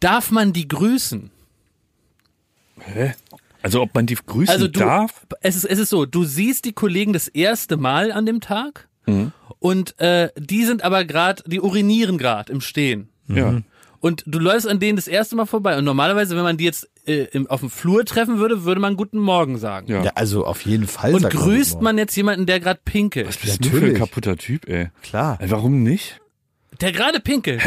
darf 0.01 0.31
man 0.31 0.53
die 0.53 0.67
grüßen? 0.69 1.31
Hä? 2.81 3.13
Also 3.63 3.83
ob 3.83 3.95
man 3.95 4.07
die 4.07 4.15
grüßen 4.15 4.49
Also 4.53 4.69
du, 4.69 4.79
darf? 4.81 5.27
es 5.43 5.57
ist, 5.57 5.65
es 5.65 5.79
ist 5.79 5.91
so, 5.91 6.07
du 6.07 6.25
siehst 6.25 6.65
die 6.65 6.73
Kollegen 6.73 7.13
das 7.13 7.29
erste 7.29 7.77
Mal 7.77 8.13
an 8.13 8.25
dem 8.27 8.41
Tag 8.41 8.89
Mhm. 9.07 9.33
und 9.59 9.99
äh, 9.99 10.29
die 10.39 10.65
sind 10.65 10.83
aber 10.85 11.05
gerade, 11.05 11.43
die 11.47 11.61
urinieren 11.61 12.19
gerade 12.19 12.53
im 12.53 12.61
Stehen. 12.61 13.09
Ja. 13.29 13.61
Und 14.01 14.25
du 14.27 14.39
läufst 14.39 14.67
an 14.67 14.81
denen 14.81 14.97
das 14.97 15.07
erste 15.07 15.37
Mal 15.37 15.47
vorbei. 15.47 15.77
Und 15.79 15.85
normalerweise, 15.85 16.35
wenn 16.37 16.43
man 16.43 16.57
die 16.57 16.65
jetzt 16.65 16.89
äh, 17.07 17.25
im, 17.33 17.47
auf 17.49 17.61
dem 17.61 17.71
Flur 17.71 18.05
treffen 18.05 18.39
würde, 18.39 18.65
würde 18.65 18.81
man 18.81 18.97
Guten 18.97 19.19
Morgen 19.19 19.59
sagen. 19.59 19.91
Ja. 19.91 20.03
Ja, 20.03 20.13
also 20.15 20.47
auf 20.47 20.65
jeden 20.65 20.87
Fall. 20.87 21.15
Und 21.15 21.23
sagt 21.23 21.35
grüßt 21.35 21.75
das 21.75 21.83
man 21.83 21.99
jetzt 21.99 22.17
jemanden, 22.17 22.47
der 22.47 22.61
gerade 22.61 22.81
pinkelt? 22.85 23.29
Was 23.29 23.37
bist 23.37 23.65
du 23.65 23.69
für 23.69 23.77
ein 23.77 23.81
Natürlich. 23.83 23.99
kaputter 23.99 24.37
Typ, 24.37 24.69
ey? 24.69 24.89
Klar. 25.03 25.39
Ey, 25.41 25.51
Warum 25.51 25.83
nicht? 25.83 26.20
Der 26.81 26.93
gerade 26.93 27.21
pinkelt. 27.21 27.63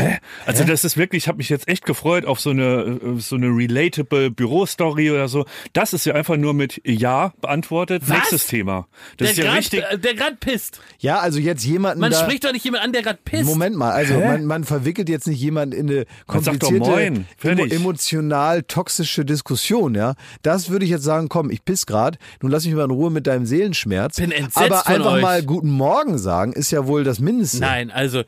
Also 0.46 0.64
das 0.64 0.84
ist 0.84 0.98
wirklich, 0.98 1.24
ich 1.24 1.28
habe 1.28 1.38
mich 1.38 1.50
jetzt 1.50 1.68
echt 1.68 1.86
gefreut 1.86 2.26
auf 2.26 2.40
so 2.40 2.50
eine 2.50 3.00
äh, 3.02 3.20
so 3.20 3.36
eine 3.36 3.48
relatable 3.48 4.32
Bürostory 4.32 5.12
oder 5.12 5.28
so. 5.28 5.46
Das 5.74 5.94
ist 5.94 6.06
ja 6.06 6.16
einfach 6.16 6.38
nur 6.38 6.54
mit 6.54 6.82
Ja 6.86 7.34
beantwortet. 7.42 8.04
Was? 8.08 8.18
Nächstes 8.18 8.48
Thema. 8.48 8.88
Das 9.18 9.32
ist 9.32 9.38
ja 9.38 9.46
grad, 9.46 9.58
richtig. 9.58 9.84
äh, 9.90 9.98
der 9.98 10.16
gerade 10.16 10.36
pisst. 10.40 10.82
Ja, 11.00 11.20
also 11.20 11.40
jetzt 11.40 11.64
jemanden 11.64 12.00
Man 12.00 12.12
da, 12.12 12.24
spricht 12.24 12.44
doch 12.44 12.52
nicht 12.52 12.66
jemand 12.66 12.84
an, 12.84 12.94
der 12.94 13.04
gerade 13.04 13.20
pisst. 13.24 13.46
Moment 13.46 13.76
mal, 13.76 13.92
also 13.92 14.20
man, 14.20 14.46
man 14.46 14.64
verwickelt 14.64 15.10
jetzt 15.10 15.28
nicht 15.28 15.40
jemanden 15.40 15.76
in 15.76 15.90
eine 15.90 16.06
Man 16.28 16.44
sagt 16.44 16.64
doch 16.64 16.70
komplizierte, 16.70 17.26
Moin, 17.44 17.60
emo 17.60 17.66
emotional 17.66 18.64
toxische 18.64 19.26
Diskussion, 19.26 19.96
ja. 19.96 20.16
Das 20.42 20.70
würde 20.70 20.86
ich 20.86 20.92
jetzt 20.92 21.04
sagen, 21.04 21.30
komm, 21.30 21.50
ich 21.52 21.64
piss 21.64 21.86
grad, 21.86 22.18
nun 22.42 22.52
lass 22.52 22.66
mich 22.66 22.74
mal 22.74 22.86
in 22.86 22.92
Ruhe 22.92 23.12
mit 23.12 23.28
deinem 23.28 23.46
Seelenschmerz. 23.46 24.18
Bin 24.18 24.32
entsetzt 24.32 24.58
Aber 24.58 24.78
von 24.80 24.96
einfach 24.96 25.12
euch. 25.14 25.22
mal 25.22 25.44
guten 25.44 25.70
Morgen 25.70 26.18
sagen, 26.18 26.54
ist 26.54 26.72
ja 26.72 26.88
wohl 26.88 27.04
das 27.04 27.20
Mindeste. 27.20 27.60
Nein, 27.60 27.92
also 27.92 28.24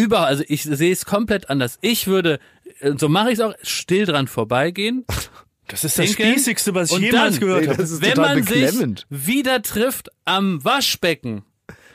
über, 0.00 0.20
also 0.26 0.42
ich 0.48 0.62
sehe 0.64 0.92
es 0.92 1.04
komplett 1.04 1.50
anders. 1.50 1.78
Ich 1.80 2.06
würde, 2.06 2.38
so 2.96 3.08
mache 3.08 3.28
ich 3.28 3.34
es 3.34 3.40
auch, 3.40 3.54
still 3.62 4.06
dran 4.06 4.26
vorbeigehen. 4.28 5.04
Das 5.68 5.84
ist 5.84 5.96
das 6.00 6.10
Spießigste, 6.10 6.74
was 6.74 6.90
ich 6.90 6.96
und 6.96 7.02
jemals 7.04 7.34
dann- 7.38 7.40
gehört 7.46 7.68
habe. 7.68 7.76
das 7.78 7.92
ist 7.92 8.02
Wenn 8.02 8.16
man 8.16 8.40
beklemmend. 8.40 9.06
sich 9.08 9.26
wieder 9.28 9.62
trifft 9.62 10.08
am 10.24 10.64
Waschbecken. 10.64 11.44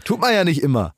Tut 0.05 0.21
man 0.21 0.33
ja 0.33 0.45
nicht 0.45 0.61
immer. 0.63 0.93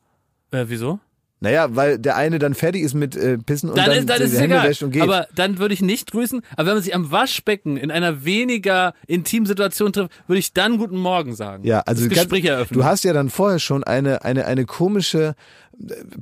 Äh, 0.52 0.66
wieso? 0.68 1.00
Naja, 1.40 1.76
weil 1.76 1.98
der 1.98 2.16
eine 2.18 2.38
dann 2.38 2.54
fertig 2.54 2.84
ist 2.84 2.94
mit 2.94 3.16
äh, 3.16 3.40
Pissen 3.40 3.70
und 3.72 3.78
Dann, 3.80 3.88
dann, 3.88 3.98
ist, 3.98 4.10
dann 4.10 4.18
die 4.20 4.24
ist 4.26 4.34
es 4.34 4.40
Hände 4.40 4.56
egal. 4.58 4.70
wäscht 4.70 4.84
und 4.84 4.92
geht. 4.92 5.02
Aber 5.02 5.28
dann 5.34 5.58
würde 5.58 5.74
ich 5.74 5.82
nicht 5.82 6.12
grüßen. 6.12 6.42
Aber 6.56 6.68
wenn 6.68 6.76
man 6.76 6.84
sich 6.84 6.94
am 6.94 7.10
Waschbecken 7.12 7.78
in 7.78 7.90
einer 7.90 8.24
weniger 8.26 8.94
intimen 9.08 9.48
Situation 9.48 9.92
trifft, 9.92 10.12
würde 10.28 10.38
ich 10.38 10.54
dann 10.54 10.78
Guten 10.78 10.98
Morgen 10.98 11.36
sagen. 11.36 11.64
Ja, 11.64 11.80
also 11.80 12.08
das 12.08 12.14
Gespräch 12.16 12.46
eröffnen. 12.46 12.80
du 12.80 12.86
hast 12.86 13.04
ja 13.06 13.14
dann 13.14 13.32
vorher 13.32 13.58
schon 13.58 13.84
eine, 13.84 14.24
eine, 14.24 14.46
eine 14.46 14.66
komische 14.66 15.34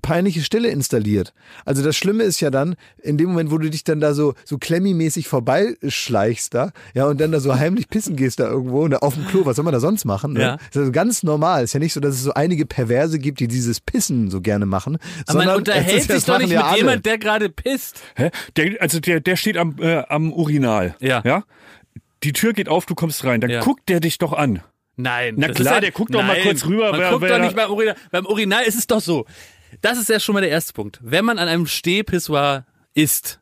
peinliche 0.01 0.41
Stille 0.41 0.67
installiert. 0.69 1.33
Also 1.63 1.83
das 1.83 1.95
Schlimme 1.95 2.23
ist 2.23 2.39
ja 2.41 2.49
dann, 2.49 2.75
in 3.01 3.17
dem 3.17 3.29
Moment, 3.29 3.51
wo 3.51 3.57
du 3.57 3.69
dich 3.69 3.83
dann 3.83 3.99
da 3.99 4.13
so, 4.13 4.33
so 4.43 4.57
klemmimäßig 4.57 5.27
vorbeischleichst 5.27 6.53
da, 6.53 6.71
ja, 6.93 7.05
und 7.05 7.21
dann 7.21 7.31
da 7.31 7.39
so 7.39 7.55
heimlich 7.55 7.87
pissen 7.89 8.15
gehst 8.15 8.39
da 8.39 8.47
irgendwo, 8.47 8.87
ne, 8.87 9.01
auf 9.01 9.13
dem 9.15 9.25
Klo, 9.27 9.45
was 9.45 9.55
soll 9.55 9.65
man 9.65 9.73
da 9.73 9.79
sonst 9.79 10.05
machen? 10.05 10.33
Ne? 10.33 10.41
Ja. 10.41 10.57
Das 10.57 10.67
ist 10.71 10.77
also 10.77 10.91
ganz 10.91 11.23
normal. 11.23 11.63
Ist 11.63 11.73
ja 11.73 11.79
nicht 11.79 11.93
so, 11.93 11.99
dass 11.99 12.15
es 12.15 12.23
so 12.23 12.33
einige 12.33 12.65
Perverse 12.65 13.17
gibt, 13.19 13.39
die 13.39 13.47
dieses 13.47 13.79
Pissen 13.79 14.29
so 14.29 14.41
gerne 14.41 14.65
machen. 14.65 14.97
Aber 15.27 15.37
man 15.39 15.47
sondern 15.47 15.57
unterhält 15.57 16.09
das 16.09 16.17
sich 16.17 16.25
doch 16.25 16.39
nicht 16.39 16.49
ja 16.51 16.59
mit 16.61 16.67
alle. 16.67 16.77
jemand, 16.77 17.05
der 17.05 17.17
gerade 17.17 17.49
pisst. 17.49 18.01
Hä? 18.15 18.31
Der, 18.57 18.81
also 18.81 18.99
der, 18.99 19.19
der 19.21 19.35
steht 19.35 19.57
am, 19.57 19.75
äh, 19.79 20.03
am 20.09 20.33
Urinal. 20.33 20.95
Ja. 20.99 21.21
ja. 21.25 21.43
Die 22.23 22.33
Tür 22.33 22.53
geht 22.53 22.69
auf, 22.69 22.85
du 22.85 22.95
kommst 22.95 23.23
rein. 23.23 23.39
Dann 23.41 23.49
Ja. 23.49 23.61
guckt 23.61 23.87
der 23.87 23.99
dich 23.99 24.17
doch 24.17 24.33
an. 24.33 24.61
Nein. 24.97 25.35
Na 25.37 25.49
klar, 25.49 25.75
ja, 25.75 25.79
der 25.81 25.91
guckt 25.91 26.13
doch 26.13 26.21
mal 26.21 26.33
nein, 26.35 26.43
kurz 26.43 26.65
rüber, 26.65 26.91
Man 26.91 26.99
wer- 27.01 27.09
guckt 27.11 27.21
wer- 27.23 27.37
doch 27.37 27.43
nicht 27.43 27.55
beim 27.55 27.69
Urinal. 27.71 27.95
Beim 28.11 28.25
Urinal 28.25 28.63
ist 28.63 28.75
es 28.77 28.87
doch 28.87 29.01
so. 29.01 29.25
Das 29.81 29.97
ist 29.97 30.07
ja 30.09 30.19
schon 30.19 30.33
mal 30.33 30.41
der 30.41 30.49
erste 30.51 30.73
Punkt. 30.73 30.99
Wenn 31.03 31.25
man 31.25 31.37
an 31.37 31.47
einem 31.49 31.67
Stehpissoir 31.67 32.65
ist, 32.93 33.41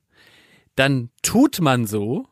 dann 0.76 1.10
tut 1.22 1.62
man 1.62 1.86
so, 1.86 2.26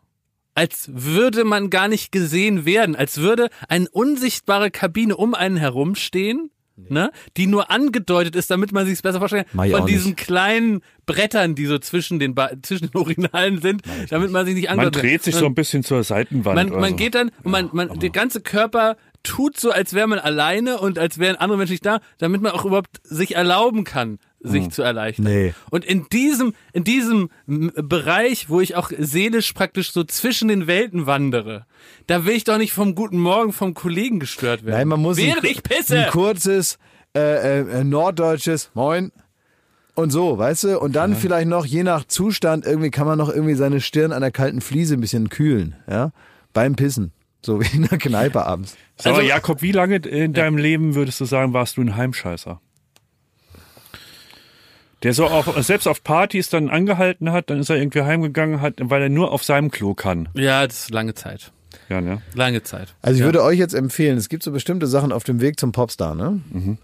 als 0.56 0.90
würde 0.92 1.44
man 1.44 1.70
gar 1.70 1.88
nicht 1.88 2.12
gesehen 2.12 2.66
werden, 2.66 2.96
als 2.96 3.18
würde 3.18 3.50
eine 3.70 3.88
unsichtbare 3.90 4.72
Kabine 4.72 5.16
um 5.16 5.36
einen 5.36 5.56
herumstehen, 5.58 6.50
ne, 6.90 7.12
die 7.38 7.46
nur 7.46 7.70
angedeutet 7.70 8.36
ist, 8.36 8.50
damit 8.50 8.72
man 8.72 8.86
sich 8.86 8.96
es 8.96 9.02
besser 9.04 9.20
vorstellen 9.20 9.46
kann, 9.56 9.70
von 9.70 9.86
diesen 9.86 10.12
nicht. 10.12 10.18
kleinen 10.18 10.82
Brettern, 11.06 11.54
die 11.54 11.68
so 11.68 11.78
zwischen 11.78 12.18
den, 12.18 12.34
ba 12.34 12.50
zwischen 12.64 12.90
den 12.90 13.00
Urinalen 13.00 13.62
sind, 13.62 13.84
damit 14.10 14.32
man 14.32 14.46
sich 14.48 14.56
nicht 14.56 14.70
Man 14.70 14.80
angedeutet 14.80 15.04
dreht 15.04 15.24
sich 15.24 15.36
so 15.36 15.46
ein 15.46 15.54
bisschen 15.54 15.84
zur 15.84 16.04
Seitenwand. 16.04 16.56
man, 16.72 16.82
man 16.82 16.90
so. 16.92 16.96
geht 16.96 17.14
dann 17.16 17.30
und 17.44 17.52
man, 17.52 17.70
man, 17.72 18.00
der 18.00 18.10
ganze 18.10 18.42
Körper 18.42 18.98
tut 19.24 19.60
so, 19.60 19.72
als 19.72 19.94
wäre 19.94 20.08
man 20.08 20.20
alleine 20.20 20.80
und 20.80 20.98
als 20.98 21.20
wären 21.20 21.36
andere 21.36 21.58
Menschen 21.58 21.74
nicht 21.74 21.86
da, 21.86 22.00
damit 22.18 22.42
man 22.42 22.52
auch 22.52 22.66
überhaupt 22.66 23.02
sich 23.04 23.36
erlauben 23.36 23.84
kann, 23.84 24.20
sich 24.40 24.70
zu 24.70 24.82
erleichtern. 24.82 25.26
Nee. 25.26 25.54
Und 25.70 25.86
in 25.86 26.08
diesem, 26.10 26.54
in 26.74 26.84
diesem 26.84 27.30
Bereich, 27.46 28.50
wo 28.50 28.60
ich 28.60 28.76
auch 28.76 28.92
seelisch 28.98 29.54
praktisch 29.54 29.92
so 29.92 30.04
zwischen 30.04 30.48
den 30.48 30.68
Welten 30.68 31.06
wandere, 31.06 31.66
da 32.08 32.26
will 32.26 32.36
ich 32.36 32.44
doch 32.44 32.58
nicht 32.58 32.74
vom 32.74 32.96
guten 32.96 33.20
Morgen 33.20 33.54
vom 33.54 33.74
Kollegen 33.74 34.20
gestört 34.20 34.66
werden. 34.66 34.78
Nein, 34.78 34.88
man 34.88 35.02
muss 35.02 35.18
Während 35.18 35.44
ein, 35.44 35.52
ich 35.52 35.64
pisse. 35.64 36.06
ein 36.06 36.12
kurzes 36.12 36.78
äh, 37.16 37.60
äh, 37.60 37.84
norddeutsches 37.84 38.72
Moin 38.74 39.12
und 39.96 40.12
so, 40.12 40.38
weißt 40.38 40.64
du? 40.64 40.80
Und 40.80 40.96
dann 40.96 41.16
vielleicht 41.16 41.48
noch, 41.48 41.66
je 41.66 41.84
nach 41.84 42.06
Zustand, 42.06 42.66
irgendwie 42.66 42.92
kann 42.92 43.06
man 43.06 43.18
noch 43.18 43.30
irgendwie 43.30 43.56
seine 43.56 43.82
Stirn 43.82 44.12
an 44.12 44.22
der 44.22 44.32
kalten 44.32 44.62
Fliese 44.62 44.96
ein 44.96 45.02
bisschen 45.02 45.30
kühlen, 45.30 45.76
ja? 45.90 46.12
Beim 46.54 46.76
Pissen. 46.76 47.12
So 47.44 47.60
wie 47.62 47.76
in 47.76 47.88
der 47.88 47.98
Kneipe 47.98 48.46
abends. 48.46 48.76
Mal, 49.04 49.12
Also- 49.12 49.22
Jakob, 49.22 49.62
wie 49.62 49.72
lange 49.72 49.96
in 49.98 50.34
deinem 50.34 50.58
Leben 50.58 50.96
würdest 50.96 51.20
du 51.20 51.26
sagen, 51.26 51.54
warst 51.54 51.78
du 51.78 51.82
ein 51.82 51.96
Heimscheißer? 51.96 52.62
Der 55.04 55.14
so 55.14 55.26
auch 55.26 55.60
selbst 55.64 55.88
auf 55.88 56.04
Partys 56.04 56.50
dann 56.50 56.70
angehalten 56.70 57.32
hat, 57.32 57.50
dann 57.50 57.60
ist 57.60 57.70
er 57.70 57.78
irgendwie 57.78 58.02
heimgegangen, 58.04 58.62
hat, 58.62 58.76
weil 58.78 59.02
er 59.02 59.10
nur 59.10 59.32
auf 59.32 59.44
seinem 59.44 59.72
Klo 59.72 59.96
kann. 59.96 60.30
ja, 60.36 60.66
das 60.68 60.84
ist 60.84 60.92
lange 60.92 61.16
Zeit. 61.16 61.52
Ja, 61.89 62.02
ne? 62.02 62.22
Lange 62.36 62.62
Zeit. 62.64 62.94
Also 63.02 63.16
ich 63.16 63.20
ja. 63.22 63.26
würde 63.26 63.42
euch 63.44 63.58
jetzt 63.58 63.74
empfehlen, 63.74 64.18
es 64.18 64.30
gibt 64.30 64.44
so 64.44 64.52
bestimmte 64.52 64.88
Sachen 64.88 65.12
auf 65.12 65.24
dem 65.24 65.42
Weg 65.42 65.60
zum 65.60 65.72
Popstar, 65.72 66.16
ne? 66.16 66.39
Mhm. 66.52 66.78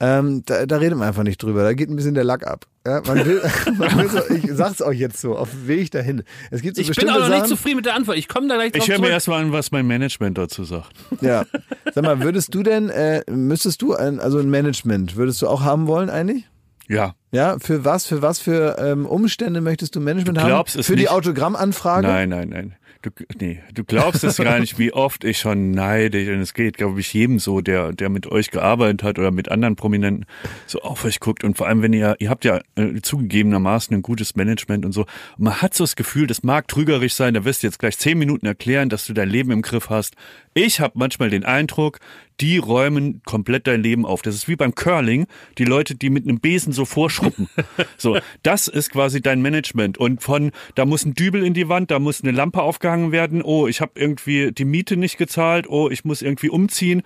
Ähm, 0.00 0.42
da, 0.44 0.66
da 0.66 0.76
redet 0.76 0.98
man 0.98 1.08
einfach 1.08 1.22
nicht 1.22 1.42
drüber. 1.42 1.62
Da 1.62 1.72
geht 1.72 1.88
ein 1.88 1.96
bisschen 1.96 2.14
der 2.14 2.24
Lack 2.24 2.46
ab. 2.46 2.66
Ja, 2.86 3.02
man 3.04 3.26
will, 3.26 3.42
man 3.78 3.98
will 3.98 4.08
so, 4.08 4.20
ich 4.32 4.48
sag's 4.52 4.80
euch 4.80 4.98
jetzt 4.98 5.20
so, 5.20 5.36
auf 5.36 5.50
dem 5.50 5.66
Weg 5.66 5.90
dahin. 5.90 6.22
Es 6.52 6.62
gibt 6.62 6.76
so 6.76 6.82
Ich 6.82 6.90
bin 6.90 7.10
auch 7.10 7.18
noch 7.18 7.28
nicht 7.28 7.48
zufrieden 7.48 7.76
mit 7.76 7.86
der 7.86 7.94
Antwort. 7.94 8.16
Ich 8.16 8.28
komme 8.28 8.46
da 8.46 8.54
gleich 8.54 8.70
drauf 8.70 8.82
Ich 8.82 8.88
höre 8.88 9.00
mir 9.00 9.10
erstmal 9.10 9.42
an, 9.42 9.50
was 9.52 9.72
mein 9.72 9.86
Management 9.86 10.38
dazu 10.38 10.62
sagt. 10.62 10.92
Ja. 11.20 11.44
Sag 11.92 12.04
mal, 12.04 12.20
würdest 12.22 12.54
du 12.54 12.62
denn, 12.62 12.88
äh, 12.88 13.22
müsstest 13.28 13.82
du 13.82 13.94
ein, 13.94 14.20
also 14.20 14.38
ein 14.38 14.48
Management, 14.50 15.16
würdest 15.16 15.42
du 15.42 15.48
auch 15.48 15.62
haben 15.62 15.88
wollen 15.88 16.10
eigentlich? 16.10 16.44
Ja. 16.88 17.14
Ja, 17.32 17.58
für 17.58 17.84
was, 17.84 18.06
für 18.06 18.22
was 18.22 18.38
für 18.38 18.76
ähm, 18.78 19.04
Umstände 19.06 19.60
möchtest 19.60 19.96
du 19.96 20.00
Management 20.00 20.38
Du 20.38 20.46
glaubst 20.46 20.74
haben? 20.74 20.80
es 20.80 20.86
für 20.86 20.94
die 20.94 21.02
nicht. 21.02 21.10
Autogrammanfrage? 21.10 22.06
Nein, 22.06 22.28
nein, 22.28 22.48
nein. 22.50 22.76
Du, 23.02 23.10
nee, 23.38 23.60
du 23.72 23.84
glaubst 23.84 24.24
es 24.24 24.38
gar 24.38 24.58
nicht, 24.58 24.78
wie 24.78 24.92
oft 24.92 25.24
ich 25.24 25.38
schon 25.38 25.70
neide. 25.70 26.32
Und 26.32 26.40
es 26.40 26.54
geht, 26.54 26.76
glaube 26.76 27.00
ich, 27.00 27.12
jedem 27.12 27.38
so, 27.38 27.60
der, 27.60 27.92
der 27.92 28.08
mit 28.08 28.26
euch 28.26 28.50
gearbeitet 28.50 29.02
hat 29.02 29.18
oder 29.18 29.30
mit 29.30 29.50
anderen 29.50 29.76
Prominenten 29.76 30.26
so 30.66 30.80
auf 30.80 31.04
euch 31.04 31.20
guckt. 31.20 31.44
Und 31.44 31.56
vor 31.56 31.66
allem, 31.66 31.82
wenn 31.82 31.92
ihr, 31.92 32.16
ihr 32.18 32.30
habt 32.30 32.44
ja 32.44 32.60
äh, 32.76 33.00
zugegebenermaßen 33.00 33.94
ein 33.94 34.02
gutes 34.02 34.34
Management 34.34 34.84
und 34.84 34.92
so. 34.92 35.02
Und 35.02 35.44
man 35.44 35.62
hat 35.62 35.74
so 35.74 35.84
das 35.84 35.96
Gefühl, 35.96 36.26
das 36.26 36.42
mag 36.42 36.68
trügerisch 36.68 37.14
sein, 37.14 37.34
da 37.34 37.44
wirst 37.44 37.62
du 37.62 37.66
jetzt 37.66 37.78
gleich 37.78 37.98
zehn 37.98 38.18
Minuten 38.18 38.46
erklären, 38.46 38.88
dass 38.88 39.06
du 39.06 39.12
dein 39.12 39.28
Leben 39.28 39.50
im 39.50 39.62
Griff 39.62 39.90
hast. 39.90 40.14
Ich 40.58 40.80
habe 40.80 40.94
manchmal 40.96 41.28
den 41.28 41.44
Eindruck, 41.44 42.00
die 42.40 42.56
räumen 42.56 43.20
komplett 43.26 43.66
dein 43.66 43.82
Leben 43.82 44.06
auf. 44.06 44.22
Das 44.22 44.34
ist 44.34 44.48
wie 44.48 44.56
beim 44.56 44.74
Curling, 44.74 45.26
die 45.58 45.66
Leute, 45.66 45.94
die 45.94 46.08
mit 46.08 46.24
einem 46.24 46.40
Besen 46.40 46.72
so 46.72 46.86
vorschruppen. 46.86 47.50
so, 47.98 48.18
das 48.42 48.66
ist 48.66 48.90
quasi 48.90 49.20
dein 49.20 49.42
Management. 49.42 49.98
Und 49.98 50.22
von, 50.22 50.52
da 50.74 50.86
muss 50.86 51.04
ein 51.04 51.12
Dübel 51.12 51.44
in 51.44 51.52
die 51.52 51.68
Wand, 51.68 51.90
da 51.90 51.98
muss 51.98 52.22
eine 52.22 52.32
Lampe 52.32 52.62
aufgehangen 52.62 53.12
werden. 53.12 53.42
Oh, 53.42 53.66
ich 53.66 53.82
habe 53.82 53.92
irgendwie 53.96 54.50
die 54.50 54.64
Miete 54.64 54.96
nicht 54.96 55.18
gezahlt. 55.18 55.68
Oh, 55.68 55.90
ich 55.90 56.06
muss 56.06 56.22
irgendwie 56.22 56.48
umziehen. 56.48 57.02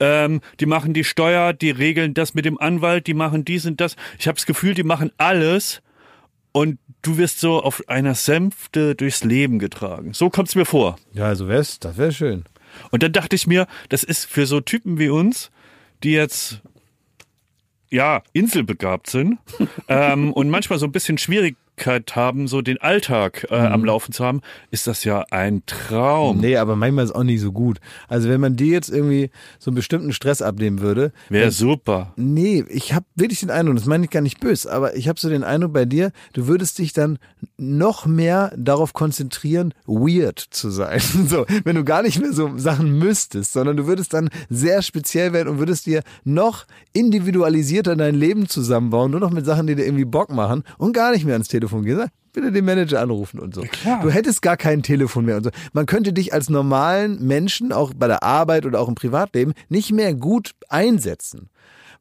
Ähm, 0.00 0.40
die 0.58 0.66
machen 0.66 0.94
die 0.94 1.04
Steuer, 1.04 1.52
die 1.52 1.72
regeln 1.72 2.14
das 2.14 2.32
mit 2.32 2.46
dem 2.46 2.58
Anwalt, 2.58 3.06
die 3.06 3.12
machen 3.12 3.44
dies 3.44 3.66
und 3.66 3.82
das. 3.82 3.96
Ich 4.18 4.28
habe 4.28 4.36
das 4.36 4.46
Gefühl, 4.46 4.72
die 4.72 4.82
machen 4.82 5.12
alles 5.18 5.82
und 6.52 6.78
du 7.02 7.18
wirst 7.18 7.38
so 7.38 7.62
auf 7.62 7.86
einer 7.86 8.14
Sänfte 8.14 8.94
durchs 8.94 9.24
Leben 9.24 9.58
getragen. 9.58 10.14
So 10.14 10.30
kommt's 10.30 10.54
mir 10.54 10.64
vor. 10.64 10.96
Ja, 11.12 11.26
also 11.26 11.48
wär's, 11.48 11.78
das 11.80 11.98
wäre 11.98 12.10
schön. 12.10 12.44
Und 12.90 13.02
dann 13.02 13.12
dachte 13.12 13.36
ich 13.36 13.46
mir, 13.46 13.66
das 13.88 14.04
ist 14.04 14.26
für 14.26 14.46
so 14.46 14.60
Typen 14.60 14.98
wie 14.98 15.08
uns, 15.08 15.50
die 16.02 16.12
jetzt 16.12 16.60
ja 17.90 18.22
inselbegabt 18.32 19.08
sind 19.08 19.38
ähm, 19.88 20.32
und 20.32 20.50
manchmal 20.50 20.78
so 20.78 20.86
ein 20.86 20.92
bisschen 20.92 21.18
Schwierigkeit 21.74 22.16
haben, 22.16 22.46
so 22.48 22.62
den 22.62 22.80
Alltag 22.80 23.46
äh, 23.50 23.54
am 23.54 23.84
Laufen 23.84 24.12
zu 24.12 24.24
haben, 24.24 24.40
ist 24.70 24.86
das 24.86 25.04
ja 25.04 25.24
ein 25.30 25.62
Traum. 25.66 26.38
Nee, 26.38 26.56
aber 26.56 26.76
manchmal 26.76 27.04
ist 27.04 27.14
auch 27.14 27.24
nicht 27.24 27.40
so 27.40 27.52
gut. 27.52 27.78
Also 28.08 28.28
wenn 28.28 28.40
man 28.40 28.56
dir 28.56 28.72
jetzt 28.72 28.90
irgendwie 28.90 29.30
so 29.58 29.70
einen 29.70 29.76
bestimmten 29.76 30.12
Stress 30.12 30.42
abnehmen 30.42 30.80
würde, 30.80 31.12
Wäre 31.28 31.50
super. 31.50 32.12
Nee, 32.16 32.64
ich 32.68 32.92
habe 32.92 33.06
wirklich 33.14 33.40
den 33.40 33.50
Eindruck, 33.50 33.76
das 33.76 33.86
meine 33.86 34.04
ich 34.04 34.10
gar 34.10 34.20
nicht 34.20 34.40
böse, 34.40 34.72
aber 34.72 34.96
ich 34.96 35.08
habe 35.08 35.18
so 35.18 35.28
den 35.28 35.44
Eindruck 35.44 35.72
bei 35.72 35.84
dir, 35.84 36.12
du 36.32 36.46
würdest 36.46 36.78
dich 36.78 36.92
dann 36.92 37.18
noch 37.56 38.06
mehr 38.06 38.52
darauf 38.56 38.92
konzentrieren, 38.92 39.74
weird 39.86 40.38
zu 40.38 40.70
sein. 40.70 41.00
So, 41.26 41.46
wenn 41.64 41.74
du 41.74 41.84
gar 41.84 42.02
nicht 42.02 42.20
mehr 42.20 42.32
so 42.32 42.58
Sachen 42.58 42.98
müsstest, 42.98 43.54
sondern 43.54 43.76
du 43.76 43.86
würdest 43.86 44.12
dann 44.12 44.28
sehr 44.50 44.82
speziell 44.82 45.32
werden 45.32 45.48
und 45.48 45.58
würdest 45.58 45.86
dir 45.86 46.02
noch 46.22 46.66
individualisierter 46.92 47.96
dein 47.96 48.14
Leben 48.14 48.46
zusammenbauen, 48.46 49.10
nur 49.10 49.20
noch 49.20 49.30
mit 49.30 49.46
Sachen, 49.46 49.66
die 49.66 49.74
dir 49.74 49.86
irgendwie 49.86 50.04
Bock 50.04 50.30
machen 50.30 50.64
und 50.76 50.92
gar 50.92 51.12
nicht 51.12 51.24
mehr 51.24 51.34
ans 51.34 51.48
Telefon 51.48 51.63
gehen. 51.68 51.96
Sag, 51.96 52.10
Bitte 52.32 52.50
den 52.50 52.64
Manager 52.64 53.00
anrufen 53.00 53.38
und 53.38 53.54
so. 53.54 53.60
klar. 53.62 54.00
Du 54.02 54.10
hättest 54.10 54.42
gar 54.42 54.56
kein 54.56 54.82
Telefon 54.82 55.24
mehr 55.24 55.36
und 55.36 55.44
so. 55.44 55.50
Man 55.72 55.86
könnte 55.86 56.12
dich 56.12 56.32
als 56.32 56.48
normalen 56.50 57.24
Menschen, 57.24 57.72
auch 57.72 57.92
bei 57.94 58.08
der 58.08 58.22
Arbeit 58.24 58.66
oder 58.66 58.80
auch 58.80 58.88
im 58.88 58.94
Privatleben, 58.96 59.54
nicht 59.68 59.92
mehr 59.92 60.14
gut 60.14 60.52
einsetzen 60.68 61.48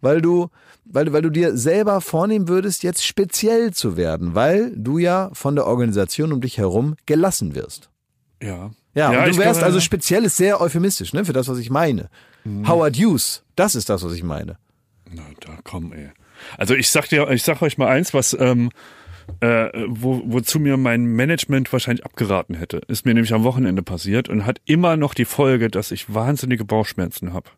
weil 0.01 0.22
du, 0.22 0.49
weil, 0.84 1.05
du- 1.05 1.14
weil 1.14 1.22
du 1.22 1.30
dir 1.30 1.55
selber 1.55 2.01
vornehmen 2.01 2.49
würdest, 2.49 2.84
jetzt 2.84 3.05
speziell 3.05 3.72
zu 3.74 3.95
werden, 3.95 4.36
weil 4.36 4.74
du 4.76 4.97
ja 4.97 5.30
von 5.32 5.55
der 5.55 5.66
Organisation 5.66 6.34
um 6.34 6.41
dich 6.41 6.57
herum 6.57 6.95
gelassen 7.05 7.55
wirst. 7.55 7.89
Ja. 8.41 8.72
Ja, 8.93 9.11
und 9.24 9.30
ich 9.30 9.38
du 9.38 9.41
wärst 9.43 9.61
kann- 9.61 9.68
also 9.68 9.80
speziell 9.80 10.26
ist 10.26 10.36
sehr 10.36 10.59
euphemistisch, 10.59 11.14
ne, 11.14 11.24
für 11.24 11.32
das, 11.32 11.47
was 11.47 11.57
ich 11.57 11.70
meine. 11.70 12.09
Howard 12.68 12.97
Hughes, 12.97 13.43
das 13.55 13.76
ist 13.76 13.88
das, 13.89 14.03
was 14.03 14.11
ich 14.11 14.24
meine. 14.24 14.57
Na, 15.09 15.22
da 15.39 15.57
komm, 15.64 15.93
ey. 15.93 16.09
Also 16.57 16.74
ich 16.76 16.89
sag 16.89 17.07
dir, 17.07 17.30
ich 17.30 17.43
sag 17.43 17.61
euch 17.61 17.78
mal 17.78 17.88
eins, 17.88 18.14
was 18.14 18.36
ähm, 18.38 18.72
äh, 19.39 19.69
wo, 19.88 20.21
wozu 20.26 20.59
mir 20.59 20.78
mein 20.78 21.05
Management 21.05 21.71
wahrscheinlich 21.71 22.05
abgeraten 22.05 22.55
hätte. 22.55 22.82
Ist 22.88 23.05
mir 23.05 23.13
nämlich 23.13 23.34
am 23.34 23.43
Wochenende 23.43 23.82
passiert 23.82 24.30
und 24.30 24.45
hat 24.45 24.61
immer 24.65 24.97
noch 24.97 25.13
die 25.13 25.26
Folge, 25.26 25.69
dass 25.69 25.91
ich 25.91 26.13
wahnsinnige 26.13 26.65
Bauchschmerzen 26.65 27.34
habe. 27.34 27.49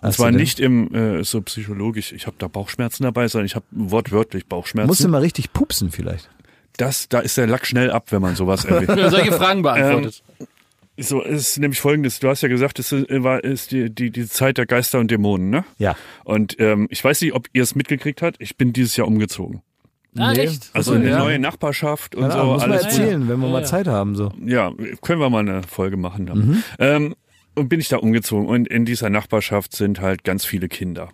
Und 0.00 0.08
Hast 0.08 0.16
zwar 0.16 0.30
nicht 0.30 0.58
im 0.60 0.94
äh, 0.94 1.24
so 1.24 1.40
psychologisch, 1.42 2.12
ich 2.12 2.26
habe 2.26 2.36
da 2.38 2.48
Bauchschmerzen 2.48 3.04
dabei, 3.04 3.28
sondern 3.28 3.46
ich 3.46 3.54
habe 3.54 3.66
wortwörtlich 3.70 4.46
Bauchschmerzen. 4.46 4.88
Musst 4.88 5.04
du 5.04 5.08
mal 5.08 5.20
richtig 5.20 5.52
pupsen 5.52 5.90
vielleicht. 5.90 6.28
das, 6.76 7.08
da 7.08 7.20
ist 7.20 7.36
der 7.36 7.46
Lack 7.46 7.66
schnell 7.66 7.90
ab, 7.90 8.06
wenn 8.10 8.22
man 8.22 8.34
sowas 8.34 8.64
erwähnt. 8.64 8.88
Wenn 8.96 8.96
du 8.96 9.10
solche 9.10 9.32
Fragen 9.32 9.62
beantwortet. 9.62 10.22
so, 10.98 11.22
es 11.22 11.50
ist 11.50 11.58
nämlich 11.58 11.80
folgendes, 11.80 12.18
du 12.18 12.28
hast 12.28 12.42
ja 12.42 12.48
gesagt, 12.48 12.78
es 12.78 12.92
ist, 12.92 13.06
war, 13.10 13.44
ist 13.44 13.70
die, 13.70 13.90
die, 13.90 14.10
die 14.10 14.28
Zeit 14.28 14.58
der 14.58 14.66
Geister 14.66 14.98
und 14.98 15.10
Dämonen, 15.10 15.50
ne? 15.50 15.64
Ja. 15.78 15.96
Und 16.24 16.56
ähm, 16.58 16.88
ich 16.90 17.02
weiß 17.04 17.20
nicht, 17.20 17.34
ob 17.34 17.48
ihr 17.52 17.62
es 17.62 17.74
mitgekriegt 17.74 18.22
habt, 18.22 18.36
ich 18.40 18.56
bin 18.56 18.72
dieses 18.72 18.96
Jahr 18.96 19.06
umgezogen. 19.06 19.62
Ah, 20.18 20.32
nee. 20.32 20.40
echt? 20.40 20.70
Also 20.72 20.92
Cool, 20.92 20.98
eine 20.98 21.10
ja. 21.10 21.18
neue 21.18 21.38
Nachbarschaft 21.38 22.14
und 22.14 22.24
Ja, 22.24 22.30
so. 22.32 22.44
muss 22.44 22.60
man 22.62 22.72
alles 22.72 22.84
erzählen, 22.84 23.28
wenn 23.28 23.40
wir 23.40 23.46
Ja, 23.46 23.52
mal. 23.52 23.66
Zeit 23.66 23.86
haben. 23.86 24.14
So. 24.16 24.32
Ja, 24.44 24.72
können 25.00 25.20
wir 25.20 25.30
mal 25.30 25.40
eine 25.40 25.62
Folge 25.62 25.96
machen 25.96 26.26
dann. 26.26 26.62
Ähm, 26.78 27.14
und 27.54 27.68
bin 27.68 27.80
ich 27.80 27.88
da 27.88 27.98
umgezogen 27.98 28.46
und 28.46 28.68
in 28.68 28.84
dieser 28.84 29.10
Nachbarschaft 29.10 29.74
sind 29.76 30.00
halt 30.00 30.24
ganz 30.24 30.44
viele 30.44 30.68
Kinder. 30.68 31.08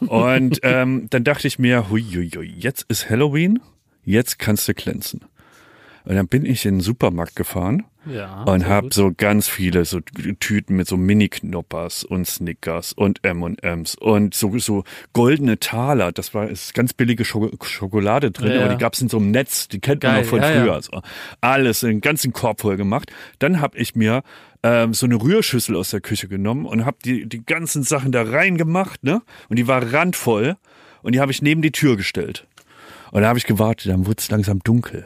Und 0.00 0.58
ähm, 0.62 1.06
dann 1.10 1.24
dachte 1.24 1.46
ich 1.46 1.58
mir, 1.58 1.90
hui, 1.90 2.02
hui, 2.02 2.30
hui, 2.30 2.46
jetzt 2.56 2.86
ist 2.88 3.08
Halloween, 3.10 3.60
jetzt 4.04 4.38
kannst 4.38 4.66
du 4.68 4.74
glänzen. 4.74 5.20
Und 6.04 6.14
dann 6.16 6.28
bin 6.28 6.44
ich 6.46 6.64
in 6.66 6.76
den 6.76 6.80
Supermarkt 6.80 7.36
gefahren 7.36 7.84
Ja. 8.06 8.42
und 8.44 8.66
habe 8.66 8.88
so 8.92 9.12
ganz 9.14 9.48
viele 9.48 9.84
so 9.84 10.00
Tüten 10.00 10.76
mit 10.76 10.88
so 10.88 10.96
Mini-Knoppers 10.96 12.04
und 12.04 12.26
Snickers 12.26 12.92
und 12.92 13.22
M&M's 13.24 13.94
und 13.96 14.34
so, 14.34 14.58
so 14.58 14.84
goldene 15.12 15.58
Taler. 15.58 16.10
Das 16.12 16.32
war 16.34 16.48
ist 16.48 16.72
ganz 16.74 16.92
billige 16.94 17.24
Schoko 17.24 17.50
Schokolade 17.64 18.30
drin, 18.30 18.48
Ja, 18.48 18.54
ja. 18.54 18.64
aber 18.64 18.74
die 18.74 18.80
gab's 18.80 19.00
in 19.02 19.08
so 19.08 19.18
einem 19.18 19.30
Netz. 19.30 19.68
Die 19.68 19.80
kennt 19.80 20.02
man 20.02 20.12
Geil, 20.12 20.22
noch 20.22 20.28
von 20.30 20.40
ja, 20.42 20.50
früher. 20.50 20.82
So. 20.82 21.02
Alles, 21.40 21.80
den 21.80 22.00
ganzen 22.00 22.32
Korb 22.32 22.60
voll 22.62 22.76
gemacht. 22.76 23.12
Dann 23.38 23.60
habe 23.60 23.76
ich 23.76 23.94
mir 23.94 24.22
ähm, 24.62 24.94
so 24.94 25.06
eine 25.06 25.16
Rührschüssel 25.16 25.76
aus 25.76 25.90
der 25.90 26.00
Küche 26.00 26.28
genommen 26.28 26.64
und 26.66 26.84
habe 26.86 26.96
die, 27.04 27.26
die 27.26 27.44
ganzen 27.44 27.82
Sachen 27.82 28.12
da 28.12 28.22
reingemacht, 28.22 29.02
ne? 29.04 29.22
Und 29.48 29.58
die 29.58 29.66
war 29.68 29.92
randvoll 29.92 30.56
und 31.02 31.14
die 31.14 31.20
habe 31.20 31.32
ich 31.32 31.40
neben 31.42 31.62
die 31.62 31.72
Tür 31.72 31.96
gestellt. 31.96 32.46
Und 33.12 33.22
da 33.22 33.28
habe 33.28 33.38
ich 33.38 33.46
gewartet, 33.46 33.90
dann 33.90 34.06
wurde 34.06 34.16
es 34.18 34.30
langsam 34.30 34.60
dunkel. 34.60 35.04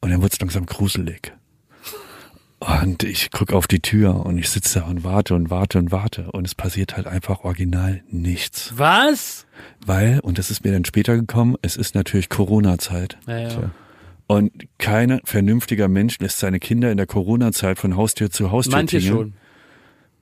Und 0.00 0.10
dann 0.10 0.20
wurde 0.22 0.32
es 0.32 0.40
langsam 0.40 0.66
gruselig. 0.66 1.32
Und 2.60 3.04
ich 3.04 3.30
gucke 3.30 3.54
auf 3.54 3.68
die 3.68 3.80
Tür 3.80 4.26
und 4.26 4.36
ich 4.36 4.48
sitze 4.48 4.80
da 4.80 4.86
und 4.86 5.04
warte 5.04 5.34
und 5.34 5.48
warte 5.48 5.78
und 5.78 5.92
warte. 5.92 6.30
Und 6.32 6.44
es 6.44 6.56
passiert 6.56 6.96
halt 6.96 7.06
einfach 7.06 7.44
original 7.44 8.02
nichts. 8.10 8.72
Was? 8.76 9.46
Weil, 9.86 10.18
und 10.20 10.38
das 10.38 10.50
ist 10.50 10.64
mir 10.64 10.72
dann 10.72 10.84
später 10.84 11.16
gekommen, 11.16 11.56
es 11.62 11.76
ist 11.76 11.94
natürlich 11.94 12.28
Corona-Zeit. 12.28 13.16
Naja. 13.26 13.70
Und 14.26 14.52
kein 14.78 15.20
vernünftiger 15.24 15.88
Mensch 15.88 16.18
lässt 16.18 16.38
seine 16.38 16.58
Kinder 16.58 16.90
in 16.90 16.96
der 16.96 17.06
Corona-Zeit 17.06 17.78
von 17.78 17.96
Haustür 17.96 18.30
zu 18.30 18.50
Haustür 18.50 18.76
Manche 18.76 18.98
tingeln. 18.98 19.16
schon. 19.16 19.32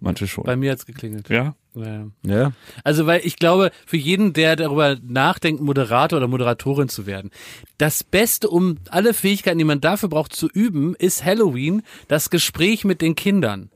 Manche 0.00 0.26
schon. 0.26 0.44
Bei 0.44 0.56
mir 0.56 0.72
hat's 0.72 0.86
geklingelt. 0.86 1.28
ja? 1.30 1.54
Naja. 1.74 2.06
Ja. 2.24 2.52
Also, 2.84 3.06
weil 3.06 3.20
ich 3.24 3.36
glaube, 3.36 3.70
für 3.86 3.96
jeden, 3.96 4.32
der 4.32 4.56
darüber 4.56 4.96
nachdenkt, 5.02 5.60
Moderator 5.62 6.18
oder 6.18 6.28
Moderatorin 6.28 6.88
zu 6.88 7.06
werden, 7.06 7.30
das 7.78 8.02
Beste, 8.04 8.48
um 8.48 8.78
alle 8.90 9.12
Fähigkeiten, 9.14 9.58
die 9.58 9.64
man 9.64 9.80
dafür 9.80 10.08
braucht, 10.08 10.34
zu 10.34 10.48
üben, 10.48 10.94
ist 10.94 11.24
Halloween, 11.24 11.82
das 12.08 12.30
Gespräch 12.30 12.84
mit 12.84 13.00
den 13.02 13.14
Kindern. 13.14 13.70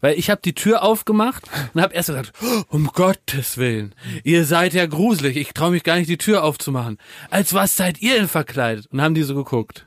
Weil 0.00 0.18
ich 0.18 0.30
habe 0.30 0.40
die 0.42 0.54
Tür 0.54 0.82
aufgemacht 0.82 1.44
und 1.74 1.82
habe 1.82 1.92
erst 1.92 2.08
gesagt, 2.08 2.32
"Oh, 2.42 2.62
um 2.70 2.86
Gottes 2.86 3.58
Willen, 3.58 3.94
ihr 4.24 4.44
seid 4.46 4.72
ja 4.72 4.86
gruselig, 4.86 5.36
ich 5.36 5.52
traue 5.52 5.72
mich 5.72 5.82
gar 5.82 5.96
nicht, 5.96 6.08
die 6.08 6.16
Tür 6.18 6.42
aufzumachen. 6.42 6.96
Als 7.30 7.52
was 7.52 7.76
seid 7.76 8.00
ihr 8.00 8.14
denn 8.14 8.28
verkleidet? 8.28 8.86
Und 8.90 9.02
haben 9.02 9.14
die 9.14 9.24
so 9.24 9.34
geguckt. 9.34 9.86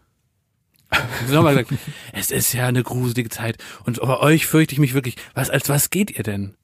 Sie 1.27 1.35
haben 1.35 1.45
gesagt, 1.45 1.73
es 2.11 2.31
ist 2.31 2.53
ja 2.53 2.67
eine 2.67 2.83
gruselige 2.83 3.29
Zeit 3.29 3.57
und 3.85 3.99
bei 3.99 4.19
euch 4.19 4.45
fürchte 4.45 4.73
ich 4.73 4.79
mich 4.79 4.93
wirklich. 4.93 5.15
Was, 5.33 5.49
als 5.49 5.69
was 5.69 5.89
geht 5.89 6.11
ihr 6.11 6.23
denn? 6.23 6.55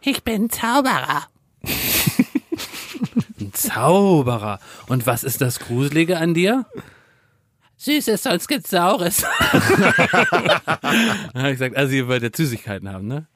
Ich 0.00 0.22
bin 0.22 0.50
Zauberer. 0.50 1.26
Ein 3.40 3.52
Zauberer. 3.52 4.60
Und 4.86 5.06
was 5.06 5.24
ist 5.24 5.40
das 5.40 5.60
Gruselige 5.60 6.18
an 6.18 6.34
dir? 6.34 6.66
Süßes, 7.76 8.22
sonst 8.22 8.48
gibt's 8.48 8.70
Saures. 8.70 9.24
Dann 9.52 9.62
habe 11.34 11.50
ich 11.50 11.58
gesagt, 11.58 11.76
also 11.76 11.94
ihr 11.94 12.08
wollt 12.08 12.22
ja 12.22 12.30
Süßigkeiten 12.34 12.88
haben, 12.88 13.06
ne? 13.06 13.26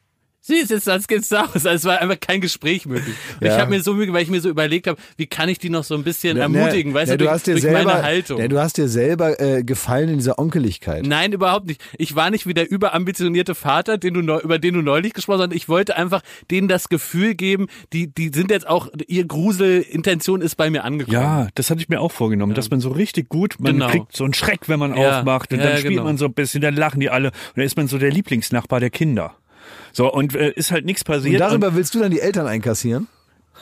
Süßes, 0.41 0.85
sonst 0.85 1.09
gibt's 1.09 1.29
Saures. 1.29 1.67
Also 1.67 1.69
es 1.71 1.85
war 1.85 2.01
einfach 2.01 2.19
kein 2.21 2.41
Gespräch 2.41 2.87
möglich. 2.87 3.15
Ja. 3.41 3.55
Ich 3.55 3.61
habe 3.61 3.71
mir 3.71 3.83
so 3.83 3.93
Mühe, 3.95 4.11
weil 4.13 4.23
ich 4.23 4.31
mir 4.31 4.41
so 4.41 4.49
überlegt 4.49 4.87
habe, 4.87 4.99
wie 5.17 5.27
kann 5.27 5.49
ich 5.49 5.59
die 5.59 5.69
noch 5.69 5.85
so 5.85 5.95
ein 5.95 6.05
bisschen 6.05 6.37
Ne, 6.37 6.43
ermutigen, 6.43 6.95
weißt 6.95 7.11
ne, 7.11 7.19
du, 7.19 7.25
durch, 7.25 7.35
hast 7.35 7.47
dir 7.47 7.53
durch 7.53 7.63
selber, 7.63 7.85
meine 7.85 8.03
Haltung. 8.03 8.39
Ne, 8.41 8.49
du 8.49 8.59
hast 8.59 8.79
dir 8.79 8.89
selber 8.89 9.41
äh, 9.41 9.63
gefallen 9.65 10.09
in 10.09 10.19
dieser 10.19 10.39
Onkeligkeit. 10.39 11.05
Nein, 11.07 11.33
überhaupt 11.33 11.67
nicht. 11.67 11.83
Ich 11.99 12.15
war 12.17 12.31
nicht 12.31 12.47
wie 12.47 12.55
der 12.55 12.71
überambitionierte 12.71 13.55
Vater, 13.55 13.99
den 13.99 14.15
du 14.15 14.21
über 14.39 14.59
den 14.59 14.75
du 14.75 14.83
neulich 14.83 15.13
gesprochen 15.13 15.35
hast, 15.39 15.43
sondern 15.45 15.57
ich 15.57 15.69
wollte 15.69 15.97
einfach 15.97 16.23
denen 16.51 16.69
das 16.69 16.89
Gefühl 16.89 17.35
geben, 17.35 17.67
die, 17.93 18.07
die 18.13 18.31
sind 18.33 18.51
jetzt 18.51 18.67
auch, 18.67 18.89
ihr 19.07 19.27
Gruselintention 19.27 20.41
ist 20.41 20.55
bei 20.57 20.71
mir 20.71 20.85
angekommen. 20.85 21.15
Ja, 21.15 21.49
das 21.55 21.71
hatte 21.71 21.81
ich 21.81 21.89
mir 21.89 22.01
auch 22.01 22.13
vorgenommen, 22.13 22.55
dass 22.55 22.71
man 22.71 22.81
so 22.81 22.91
richtig 22.91 23.29
gut, 23.29 23.57
man 23.59 23.75
Genau. 23.75 23.89
kriegt 23.89 24.17
so 24.17 24.25
einen 24.25 24.35
Schreck, 24.35 24.69
wenn 24.69 24.79
man 24.79 24.97
Ja, 24.97 25.19
aufmacht 25.21 25.53
und 25.53 25.59
ja, 25.59 25.65
dann 25.65 25.73
ja, 25.75 25.79
spielt 25.79 25.95
genau. 25.95 26.05
man 26.05 26.17
so 26.17 26.25
ein 26.27 26.33
bisschen, 26.33 26.61
dann 26.61 26.75
lachen 26.75 27.01
die 27.01 27.11
alle 27.11 27.29
und 27.29 27.57
dann 27.57 27.65
ist 27.65 27.77
man 27.77 27.87
so 27.89 27.99
der 27.99 28.11
Lieblingsnachbar 28.11 28.81
der 28.81 28.91
Kinder. 28.91 29.35
So, 29.93 30.13
und 30.13 30.35
äh, 30.35 30.51
ist 30.51 30.71
halt 30.71 30.85
nichts 30.85 31.03
Und 31.03 31.15
passiert. 31.15 31.41
darüber 31.41 31.75
willst 31.75 31.95
du 31.95 32.01
dann 32.01 32.11
die 32.11 32.21
Eltern 32.21 32.47
einkassieren? 32.47 33.07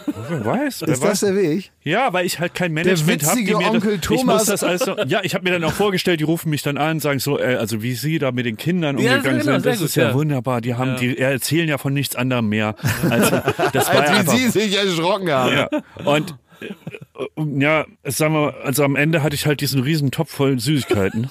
und, 0.07 0.15
wer 0.29 0.45
weiß, 0.45 0.83
wer 0.83 0.89
Ist 0.89 1.03
das 1.03 1.11
weiß. 1.11 1.21
der 1.21 1.37
Weg? 1.37 1.73
Ja, 1.83 2.13
weil 2.13 2.27
ich 2.27 2.39
halt 2.39 2.53
kein 2.55 2.73
Management 2.73 3.23
habe. 3.25 3.37
witzige 3.39 3.57
Onkel 3.57 3.95
Ich 3.95 4.01
Thomas. 4.03 4.41
muss 4.41 4.45
das 4.45 4.63
alles 4.63 4.83
so, 4.83 4.95
ja, 5.07 5.21
ich 5.23 5.35
habe 5.35 5.45
mir 5.45 5.53
dann 5.53 5.65
auch 5.65 5.73
vorgestellt, 5.73 6.21
die 6.21 6.25
rufen 6.25 6.51
mich 6.51 6.63
dann 6.63 6.77
an, 6.77 7.01
sagen 7.01 7.19
so, 7.19 7.39
äh, 7.39 7.57
also 7.57 7.83
wie 7.83 7.95
sie 7.95 8.19
da 8.19 8.31
mit 8.31 8.45
den 8.45 8.59
Kindern 8.59 8.99
Ja, 8.99 9.13
umgegangen 9.17 9.41
genau, 9.41 9.53
sind, 9.55 9.67
das 9.67 9.81
ist 9.81 9.95
ja, 9.97 10.09
ja. 10.09 10.15
wunderbar. 10.15 10.61
Die 10.61 10.75
haben, 10.75 10.91
Ja. 10.93 10.97
die 10.97 11.19
erzählen 11.19 11.67
ja 11.69 11.79
von 11.79 11.95
nichts 11.95 12.15
anderem 12.15 12.49
mehr. 12.51 12.75
Als, 13.09 13.31
das 13.73 13.89
war 13.89 13.95
ja 13.95 14.01
einfach, 14.17 14.35
sich 14.37 14.77
erschrocken 14.77 15.31
haben. 15.31 15.57
ja. 15.57 15.69
Und 16.05 16.35
äh, 16.61 17.61
ja, 17.61 17.87
sagen 18.05 18.35
wir, 18.35 18.55
also 18.65 18.85
am 18.85 18.97
Ende 18.97 19.23
hatte 19.23 19.35
ich 19.35 19.47
halt 19.47 19.61
diesen 19.63 19.81
riesen 19.83 20.11
Topf 20.11 20.31
voll 20.31 20.59
Süßigkeiten. 20.61 21.31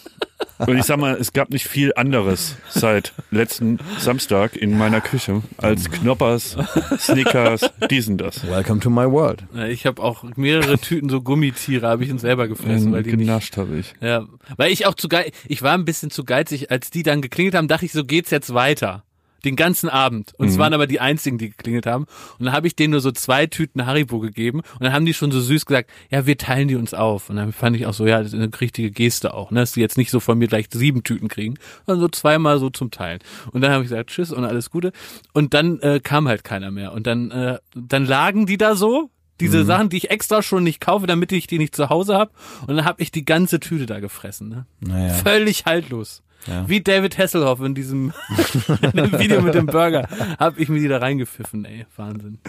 Und 0.57 0.77
ich 0.77 0.83
sag 0.85 0.97
mal, 0.97 1.15
es 1.15 1.33
gab 1.33 1.49
nicht 1.49 1.67
viel 1.67 1.93
anderes 1.95 2.55
seit 2.69 3.13
letzten 3.31 3.79
Samstag 3.99 4.55
in 4.55 4.77
meiner 4.77 5.01
Küche 5.01 5.41
als 5.57 5.89
Knoppers, 5.89 6.57
Snickers, 6.97 7.69
dies 7.89 8.07
und 8.07 8.17
das. 8.17 8.47
Welcome 8.47 8.79
to 8.79 8.89
my 8.89 9.09
world. 9.09 9.43
Ja, 9.53 9.65
Ich 9.65 9.85
habe 9.85 10.01
auch 10.01 10.23
mehrere 10.35 10.77
Tüten 10.77 11.09
so 11.09 11.21
Gummitiere, 11.21 11.87
habe 11.87 12.03
ich 12.03 12.11
uns 12.11 12.21
selber 12.21 12.47
gefressen, 12.47 12.91
weil 12.91 13.03
die 13.03 13.11
genascht 13.11 13.57
habe 13.57 13.77
ich. 13.77 13.93
Ja, 14.01 14.25
weil 14.57 14.71
ich 14.71 14.85
auch 14.85 14.95
zu 14.95 15.07
geil, 15.07 15.31
ich 15.47 15.61
war 15.61 15.73
ein 15.73 15.85
bisschen 15.85 16.09
zu 16.11 16.23
geizig, 16.23 16.71
als 16.71 16.89
die 16.89 17.03
dann 17.03 17.21
geklingelt 17.21 17.55
haben, 17.55 17.67
dachte 17.67 17.85
ich, 17.85 17.91
so 17.93 18.03
geht's 18.03 18.31
jetzt 18.31 18.53
weiter. 18.53 19.04
Den 19.45 19.55
ganzen 19.55 19.89
Abend. 19.89 20.33
Und 20.37 20.47
es 20.47 20.57
waren 20.57 20.73
aber 20.73 20.87
die 20.87 20.99
einzigen, 20.99 21.37
die 21.37 21.51
geklingelt 21.51 21.85
haben. 21.85 22.05
Und 22.39 22.45
dann 22.45 22.53
habe 22.53 22.65
ich 22.65 22.75
denen 22.75 22.91
nur 22.91 22.99
so 22.99 23.11
zwei 23.11 23.45
Tüten 23.45 23.85
Haribo 23.85 24.19
gegeben. 24.19 24.59
Und 24.59 24.81
dann 24.81 24.91
haben 24.91 25.05
die 25.05 25.13
schon 25.13 25.31
so 25.31 25.39
süß 25.39 25.65
gesagt, 25.65 25.89
ja, 26.09 26.25
wir 26.25 26.37
teilen 26.37 26.67
die 26.67 26.75
uns 26.75 26.95
auf. 26.95 27.29
Und 27.29 27.35
dann 27.35 27.53
fand 27.53 27.75
ich 27.75 27.85
auch 27.85 27.93
so, 27.93 28.07
ja, 28.07 28.17
das 28.17 28.33
ist 28.33 28.33
eine 28.33 28.49
richtige 28.59 28.89
Geste 28.89 29.33
auch, 29.35 29.51
ne? 29.51 29.59
Dass 29.59 29.73
die 29.73 29.81
jetzt 29.81 29.97
nicht 29.97 30.09
so 30.09 30.19
von 30.19 30.37
mir 30.37 30.47
gleich 30.47 30.65
sieben 30.71 31.03
Tüten 31.03 31.27
kriegen, 31.27 31.55
sondern 31.85 32.01
so 32.01 32.07
zweimal 32.09 32.59
so 32.59 32.69
zum 32.71 32.89
Teilen. 32.89 33.19
Und 33.51 33.61
dann 33.61 33.71
habe 33.71 33.83
ich 33.83 33.89
gesagt, 33.89 34.09
tschüss 34.09 34.31
und 34.31 34.43
alles 34.43 34.71
Gute. 34.71 34.91
Und 35.31 35.53
dann 35.53 35.79
äh, 35.79 35.99
kam 36.03 36.27
halt 36.27 36.43
keiner 36.43 36.71
mehr. 36.71 36.91
Und 36.91 37.05
dann, 37.05 37.29
äh, 37.29 37.59
dann 37.75 38.05
lagen 38.05 38.47
die 38.47 38.57
da 38.57 38.75
so, 38.75 39.11
diese 39.39 39.65
Sachen, 39.65 39.89
die 39.89 39.97
ich 39.97 40.11
extra 40.11 40.41
schon 40.41 40.63
nicht 40.63 40.79
kaufe, 40.79 41.07
damit 41.07 41.31
ich 41.33 41.45
die 41.45 41.57
nicht 41.57 41.75
zu 41.75 41.89
Hause 41.89 42.15
habe. 42.15 42.31
Und 42.67 42.77
dann 42.77 42.85
habe 42.85 43.01
ich 43.01 43.11
die 43.11 43.25
ganze 43.25 43.59
Tüte 43.59 43.85
da 43.85 43.99
gefressen. 43.99 44.49
Ne? 44.49 44.65
Naja. 44.79 45.13
Völlig 45.13 45.65
haltlos. 45.65 46.23
Wie 46.67 46.81
David 46.81 47.17
Hasselhoff 47.17 47.59
in 47.61 47.73
diesem 47.73 48.13
in 48.93 48.97
dem 48.97 49.19
Video 49.19 49.41
mit 49.41 49.55
dem 49.55 49.65
Burger 49.65 50.07
habe 50.39 50.61
ich 50.61 50.69
mir 50.69 50.79
die 50.79 50.87
da 50.87 50.97
reingepfiffen, 50.97 51.65
ey. 51.65 51.85
Wahnsinn. 51.95 52.39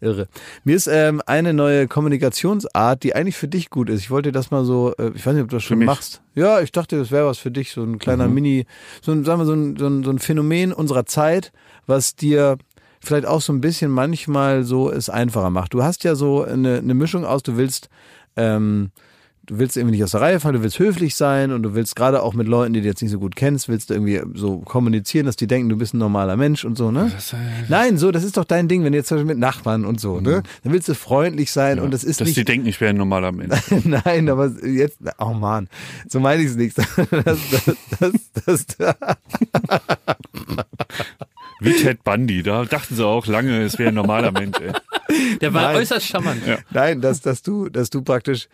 Irre. 0.00 0.26
Mir 0.64 0.76
ist 0.76 0.88
ähm, 0.88 1.22
eine 1.26 1.54
neue 1.54 1.86
Kommunikationsart, 1.86 3.02
die 3.02 3.14
eigentlich 3.14 3.36
für 3.36 3.48
dich 3.48 3.70
gut 3.70 3.88
ist. 3.90 4.00
Ich 4.00 4.10
wollte 4.10 4.32
das 4.32 4.50
mal 4.50 4.64
so, 4.64 4.92
äh, 4.98 5.12
ich 5.14 5.24
weiß 5.24 5.34
nicht, 5.34 5.44
ob 5.44 5.50
du 5.50 5.56
das 5.56 5.62
schon 5.62 5.84
machst. 5.84 6.20
Ja, 6.34 6.60
ich 6.60 6.72
dachte, 6.72 6.98
das 6.98 7.10
wäre 7.10 7.26
was 7.26 7.38
für 7.38 7.50
dich, 7.50 7.70
so 7.70 7.84
ein 7.84 7.98
kleiner 7.98 8.26
Mini, 8.26 8.66
so 9.02 9.12
ein, 9.12 9.24
sagen 9.24 9.40
wir, 9.40 9.46
so 9.46 9.54
ein, 9.54 9.76
so, 9.76 9.86
ein, 9.86 10.02
so 10.02 10.10
ein 10.10 10.18
Phänomen 10.18 10.72
unserer 10.72 11.06
Zeit, 11.06 11.52
was 11.86 12.16
dir 12.16 12.58
vielleicht 13.00 13.26
auch 13.26 13.40
so 13.40 13.52
ein 13.52 13.60
bisschen 13.60 13.90
manchmal 13.90 14.64
so 14.64 14.90
es 14.90 15.08
einfacher 15.08 15.50
macht. 15.50 15.74
Du 15.74 15.82
hast 15.82 16.04
ja 16.04 16.14
so 16.14 16.42
eine, 16.42 16.78
eine 16.78 16.94
Mischung 16.94 17.24
aus, 17.24 17.42
du 17.42 17.56
willst 17.56 17.88
ähm, 18.36 18.90
du 19.46 19.58
willst 19.58 19.76
irgendwie 19.76 19.96
nicht 19.96 20.04
aus 20.04 20.12
der 20.12 20.20
Reihe 20.20 20.40
fallen, 20.40 20.54
du 20.54 20.62
willst 20.62 20.78
höflich 20.78 21.16
sein 21.16 21.52
und 21.52 21.62
du 21.62 21.74
willst 21.74 21.96
gerade 21.96 22.22
auch 22.22 22.34
mit 22.34 22.48
Leuten, 22.48 22.72
die 22.72 22.80
du 22.80 22.86
jetzt 22.86 23.02
nicht 23.02 23.10
so 23.10 23.18
gut 23.18 23.36
kennst, 23.36 23.68
willst 23.68 23.90
du 23.90 23.94
irgendwie 23.94 24.20
so 24.34 24.58
kommunizieren, 24.58 25.26
dass 25.26 25.36
die 25.36 25.46
denken, 25.46 25.68
du 25.68 25.76
bist 25.76 25.94
ein 25.94 25.98
normaler 25.98 26.36
Mensch 26.36 26.64
und 26.64 26.76
so, 26.76 26.90
ne? 26.90 27.12
Nein, 27.68 27.98
so, 27.98 28.10
das 28.10 28.24
ist 28.24 28.36
doch 28.36 28.44
dein 28.44 28.68
Ding, 28.68 28.84
wenn 28.84 28.92
du 28.92 28.98
jetzt 28.98 29.08
zum 29.08 29.18
Beispiel 29.18 29.34
mit 29.34 29.38
Nachbarn 29.38 29.84
und 29.84 30.00
so, 30.00 30.20
ne? 30.20 30.42
Dann 30.62 30.72
willst 30.72 30.88
du 30.88 30.94
freundlich 30.94 31.50
sein 31.52 31.78
und 31.78 31.92
das 31.92 32.04
ist 32.04 32.20
Dass 32.20 32.28
nicht. 32.28 32.36
die 32.36 32.44
denken, 32.44 32.66
ich 32.66 32.80
wäre 32.80 32.90
ein 32.90 32.96
normaler 32.96 33.32
Mensch. 33.32 33.58
Nein, 33.84 34.28
aber 34.28 34.50
jetzt, 34.64 34.98
oh 35.18 35.34
Mann, 35.34 35.68
so 36.08 36.20
meine 36.20 36.42
ich 36.42 36.50
es 36.50 36.56
nicht. 36.56 36.76
Das, 37.24 37.38
das, 38.00 38.12
das, 38.44 38.66
das, 38.66 38.86
Wie 41.60 41.72
Ted 41.72 42.02
Bundy, 42.04 42.42
da 42.42 42.64
dachten 42.64 42.94
sie 42.94 43.06
auch 43.06 43.26
lange, 43.26 43.62
es 43.62 43.78
wäre 43.78 43.90
ein 43.90 43.94
normaler 43.94 44.32
Mensch. 44.32 44.58
Ey. 44.60 44.72
Der 45.40 45.54
war 45.54 45.62
Nein. 45.62 45.76
äußerst 45.76 46.06
charmant. 46.06 46.42
Nein, 46.70 47.00
dass, 47.00 47.20
dass 47.20 47.42
du, 47.42 47.68
dass 47.68 47.90
du 47.90 48.02
praktisch 48.02 48.48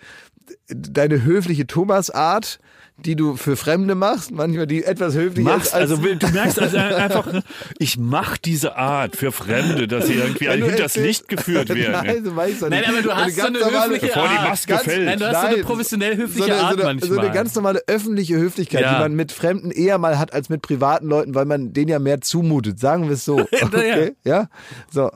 deine 0.68 1.22
höfliche 1.24 1.66
Thomas-Art, 1.66 2.59
die 3.06 3.16
du 3.16 3.35
für 3.36 3.56
Fremde 3.56 3.94
machst, 3.94 4.31
manchmal 4.31 4.66
die 4.66 4.85
etwas 4.85 5.14
höflicher 5.14 5.48
Machst, 5.48 5.68
ist 5.68 5.74
als 5.74 5.90
also 5.93 6.02
du 6.02 6.28
merkst 6.28 6.59
also 6.60 6.77
einfach, 6.77 7.32
ich 7.78 7.97
mach 7.97 8.36
diese 8.36 8.77
Art 8.77 9.16
für 9.16 9.32
Fremde, 9.32 9.89
dass 9.89 10.06
sie 10.06 10.12
irgendwie 10.16 10.48
Wenn 10.48 10.60
du 10.60 10.66
hinters 10.66 10.97
Licht 10.97 11.27
geführt 11.27 11.70
werden. 11.74 11.93
Nein, 12.06 12.22
so 12.27 12.36
weißt 12.36 12.60
du 12.60 12.68
Nein, 12.68 12.81
nicht. 12.81 12.89
aber 12.90 13.01
du 13.02 13.14
hast 13.16 13.36
so 13.36 13.47
eine 13.47 13.59
normale- 13.59 13.94
höfliche 13.94 14.06
Bevor 14.09 14.28
die 14.28 14.35
Art. 14.36 14.48
Maske 14.51 14.68
Ganz- 14.68 14.82
fällt. 14.82 15.05
Nein, 15.06 15.18
du 15.18 15.24
hast 15.28 15.32
so 15.40 15.47
eine 15.47 15.56
Nein, 15.56 15.64
professionell 15.64 16.16
höfliche 16.18 16.39
so 16.47 16.52
eine, 16.52 16.60
Art 16.62 16.72
so 16.72 16.77
eine, 16.77 16.85
manchmal. 16.85 17.10
So 17.10 17.20
eine 17.20 17.31
ganz 17.32 17.55
normale 17.55 17.82
öffentliche 17.86 18.36
Höflichkeit, 18.36 18.82
Ja. 18.82 18.93
die 18.97 19.01
man 19.01 19.14
mit 19.14 19.32
Fremden 19.32 19.70
eher 19.70 19.97
mal 19.97 20.18
hat 20.18 20.35
als 20.35 20.51
mit 20.51 20.60
privaten 20.60 21.06
Leuten, 21.09 21.35
weil 21.35 21.47
man 21.47 21.72
denen 21.72 21.89
ja 21.89 21.98
mehr 22.01 22.20
zumutet. 22.20 22.78
Sagen 22.78 23.05
wir 23.06 23.14
es 23.14 23.24
so. 23.24 23.39
Okay? 23.62 24.12
Ja. 24.24 24.48
So. 24.93 25.10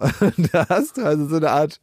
Da 0.52 0.66
hast 0.70 0.96
du 0.96 1.02
also 1.04 1.26
so 1.28 1.36
eine 1.36 1.50
Art. 1.50 1.80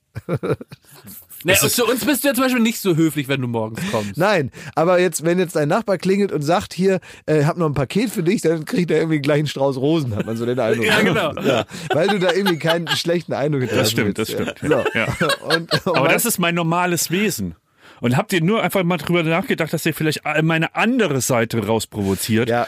Nee, 1.44 1.54
zu 1.56 1.86
uns 1.86 2.06
bist 2.06 2.24
du 2.24 2.28
ja 2.30 2.34
zum 2.34 2.44
Beispiel 2.44 2.62
nicht 2.62 2.80
so 2.80 2.96
höflich, 2.96 3.28
wenn 3.28 3.42
du 3.42 3.48
morgens 3.48 3.80
kommst. 3.92 4.18
Nein, 4.18 4.52
aber 4.76 5.00
jetzt, 5.00 5.24
wenn 5.26 5.40
jetzt 5.40 5.56
dein 5.56 5.68
Nachbar 5.70 5.98
klingelt 5.98 6.32
und 6.32 6.42
sagt, 6.42 6.74
hier, 6.74 7.00
äh, 7.26 7.44
hab 7.46 7.58
noch 7.58 7.66
ein 7.68 7.74
Paket 7.74 8.10
für 8.10 8.24
dich, 8.24 8.42
dann 8.42 8.66
kriegt 8.66 8.92
er 8.92 8.98
irgendwie 8.98 9.20
gleich 9.20 9.40
einen 9.40 9.48
Strauß 9.48 9.78
Rosen, 9.78 10.16
hat 10.16 10.26
man 10.26 10.38
so 10.38 10.46
den 10.46 10.60
Eindruck. 10.60 10.86
Ja, 10.86 11.02
genau. 11.02 11.34
Ja, 11.42 11.66
weil 11.94 12.08
du 12.08 12.20
da 12.20 12.32
irgendwie 12.32 12.58
keinen 12.60 12.88
schlechten 12.90 13.34
Eindruck 13.34 13.62
hinterlassen 13.62 13.84
Das 13.84 13.92
stimmt, 13.92 14.18
das 14.18 14.38
willst. 14.38 14.58
stimmt. 14.60 14.72
Ja. 14.72 14.84
So. 15.20 15.26
Ja. 15.26 15.56
Und, 15.56 15.86
und 15.88 15.98
Aber 15.98 16.10
das 16.10 16.26
ist 16.26 16.40
mein 16.40 16.56
normales 16.56 17.12
Wesen. 17.12 17.56
Und 18.02 18.18
habt 18.18 18.34
ihr 18.34 18.42
nur 18.42 18.64
einfach 18.64 18.84
mal 18.84 18.98
drüber 18.98 19.22
nachgedacht, 19.24 19.72
dass 19.74 19.86
ihr 19.86 19.94
vielleicht 19.94 20.22
meine 20.42 20.76
andere 20.76 21.22
Seite 21.22 21.66
rausprovoziert? 21.68 22.50
Ja. 22.50 22.66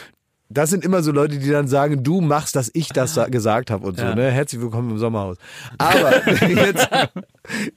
Das 0.49 0.69
sind 0.69 0.85
immer 0.85 1.01
so 1.01 1.11
Leute, 1.11 1.39
die 1.39 1.49
dann 1.49 1.67
sagen, 1.67 2.03
du 2.03 2.21
machst, 2.21 2.55
dass 2.55 2.69
ich 2.75 2.89
das 2.89 3.15
sa- 3.15 3.25
gesagt 3.27 3.71
habe 3.71 3.87
und 3.87 3.97
so. 3.97 4.05
Ne? 4.13 4.29
Herzlich 4.29 4.61
willkommen 4.61 4.91
im 4.91 4.99
Sommerhaus. 4.99 5.37
Aber 5.79 6.13
jetzt, 6.47 6.87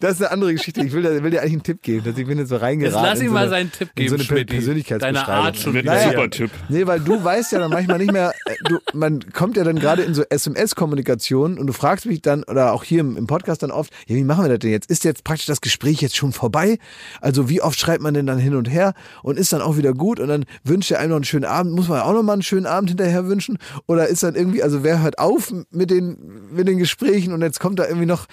das 0.01 0.13
ist 0.15 0.23
eine 0.23 0.31
andere 0.31 0.53
Geschichte. 0.55 0.81
Ich 0.85 0.93
will, 0.93 1.03
dir- 1.03 1.23
will 1.23 1.31
dir 1.31 1.41
eigentlich 1.41 1.53
einen 1.55 1.63
Tipp 1.63 1.83
geben, 1.83 2.05
dass 2.05 2.17
ich 2.19 2.27
bin 2.27 2.39
jetzt 2.39 2.49
so 2.51 2.57
reingeraten. 2.57 2.97
Jetzt 2.99 3.09
lass 3.11 3.21
ihm 3.21 3.27
so 3.29 3.33
mal 3.33 3.41
eine- 3.41 3.51
seinen 3.51 3.73
Tipp 3.73 3.95
geben, 3.95 4.09
so 4.11 4.15
eine 4.15 4.25
Schmidti. 4.25 4.55
Persönlichkeitsbeschreibung. 4.55 5.27
Deine 5.27 5.45
Art 5.45 5.57
schon 5.57 5.75
wieder. 5.75 5.93
Naja. 5.93 6.11
super 6.13 6.31
Typ. 6.31 6.51
Nee, 6.69 6.87
weil 6.87 7.01
du 7.01 7.23
weißt 7.23 7.53
ja 7.53 7.59
dann 7.59 7.71
manchmal 7.71 7.99
nicht 7.99 8.13
mehr, 8.13 8.33
äh, 8.47 8.55
du, 8.69 8.79
man 8.95 9.21
kommt 9.33 9.57
ja 9.57 9.65
dann 9.65 9.79
gerade 9.79 10.03
in 10.03 10.15
so 10.15 10.23
SMS-Kommunikation 10.29 11.59
und 11.59 11.67
du 11.67 11.73
fragst 11.73 12.07
mich 12.07 12.23
dann, 12.23 12.45
oder 12.45 12.73
auch 12.73 12.85
hier 12.85 13.01
im, 13.01 13.17
im 13.17 13.27
Podcast 13.27 13.63
dann 13.63 13.71
oft, 13.71 13.93
ja, 14.07 14.17
wie 14.17 14.25
machen 14.25 14.45
wir 14.45 14.49
das 14.49 14.59
denn 14.61 14.71
jetzt? 14.71 14.91
Ist 14.91 15.05
jetzt 15.05 15.25
praktisch 15.25 15.47
das 15.47 15.61
Gespräch 15.61 16.01
jetzt 16.01 16.17
schon 16.17 16.33
vorbei? 16.33 16.79
Also 17.21 17.49
wie 17.49 17.63
oft 17.63 17.79
schreibt 17.79 18.03
man 18.03 18.15
denn 18.15 18.27
dann 18.27 18.39
hin 18.39 18.55
und 18.55 18.71
her 18.71 18.95
und 19.23 19.39
ist 19.39 19.53
dann 19.53 19.63
auch 19.63 19.77
wieder 19.77 19.93
gut 19.95 20.21
und 20.21 20.29
dann 20.29 20.45
wünscht 20.65 20.91
er 20.91 21.01
einem 21.01 21.11
noch 21.11 21.17
einen 21.17 21.25
schönen 21.25 21.45
Abend, 21.45 21.73
muss 21.73 21.89
man 21.89 22.01
auch 22.01 22.13
noch 22.13 22.23
mal 22.23 22.35
einen 22.35 22.43
schönen 22.43 22.67
Abend 22.67 22.91
hinterher 22.91 23.27
wünschen? 23.27 23.59
Oder 23.87 24.09
ist 24.09 24.23
dann 24.23 24.35
irgendwie, 24.35 24.63
also 24.63 24.83
wer 24.85 25.03
hört 25.03 25.19
auf 25.19 25.53
mit 25.71 25.91
den, 25.91 26.17
mit 26.53 26.69
den 26.69 26.79
Gesprächen 26.79 27.33
und 27.33 27.43
jetzt 27.43 27.61
kommt 27.61 27.79
da 27.79 27.87
irgendwie 27.87 28.07
noch 28.07 28.27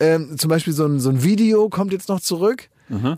ähm, 0.00 0.36
zum 0.38 0.48
Beispiel 0.48 0.72
so 0.72 0.86
ein, 0.86 1.00
so 1.00 1.10
ein 1.10 1.22
Video 1.22 1.68
kommt 1.68 1.92
jetzt 1.92 2.08
noch 2.08 2.20
zurück. 2.20 2.68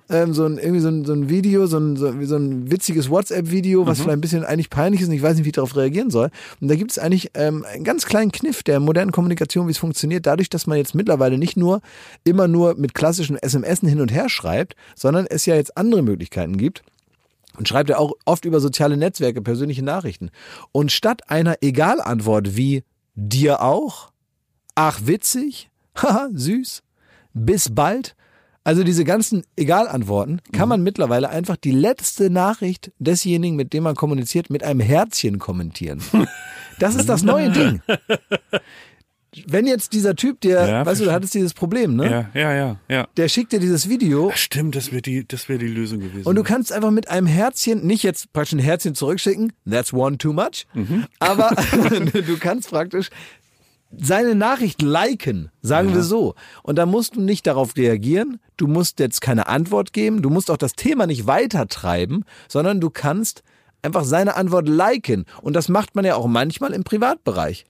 Ähm, 0.09 0.33
so 0.33 0.45
ein, 0.45 0.59
irgendwie 0.59 0.81
so 0.81 0.89
ein, 0.89 1.05
so 1.05 1.13
ein 1.13 1.29
Video, 1.29 1.67
so 1.67 1.79
ein, 1.79 1.97
so, 1.97 2.13
so 2.23 2.37
ein 2.37 2.71
witziges 2.71 3.11
WhatsApp-Video, 3.11 3.87
was 3.87 3.99
vielleicht 3.99 4.17
ein 4.17 4.21
bisschen 4.21 4.45
eigentlich 4.45 4.71
peinlich 4.71 5.01
ist 5.01 5.09
und 5.09 5.15
ich 5.15 5.23
weiß 5.23 5.37
nicht, 5.37 5.45
wie 5.45 5.49
ich 5.49 5.55
darauf 5.55 5.75
reagieren 5.77 6.11
soll. 6.11 6.31
Und 6.61 6.69
da 6.69 6.77
gibt 6.77 6.93
es 6.93 6.99
eigentlich 6.99 7.33
ähm, 7.35 7.65
einen 7.65 7.83
ganz 7.83 8.07
kleinen 8.07 8.31
Kniff 8.31 8.63
der 8.63 8.79
modernen 8.79 9.11
Kommunikation, 9.11 9.67
wie 9.67 9.73
es 9.73 9.79
funktioniert, 9.79 10.27
dadurch, 10.27 10.49
dass 10.49 10.67
man 10.67 10.79
jetzt 10.79 10.95
mittlerweile 10.95 11.37
nicht 11.37 11.57
nur 11.57 11.81
immer 12.23 12.47
nur 12.47 12.77
mit 12.77 12.95
klassischen 12.95 13.37
SMS 13.37 13.81
hin 13.81 14.01
und 14.01 14.13
her 14.13 14.29
schreibt, 14.29 14.77
sondern 14.95 15.27
es 15.27 15.47
ja 15.47 15.57
jetzt 15.57 15.77
andere 15.77 16.03
Möglichkeiten 16.03 16.57
gibt. 16.57 16.83
Und 17.59 17.67
schreibt 17.67 17.89
ja 17.89 17.99
auch 17.99 18.13
oft 18.27 18.45
über 18.45 18.61
soziale 18.61 18.99
Netzwerke 18.99 19.41
persönliche 19.41 19.83
Nachrichten. 19.83 20.31
Und 20.73 20.93
statt 20.93 21.31
einer 21.31 21.57
Egal-Antwort 21.63 22.55
wie 22.55 22.85
dir 23.15 23.63
auch, 23.63 24.11
ach 24.75 25.01
witzig, 25.05 25.71
haha, 26.03 26.29
süß, 26.33 26.83
bis 27.35 27.75
bald, 27.75 28.15
also 28.65 28.83
diese 28.83 29.05
ganzen 29.05 29.45
Egal-Antworten 29.57 30.41
kann 30.53 30.69
man 30.69 30.83
mittlerweile 30.83 31.29
einfach 31.29 31.57
die 31.57 31.71
letzte 31.71 32.31
Nachricht 32.31 32.91
desjenigen, 32.99 33.57
mit 33.57 33.73
dem 33.73 33.85
man 33.85 33.95
kommuniziert, 33.95 34.51
mit 34.51 34.65
einem 34.65 34.81
Herzchen 34.81 35.39
kommentieren. 35.39 36.01
Das 36.79 36.95
ist 36.95 37.09
das 37.09 37.23
neue 37.23 37.51
Ding. 37.51 37.81
Wenn 39.47 39.67
jetzt 39.67 39.93
dieser 39.93 40.15
Typ, 40.15 40.41
der, 40.43 40.67
Ja, 40.67 40.67
weißt 40.67 40.69
du, 40.69 40.85
verstehe. 40.85 41.07
du 41.07 41.13
hattest 41.13 41.35
dieses 41.35 41.53
Problem, 41.55 41.95
ne? 41.97 42.11
Ja, 42.35 42.41
ja, 42.41 42.55
ja, 42.55 42.77
ja. 42.89 43.09
Der 43.17 43.29
schickt 43.29 43.53
dir 43.53 43.61
dieses 43.61 43.89
Video 43.89 44.31
Stimmt, 44.35 44.77
das 44.77 44.93
wäre 44.93 45.01
die, 45.03 45.27
das 45.27 45.49
wäre 45.49 45.59
die 45.59 45.69
Lösung 45.69 46.01
gewesen. 46.01 46.27
und 46.27 46.37
du 46.37 46.43
kannst 46.43 46.73
einfach 46.73 46.91
mit 46.91 47.09
einem 47.09 47.27
Herzchen, 47.27 47.87
nicht 47.87 48.03
jetzt 48.03 48.33
praktisch 48.33 48.53
ein 48.55 48.59
Herzchen 48.59 48.95
zurückschicken, 48.95 49.53
that's 49.71 49.93
one 49.93 50.17
too 50.19 50.33
much, 50.33 50.67
aber 51.19 51.51
du 52.13 52.39
kannst 52.39 52.71
praktisch 52.71 53.11
seine 53.97 54.35
Nachricht 54.35 54.83
liken, 54.83 55.51
sagen 55.63 55.95
wir 55.95 56.03
so. 56.03 56.35
Und 56.63 56.77
da 56.77 56.87
musst 56.87 57.17
du 57.17 57.21
nicht 57.21 57.47
darauf 57.47 57.77
reagieren, 57.77 58.41
du 58.57 58.67
musst 58.67 58.99
jetzt 59.01 59.21
keine 59.21 59.47
Antwort 59.47 59.93
geben, 59.93 60.23
du 60.23 60.31
musst 60.31 60.51
auch 60.51 60.57
das 60.57 60.73
Thema 60.73 61.07
nicht 61.07 61.27
weitertreiben, 61.27 62.25
sondern 62.49 62.81
du 62.81 62.91
kannst 62.91 63.43
einfach 63.83 64.05
seine 64.05 64.37
Antwort 64.37 64.69
liken. 64.69 65.25
Und 65.43 65.55
das 65.55 65.69
macht 65.69 65.95
man 65.95 66.05
ja 66.05 66.17
auch 66.17 66.27
manchmal 66.27 66.73
im 66.73 66.85
Privatbereich. 66.85 67.65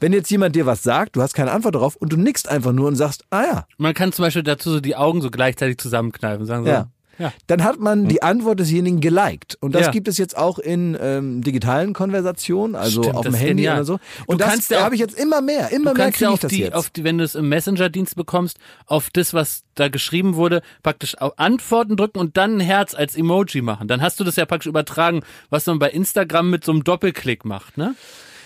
Wenn 0.00 0.12
jetzt 0.12 0.30
jemand 0.30 0.56
dir 0.56 0.66
was 0.66 0.82
sagt, 0.82 1.16
du 1.16 1.22
hast 1.22 1.34
keine 1.34 1.52
Antwort 1.52 1.76
darauf 1.76 1.96
und 1.96 2.12
du 2.12 2.16
nickst 2.16 2.48
einfach 2.48 2.72
nur 2.72 2.88
und 2.88 2.96
sagst, 2.96 3.24
ah 3.30 3.42
ja, 3.42 3.66
Man 3.78 3.94
kann 3.94 4.12
zum 4.12 4.24
Beispiel 4.24 4.42
dazu 4.42 4.70
so 4.70 4.80
die 4.80 4.96
Augen 4.96 5.22
so 5.22 5.30
gleichzeitig 5.30 5.78
zusammenkneifen 5.78 6.40
und 6.40 6.46
sagen 6.46 6.64
so, 6.64 6.70
Ja. 6.70 6.88
Ja. 7.18 7.32
Dann 7.46 7.64
hat 7.64 7.78
man 7.80 8.08
die 8.08 8.22
Antwort 8.22 8.60
desjenigen 8.60 9.00
geliked. 9.00 9.56
Und 9.60 9.74
das 9.74 9.86
Ja. 9.86 9.90
gibt 9.92 10.08
es 10.08 10.18
jetzt 10.18 10.36
auch 10.36 10.58
in 10.58 10.96
ähm, 11.00 11.42
digitalen 11.42 11.92
Konversationen, 11.92 12.74
also 12.76 13.02
Stimmt, 13.02 13.16
auf 13.16 13.22
dem 13.22 13.32
das 13.32 13.40
Handy 13.40 13.54
genial. 13.62 13.76
oder 13.76 13.84
so. 13.84 13.96
Du 13.96 14.00
Und 14.26 14.40
das 14.40 14.48
kannst 14.50 14.70
ja 14.70 14.78
auch- 14.78 14.82
habe 14.84 14.94
ich 14.94 15.00
jetzt 15.00 15.18
immer 15.18 15.40
mehr, 15.40 15.70
immer 15.72 15.90
Du 15.92 15.96
mehr 15.96 16.04
kannst 16.06 16.20
ja 16.20 16.28
kriege 16.28 16.34
ich 16.34 16.40
das 16.40 16.50
die, 16.50 16.60
jetzt. 16.60 16.74
auf 16.74 16.90
die, 16.90 17.04
wenn 17.04 17.18
du 17.18 17.24
es 17.24 17.34
im 17.34 17.48
Messenger-Dienst 17.48 18.16
bekommst, 18.16 18.58
auf 18.86 19.10
das, 19.10 19.34
was 19.34 19.62
da 19.74 19.88
geschrieben 19.88 20.34
wurde, 20.36 20.62
praktisch 20.82 21.18
auf 21.18 21.38
Antworten 21.38 21.96
drücken 21.96 22.18
und 22.18 22.36
dann 22.36 22.58
ein 22.58 22.60
Herz 22.60 22.94
als 22.94 23.16
Emoji 23.16 23.60
machen. 23.62 23.88
Dann 23.88 24.02
hast 24.02 24.20
du 24.20 24.24
das 24.24 24.36
ja 24.36 24.46
praktisch 24.46 24.66
übertragen, 24.68 25.22
was 25.50 25.66
man 25.66 25.78
bei 25.78 25.90
Instagram 25.90 26.50
mit 26.50 26.64
so 26.64 26.72
einem 26.72 26.84
Doppelklick 26.84 27.44
macht, 27.44 27.76
ne? 27.76 27.94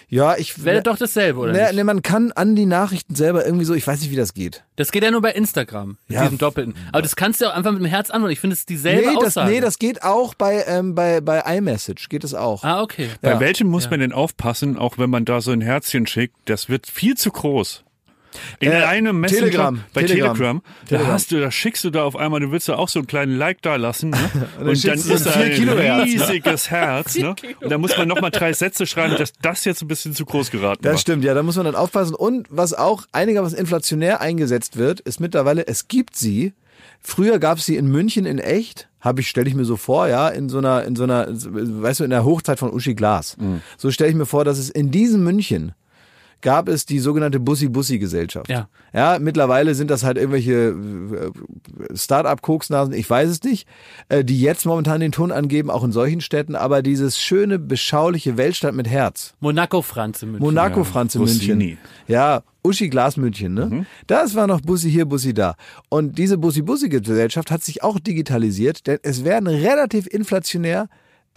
Ja, 0.09 0.37
ich 0.37 0.65
Wäre 0.65 0.83
doch 0.83 0.97
dasselbe, 0.97 1.41
oder 1.41 1.53
ne, 1.53 1.63
nicht? 1.65 1.75
ne, 1.75 1.85
man 1.85 2.03
kann 2.03 2.33
an 2.33 2.57
die 2.57 2.67
Nachrichten 2.67 3.15
selber 3.15 3.45
irgendwie 3.45 3.65
so, 3.65 3.75
ich 3.75 3.87
weiß 3.87 4.01
nicht, 4.01 4.11
wie 4.11 4.17
das 4.17 4.33
geht. 4.35 4.65
Das 4.77 4.91
geht 4.93 5.03
ja 5.05 5.11
nur 5.11 5.21
bei 5.21 5.33
Instagram, 5.33 5.99
mit 6.09 6.17
Ja. 6.17 6.23
diesem 6.23 6.39
Doppelten. 6.39 6.75
Aber 6.93 7.03
das 7.03 7.15
kannst 7.17 7.41
du 7.41 7.45
ja 7.45 7.51
auch 7.53 7.57
einfach 7.57 7.73
mit 7.73 7.81
dem 7.81 7.87
Herz 7.87 8.11
antworten. 8.11 8.33
Ich 8.33 8.41
finde, 8.41 8.55
es 8.55 8.61
ist 8.61 8.69
dieselbe 8.71 9.09
Nee 9.09 9.15
das, 9.17 9.37
Aussage. 9.37 9.51
nee, 9.51 9.61
das 9.61 9.79
geht 9.79 10.03
auch 10.03 10.35
bei, 10.35 10.65
ähm, 10.67 10.95
bei, 10.95 11.21
bei 11.21 11.41
iMessage, 11.57 12.09
geht 12.09 12.25
es 12.25 12.35
auch. 12.35 12.65
ah, 12.65 12.81
okay. 12.83 13.09
Bei 13.21 13.33
Ja. 13.33 13.41
welchem 13.41 13.69
muss 13.69 13.91
man 13.91 14.01
denn 14.01 14.13
aufpassen, 14.13 14.79
auch 14.79 14.99
wenn 14.99 15.11
man 15.11 15.25
da 15.25 15.41
so 15.41 15.51
ein 15.51 15.61
Herzchen 15.61 16.07
schickt? 16.07 16.37
Das 16.47 16.69
wird 16.69 16.87
viel 16.87 17.17
zu 17.17 17.31
groß. 17.31 17.85
In 18.61 18.71
Äh, 18.73 18.75
einem 18.85 19.21
Messenger, 19.21 19.41
Telegram, 19.47 19.85
bei 19.95 20.03
Telegram. 20.03 20.35
Telegram, 20.37 20.63
da 20.83 20.87
Telegram. 20.89 21.13
hast 21.13 21.33
du, 21.33 21.41
da 21.41 21.51
schickst 21.51 21.85
du 21.85 21.91
da 21.91 22.05
auf 22.05 22.15
einmal, 22.17 22.41
du 22.41 22.51
willst 22.53 22.69
da 22.69 22.77
auch 22.77 22.89
so 22.89 22.99
einen 22.99 23.07
kleinen 23.07 23.37
Like 23.37 23.63
da 23.63 23.77
lassen, 23.77 24.11
ne? 24.11 24.19
und 24.59 24.67
dann 24.67 24.77
schickst 24.77 25.09
du 25.09 25.15
ist 25.15 25.27
da 25.27 25.33
ein 25.33 25.43
ein 25.43 25.47
4 25.53 25.57
Kilo 25.57 25.73
Herz, 25.79 25.99
ne? 25.99 26.13
riesiges 26.29 26.71
Herz, 26.71 27.17
ne? 27.17 27.35
Und 27.61 27.71
da 27.71 27.79
muss 27.79 27.97
man 27.97 28.07
nochmal 28.09 28.31
drei 28.31 28.53
Sätze 28.53 28.87
schreiben, 28.87 29.17
dass 29.17 29.33
das 29.41 29.65
jetzt 29.65 29.83
ein 29.83 29.89
bisschen 29.89 30.15
zu 30.15 30.25
groß 30.27 30.51
geraten 30.51 30.83
Das 30.83 30.93
war. 30.93 30.99
stimmt, 30.99 31.25
ja, 31.25 31.35
da 31.35 31.43
muss 31.43 31.57
man 31.57 31.65
dann 31.65 31.75
aufpassen. 31.75 32.15
Und 32.15 32.47
was 32.51 32.75
auch 32.75 33.05
einigermaßen 33.13 33.59
inflationär 33.59 34.21
eingesetzt 34.21 34.77
wird, 34.77 35.01
ist 35.01 35.21
mittlerweile, 35.21 35.67
es 35.67 35.89
gibt 35.89 36.17
sie. 36.17 36.53
Früher 37.01 37.39
gab 37.39 37.59
es 37.59 37.67
sie 37.67 37.77
in 37.77 37.87
München 37.89 38.27
in 38.27 38.39
echt, 38.39 38.89
habe 39.01 39.21
ich, 39.21 39.29
stelle 39.29 39.49
ich 39.49 39.55
mir 39.55 39.65
so 39.65 39.77
vor, 39.77 40.09
ja, 40.09 40.29
in 40.29 40.49
so 40.49 40.59
einer, 40.59 40.85
in 40.85 40.97
so 40.97 41.05
einer, 41.05 41.29
weißt 41.31 42.01
du, 42.01 42.05
in 42.05 42.11
der 42.11 42.25
Hochzeit 42.25 42.59
von 42.59 42.73
Uschi 42.73 42.95
Glas. 42.95 43.37
So 43.77 43.91
stelle 43.91 44.11
ich 44.11 44.17
mir 44.17 44.27
vor, 44.27 44.45
dass 44.45 44.59
es 44.59 44.69
in 44.69 44.91
diesem 44.91 45.23
München 45.25 45.73
gab 46.41 46.69
es 46.69 46.87
die 46.87 46.99
sogenannte 46.99 47.41
Bussi-Bussi-Gesellschaft. 47.41 48.49
Ja. 48.49 48.69
Ja, 48.95 49.19
mittlerweile 49.21 49.75
sind 49.75 49.91
das 49.91 50.05
halt 50.05 50.17
irgendwelche 50.17 50.53
äh, 50.53 51.97
Start-up-Koksnasen, 51.97 52.95
ich 52.95 53.09
weiß 53.09 53.29
es 53.29 53.43
nicht, 53.43 53.69
äh, 54.09 54.25
die 54.25 54.41
jetzt 54.41 54.65
momentan 54.65 55.01
den 55.01 55.13
Ton 55.13 55.31
angeben, 55.33 55.71
auch 55.71 55.85
in 55.85 55.93
solchen 55.93 56.21
Städten, 56.21 56.55
aber 56.55 56.83
dieses 56.83 57.19
schöne, 57.19 57.59
beschauliche 57.59 58.37
Weltstadt 58.37 58.75
mit 58.75 58.89
Herz. 58.89 59.35
Monaco 59.41 59.83
Franz 59.83 60.23
in 60.23 60.31
München. 60.33 60.45
Monaco 60.47 60.85
Franz 60.85 61.15
in 61.15 61.21
Bussini. 61.21 61.55
München. 61.55 61.79
Ja, 62.07 62.43
Uschi 62.63 62.89
Glas 62.89 63.17
München, 63.17 63.55
ne? 63.55 63.67
Mhm. 63.67 63.87
Das 64.07 64.35
war 64.35 64.47
noch 64.47 64.61
Bussi 64.61 64.91
hier, 64.91 65.07
Bussi 65.07 65.35
da. 65.35 65.55
Und 65.89 66.19
diese 66.19 66.39
Bussi-Bussi-Gesellschaft 66.39 67.51
hat 67.51 67.63
sich 67.63 67.83
auch 67.83 67.99
digitalisiert, 67.99 68.87
denn 68.87 68.99
es 69.03 69.25
werden 69.25 69.49
relativ 69.49 70.07
inflationär 70.07 70.89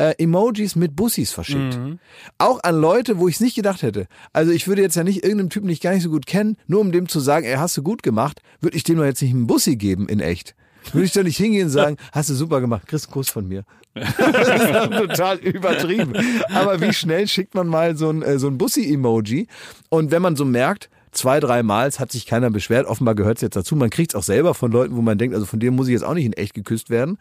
äh, 0.02 0.16
Emojis 0.18 0.76
mit 0.76 0.96
Bussis 0.96 1.32
verschickt. 1.32 1.78
Mhm. 1.78 2.00
Auch 2.40 2.64
an 2.64 2.82
Leute, 2.82 3.20
wo 3.20 3.28
ich 3.28 3.36
es 3.36 3.40
nicht 3.40 3.56
gedacht 3.56 3.84
hätte. 3.84 4.08
Also 4.34 4.52
ich 4.52 4.68
würde 4.68 4.82
jetzt 4.82 4.96
ja 4.96 5.04
nicht 5.04 5.24
irgendeinem 5.24 5.52
Typen, 5.52 5.68
den 5.68 5.74
ich 5.74 5.82
gar 5.82 5.94
nicht 5.94 6.04
so 6.04 6.10
gut 6.10 6.26
kenne, 6.26 6.56
nur 6.66 6.82
um 6.82 6.92
dem 6.92 7.08
zu 7.08 7.20
sagen, 7.20 7.46
ey, 7.46 7.56
hast 7.56 7.78
du 7.78 7.84
gut 7.84 8.02
gemacht, 8.02 8.42
würde 8.62 8.76
ich 8.76 8.84
dem 8.84 8.98
doch 8.98 9.06
jetzt 9.06 9.22
nicht 9.22 9.34
einen 9.34 9.46
Bussi 9.46 9.76
geben 9.76 10.10
in 10.10 10.20
echt. 10.20 10.56
Würde 10.92 11.06
ich 11.06 11.14
doch 11.14 11.22
nicht 11.22 11.38
hingehen 11.38 11.66
und 11.66 11.70
sagen, 11.70 11.98
hast 12.12 12.32
du 12.32 12.34
super 12.34 12.60
gemacht, 12.62 12.88
kriegst 12.88 13.06
einen 13.06 13.14
Kuss 13.14 13.30
von 13.30 13.48
mir. 13.48 13.64
Das 13.94 14.48
ist 14.48 14.98
total 14.98 15.38
übertrieben. 15.40 16.14
Aber 16.54 16.80
wie 16.80 16.94
schnell 16.94 17.28
schickt 17.28 17.54
man 17.54 17.68
mal 17.68 17.98
so 17.98 18.10
ein, 18.10 18.22
äh, 18.22 18.40
so 18.40 18.48
ein 18.48 18.58
Bussi-Emoji? 18.58 19.48
Und 19.90 20.12
wenn 20.12 20.22
man 20.22 20.38
so 20.38 20.46
merkt, 20.46 20.90
zwei, 21.12 21.40
drei 21.42 21.62
Mal, 21.62 21.90
es 21.90 22.00
hat 22.00 22.12
sich 22.12 22.26
keiner 22.26 22.50
beschwert, 22.50 22.88
offenbar 22.88 23.16
gehört 23.16 23.38
es 23.38 23.42
jetzt 23.42 23.56
dazu. 23.56 23.76
Man 23.76 23.90
kriegt 23.90 24.14
es 24.14 24.16
auch 24.16 24.24
selber 24.24 24.54
von 24.54 24.72
Leuten, 24.72 24.96
wo 24.96 25.02
man 25.02 25.18
denkt, 25.18 25.36
also 25.36 25.46
von 25.46 25.60
dem 25.60 25.76
muss 25.76 25.88
ich 25.88 25.94
jetzt 25.94 26.04
auch 26.04 26.14
nicht 26.14 26.26
in 26.26 26.34
echt 26.34 26.54
geküsst 26.54 26.90
werden. 26.90 27.18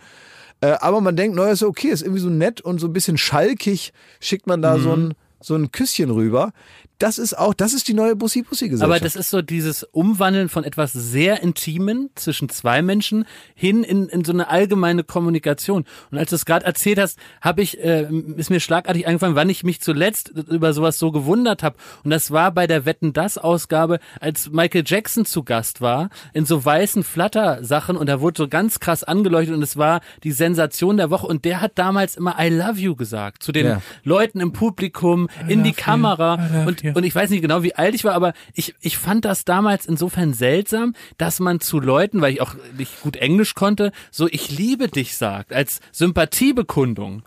Äh, 0.60 0.76
aber 0.80 1.00
man 1.00 1.16
denkt, 1.16 1.36
naja, 1.36 1.52
ist 1.52 1.62
okay, 1.62 1.88
ist 1.88 2.02
irgendwie 2.02 2.20
so 2.20 2.28
nett 2.28 2.60
und 2.60 2.78
so 2.78 2.86
ein 2.88 2.92
bisschen 2.92 3.18
schalkig, 3.18 3.92
schickt 4.20 4.46
man 4.46 4.62
da 4.62 4.78
so 4.78 4.92
ein 4.92 5.14
so 5.42 5.54
ein 5.54 5.72
Küsschen 5.72 6.10
rüber. 6.10 6.52
Das 7.01 7.18
ist 7.18 7.36
auch, 7.36 7.55
das 7.55 7.72
ist 7.72 7.89
die 7.89 7.94
neue 7.94 8.14
Bussi-Bussi-Gesellschaft. 8.14 8.85
Aber 8.85 9.01
das 9.01 9.16
ist 9.16 9.31
so 9.31 9.40
dieses 9.40 9.85
Umwandeln 9.85 10.51
von 10.51 10.64
etwas 10.64 10.93
sehr 10.93 11.43
Intimen 11.43 12.10
zwischen 12.14 12.51
zwei 12.51 12.82
Menschen 12.82 13.24
hin 13.55 13.82
in, 13.82 14.10
in 14.10 14.22
so 14.22 14.32
eine 14.32 14.48
allgemeine 14.48 15.02
Kommunikation. 15.02 15.86
Und 16.10 16.18
als 16.18 16.28
du 16.28 16.36
es 16.36 16.44
gerade 16.44 16.66
erzählt 16.66 16.98
hast, 16.98 17.18
habe 17.40 17.62
ich, 17.62 17.82
äh, 17.82 18.06
ist 18.36 18.51
mir 18.51 18.60
schlagartig 18.60 19.06
eingefallen, 19.06 19.35
wann 19.35 19.48
ich 19.48 19.64
mich 19.64 19.81
zuletzt 19.81 20.28
über 20.28 20.74
sowas 20.74 20.98
so 20.98 21.10
gewundert 21.10 21.62
habe. 21.62 21.77
Und 22.05 22.10
das 22.10 22.31
war 22.32 22.52
bei 22.52 22.66
der 22.66 22.85
Wetten 22.85 23.14
das 23.14 23.39
Ausgabe, 23.39 23.98
als 24.20 24.51
Michael 24.51 24.85
Jackson 24.86 25.24
zu 25.24 25.43
Gast 25.43 25.81
war, 25.81 26.10
in 26.35 26.44
so 26.44 26.62
weißen 26.62 27.02
Flatter-Sachen 27.02 27.97
und 27.97 28.10
da 28.10 28.20
wurde 28.20 28.36
so 28.36 28.47
ganz 28.47 28.78
krass 28.78 29.05
angeleuchtet 29.05 29.56
und 29.56 29.62
es 29.62 29.78
war 29.78 30.02
die 30.22 30.32
Sensation 30.32 30.98
der 30.98 31.09
Woche. 31.09 31.27
Und 31.27 31.47
der 31.47 31.62
hat 31.62 31.72
damals 31.77 32.16
immer 32.16 32.36
I 32.39 32.51
love 32.51 32.78
you 32.78 32.94
gesagt 32.94 33.43
zu 33.43 33.52
den 33.52 33.66
Ja. 33.66 33.82
Leuten 34.05 34.40
im 34.40 34.52
Publikum, 34.52 35.28
in 35.48 35.64
die 35.64 35.72
Kamera. 35.72 36.39
Und, 36.66 36.89
und 36.94 37.04
ich 37.04 37.14
weiß 37.14 37.30
nicht 37.30 37.42
genau, 37.42 37.62
wie 37.62 37.74
alt 37.74 37.94
ich 37.94 38.04
war, 38.04 38.14
aber 38.14 38.32
ich, 38.54 38.74
ich 38.80 38.98
fand 38.98 39.24
das 39.24 39.44
damals 39.44 39.86
insofern 39.86 40.32
seltsam, 40.34 40.94
dass 41.18 41.40
man 41.40 41.60
zu 41.60 41.80
Leuten, 41.80 42.20
weil 42.20 42.32
ich 42.32 42.40
auch 42.40 42.54
nicht 42.76 43.00
gut 43.02 43.16
Englisch 43.16 43.54
konnte, 43.54 43.92
so 44.10 44.28
ich 44.28 44.50
liebe 44.50 44.88
dich 44.88 45.16
sagt, 45.16 45.52
als 45.52 45.80
Sympathiebekundung. 45.92 47.22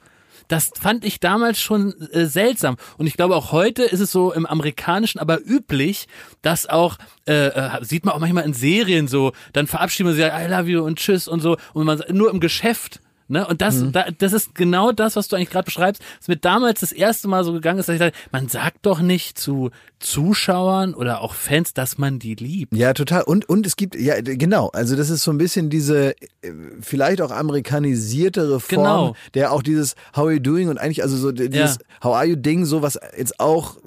das 0.48 0.72
fand 0.80 1.06
ich 1.06 1.20
damals 1.20 1.60
schon 1.60 1.94
äh, 2.12 2.26
seltsam. 2.26 2.78
Und 2.98 3.08
ich 3.08 3.16
glaube, 3.16 3.36
auch 3.36 3.52
heute 3.52 3.84
ist 3.84 4.02
es 4.02 4.12
so 4.12 4.34
im 4.34 4.46
Amerikanischen 4.46 5.20
aber 5.20 5.40
üblich, 5.40 6.08
dass 6.42 6.68
auch, 6.68 6.98
äh, 7.28 7.48
äh, 7.48 7.84
sieht 7.84 8.06
man 8.06 8.14
auch 8.14 8.20
manchmal 8.20 8.44
in 8.44 8.54
Serien 8.54 9.08
so, 9.08 9.32
dann 9.54 9.68
verabschieden 9.68 10.10
wir 10.10 10.16
sich, 10.16 10.26
I 10.26 10.48
love 10.50 10.70
you 10.70 10.84
und 10.84 11.00
tschüss 11.00 11.28
und 11.28 11.40
so. 11.40 11.58
Und 11.74 11.86
man 11.86 12.02
nur 12.10 12.30
im 12.30 12.40
Geschäft 12.40 13.00
Ne? 13.28 13.48
Und 13.48 13.62
das, 13.62 13.84
da, 13.92 14.06
das 14.18 14.34
ist 14.34 14.54
genau 14.54 14.92
das, 14.92 15.16
was 15.16 15.28
du 15.28 15.36
eigentlich 15.36 15.50
gerade 15.50 15.66
beschreibst, 15.66 16.02
was 16.20 16.28
mir 16.28 16.36
damals 16.38 16.82
das 16.82 16.92
erste 16.92 17.28
Mal 17.28 17.44
so 17.44 17.54
gegangen 17.54 17.80
ist, 17.80 17.88
dass 17.90 17.94
ich 17.96 18.00
dachte, 18.02 18.18
man 18.32 18.48
sagt 18.50 18.80
doch 18.86 19.00
nicht 19.00 19.38
zu 19.40 19.72
Zuschauern 20.00 20.94
oder 20.94 21.22
auch 21.22 21.34
Fans, 21.34 21.74
dass 21.74 21.98
man 21.98 22.20
die 22.20 22.36
liebt. 22.36 22.76
Ja, 22.76 22.94
total. 22.94 23.24
Und, 23.24 23.48
und 23.48 23.66
es 23.66 23.76
gibt, 23.78 23.96
ja, 23.96 24.20
genau. 24.22 24.68
Also 24.70 24.96
das 24.96 25.10
ist 25.10 25.24
so 25.24 25.32
ein 25.32 25.38
bisschen 25.38 25.70
diese, 25.70 26.12
äh, 26.42 26.52
vielleicht 26.82 27.22
auch 27.22 27.32
amerikanisiertere 27.32 28.60
Form, 28.60 28.70
Genau. 28.84 29.16
der 29.34 29.52
auch 29.52 29.64
dieses 29.64 29.96
How 30.16 30.26
are 30.26 30.34
you 30.34 30.40
doing 30.40 30.70
und 30.70 30.78
eigentlich, 30.78 31.02
also 31.04 31.16
so 31.18 31.32
dieses 31.32 31.76
Ja. 31.78 31.82
How 32.04 32.16
are 32.16 32.26
you 32.26 32.36
Ding, 32.36 32.66
so 32.66 32.82
was 32.82 33.00
jetzt 33.18 33.40
auch 33.40 33.78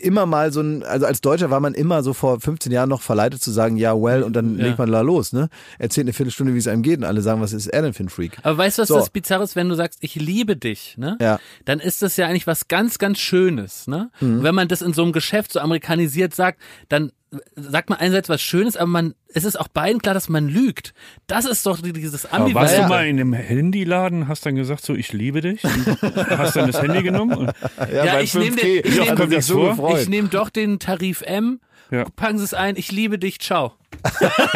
immer 0.00 0.26
mal 0.26 0.52
so 0.52 0.60
ein, 0.60 0.82
also 0.82 1.06
als 1.06 1.20
Deutscher 1.20 1.50
war 1.50 1.60
man 1.60 1.74
immer 1.74 2.02
so 2.02 2.12
vor 2.14 2.40
15 2.40 2.72
Jahren 2.72 2.88
noch 2.88 3.02
verleitet 3.02 3.42
zu 3.42 3.50
sagen, 3.50 3.76
ja, 3.76 3.94
well, 4.00 4.22
und 4.22 4.34
dann 4.34 4.58
Ja. 4.58 4.66
legt 4.66 4.78
man 4.78 4.90
da 4.90 5.00
los, 5.00 5.32
ne? 5.32 5.48
Erzählt 5.78 6.06
eine 6.06 6.12
Viertelstunde, 6.12 6.54
wie 6.54 6.58
es 6.58 6.68
einem 6.68 6.82
geht 6.82 6.98
und 6.98 7.04
alle 7.04 7.20
sagen, 7.22 7.40
was 7.40 7.52
ist 7.52 7.66
er 7.66 7.82
denn 7.82 7.92
für 7.92 8.04
ein 8.04 8.08
Freak? 8.08 8.38
Aber 8.42 8.56
weißt 8.58 8.78
du, 8.78 8.82
was 8.82 8.88
So. 8.88 8.96
das 8.96 9.10
Bizarre 9.10 9.44
ist, 9.44 9.56
wenn 9.56 9.68
du 9.68 9.74
sagst, 9.74 9.98
ich 10.02 10.14
liebe 10.14 10.56
dich, 10.56 10.96
ne? 10.98 11.16
Ja. 11.20 11.38
Dann 11.64 11.80
ist 11.80 12.02
das 12.02 12.16
ja 12.16 12.26
eigentlich 12.26 12.46
was 12.46 12.68
ganz, 12.68 12.98
ganz 12.98 13.18
Schönes, 13.18 13.86
ne? 13.86 14.10
Mhm. 14.20 14.38
Und 14.38 14.42
wenn 14.44 14.54
man 14.54 14.68
das 14.68 14.82
in 14.82 14.92
so 14.92 15.02
einem 15.02 15.12
Geschäft 15.12 15.52
so 15.52 15.60
amerikanisiert 15.60 16.34
sagt, 16.34 16.60
dann 16.88 17.12
sagt 17.56 17.90
man 17.90 17.98
einerseits 17.98 18.28
was 18.28 18.40
Schönes, 18.40 18.76
aber 18.76 18.86
man, 18.86 19.14
es 19.34 19.44
ist 19.44 19.58
auch 19.60 19.68
beiden 19.68 20.00
klar, 20.00 20.14
dass 20.14 20.28
man 20.28 20.48
lügt. 20.48 20.94
Das 21.26 21.44
ist 21.44 21.66
doch 21.66 21.80
dieses 21.80 22.24
Aber 22.26 22.44
warst 22.54 22.74
Ambivalente. 22.74 22.82
du 22.82 22.88
mal 22.88 23.06
in 23.06 23.20
einem 23.20 23.32
Handyladen, 23.34 24.28
hast 24.28 24.46
dann 24.46 24.54
gesagt, 24.56 24.84
so, 24.84 24.94
ich 24.94 25.12
liebe 25.12 25.40
dich? 25.42 25.62
Und 25.64 26.02
hast 26.38 26.56
dann 26.56 26.70
das 26.70 26.80
Handy 26.82 27.02
genommen? 27.02 27.36
Und, 27.36 27.52
Ja, 27.92 28.04
bei 28.06 28.22
ich 28.22 28.34
nehm 28.34 28.54
5G. 28.54 28.82
den- 28.82 28.92
ich 28.92 28.96
Ja, 28.96 29.14
nehm- 29.14 29.28
mich 29.28 29.44
so 29.44 29.74
vor? 29.74 29.98
Ich 29.98 30.08
nehme 30.08 30.28
doch 30.28 30.48
den 30.48 30.78
Tarif 30.78 31.22
M, 31.22 31.60
Ja. 31.90 32.04
packen 32.16 32.38
Sie 32.38 32.44
es 32.44 32.54
ein, 32.54 32.76
ich 32.76 32.90
liebe 32.92 33.18
dich, 33.18 33.40
ciao. 33.40 33.74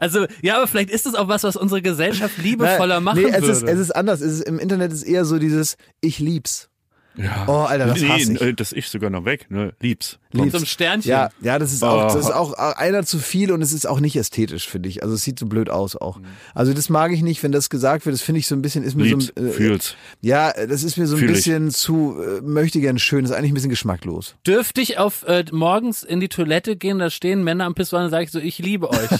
also, 0.00 0.26
ja, 0.42 0.56
aber 0.56 0.66
vielleicht 0.66 0.90
ist 0.90 1.06
es 1.06 1.14
auch 1.14 1.28
was, 1.28 1.44
was 1.44 1.56
unsere 1.56 1.82
Gesellschaft 1.82 2.38
liebevoller 2.38 3.00
machen 3.00 3.22
nee, 3.22 3.28
es 3.28 3.40
würde. 3.42 3.52
ist, 3.52 3.62
es 3.64 3.78
ist 3.78 3.90
anders. 3.96 4.20
Es 4.20 4.40
ist, 4.40 4.48
Im 4.48 4.58
Internet 4.58 4.92
ist 4.92 5.02
eher 5.02 5.24
so 5.24 5.38
dieses 5.38 5.76
Ich 6.00 6.18
lieb's. 6.18 6.68
ja. 7.16 7.44
Oh, 7.48 7.64
Alter, 7.64 7.86
das 7.86 8.02
hasse 8.04 8.32
ich. 8.34 8.40
äh, 8.40 8.52
das 8.54 8.72
ich 8.72 8.88
sogar 8.88 9.10
noch 9.10 9.24
weg, 9.24 9.50
ne? 9.50 9.72
Lieb's. 9.80 10.18
Mit 10.32 10.50
so 10.52 10.58
einem 10.58 10.66
Sternchen. 10.66 11.10
Ja, 11.10 11.30
ja, 11.40 11.58
das 11.58 11.72
ist 11.72 11.82
auch, 11.82 12.12
das 12.12 12.26
ist 12.26 12.30
auch 12.30 12.52
einer 12.52 13.04
zu 13.04 13.18
viel 13.18 13.50
und 13.50 13.62
es 13.62 13.72
ist 13.72 13.86
auch 13.86 14.00
nicht 14.00 14.14
ästhetisch, 14.16 14.68
finde 14.68 14.88
ich. 14.88 15.02
Also 15.02 15.14
es 15.14 15.22
sieht 15.22 15.38
so 15.38 15.46
blöd 15.46 15.70
aus 15.70 15.96
auch. 15.96 16.20
Also 16.54 16.74
das 16.74 16.90
mag 16.90 17.12
ich 17.12 17.22
nicht, 17.22 17.42
wenn 17.42 17.52
das 17.52 17.70
gesagt 17.70 18.04
wird. 18.04 18.14
Das 18.14 18.20
finde 18.22 18.40
ich 18.40 18.46
so 18.46 18.54
ein 18.54 18.60
bisschen, 18.60 18.84
ist 18.84 18.94
mir 18.94 19.04
Lieb's, 19.04 19.32
so 19.34 19.42
ein, 19.42 19.48
äh, 19.48 19.50
fühl's. 19.52 19.94
ja, 20.20 20.52
das 20.52 20.82
ist 20.82 20.98
mir 20.98 21.06
so 21.06 21.16
ein 21.16 21.20
Fühl 21.20 21.30
ich. 21.30 21.36
bisschen 21.36 21.70
zu 21.70 22.16
äh, 22.20 22.40
möchte 22.42 22.80
gern 22.80 22.98
schön. 22.98 23.22
Das 23.22 23.30
ist 23.30 23.36
eigentlich 23.36 23.52
ein 23.52 23.54
bisschen 23.54 23.70
geschmacklos. 23.70 24.34
Dürfte 24.46 24.80
ich 24.82 24.98
auf 24.98 25.22
äh, 25.26 25.44
morgens 25.50 26.02
in 26.02 26.20
die 26.20 26.28
Toilette 26.28 26.76
gehen, 26.76 26.98
da 26.98 27.08
stehen 27.08 27.42
Männer 27.42 27.64
am 27.64 27.74
Pissoir 27.74 28.04
und 28.04 28.10
sage 28.10 28.24
ich 28.24 28.30
so, 28.30 28.38
ich 28.38 28.58
liebe 28.58 28.90
euch. 28.90 28.98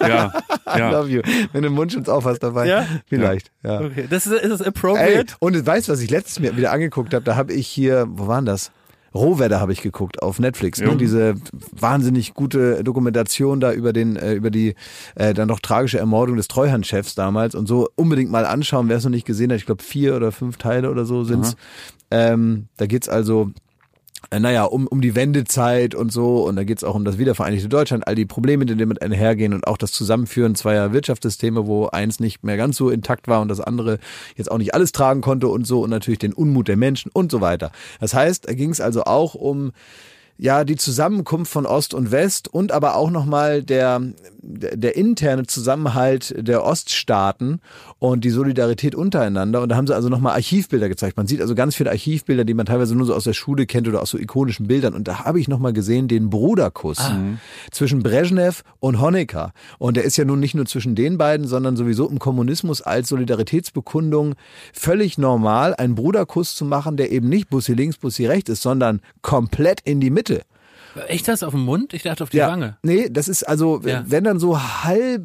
Ja, 0.00 0.32
I 0.66 0.78
ja. 0.78 0.90
love 0.90 1.08
you. 1.08 1.22
Wenn 1.52 1.62
du 1.62 1.68
den 1.68 1.74
Mundschutz 1.74 2.08
aufhast 2.08 2.42
dabei. 2.42 2.66
Ja? 2.66 2.86
Vielleicht, 3.08 3.50
ja. 3.64 3.80
Okay, 3.80 4.06
das 4.08 4.26
ist, 4.26 4.32
ist 4.32 4.50
das 4.50 4.60
Ey, 4.60 4.68
appropriate? 4.68 5.34
und 5.38 5.66
weißt 5.66 5.88
du, 5.88 5.92
was 5.92 6.00
ich 6.00 6.10
letztes 6.10 6.38
mir 6.38 6.56
wieder 6.56 6.72
angeguckt 6.72 7.12
habe? 7.14 7.24
Da 7.24 7.36
habe 7.36 7.52
ich 7.52 7.66
hier, 7.66 8.06
wo 8.08 8.26
waren 8.26 8.44
das? 8.44 8.70
Rohwetter 9.16 9.60
habe 9.60 9.72
ich 9.72 9.82
geguckt 9.82 10.22
auf 10.22 10.38
Netflix. 10.38 10.80
Ne? 10.80 10.96
Diese 10.96 11.34
wahnsinnig 11.72 12.34
gute 12.34 12.84
Dokumentation 12.84 13.60
da 13.60 13.72
über 13.72 13.92
den, 13.92 14.16
äh, 14.16 14.34
über 14.34 14.50
die 14.50 14.74
äh, 15.14 15.34
dann 15.34 15.48
noch 15.48 15.60
tragische 15.60 15.98
Ermordung 15.98 16.36
des 16.36 16.48
Treuhandchefs 16.48 17.14
damals 17.14 17.54
und 17.54 17.66
so 17.66 17.88
unbedingt 17.96 18.30
mal 18.30 18.44
anschauen, 18.46 18.88
wer 18.88 18.96
es 18.96 19.04
noch 19.04 19.10
nicht 19.10 19.26
gesehen 19.26 19.50
hat. 19.50 19.58
Ich 19.58 19.66
glaube 19.66 19.82
vier 19.82 20.16
oder 20.16 20.32
fünf 20.32 20.56
Teile 20.56 20.90
oder 20.90 21.04
so 21.04 21.24
sind's. 21.24 21.56
Ähm, 22.10 22.68
da 22.76 22.86
geht's 22.86 23.08
also 23.08 23.50
naja, 24.30 24.64
um, 24.64 24.86
um 24.86 25.00
die 25.00 25.14
Wendezeit 25.14 25.94
und 25.94 26.12
so. 26.12 26.46
Und 26.46 26.56
da 26.56 26.64
geht's 26.64 26.84
auch 26.84 26.94
um 26.94 27.04
das 27.04 27.18
wiedervereinigte 27.18 27.68
Deutschland, 27.68 28.06
all 28.06 28.14
die 28.14 28.26
Probleme, 28.26 28.66
die 28.66 28.76
damit 28.76 29.02
einhergehen 29.02 29.54
und 29.54 29.66
auch 29.66 29.76
das 29.76 29.92
Zusammenführen 29.92 30.54
zweier 30.54 30.92
Wirtschaftssysteme, 30.92 31.66
wo 31.66 31.86
eins 31.86 32.20
nicht 32.20 32.44
mehr 32.44 32.56
ganz 32.56 32.76
so 32.76 32.90
intakt 32.90 33.28
war 33.28 33.40
und 33.40 33.48
das 33.48 33.60
andere 33.60 33.98
jetzt 34.36 34.50
auch 34.50 34.58
nicht 34.58 34.74
alles 34.74 34.92
tragen 34.92 35.20
konnte 35.20 35.48
und 35.48 35.66
so. 35.66 35.82
Und 35.82 35.90
natürlich 35.90 36.18
den 36.18 36.32
Unmut 36.32 36.68
der 36.68 36.76
Menschen 36.76 37.10
und 37.12 37.30
so 37.30 37.40
weiter. 37.40 37.70
Das 38.00 38.14
heißt, 38.14 38.48
da 38.48 38.54
ging's 38.54 38.80
also 38.80 39.04
auch 39.04 39.34
um 39.34 39.72
ja, 40.38 40.64
die 40.64 40.76
Zusammenkunft 40.76 41.50
von 41.50 41.64
Ost 41.64 41.94
und 41.94 42.10
West 42.10 42.48
und 42.52 42.72
aber 42.72 42.96
auch 42.96 43.10
nochmal 43.10 43.62
der, 43.62 44.02
der, 44.42 44.76
der 44.76 44.96
interne 44.96 45.46
Zusammenhalt 45.46 46.34
der 46.36 46.62
Oststaaten 46.62 47.60
und 47.98 48.24
die 48.24 48.30
Solidarität 48.30 48.94
untereinander. 48.94 49.62
Und 49.62 49.70
da 49.70 49.76
haben 49.76 49.86
sie 49.86 49.94
also 49.94 50.10
nochmal 50.10 50.34
Archivbilder 50.34 50.88
gezeigt. 50.88 51.16
Man 51.16 51.26
sieht 51.26 51.40
also 51.40 51.54
ganz 51.54 51.74
viele 51.74 51.90
Archivbilder, 51.90 52.44
die 52.44 52.52
man 52.52 52.66
teilweise 52.66 52.94
nur 52.94 53.06
so 53.06 53.14
aus 53.14 53.24
der 53.24 53.32
Schule 53.32 53.66
kennt 53.66 53.88
oder 53.88 54.02
aus 54.02 54.10
so 54.10 54.18
ikonischen 54.18 54.66
Bildern. 54.66 54.94
Und 54.94 55.08
da 55.08 55.24
habe 55.24 55.40
ich 55.40 55.48
nochmal 55.48 55.72
gesehen 55.72 56.06
den 56.06 56.28
Bruderkuss 56.28 56.98
zwischen 57.70 58.02
Brezhnev 58.02 58.62
und 58.78 59.00
Honecker. 59.00 59.52
Und 59.78 59.96
der 59.96 60.04
ist 60.04 60.18
ja 60.18 60.26
nun 60.26 60.40
nicht 60.40 60.54
nur 60.54 60.66
zwischen 60.66 60.94
den 60.94 61.16
beiden, 61.16 61.46
sondern 61.46 61.76
sowieso 61.76 62.08
im 62.08 62.18
Kommunismus 62.18 62.82
als 62.82 63.08
Solidaritätsbekundung 63.08 64.34
völlig 64.74 65.16
normal, 65.16 65.74
einen 65.74 65.94
Bruderkuss 65.94 66.54
zu 66.54 66.66
machen, 66.66 66.98
der 66.98 67.10
eben 67.10 67.28
nicht 67.28 67.48
Bussi 67.48 67.72
links, 67.72 67.96
Bussi 67.96 68.26
rechts 68.26 68.50
ist, 68.50 68.62
sondern 68.62 69.00
komplett 69.22 69.80
in 69.84 70.00
die 70.00 70.10
Mitte. 70.10 70.25
Echt 71.08 71.28
das 71.28 71.42
auf 71.42 71.52
dem 71.52 71.62
Mund? 71.62 71.92
Ich 71.94 72.02
dachte 72.02 72.22
auf 72.24 72.30
die 72.30 72.38
ja. 72.38 72.48
Wange. 72.48 72.76
Nee, 72.82 73.08
das 73.10 73.28
ist 73.28 73.42
also, 73.44 73.80
Ja. 73.84 74.04
wenn 74.06 74.24
dann 74.24 74.38
so 74.38 74.60
halb 74.84 75.22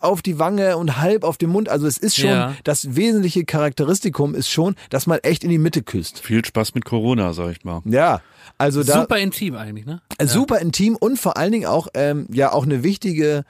auf 0.00 0.20
die 0.20 0.38
Wange 0.38 0.76
und 0.76 1.00
halb 1.00 1.24
auf 1.24 1.38
den 1.38 1.48
Mund. 1.50 1.68
Also 1.68 1.86
es 1.86 1.96
ist 1.96 2.16
schon, 2.16 2.28
Ja. 2.28 2.54
das 2.64 2.94
wesentliche 2.94 3.44
Charakteristikum 3.44 4.34
ist 4.34 4.50
schon, 4.50 4.74
dass 4.90 5.06
man 5.06 5.18
echt 5.20 5.44
in 5.44 5.50
die 5.50 5.58
Mitte 5.58 5.82
küsst. 5.82 6.20
Viel 6.20 6.44
Spaß 6.44 6.74
mit 6.74 6.84
Corona, 6.84 7.32
sag 7.32 7.50
ich 7.52 7.64
mal. 7.64 7.80
Ja. 7.86 8.20
Also 8.58 8.82
da 8.84 9.00
Super 9.00 9.18
intim 9.18 9.56
eigentlich, 9.56 9.86
ne? 9.86 10.00
äh, 10.18 10.26
super 10.26 10.58
intim 10.60 10.96
und 10.96 11.18
vor 11.18 11.36
allen 11.38 11.52
Dingen 11.52 11.66
auch 11.66 11.88
ähm, 11.94 12.26
ja 12.30 12.52
auch 12.52 12.64
eine 12.64 12.82
wichtige 12.82 13.44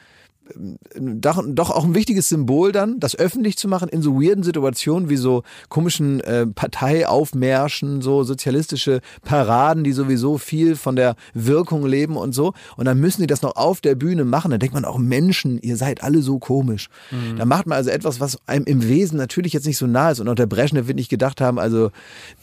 doch, 0.94 1.42
doch 1.46 1.70
auch 1.70 1.84
ein 1.84 1.94
wichtiges 1.94 2.28
Symbol 2.28 2.72
dann, 2.72 3.00
das 3.00 3.16
öffentlich 3.18 3.56
zu 3.56 3.68
machen 3.68 3.88
in 3.88 4.02
so 4.02 4.20
weirden 4.20 4.44
Situationen 4.44 5.08
wie 5.08 5.16
so 5.16 5.42
komischen 5.68 6.20
äh, 6.20 6.46
Parteiaufmärschen, 6.46 8.02
so 8.02 8.24
sozialistische 8.24 9.00
Paraden, 9.22 9.84
die 9.84 9.92
sowieso 9.92 10.38
viel 10.38 10.76
von 10.76 10.96
der 10.96 11.16
Wirkung 11.32 11.86
leben 11.86 12.16
und 12.16 12.34
so. 12.34 12.52
Und 12.76 12.84
dann 12.84 13.00
müssen 13.00 13.22
die 13.22 13.26
das 13.26 13.42
noch 13.42 13.56
auf 13.56 13.80
der 13.80 13.94
Bühne 13.94 14.24
machen. 14.24 14.50
Dann 14.50 14.60
denkt 14.60 14.74
man 14.74 14.84
auch, 14.84 14.98
Menschen, 14.98 15.58
ihr 15.60 15.76
seid 15.76 16.02
alle 16.02 16.20
so 16.20 16.38
komisch. 16.38 16.88
Da 17.38 17.44
macht 17.44 17.66
man 17.66 17.76
also 17.76 17.90
etwas, 17.90 18.20
was 18.20 18.38
einem 18.46 18.64
im 18.64 18.86
Wesen 18.86 19.16
natürlich 19.16 19.52
jetzt 19.52 19.66
nicht 19.66 19.78
so 19.78 19.86
nah 19.86 20.10
ist. 20.10 20.20
Und 20.20 20.28
auch 20.28 20.34
der 20.34 20.46
Brezhnev 20.46 20.86
wird 20.86 20.96
nicht 20.96 21.08
gedacht 21.08 21.40
haben, 21.40 21.58
also 21.58 21.90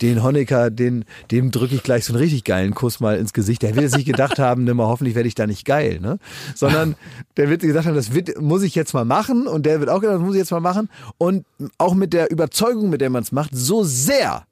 den 0.02 0.24
Honecker, 0.24 0.70
den, 0.70 1.06
dem 1.30 1.52
drücke 1.52 1.76
ich 1.76 1.84
gleich 1.84 2.06
so 2.06 2.14
einen 2.14 2.22
richtig 2.22 2.44
geilen 2.44 2.74
Kuss 2.74 3.00
mal 3.00 3.18
ins 3.18 3.34
Gesicht. 3.34 3.62
Der 3.62 3.76
will 3.76 3.84
jetzt 3.84 3.96
nicht 3.96 4.06
gedacht 4.06 4.40
haben, 4.40 4.64
nimm 4.64 4.78
mal, 4.78 4.88
hoffentlich 4.88 5.16
werde 5.16 5.28
ich 5.28 5.36
da 5.36 5.48
nicht 5.48 5.66
geil, 5.66 6.00
ne? 6.02 6.18
Sondern 6.56 6.96
der 7.38 7.50
wird 7.50 7.62
gesagt 7.62 7.86
haben, 7.86 7.91
das 7.96 8.14
wird, 8.14 8.40
muss 8.42 8.64
ich 8.64 8.76
jetzt 8.76 8.94
mal 8.94 9.06
machen. 9.06 9.48
Und 9.48 9.66
der 9.66 9.80
wird 9.80 9.90
auch 9.90 10.02
gedacht, 10.02 10.16
das 10.16 10.22
muss 10.22 10.36
ich 10.36 10.40
jetzt 10.40 10.52
mal 10.52 10.60
machen. 10.60 10.90
Und 11.18 11.46
auch 11.78 11.94
mit 11.94 12.14
der 12.14 12.32
Überzeugung, 12.32 12.90
mit 12.90 13.02
der 13.02 13.10
man 13.10 13.24
es 13.24 13.32
macht, 13.32 13.52
so 13.54 13.84
sehr 13.84 14.46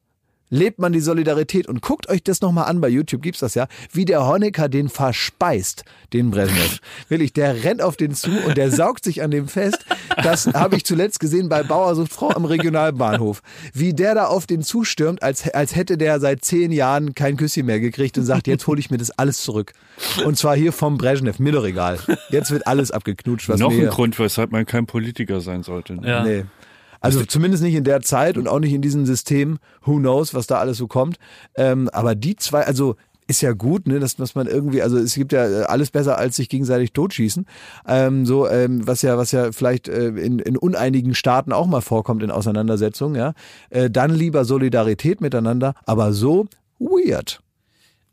lebt 0.50 0.80
man 0.80 0.94
die 0.94 1.00
Solidarität 1.00 1.68
und 1.68 1.82
guckt 1.82 2.10
euch 2.10 2.24
das 2.24 2.42
nochmal 2.42 2.66
an, 2.66 2.82
bei 2.82 2.90
YouTube 2.90 3.22
gibt's 3.22 3.40
das 3.40 3.56
ja, 3.56 3.68
wie 3.92 4.06
der 4.06 4.26
Honecker 4.26 4.70
den 4.70 4.90
verspeist, 4.90 5.86
den 6.14 6.32
Brezhnev. 6.32 6.80
Wirklich, 7.10 7.34
der 7.34 7.64
rennt 7.64 7.82
auf 7.82 7.96
den 7.98 8.14
zu 8.14 8.32
und 8.46 8.58
der 8.58 8.72
saugt 8.72 9.04
sich 9.04 9.22
an 9.22 9.32
dem 9.32 9.48
fest. 9.48 9.86
Das 10.24 10.48
habe 10.48 10.76
ich 10.76 10.86
zuletzt 10.86 11.20
gesehen 11.20 11.50
bei 11.50 11.64
Bauersucht 11.64 12.12
Frau 12.12 12.30
am 12.30 12.46
Regionalbahnhof. 12.46 13.42
Wie 13.74 13.94
der 13.94 14.16
da 14.16 14.26
auf 14.26 14.48
den 14.48 14.64
zustürmt, 14.64 15.24
als, 15.24 15.50
als 15.50 15.76
hätte 15.76 15.98
der 15.98 16.20
seit 16.20 16.44
zehn 16.44 16.72
Jahren 16.72 17.14
kein 17.14 17.38
Küsschen 17.38 17.66
mehr 17.66 17.80
gekriegt 17.80 18.18
und 18.18 18.26
sagt, 18.26 18.48
jetzt 18.48 18.68
hole 18.68 18.80
ich 18.80 18.90
mir 18.90 18.98
das 18.98 19.12
alles 19.12 19.42
zurück. 19.42 19.74
Und 20.26 20.38
zwar 20.38 20.56
hier 20.56 20.72
vom 20.72 20.98
Brezhnev, 20.98 21.40
mir 21.40 21.52
doch 21.52 21.66
egal. 21.66 22.00
Jetzt 22.30 22.52
wird 22.52 22.68
alles 22.68 22.92
abgeknutscht, 22.92 23.50
was 23.50 23.60
Noch 23.60 23.72
mir... 23.72 23.84
ein 23.84 23.90
Grund, 23.90 24.18
weshalb 24.20 24.52
man 24.52 24.66
kein 24.66 24.86
Politiker 24.86 25.42
sein 25.42 25.64
sollte. 25.64 25.96
Ne? 25.96 26.08
Ja. 26.08 26.24
Nee. 26.24 26.46
Also 27.02 27.24
zumindest 27.26 27.64
nicht 27.64 27.76
in 27.76 27.84
der 27.84 28.02
Zeit 28.02 28.38
und 28.38 28.48
auch 28.48 28.60
nicht 28.60 28.74
in 28.74 28.82
diesem 28.82 29.06
System. 29.06 29.60
Who 29.84 29.98
knows, 29.98 30.34
was 30.34 30.48
da 30.48 30.60
alles 30.60 30.78
so 30.78 30.88
kommt. 30.88 31.18
Ähm, 31.56 31.90
aber 31.90 32.16
die 32.16 32.36
zwei, 32.36 32.64
also 32.66 32.96
ist 33.30 33.42
ja 33.42 33.54
gut, 33.54 33.88
ne, 33.88 34.00
dass, 34.00 34.16
dass 34.16 34.34
man 34.34 34.48
irgendwie, 34.48 34.82
also 34.82 34.98
es 34.98 35.14
gibt 35.14 35.32
ja 35.32 35.48
äh, 35.48 35.64
alles 35.66 35.92
besser 35.92 36.18
als 36.18 36.36
sich 36.36 36.50
gegenseitig 36.50 36.94
totschießen. 36.94 37.46
Ähm, 37.88 38.26
so, 38.26 38.50
ähm, 38.50 38.86
was 38.88 39.04
ja, 39.04 39.18
was 39.18 39.32
ja 39.32 39.52
vielleicht 39.52 39.88
äh, 39.88 40.08
in, 40.08 40.40
in 40.40 40.58
uneinigen 40.58 41.14
Staaten 41.14 41.54
auch 41.54 41.68
mal 41.68 41.82
vorkommt 41.82 42.24
in 42.24 42.32
Auseinandersetzungen, 42.32 43.16
ja. 43.16 43.34
Äh, 43.70 43.92
dann 43.92 44.12
lieber 44.12 44.46
Solidarität 44.46 45.22
miteinander, 45.22 45.76
aber 45.86 46.12
so 46.12 46.48
weird. 46.80 47.42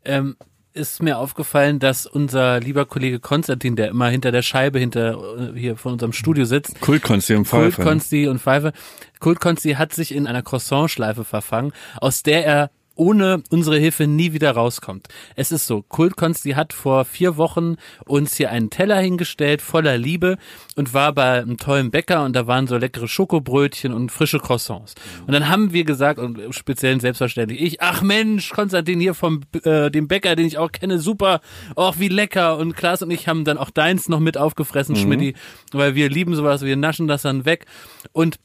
Ähm, 0.05 0.35
ist 0.77 1.03
mir 1.03 1.17
aufgefallen, 1.17 1.79
dass 1.79 2.05
unser 2.05 2.59
lieber 2.59 2.85
Kollege 2.85 3.19
Konstantin, 3.19 3.75
der 3.75 3.89
immer 3.89 4.07
hinter 4.09 4.31
der 4.31 4.41
Scheibe 4.43 4.79
hinter 4.79 5.17
äh, 5.53 5.59
hier 5.59 5.75
von 5.75 5.93
unserem 5.93 6.13
Studio 6.13 6.45
sitzt, 6.45 6.79
Kultkonsti 6.79 7.35
und 7.35 7.49
Kult 7.49 7.73
Pfeife. 7.73 7.81
Konsti 7.81 8.27
und 8.27 8.39
Pfeife. 8.39 8.71
Kult 9.19 9.39
Konsti 9.39 9.73
hat 9.73 9.93
sich 9.93 10.13
in 10.13 10.27
einer 10.27 10.43
Croissant-Schleife 10.43 11.25
verfangen, 11.25 11.73
aus 11.99 12.23
der 12.23 12.45
er 12.45 12.71
ohne 12.97 13.43
unsere 13.49 13.77
Hilfe 13.77 14.07
nie 14.07 14.33
wieder 14.33 14.51
rauskommt. 14.51 15.07
Es 15.35 15.51
ist 15.51 15.67
so, 15.67 15.81
Kultkonsti 15.81 16.51
hat 16.51 16.73
vor 16.73 17.05
vier 17.05 17.37
Wochen 17.37 17.77
uns 18.05 18.35
hier 18.35 18.51
einen 18.51 18.69
Teller 18.69 18.99
hingestellt, 18.99 19.61
voller 19.61 19.97
Liebe 19.97 20.37
und 20.75 20.93
war 20.93 21.13
bei 21.13 21.41
einem 21.41 21.57
tollen 21.57 21.91
Bäcker 21.91 22.23
und 22.23 22.35
da 22.35 22.47
waren 22.47 22.67
so 22.67 22.77
leckere 22.77 23.07
Schokobrötchen 23.07 23.93
und 23.93 24.11
frische 24.11 24.39
Croissants. 24.39 24.95
Und 25.25 25.33
dann 25.33 25.49
haben 25.49 25.73
wir 25.73 25.83
gesagt, 25.83 26.19
und 26.19 26.39
speziell 26.51 26.99
selbstverständlich 26.99 27.61
ich, 27.61 27.81
ach 27.81 28.01
Mensch, 28.01 28.49
Konstantin 28.49 28.99
hier 28.99 29.13
vom 29.13 29.41
äh, 29.63 29.89
dem 29.89 30.07
Bäcker, 30.07 30.35
den 30.35 30.47
ich 30.47 30.57
auch 30.57 30.71
kenne, 30.71 30.99
super, 30.99 31.41
auch 31.75 31.99
wie 31.99 32.07
lecker. 32.07 32.57
Und 32.57 32.75
Klaas 32.75 33.01
und 33.01 33.11
ich 33.11 33.27
haben 33.27 33.45
dann 33.45 33.57
auch 33.57 33.69
deins 33.69 34.09
noch 34.09 34.19
mit 34.19 34.37
aufgefressen, 34.37 34.95
mhm. 34.95 34.99
Schmidti, 34.99 35.35
weil 35.71 35.95
wir 35.95 36.09
lieben 36.09 36.35
sowas, 36.35 36.61
wir 36.61 36.77
naschen 36.77 37.07
das 37.07 37.21
dann 37.21 37.45
weg. 37.45 37.65
Und 38.11 38.39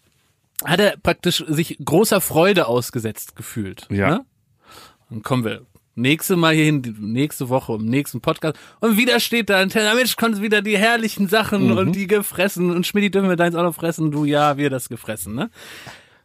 hat 0.65 0.81
er 0.81 0.97
praktisch 1.03 1.45
sich 1.49 1.79
großer 1.85 2.21
Freude 2.21 2.67
ausgesetzt 2.67 3.37
gefühlt. 3.37 3.87
Ja. 3.91 4.11
Ne? 4.11 4.25
Dann 5.13 5.23
kommen 5.23 5.45
wir 5.45 5.67
nächste 5.95 6.37
Mal 6.37 6.55
hierhin, 6.55 6.97
nächste 7.01 7.51
Woche 7.51 7.75
im 7.75 7.85
nächsten 7.85 8.23
Podcast 8.23 8.57
und 8.81 8.97
wieder 8.97 9.21
steht 9.21 9.51
da 9.51 9.59
ein 9.59 9.69
Teller, 9.69 9.95
Mensch, 9.95 10.17
kommen 10.17 10.41
wieder 10.41 10.63
die 10.63 10.79
herrlichen 10.79 11.29
Sachen 11.29 11.67
Mhm. 11.71 11.77
und 11.77 11.93
die 11.93 12.07
gefressen 12.07 12.71
und 12.71 12.87
Schmidti 12.87 13.11
dürfen 13.11 13.29
wir 13.29 13.37
deins 13.37 13.55
auch 13.55 13.63
noch 13.63 13.75
fressen, 13.75 14.11
du 14.11 14.25
ja, 14.25 14.57
wir 14.57 14.71
das 14.71 14.89
gefressen, 14.89 15.35
ne? 15.35 15.51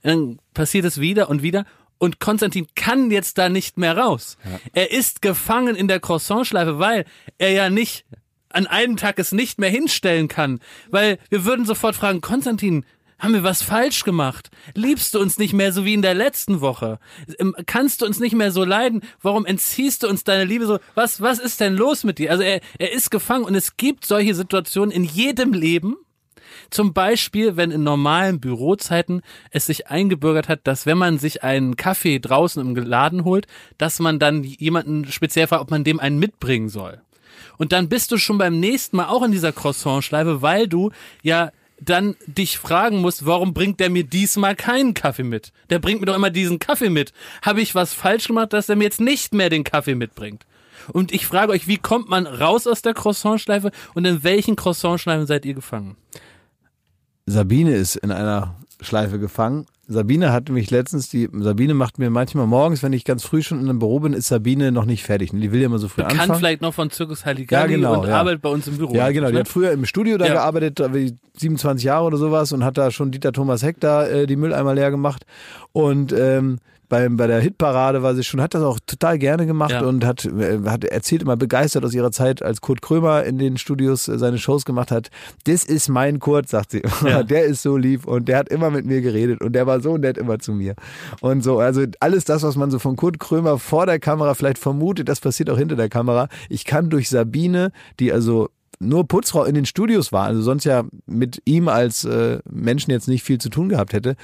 Dann 0.03 0.39
passiert 0.53 0.85
es 0.85 1.01
wieder 1.01 1.30
und 1.30 1.41
wieder 1.43 1.65
und 1.97 2.22
Konstantin 2.22 2.68
kann 2.76 3.11
jetzt 3.11 3.38
da 3.38 3.49
nicht 3.49 3.77
mehr 3.77 3.97
raus. 3.97 4.38
Er 4.72 4.91
ist 4.91 5.22
gefangen 5.22 5.76
in 5.76 5.89
der 5.89 5.99
Croissantschleife, 5.99 6.80
weil 6.80 7.03
er 7.38 7.51
ja 7.51 7.69
nicht 7.69 8.05
an 8.49 8.68
einem 8.68 8.95
Tag 8.95 9.19
es 9.19 9.34
nicht 9.34 9.59
mehr 9.59 9.69
hinstellen 9.69 10.30
kann, 10.30 10.61
weil 10.89 11.19
wir 11.30 11.43
würden 11.43 11.65
sofort 11.65 11.95
fragen, 11.97 12.22
Konstantin, 12.22 12.85
haben 13.19 13.34
wir 13.34 13.44
was 13.44 13.64
falsch 13.64 14.03
gemacht? 14.03 14.49
Liebst 14.76 15.14
du 15.14 15.19
uns 15.19 15.38
nicht 15.38 15.53
mehr 15.53 15.73
so 15.73 15.85
wie 15.85 15.94
in 15.94 16.02
der 16.02 16.14
letzten 16.14 16.61
Woche? 16.61 16.99
Ähm, 17.39 17.56
Kannst 17.65 18.02
du 18.02 18.06
uns 18.06 18.19
nicht 18.19 18.35
mehr 18.35 18.52
so 18.52 18.64
leiden? 18.64 19.02
Warum 19.22 19.45
entziehst 19.45 20.03
du 20.03 20.07
uns 20.07 20.23
deine 20.23 20.45
Liebe 20.45 20.65
so? 20.65 20.80
Was, 20.95 21.22
was 21.22 21.39
ist 21.39 21.60
denn 21.60 21.76
los 21.76 22.03
mit 22.03 22.19
dir? 22.19 22.31
Also 22.31 22.44
er, 22.44 22.61
er 22.77 22.91
ist 22.91 23.10
gefangen 23.10 23.45
und 23.45 23.56
es 23.56 23.77
gibt 23.77 24.06
solche 24.06 24.35
Situationen 24.35 24.91
in 24.91 25.03
jedem 25.03 25.53
Leben. 25.53 25.95
Zum 26.69 26.94
Beispiel, 26.94 27.56
wenn 27.56 27.72
in 27.72 27.84
normalen 27.84 28.39
Bürozeiten 28.39 29.22
es 29.52 29.65
sich 29.65 29.88
eingebürgert 29.88 30.49
hat, 30.49 30.61
dass 30.65 30.85
wenn 30.85 30.98
man 30.98 31.18
sich 31.18 31.44
einen 31.44 31.76
Kaffee 31.76 32.19
draußen 32.19 32.61
im 32.61 32.76
Laden 32.76 33.23
holt, 33.23 33.48
dass 33.77 33.99
man 33.99 34.19
dann 34.19 34.44
jemanden 34.44 35.11
speziell 35.11 35.48
fragt, 35.48 35.61
ob 35.61 35.72
man 35.72 35.84
dem 35.84 35.99
einen 35.99 36.19
mitbringen 36.19 36.69
soll. 36.69 37.02
Und 37.57 37.72
dann 37.72 37.89
bist 37.89 38.11
du 38.11 38.18
schon 38.18 38.38
beim 38.38 38.60
nächsten 38.60 38.98
Mal 38.98 39.07
auch 39.07 39.23
in 39.23 39.31
dieser 39.31 39.52
Croissant-Schleife, 39.52 40.41
weil 40.41 40.68
du 40.68 40.91
ja 41.22 41.52
dann 41.80 42.16
dich 42.26 42.58
fragen 42.58 43.02
musst, 43.02 43.26
warum 43.26 43.54
bringt 43.54 43.80
der 43.80 43.90
mir 43.90 44.04
diesmal 44.04 44.56
keinen 44.56 44.94
Kaffee 44.94 45.24
mit? 45.24 45.52
Der 45.70 45.80
bringt 45.80 45.99
mir 45.99 46.08
doch 46.08 46.16
immer 46.16 46.30
diesen 46.30 46.60
Kaffee 46.60 46.90
mit. 46.90 47.14
Habe 47.41 47.62
ich 47.62 47.76
was 47.76 47.94
falsch 47.94 48.28
gemacht, 48.28 48.54
dass 48.54 48.70
er 48.70 48.76
mir 48.76 48.86
jetzt 48.86 49.02
nicht 49.02 49.34
mehr 49.34 49.49
den 49.49 49.64
Kaffee 49.64 49.95
mitbringt? 49.95 50.45
Und 50.94 51.12
ich 51.12 51.28
frage 51.28 51.52
euch, 51.52 51.68
wie 51.68 51.78
kommt 51.78 52.10
man 52.10 52.26
raus 52.26 52.66
aus 52.66 52.82
der 52.82 52.94
Croissant-Schleife 52.94 53.72
und 53.94 54.06
in 54.06 54.24
welchen 54.24 54.56
Croissant-Schleifen 54.56 55.28
seid 55.28 55.45
ihr 55.45 55.54
gefangen? 55.54 55.98
Sabine 57.26 57.76
ist 57.76 57.98
in 57.98 58.12
einer 58.12 58.56
Schleife 58.82 59.20
gefangen. 59.20 59.68
Sabine 59.89 60.34
hat 60.34 60.49
mich 60.49 60.69
letztens, 60.69 61.09
die 61.09 61.30
Sabine 61.31 61.73
macht 61.73 61.97
mir 61.97 62.09
manchmal 62.09 62.45
morgens, 62.45 62.84
wenn 62.84 62.91
ich 62.93 63.05
ganz 63.05 63.23
früh 63.23 63.41
schon 63.41 63.59
in 63.61 63.69
einem 63.69 63.80
Büro 63.80 63.99
bin, 64.01 64.11
ist 64.14 64.27
Sabine 64.27 64.72
noch 64.73 64.84
nicht 64.85 65.03
fertig. 65.03 65.31
Die 65.34 65.51
will 65.51 65.61
ja 65.61 65.68
immer 65.68 65.80
so 65.80 65.88
früh 65.88 66.01
Kann 66.01 66.11
anfangen. 66.19 66.39
vielleicht 66.39 66.61
noch 66.61 66.73
von 66.73 66.89
Zirkus 66.89 67.26
Halligalli 67.26 67.72
Ja, 67.72 67.77
genau, 67.77 68.01
und 68.01 68.07
ja. 68.09 68.19
arbeitet 68.19 68.41
bei 68.41 68.49
uns 68.49 68.68
im 68.68 68.77
Büro. 68.77 68.93
Ja, 68.93 69.09
genau. 69.11 69.27
Die 69.27 69.34
Ne? 69.34 69.39
hat 69.39 69.47
früher 69.47 69.72
im 69.72 69.85
Studio 69.85 70.18
da 70.18 70.26
Ja. 70.27 70.34
gearbeitet, 70.34 70.80
da 70.81 70.93
wie 70.93 71.15
27 71.38 71.85
Jahre 71.85 72.05
oder 72.05 72.18
sowas 72.18 72.51
und 72.51 72.65
hat 72.65 72.77
da 72.77 72.91
schon 72.91 73.11
Dieter 73.11 73.31
Thomas 73.31 73.64
Heck 73.64 73.80
da 73.80 74.05
äh, 74.05 74.27
die 74.27 74.35
Mülleimer 74.35 74.73
leer 74.76 74.91
gemacht. 74.91 75.26
Und 75.72 76.11
ähm, 76.11 76.57
beim, 76.89 77.18
bei 77.18 77.27
der 77.27 77.39
Hitparade 77.41 78.01
war 78.03 78.15
sie 78.15 78.23
schon, 78.23 78.41
hat 78.41 78.53
das 78.53 78.64
auch 78.64 78.80
total 78.85 79.18
gerne 79.19 79.45
gemacht 79.45 79.72
Ja. 79.72 79.81
und 79.84 80.05
hat, 80.05 80.26
äh, 80.26 80.59
hat 80.65 80.84
erzählt 80.85 81.22
immer 81.22 81.35
begeistert 81.38 81.84
aus 81.84 81.93
ihrer 81.93 82.11
Zeit, 82.11 82.41
als 82.41 82.61
Kurt 82.61 82.81
Krömer 82.81 83.23
in 83.23 83.38
den 83.38 83.57
Studios 83.57 84.07
äh, 84.07 84.18
seine 84.18 84.38
Shows 84.38 84.65
gemacht 84.65 84.91
hat. 84.91 85.09
Das 85.45 85.64
ist 85.64 85.89
mein 85.89 86.19
Kurt, 86.19 86.47
sagt 86.49 86.72
sie. 86.72 86.81
Ja. 87.05 87.23
Der 87.27 87.45
ist 87.45 87.61
so 87.61 87.76
lieb 87.77 88.05
und 88.07 88.27
der 88.30 88.38
hat 88.38 88.49
immer 88.49 88.69
mit 88.69 88.85
mir 88.85 89.01
geredet 89.01 89.41
und 89.41 89.53
der 89.53 89.68
war 89.68 89.81
so 89.81 89.97
nett 89.97 90.18
immer 90.18 90.39
zu 90.39 90.53
mir. 90.53 90.76
Und 91.22 91.43
so, 91.43 91.59
also 91.59 91.84
alles 91.99 92.23
das, 92.26 92.43
was 92.43 92.55
man 92.55 92.72
so 92.72 92.80
von 92.80 92.95
Kurt 92.95 93.19
Krömer 93.19 93.59
vor 93.59 93.85
der 93.85 93.99
Kamera 93.99 94.34
vielleicht 94.34 94.57
vermutet, 94.57 95.09
das 95.09 95.19
passiert 95.19 95.49
auch 95.49 95.57
hinter 95.57 95.76
der 95.76 95.89
Kamera. 95.89 96.27
Ich 96.49 96.65
kann 96.65 96.89
durch 96.89 97.09
Sabine, 97.09 97.72
die 97.99 98.11
also 98.14 98.49
nur 98.80 99.07
Putzfrau 99.07 99.43
in 99.43 99.55
den 99.55 99.65
Studios 99.65 100.11
war, 100.11 100.26
also 100.26 100.41
sonst 100.41 100.64
ja 100.64 100.84
mit 101.07 101.41
ihm 101.45 101.68
als 101.68 102.05
äh, 102.05 102.38
Menschen 102.49 102.91
jetzt 102.91 103.07
nicht 103.07 103.23
viel 103.23 103.39
zu 103.39 103.49
tun 103.49 103.69
gehabt 103.69 103.91
hätte, 103.93 104.15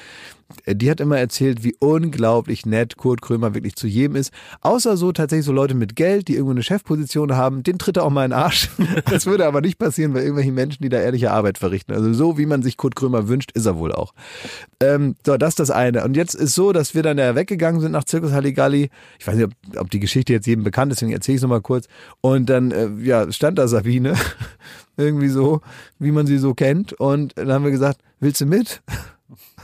die 0.65 0.89
hat 0.89 0.99
immer 0.99 1.17
erzählt, 1.17 1.63
wie 1.63 1.75
unglaublich 1.79 2.65
nett 2.65 2.97
Kurt 2.97 3.21
Krömer 3.21 3.53
wirklich 3.53 3.75
zu 3.75 3.87
jedem 3.87 4.15
ist. 4.15 4.31
Außer 4.61 4.97
so 4.97 5.11
tatsächlich 5.11 5.45
so 5.45 5.51
Leute 5.51 5.75
mit 5.75 5.95
Geld, 5.95 6.27
die 6.27 6.33
irgendwo 6.33 6.51
eine 6.51 6.63
Chefposition 6.63 7.35
haben, 7.35 7.63
den 7.63 7.77
tritt 7.77 7.97
er 7.97 8.03
auch 8.03 8.09
mal 8.09 8.25
in 8.25 8.31
den 8.31 8.39
Arsch. 8.39 8.69
Das 9.09 9.25
würde 9.25 9.45
aber 9.45 9.61
nicht 9.61 9.77
passieren 9.77 10.13
bei 10.13 10.19
irgendwelchen 10.19 10.53
Menschen, 10.53 10.81
die 10.81 10.89
da 10.89 10.99
ehrliche 10.99 11.31
Arbeit 11.31 11.57
verrichten. 11.57 11.93
Also 11.93 12.13
so, 12.13 12.37
wie 12.37 12.45
man 12.45 12.63
sich 12.63 12.77
Kurt 12.77 12.95
Krömer 12.95 13.27
wünscht, 13.27 13.51
ist 13.51 13.65
er 13.65 13.77
wohl 13.77 13.91
auch. 13.91 14.13
Ähm, 14.79 15.15
so, 15.25 15.37
das 15.37 15.49
ist 15.49 15.59
das 15.59 15.71
eine. 15.71 16.03
Und 16.03 16.15
jetzt 16.15 16.33
ist 16.33 16.55
so, 16.55 16.71
dass 16.71 16.95
wir 16.95 17.03
dann 17.03 17.17
ja 17.17 17.35
weggegangen 17.35 17.81
sind 17.81 17.91
nach 17.91 18.05
Zirkus 18.05 18.31
Halligalli. 18.31 18.89
Ich 19.19 19.27
weiß 19.27 19.35
nicht, 19.35 19.45
ob, 19.45 19.81
ob 19.81 19.91
die 19.91 19.99
Geschichte 19.99 20.33
jetzt 20.33 20.47
jedem 20.47 20.63
bekannt 20.63 20.91
ist, 20.91 21.01
deswegen 21.01 21.13
erzähle 21.13 21.35
ich 21.35 21.39
es 21.39 21.43
nochmal 21.43 21.61
kurz. 21.61 21.87
Und 22.21 22.49
dann 22.49 22.71
äh, 22.71 22.89
ja, 23.01 23.31
stand 23.31 23.59
da 23.59 23.67
Sabine, 23.67 24.15
irgendwie 24.97 25.29
so, 25.29 25.61
wie 25.99 26.11
man 26.11 26.25
sie 26.25 26.37
so 26.37 26.53
kennt. 26.53 26.93
Und 26.93 27.33
dann 27.37 27.51
haben 27.51 27.63
wir 27.63 27.71
gesagt, 27.71 28.01
willst 28.19 28.41
du 28.41 28.45
mit? 28.45 28.81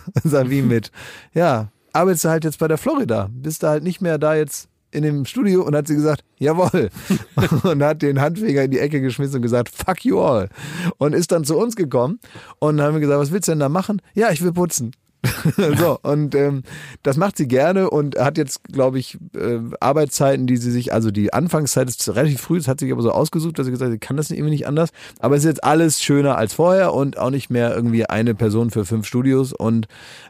Sag 0.24 0.50
wie 0.50 0.62
mit. 0.62 0.92
Ja, 1.34 1.70
arbeitest 1.94 2.26
du 2.26 2.30
halt 2.30 2.44
jetzt 2.44 2.60
bei 2.60 2.68
der 2.68 2.78
Florida. 2.78 3.30
Bist 3.32 3.64
du 3.64 3.68
halt 3.68 3.84
nicht 3.84 4.02
mehr 4.02 4.18
da 4.18 4.36
jetzt 4.36 4.70
in 4.92 5.04
dem 5.04 5.26
Studio 5.26 5.64
und 5.64 5.76
hat 5.76 5.88
sie 5.88 5.96
gesagt, 5.96 6.24
jawohl. 6.38 6.90
und 7.64 7.84
hat 7.84 8.02
den 8.02 8.20
Handfinger 8.20 8.64
in 8.64 8.72
die 8.72 8.80
Ecke 8.80 9.02
geschmissen 9.02 9.36
und 9.36 9.42
gesagt, 9.42 9.70
fuck 9.70 10.04
you 10.04 10.20
all. 10.20 10.50
Und 10.98 11.14
ist 11.14 11.32
dann 11.32 11.44
zu 11.44 11.58
uns 11.58 11.76
gekommen 11.76 12.20
und 12.60 12.82
haben 12.82 12.96
wir 12.96 13.02
gesagt, 13.02 13.20
was 13.20 13.32
willst 13.32 13.48
du 13.48 13.52
denn 13.52 13.60
da 13.60 13.70
machen? 13.70 14.02
Ja, 14.14 14.32
ich 14.32 14.42
will 14.42 14.54
putzen. 14.54 14.92
so, 15.78 16.00
und 16.02 16.34
ähm, 16.34 16.64
das 17.04 17.18
macht 17.18 17.36
sie 17.38 17.48
gerne 17.48 17.90
und 17.90 18.18
hat 18.18 18.38
jetzt, 18.38 18.64
glaube 18.64 19.00
ich, 19.00 19.18
äh, 19.36 19.60
Arbeitszeiten, 19.80 20.48
die 20.48 20.58
sie 20.58 20.72
sich, 20.72 20.94
also 20.94 21.12
die 21.12 21.34
Anfangszeit 21.34 21.90
ist 21.90 22.08
relativ 22.16 22.40
früh, 22.40 22.58
das 22.58 22.68
hat 22.68 22.80
sich 22.80 22.92
aber 22.92 23.02
so 23.02 23.12
ausgesucht, 23.12 23.60
dass 23.60 23.66
sie 23.66 23.72
gesagt 23.72 23.90
hat, 23.90 23.94
sie 23.94 24.00
kann 24.00 24.18
das 24.18 24.32
irgendwie 24.32 24.52
nicht 24.52 24.68
anders. 24.68 24.92
Aber 25.20 25.36
es 25.36 25.44
ist 25.44 25.50
jetzt 25.50 25.64
alles 25.64 26.02
schöner 26.02 26.38
als 26.38 26.54
vorher 26.54 26.94
und 26.94 27.18
auch 27.18 27.32
nicht 27.32 27.50
mehr 27.50 27.76
irgendwie 27.76 28.06
eine 28.06 28.34
Person 28.34 28.72
für 28.72 28.86
fünf 28.86 29.06
Studios 29.06 29.52
und 29.52 29.88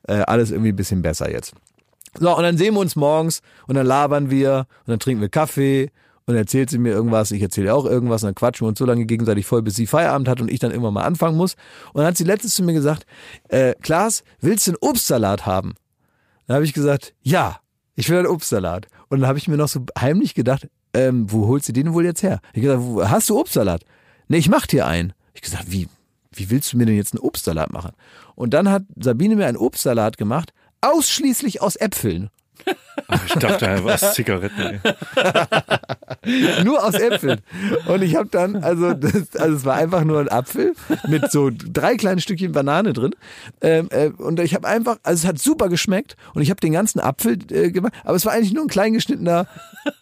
äh, 0.08 0.22
alles 0.22 0.50
irgendwie 0.50 0.72
ein 0.72 0.76
bisschen 0.76 1.02
besser 1.02 1.32
jetzt. 1.32 1.54
So, 2.20 2.36
und 2.36 2.44
dann 2.44 2.58
sehen 2.58 2.74
wir 2.74 2.80
uns 2.80 2.96
morgens 2.96 3.42
und 3.68 3.76
dann 3.76 3.86
labern 3.86 4.32
wir 4.32 4.66
und 4.86 4.92
dann 4.92 5.00
trinken 5.00 5.22
wir 5.22 5.30
Kaffee 5.30 5.92
und 6.30 6.36
erzählt 6.36 6.70
sie 6.70 6.78
mir 6.78 6.92
irgendwas, 6.92 7.32
ich 7.32 7.42
erzähle 7.42 7.74
auch 7.74 7.86
irgendwas 7.86 8.22
und 8.22 8.28
dann 8.28 8.36
quatschen 8.36 8.66
wir 8.66 8.70
uns 8.70 8.78
so 8.78 8.86
lange 8.86 9.08
gegenseitig 9.08 9.48
voll, 9.48 9.64
bis 9.64 9.76
sie 9.76 9.88
Feierabend 9.88 10.28
hat 10.28 10.40
und 10.42 10.52
ich 10.52 10.60
dann 10.60 10.70
immer 10.70 10.92
mal 10.92 11.02
anfangen 11.02 11.36
muss. 11.36 11.56
Und 11.92 12.02
dann 12.02 12.06
hat 12.06 12.18
sie 12.18 12.24
letztens 12.24 12.54
zu 12.54 12.62
mir 12.62 12.74
gesagt, 12.74 13.08
äh, 13.48 13.74
Klaas, 13.82 14.24
willst 14.40 14.68
du 14.68 14.72
einen 14.74 14.78
Obstsalat 14.80 15.48
haben? 15.48 15.74
Dann 16.46 16.54
habe 16.54 16.66
ich 16.66 16.74
gesagt, 16.74 17.16
ja, 17.24 17.58
ich 17.96 18.12
will 18.12 18.20
einen 18.20 18.28
Obstsalat. 18.28 18.86
Und 19.08 19.22
dann 19.22 19.28
habe 19.28 19.40
ich 19.40 19.48
mir 19.48 19.58
noch 19.58 19.70
so 19.70 19.84
heimlich 20.00 20.36
gedacht, 20.36 20.68
ähm, 20.94 21.32
wo 21.32 21.48
holst 21.48 21.68
du 21.68 21.74
den 21.74 21.96
wohl 21.96 22.06
jetzt 22.06 22.22
her? 22.22 22.42
Ich 22.54 22.62
gesagt, 22.62 22.84
hast 23.10 23.28
du 23.32 23.40
Obstsalat? 23.40 23.84
Nee, 24.28 24.38
ich 24.38 24.50
mach 24.50 24.68
dir 24.68 24.86
einen. 24.86 25.14
Ich 25.34 25.42
gesagt, 25.42 25.72
wie, 25.72 25.88
wie 26.32 26.52
willst 26.52 26.72
du 26.72 26.78
mir 26.78 26.86
denn 26.86 26.96
jetzt 26.96 27.16
einen 27.16 27.22
Obstsalat 27.22 27.74
machen? 27.74 27.94
Und 28.36 28.54
dann 28.54 28.70
hat 28.70 28.84
Sabine 29.02 29.36
mir 29.36 29.48
einen 29.48 29.58
Obstsalat 29.58 30.18
gemacht, 30.18 30.54
ausschließlich 30.82 31.64
aus 31.64 31.76
Äpfeln. 31.76 32.30
Ich 33.26 33.34
dachte, 33.34 33.80
was 33.84 34.14
Zigaretten. 34.14 34.80
Ey. 36.24 36.64
Nur 36.64 36.84
aus 36.84 36.94
Äpfeln. 36.96 37.42
Und 37.88 38.02
ich 38.02 38.16
habe 38.16 38.30
dann, 38.30 38.58
also, 38.58 38.94
das, 38.94 39.36
also 39.36 39.56
es 39.58 39.66
war 39.66 39.76
einfach 39.76 40.04
nur 40.04 40.20
ein 40.20 40.30
Apfel 40.30 40.74
mit 41.08 41.32
so 41.32 41.50
drei 41.54 41.96
kleinen 41.96 42.20
Stückchen 42.22 42.52
Banane 42.52 42.94
drin. 42.94 43.16
Ähm, 43.62 43.88
äh, 43.92 44.10
und 44.10 44.40
ich 44.40 44.54
habe 44.54 44.68
einfach, 44.68 44.98
also 45.04 45.24
es 45.24 45.28
hat 45.28 45.40
super 45.40 45.70
geschmeckt 45.70 46.16
und 46.34 46.42
ich 46.42 46.50
habe 46.50 46.60
den 46.60 46.74
ganzen 46.74 47.00
Apfel 47.00 47.38
äh, 47.52 47.72
gemacht, 47.72 47.94
aber 48.04 48.16
es 48.16 48.26
war 48.26 48.34
eigentlich 48.34 48.54
nur 48.54 48.64
ein 48.66 48.70
klein 48.70 48.94
geschnittener 48.94 49.48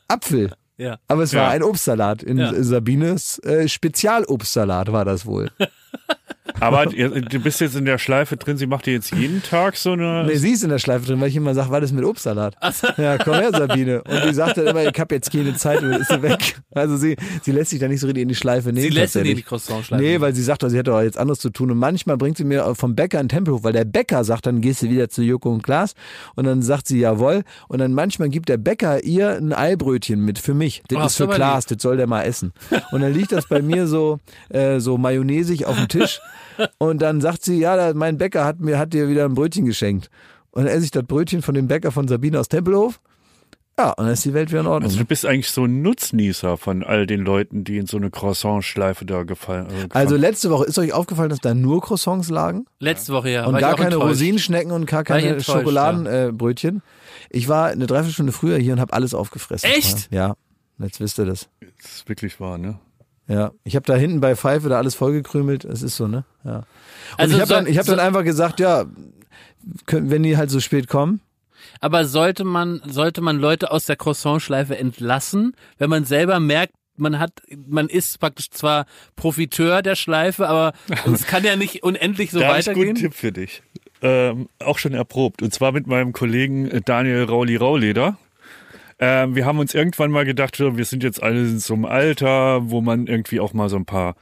Apfel. 0.07 0.51
Ja. 0.77 0.97
Aber 1.07 1.23
es 1.23 1.33
war 1.33 1.43
Ja. 1.43 1.49
ein 1.49 1.63
Obstsalat. 1.63 2.23
In 2.23 2.37
Ja. 2.37 2.51
Sabines 2.63 3.39
äh, 3.39 3.67
Spezialobstsalat 3.67 4.91
war 4.91 5.05
das 5.05 5.25
wohl. 5.25 5.49
Aber 6.59 6.85
du 6.87 7.39
bist 7.39 7.61
jetzt 7.61 7.75
in 7.75 7.85
der 7.85 7.97
Schleife 7.97 8.35
drin, 8.37 8.57
sie 8.57 8.65
macht 8.67 8.85
dir 8.87 8.93
jetzt 8.93 9.11
jeden 9.13 9.43
Tag 9.43 9.75
so 9.77 9.91
eine. 9.93 10.25
Nee, 10.25 10.35
sie 10.37 10.51
ist 10.51 10.63
in 10.63 10.69
der 10.69 10.79
Schleife 10.79 11.05
drin, 11.05 11.21
weil 11.21 11.29
ich 11.29 11.35
immer 11.35 11.53
sage, 11.53 11.69
was 11.71 11.83
ist 11.83 11.91
mit 11.93 12.03
Obstsalat? 12.03 12.55
Ja, 12.97 13.17
komm 13.17 13.35
her, 13.35 13.51
Sabine. 13.51 14.01
Und 14.03 14.25
die 14.25 14.33
sagt 14.33 14.57
dann 14.57 14.67
immer, 14.67 14.83
ich 14.83 14.99
habe 14.99 15.13
jetzt 15.15 15.31
keine 15.31 15.55
Zeit 15.55 15.81
und 15.83 15.91
ist 15.93 16.09
sie 16.09 16.21
weg. 16.21 16.59
Also 16.73 16.97
sie, 16.97 17.15
sie 17.43 17.51
lässt 17.51 17.69
sich 17.71 17.79
da 17.79 17.87
nicht 17.87 17.99
so 17.99 18.07
richtig 18.07 18.23
in 18.23 18.29
die 18.29 18.35
Schleife 18.35 18.69
nehmen. 18.69 18.81
Sie 18.81 18.89
lässt 18.89 19.15
ihn 19.15 19.19
in 19.19 19.23
tatsächlich. 19.25 19.35
die 19.37 19.43
Croissant-Schleife. 19.43 20.03
Nee, 20.03 20.19
weil 20.21 20.33
sie 20.35 20.43
sagt, 20.43 20.63
doch, 20.63 20.69
sie 20.69 20.77
hätte 20.77 20.93
auch 20.93 21.01
jetzt 21.01 21.17
anderes 21.17 21.39
zu 21.39 21.49
tun. 21.49 21.69
Und 21.71 21.77
manchmal 21.77 22.17
bringt 22.17 22.37
sie 22.37 22.43
mir 22.43 22.73
vom 22.75 22.95
Bäcker 22.95 23.19
einen 23.19 23.29
Tempelhof, 23.29 23.63
weil 23.63 23.73
der 23.73 23.85
Bäcker 23.85 24.23
sagt, 24.23 24.45
dann 24.47 24.61
gehst 24.61 24.81
du 24.81 24.89
wieder 24.89 25.09
zu 25.09 25.21
Joko 25.21 25.51
und 25.51 25.61
Klaas. 25.63 25.93
Und 26.35 26.45
dann 26.45 26.61
sagt 26.61 26.87
sie 26.87 26.99
jawohl. 26.99 27.43
Und 27.67 27.79
dann 27.79 27.93
manchmal 27.93 28.29
gibt 28.29 28.49
der 28.49 28.57
Bäcker 28.57 29.03
ihr 29.03 29.31
ein 29.37 29.53
Eibrötchen 29.53 30.19
mit 30.23 30.39
für 30.39 30.53
mich. 30.53 30.83
Das 30.87 30.97
Oh, 30.99 31.05
ist 31.05 31.17
für 31.17 31.27
Klaas, 31.27 31.65
das 31.67 31.81
soll 31.81 31.97
der 31.97 32.07
mal 32.07 32.23
essen. 32.23 32.51
Und 32.91 33.01
dann 33.01 33.13
liegt 33.13 33.31
das 33.31 33.47
bei 33.47 33.61
mir 33.61 33.87
so, 33.87 34.19
äh, 34.49 34.79
so 34.79 34.97
mayonnaisig 34.97 35.65
auf 35.65 35.75
dem 35.75 35.87
Tisch. 35.87 36.19
Und 36.77 37.01
dann 37.01 37.21
sagt 37.21 37.43
sie, 37.43 37.59
ja, 37.59 37.93
mein 37.93 38.17
Bäcker 38.17 38.45
hat 38.45 38.59
mir, 38.59 38.77
hat 38.77 38.93
dir 38.93 39.07
wieder 39.09 39.25
ein 39.25 39.33
Brötchen 39.33 39.65
geschenkt. 39.65 40.09
Und 40.51 40.65
dann 40.65 40.73
esse 40.73 40.85
ich 40.85 40.91
das 40.91 41.03
Brötchen 41.03 41.41
von 41.41 41.55
dem 41.55 41.67
Bäcker 41.67 41.91
von 41.91 42.07
Sabine 42.07 42.39
aus 42.39 42.47
Tempelhof. 42.47 42.99
Ja, 43.79 43.91
und 43.91 44.05
dann 44.05 44.13
ist 44.13 44.25
die 44.25 44.33
Welt 44.33 44.49
wieder 44.49 44.61
in 44.61 44.67
Ordnung. 44.67 44.89
Also 44.89 44.97
du 44.97 45.05
bist 45.05 45.23
eigentlich 45.23 45.51
so 45.51 45.65
ein 45.65 45.83
Nutznießer 45.83 46.57
von 46.57 46.83
all 46.83 47.05
den 47.05 47.19
Leuten, 47.19 47.63
die 47.63 47.77
in 47.77 47.85
so 47.85 47.97
eine 47.97 48.09
Croissant-Schleife 48.09 49.05
da 49.05 49.21
gefallen. 49.21 49.67
Äh, 49.67 49.87
also 49.89 50.15
letzte 50.15 50.49
Woche 50.49 50.65
ist 50.65 50.79
euch 50.79 50.93
aufgefallen, 50.93 51.29
dass 51.29 51.41
da 51.41 51.53
nur 51.53 51.79
Croissants 51.81 52.29
lagen 52.29 52.65
Letzte 52.79 53.13
Woche 53.13 53.29
ja. 53.29 53.45
und 53.45 53.55
gar 53.59 53.75
keine 53.75 53.91
enttäuscht. 53.93 54.09
Rosinenschnecken 54.09 54.71
und 54.71 54.87
gar 54.87 55.03
keine 55.03 55.39
Schokoladenbrötchen. 55.39 56.29
Äh, 56.29 56.31
Brötchen. 56.33 56.81
ich 57.29 57.47
war 57.49 57.67
eine 57.67 57.85
Dreiviertelstunde 57.85 58.31
früher 58.31 58.57
hier 58.57 58.73
und 58.73 58.79
habe 58.79 58.93
alles 58.93 59.13
aufgefressen. 59.13 59.69
Echt? 59.69 60.11
Ja, 60.11 60.35
jetzt 60.79 60.99
wisst 60.99 61.19
ihr 61.19 61.25
das. 61.25 61.47
das 61.59 61.97
ist 61.97 62.09
wirklich 62.09 62.39
wahr, 62.39 62.57
ne? 62.57 62.79
Ja, 63.27 63.51
ich 63.63 63.75
habe 63.75 63.85
da 63.85 63.95
hinten 63.95 64.21
bei 64.21 64.35
Pfeife 64.35 64.69
da 64.69 64.77
alles 64.77 64.95
vollgekrümelt. 64.95 65.65
Es 65.65 65.81
ist 65.83 65.97
so, 65.97 66.07
ne? 66.07 66.23
Ja. 66.45 66.57
Und 66.59 66.65
Also 67.17 67.35
ich 67.35 67.41
habe 67.41 67.47
so- 67.49 67.53
dann, 67.55 67.67
ich 67.67 67.77
hab 67.77 67.85
so- 67.85 67.95
dann 67.95 68.05
einfach 68.05 68.23
gesagt, 68.23 68.59
ja, 68.59 68.85
können, 69.85 70.09
wenn 70.09 70.23
die 70.23 70.37
halt 70.37 70.49
so 70.49 70.59
spät 70.59 70.87
kommen, 70.87 71.21
Aber 71.81 72.05
sollte 72.05 72.43
man, 72.45 72.81
sollte 72.87 73.21
man 73.21 73.37
Leute 73.39 73.71
aus 73.71 73.85
der 73.85 73.95
Croissant-Schleife 73.97 74.77
entlassen, 74.77 75.53
wenn 75.77 75.89
man 75.89 76.05
selber 76.05 76.39
merkt, 76.39 76.73
man 76.95 77.19
hat, 77.19 77.31
man 77.67 77.89
ist 77.89 78.19
praktisch 78.19 78.49
zwar 78.49 78.85
Profiteur 79.15 79.81
der 79.83 79.95
Schleife, 79.95 80.47
aber 80.47 80.71
es 81.13 81.27
kann 81.27 81.43
ja 81.43 81.55
nicht 81.55 81.83
unendlich 81.83 82.31
so 82.31 82.39
da 82.39 82.47
habe 82.47 82.59
ich 82.59 82.67
einen 82.69 82.75
guten 82.75 82.89
weitergehen. 82.89 83.11
Tipp 83.11 83.13
für 83.13 83.31
dich. 83.31 83.61
Ähm, 84.01 84.47
auch 84.63 84.77
schon 84.79 84.93
erprobt. 84.93 85.41
Und 85.41 85.53
zwar 85.53 85.71
mit 85.73 85.85
meinem 85.87 86.13
Kollegen 86.13 86.69
äh, 86.71 86.81
Daniel 86.83 87.23
Rauli 87.25 87.55
Rauleder. 87.57 88.17
Ähm, 88.99 89.35
wir 89.35 89.45
haben 89.45 89.59
uns 89.59 89.73
irgendwann 89.73 90.11
mal 90.11 90.25
gedacht, 90.25 90.59
wir 90.59 90.85
sind 90.85 91.03
jetzt 91.03 91.21
alle 91.21 91.39
in 91.39 91.59
so 91.59 91.73
einem 91.73 91.85
Alter, 91.85 92.69
wo 92.69 92.81
man 92.81 93.07
irgendwie 93.07 93.39
auch 93.39 93.53
mal 93.53 93.69
so 93.69 93.75
ein 93.75 93.85
paar 93.85 94.15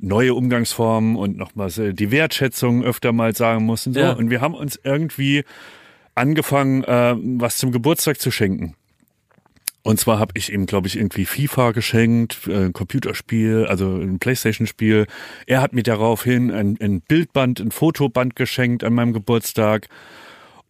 neue 0.00 0.34
Umgangsformen 0.34 1.16
und 1.16 1.36
nochmals 1.36 1.78
äh, 1.78 1.92
die 1.92 2.10
Wertschätzung 2.10 2.84
öfter 2.84 3.12
mal 3.12 3.34
sagen 3.34 3.64
muss 3.64 3.86
und 3.86 3.94
so. 3.94 4.00
Ja. 4.00 4.12
Und 4.12 4.30
wir 4.30 4.40
haben 4.40 4.54
uns 4.54 4.78
irgendwie 4.82 5.44
angefangen, 6.14 6.84
äh, 6.84 7.14
was 7.16 7.58
zum 7.58 7.72
Geburtstag 7.72 8.20
zu 8.20 8.30
schenken. 8.30 8.74
Und 9.82 9.98
zwar 9.98 10.18
habe 10.18 10.32
ich 10.34 10.52
ihm, 10.52 10.66
glaube 10.66 10.88
ich, 10.88 10.96
irgendwie 10.96 11.24
FIFA 11.24 11.70
geschenkt, 11.70 12.46
äh, 12.48 12.66
ein 12.66 12.72
Computerspiel, 12.72 13.66
also 13.66 13.96
ein 13.96 14.18
Playstation-Spiel. 14.18 15.06
Er 15.46 15.62
hat 15.62 15.72
mir 15.72 15.82
daraufhin 15.84 16.50
ein, 16.50 16.76
ein 16.80 17.00
Bildband, 17.00 17.60
ein 17.60 17.70
Fotoband 17.70 18.36
geschenkt 18.36 18.84
an 18.84 18.94
meinem 18.94 19.12
Geburtstag. 19.12 19.88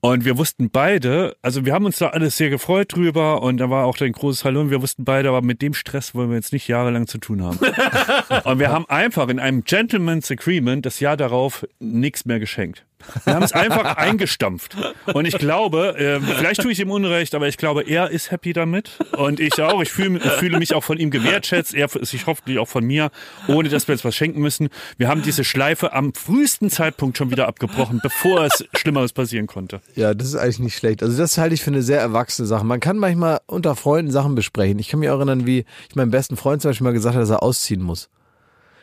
Und 0.01 0.25
wir 0.25 0.39
wussten 0.39 0.71
beide, 0.71 1.37
also 1.43 1.65
wir 1.65 1.73
haben 1.73 1.85
uns 1.85 1.99
da 1.99 2.09
alles 2.11 2.37
sehr 2.37 2.51
gefreut 2.51 2.95
drüber 2.95 3.43
und 3.43 3.57
da 3.57 3.69
war 3.69 3.85
auch 3.85 3.99
ein 4.01 4.13
großes 4.13 4.45
Hallo 4.45 4.61
und 4.61 4.71
wir 4.71 4.81
wussten 4.81 5.05
beide, 5.05 5.29
aber 5.29 5.43
mit 5.43 5.61
dem 5.61 5.75
Stress 5.75 6.15
wollen 6.15 6.31
wir 6.31 6.37
jetzt 6.37 6.53
nicht 6.53 6.69
jahrelang 6.69 7.09
zu 7.09 7.19
tun 7.19 7.43
haben. 7.43 7.59
und 8.45 8.59
wir 8.61 8.71
haben 8.71 8.87
einfach 8.89 9.29
in 9.29 9.41
einem 9.41 9.65
Gentleman's 9.65 10.31
Agreement 10.31 10.87
das 10.87 11.01
Jahr 11.01 11.17
darauf 11.17 11.67
nichts 11.81 12.25
mehr 12.27 12.39
geschenkt. 12.39 12.87
Wir 13.25 13.35
haben 13.35 13.43
es 13.43 13.53
einfach 13.53 13.85
eingestampft. 13.97 14.77
Und 15.13 15.27
ich 15.27 15.39
glaube, 15.39 15.97
äh, 15.99 16.21
vielleicht 16.21 16.63
tue 16.63 16.73
ich 16.73 16.81
ihm 16.81 16.91
Unrecht, 16.91 17.35
aber 17.35 17.49
ich 17.49 17.57
glaube, 17.57 17.83
er 17.83 18.11
ist 18.11 18.31
happy 18.31 18.53
damit. 18.53 18.99
Und 19.17 19.41
ich 19.41 19.61
auch. 19.61 19.83
Ich 19.83 19.91
fühle, 19.91 20.21
fühle 20.21 20.59
mich 20.59 20.75
auch 20.75 20.85
von 20.85 20.99
ihm 20.99 21.11
gewertschätzt. 21.11 21.75
Er 21.75 21.89
sich 21.89 22.27
hoffentlich 22.27 22.59
auch 22.59 22.69
von 22.69 22.85
mir, 22.85 23.11
ohne 23.47 23.69
dass 23.69 23.89
wir 23.89 23.95
jetzt 23.95 24.05
was 24.05 24.15
schenken 24.15 24.41
müssen. 24.41 24.69
Wir 24.97 25.09
haben 25.09 25.23
diese 25.23 25.45
Schleife 25.45 25.93
am 25.93 26.15
frühesten 26.15 26.71
Zeitpunkt 26.71 27.19
schon 27.19 27.31
wieder 27.31 27.49
abgebrochen, 27.49 28.01
bevor 28.03 28.45
es 28.45 28.65
Schlimmeres 28.75 29.13
passieren 29.13 29.47
konnte. 29.47 29.81
Ja, 29.95 30.15
das 30.15 30.29
ist 30.29 30.37
eigentlich 30.37 30.59
nicht 30.59 30.77
schlecht. 30.77 31.03
Also 31.03 31.17
das 31.17 31.39
halte 31.39 31.55
ich 31.55 31.63
für 31.63 31.71
eine 31.71 31.83
sehr 31.83 32.01
erwachsene 32.01 32.47
Sache. 32.47 32.65
Man 32.65 32.81
kann 32.81 32.99
manchmal 32.99 33.41
unter 33.47 33.77
Freunden 33.77 34.11
Sachen 34.11 34.35
besprechen. 34.35 34.79
Ich 34.79 34.89
kann 34.89 35.01
mich 35.01 35.11
auch 35.11 35.17
erinnern, 35.17 35.47
wie 35.47 35.65
ich 35.89 35.97
meinem 35.97 36.11
besten 36.11 36.37
Freund 36.37 36.63
zum 36.63 36.71
Beispiel 36.71 36.85
mal 36.85 36.93
gesagt 36.93 37.15
habe, 37.15 37.23
dass 37.23 37.31
er 37.31 37.43
ausziehen 37.43 37.83
muss. 37.83 38.09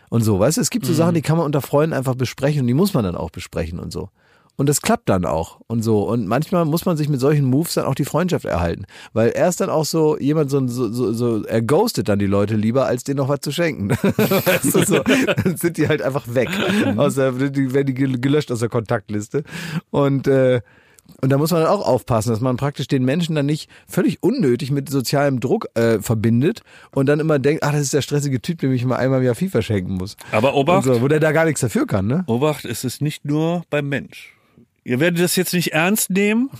Und 0.09 0.21
so, 0.21 0.39
weißt 0.39 0.57
du, 0.57 0.61
es 0.61 0.69
gibt 0.69 0.85
so 0.85 0.93
Sachen, 0.93 1.15
die 1.15 1.21
kann 1.21 1.37
man 1.37 1.45
unter 1.45 1.61
Freunden 1.61 1.93
einfach 1.93 2.15
besprechen 2.15 2.61
und 2.61 2.67
die 2.67 2.73
muss 2.73 2.93
man 2.93 3.03
dann 3.03 3.15
auch 3.15 3.31
besprechen 3.31 3.79
und 3.79 3.91
so. 3.91 4.09
Und 4.57 4.69
das 4.69 4.81
klappt 4.81 5.09
dann 5.09 5.25
auch 5.25 5.59
und 5.67 5.81
so. 5.83 6.03
Und 6.07 6.27
manchmal 6.27 6.63
muss 6.63 6.85
man 6.85 6.95
sich 6.95 7.09
mit 7.09 7.19
solchen 7.19 7.43
Moves 7.43 7.73
dann 7.73 7.83
auch 7.83 7.95
die 7.95 8.05
Freundschaft 8.05 8.45
erhalten. 8.45 8.85
Weil 9.11 9.31
er 9.31 9.49
ist 9.49 9.59
dann 9.59 9.69
auch 9.69 9.83
so 9.83 10.17
jemand, 10.17 10.49
so, 10.49 10.65
so, 10.67 10.89
so, 10.93 11.11
so 11.11 11.43
er 11.43 11.61
ghostet 11.61 12.07
dann 12.07 12.19
die 12.19 12.25
Leute 12.25 12.55
lieber, 12.55 12.85
als 12.85 13.03
denen 13.03 13.17
noch 13.17 13.27
was 13.27 13.41
zu 13.41 13.51
schenken. 13.51 13.89
weißt 14.45 14.75
du, 14.75 14.85
so, 14.85 14.99
dann 14.99 15.57
sind 15.57 15.75
die 15.75 15.89
halt 15.89 16.01
einfach 16.01 16.23
weg. 16.33 16.47
Aus 16.95 17.15
der, 17.15 17.33
die 17.33 17.73
werden 17.73 17.87
die 17.87 17.93
gel- 17.95 18.17
gelöscht 18.19 18.49
aus 18.49 18.59
der 18.59 18.69
Kontaktliste. 18.69 19.43
Und 19.89 20.27
äh, 20.27 20.61
und 21.21 21.29
da 21.29 21.37
muss 21.37 21.51
man 21.51 21.61
dann 21.61 21.71
auch 21.71 21.85
aufpassen, 21.85 22.29
dass 22.29 22.41
man 22.41 22.57
praktisch 22.57 22.87
den 22.87 23.03
Menschen 23.03 23.35
dann 23.35 23.45
nicht 23.45 23.69
völlig 23.87 24.21
unnötig 24.21 24.71
mit 24.71 24.89
sozialem 24.89 25.39
Druck 25.39 25.67
äh, 25.75 25.99
verbindet 25.99 26.61
und 26.91 27.07
dann 27.07 27.19
immer 27.19 27.39
denkt, 27.39 27.63
ach, 27.63 27.71
das 27.71 27.81
ist 27.81 27.93
der 27.93 28.01
stressige 28.01 28.41
Typ, 28.41 28.59
dem 28.59 28.71
ich 28.73 28.85
mal 28.85 28.97
einmal 28.97 29.19
im 29.19 29.25
Jahr 29.25 29.35
FIFA 29.35 29.61
schenken 29.61 29.93
muss. 29.93 30.17
Aber 30.31 30.55
Obacht, 30.55 30.85
so, 30.85 31.01
wo 31.01 31.07
der 31.07 31.19
da 31.19 31.31
gar 31.31 31.45
nichts 31.45 31.61
dafür 31.61 31.87
kann, 31.87 32.07
ne? 32.07 32.23
Obacht, 32.27 32.65
es 32.65 32.83
ist 32.83 33.01
nicht 33.01 33.25
nur 33.25 33.63
beim 33.69 33.89
Mensch. 33.89 34.35
Ihr 34.83 34.99
werdet 34.99 35.19
das 35.19 35.35
jetzt 35.35 35.53
nicht 35.53 35.73
ernst 35.73 36.11
nehmen, 36.11 36.51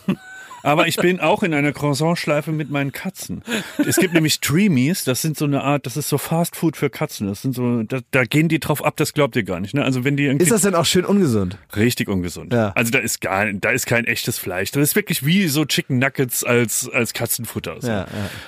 aber 0.66 0.88
ich 0.88 0.98
bin 0.98 1.20
auch 1.20 1.44
in 1.44 1.54
einer 1.54 1.72
Croissant-Schleife 1.72 2.52
mit 2.52 2.70
meinen 2.70 2.92
Katzen. 2.92 3.44
Es 3.78 3.98
gibt 3.98 4.14
nämlich 4.14 4.40
Dreamies, 4.40 5.04
das 5.04 5.22
sind 5.22 5.38
so 5.38 5.46
eine 5.46 5.64
Art, 5.64 5.86
das 5.86 5.98
ist 5.98 6.10
so 6.10 6.18
Fast 6.18 6.56
Food 6.56 6.76
für 6.76 6.90
Katzen. 6.90 7.28
Das 7.28 7.42
sind 7.42 7.54
so, 7.56 7.84
da, 7.84 8.00
da 8.12 8.24
gehen 8.24 8.50
die 8.50 8.60
drauf 8.60 8.84
ab, 8.84 8.98
das 8.98 9.14
glaubt 9.14 9.36
ihr 9.36 9.44
gar 9.44 9.60
nicht. 9.60 9.74
Ne? 9.74 9.84
Also 9.84 10.04
wenn 10.04 10.18
die 10.18 10.26
Ist 10.26 10.52
das 10.52 10.64
denn 10.64 10.76
auch 10.76 10.86
schön 10.86 11.06
ungesund? 11.06 11.58
richtig 11.76 12.08
ungesund. 12.08 12.54
Ja. 12.54 12.72
Also 12.76 12.92
da 12.92 13.00
ist 13.00 13.22
gar, 13.22 13.52
da 13.54 13.70
ist 13.70 13.86
kein 13.86 14.06
echtes 14.06 14.38
Fleisch. 14.38 14.72
Das 14.72 14.82
ist 14.82 14.96
wirklich 14.96 15.26
wie 15.26 15.48
so 15.48 15.66
Chicken 15.66 16.00
Nuggets 16.00 16.44
als 16.44 16.90
als 16.90 17.14
Katzenfutter. 17.14 17.78
So. 17.80 17.88
Ja, 17.88 18.00
ja. 18.02 18.08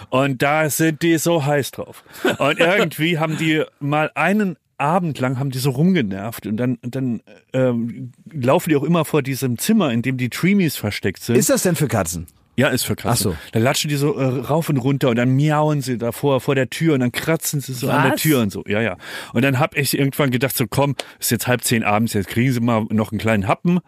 Und 0.10 0.42
da 0.42 0.70
sind 0.70 1.02
die 1.02 1.18
so 1.18 1.46
heiß 1.46 1.72
drauf. 1.72 2.04
Und 2.38 2.60
irgendwie 2.60 3.20
haben 3.20 3.38
die 3.38 3.64
mal 3.80 4.12
einen 4.16 4.58
Abend 4.78 5.20
lang 5.20 5.40
haben 5.40 5.50
die 5.50 5.60
so 5.60 5.72
rumgenervt 5.72 6.46
und 6.48 6.58
dann, 6.58 6.76
und 6.84 6.96
dann 6.96 7.22
ähm, 7.54 8.12
laufen 8.32 8.70
die 8.70 8.76
auch 8.76 8.84
immer 8.84 9.06
vor 9.06 9.22
diesem 9.22 9.58
Zimmer, 9.58 9.92
in 9.92 10.02
dem 10.02 10.18
die 10.18 10.30
Treemies 10.30 10.76
versteckt 10.76 11.24
sind. 11.24 11.36
Ist 11.36 11.50
das 11.50 11.64
denn 11.64 11.76
für 11.76 11.88
Katzen? 11.88 12.28
ja, 12.58 12.70
ist 12.70 12.84
für 12.84 12.96
Katzen. 12.96 13.32
Ach 13.32 13.36
so. 13.36 13.38
Dann 13.52 13.62
latschen 13.62 13.90
die 13.90 13.96
so 13.96 14.18
äh, 14.18 14.26
rauf 14.26 14.68
und 14.68 14.78
runter 14.78 15.10
und 15.10 15.16
dann 15.16 15.30
miauen 15.30 15.82
sie 15.82 15.98
davor 16.00 16.42
vor 16.42 16.56
der 16.56 16.70
Tür 16.70 16.96
und 16.96 17.02
dann 17.02 17.12
kratzen 17.12 17.62
sie 17.62 17.74
so 17.74 17.88
an 17.90 18.02
der 18.02 18.14
Was? 18.14 18.22
Tür 18.22 18.42
und 18.42 18.52
so. 18.52 18.64
Ja, 18.68 18.82
ja. 18.82 18.98
Und 19.34 19.44
dann 19.44 19.60
hab 19.60 19.78
ich 19.78 19.98
irgendwann 19.98 20.32
gedacht 20.32 20.58
so, 20.58 20.66
komm, 20.68 20.96
ist 21.20 21.30
jetzt 21.30 21.48
halb 21.48 21.64
zehn 21.64 21.84
abends, 21.84 22.14
jetzt 22.14 22.30
kriegen 22.30 22.52
sie 22.52 22.60
mal 22.60 22.86
noch 22.90 23.12
einen 23.12 23.20
kleinen 23.20 23.48
Happen. 23.48 23.80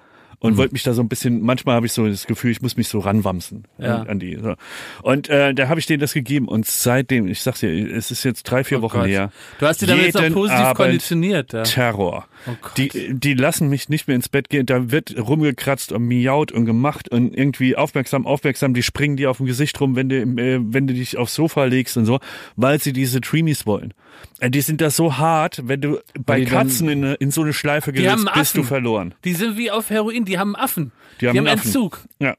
Und 0.42 0.56
wollte 0.56 0.72
mich 0.72 0.84
da 0.84 0.94
so 0.94 1.02
ein 1.02 1.10
bisschen, 1.10 1.42
manchmal 1.42 1.76
habe 1.76 1.86
ich 1.86 1.92
so 1.92 2.08
das 2.08 2.26
Gefühl, 2.26 2.52
ich 2.52 2.62
muss 2.62 2.78
mich 2.78 2.88
so 2.88 3.00
ranwamsen 3.00 3.66
Ja. 3.78 4.04
an, 4.04 4.20
die. 4.20 4.38
So. 4.42 4.56
Und 5.04 5.28
äh, 5.28 5.54
da 5.54 5.68
habe 5.68 5.82
ich 5.82 5.86
denen 5.86 6.00
das 6.00 6.14
gegeben. 6.14 6.48
Und 6.48 6.66
seitdem, 6.66 7.28
ich 7.28 7.42
sag's 7.42 7.60
dir, 7.60 7.70
es 7.94 8.10
ist 8.10 8.24
jetzt 8.24 8.44
drei, 8.44 8.64
vier 8.64 8.80
Oh 8.80 8.84
Wochen 8.84 9.00
Gott. 9.00 9.08
her. 9.10 9.32
Du 9.60 9.66
hast 9.66 9.82
die 9.82 9.86
damit 9.86 10.06
jetzt 10.06 10.16
auch 10.18 10.30
positiv 10.32 10.60
Abend 10.62 10.78
konditioniert. 10.78 11.52
Ja. 11.52 11.64
Terror. 11.64 12.26
Oh 12.48 12.52
die, 12.78 13.14
die 13.14 13.34
lassen 13.34 13.68
mich 13.68 13.90
nicht 13.90 14.08
mehr 14.08 14.16
ins 14.16 14.30
Bett 14.30 14.50
gehen. 14.50 14.66
Da 14.66 14.92
wird 14.92 15.14
rumgekratzt 15.18 15.92
und 15.92 16.04
miaut 16.08 16.54
und 16.54 16.66
gemacht 16.66 17.10
und 17.10 17.36
irgendwie 17.36 17.76
aufmerksam, 17.76 18.26
aufmerksam. 18.26 18.74
Die 18.74 18.84
springen 18.84 19.18
dir 19.18 19.32
auf 19.32 19.38
dem 19.38 19.46
Gesicht 19.46 19.80
rum, 19.82 19.98
wenn 19.98 20.08
du, 20.08 20.22
äh, 20.22 20.60
wenn 20.62 20.88
du 20.88 20.94
dich 20.94 21.18
aufs 21.18 21.36
Sofa 21.36 21.66
legst 21.66 21.98
und 21.98 22.06
so, 22.06 22.20
weil 22.56 22.80
sie 22.80 22.94
diese 22.94 23.20
Treemies 23.20 23.66
wollen. 23.66 23.94
Äh, 24.40 24.50
die 24.50 24.62
sind 24.62 24.82
da 24.82 24.90
so 24.90 25.18
hart, 25.18 25.62
wenn 25.68 25.82
du 25.82 26.00
bei 26.26 26.40
die 26.40 26.46
dann- 26.46 26.54
Katzen 26.68 26.90
in, 26.90 27.04
eine- 27.06 27.14
in 27.16 27.32
so 27.32 27.42
eine 27.42 27.54
Schleife 27.54 27.92
Die 27.92 28.10
haben 28.10 28.22
gerätst, 28.26 28.34
bist 28.40 28.58
du 28.58 28.64
verloren. 28.64 29.14
Die 29.26 29.34
sind 29.34 29.58
wie 29.58 29.72
auf 29.72 29.90
Heroin, 29.90 30.26
die 30.26 30.38
haben 30.40 30.56
Affen. 30.56 30.92
Die 31.22 31.28
haben 31.28 31.38
einen 31.38 31.48
Affen. 31.48 31.66
Entzug. 31.68 32.02
Ja. 32.20 32.36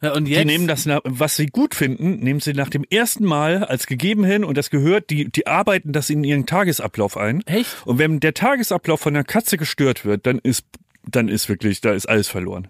Ja, 0.00 0.12
und 0.12 0.26
jetzt? 0.28 0.38
Die 0.40 0.44
nehmen 0.44 0.68
das, 0.68 0.86
was 1.04 1.34
sie 1.34 1.46
gut 1.46 1.74
finden, 1.74 2.20
nehmen 2.20 2.38
sie 2.38 2.52
nach 2.52 2.68
dem 2.70 2.84
ersten 2.88 3.24
Mal 3.24 3.64
als 3.64 3.88
gegeben 3.88 4.22
hin 4.22 4.44
und 4.44 4.56
das 4.56 4.70
gehört, 4.70 5.10
die, 5.10 5.24
die 5.28 5.48
arbeiten 5.48 5.92
das 5.92 6.08
in 6.08 6.22
ihren 6.22 6.46
Tagesablauf 6.46 7.16
ein. 7.16 7.42
Echt? 7.46 7.84
Und 7.84 7.98
wenn 7.98 8.20
der 8.20 8.32
Tagesablauf 8.34 9.00
von 9.00 9.16
einer 9.16 9.24
Katze 9.24 9.56
gestört 9.56 10.04
wird, 10.04 10.24
dann 10.26 10.38
ist, 10.38 10.64
dann 11.04 11.26
ist 11.28 11.48
wirklich, 11.48 11.80
da 11.80 11.92
ist 11.92 12.08
alles 12.08 12.28
verloren. 12.28 12.68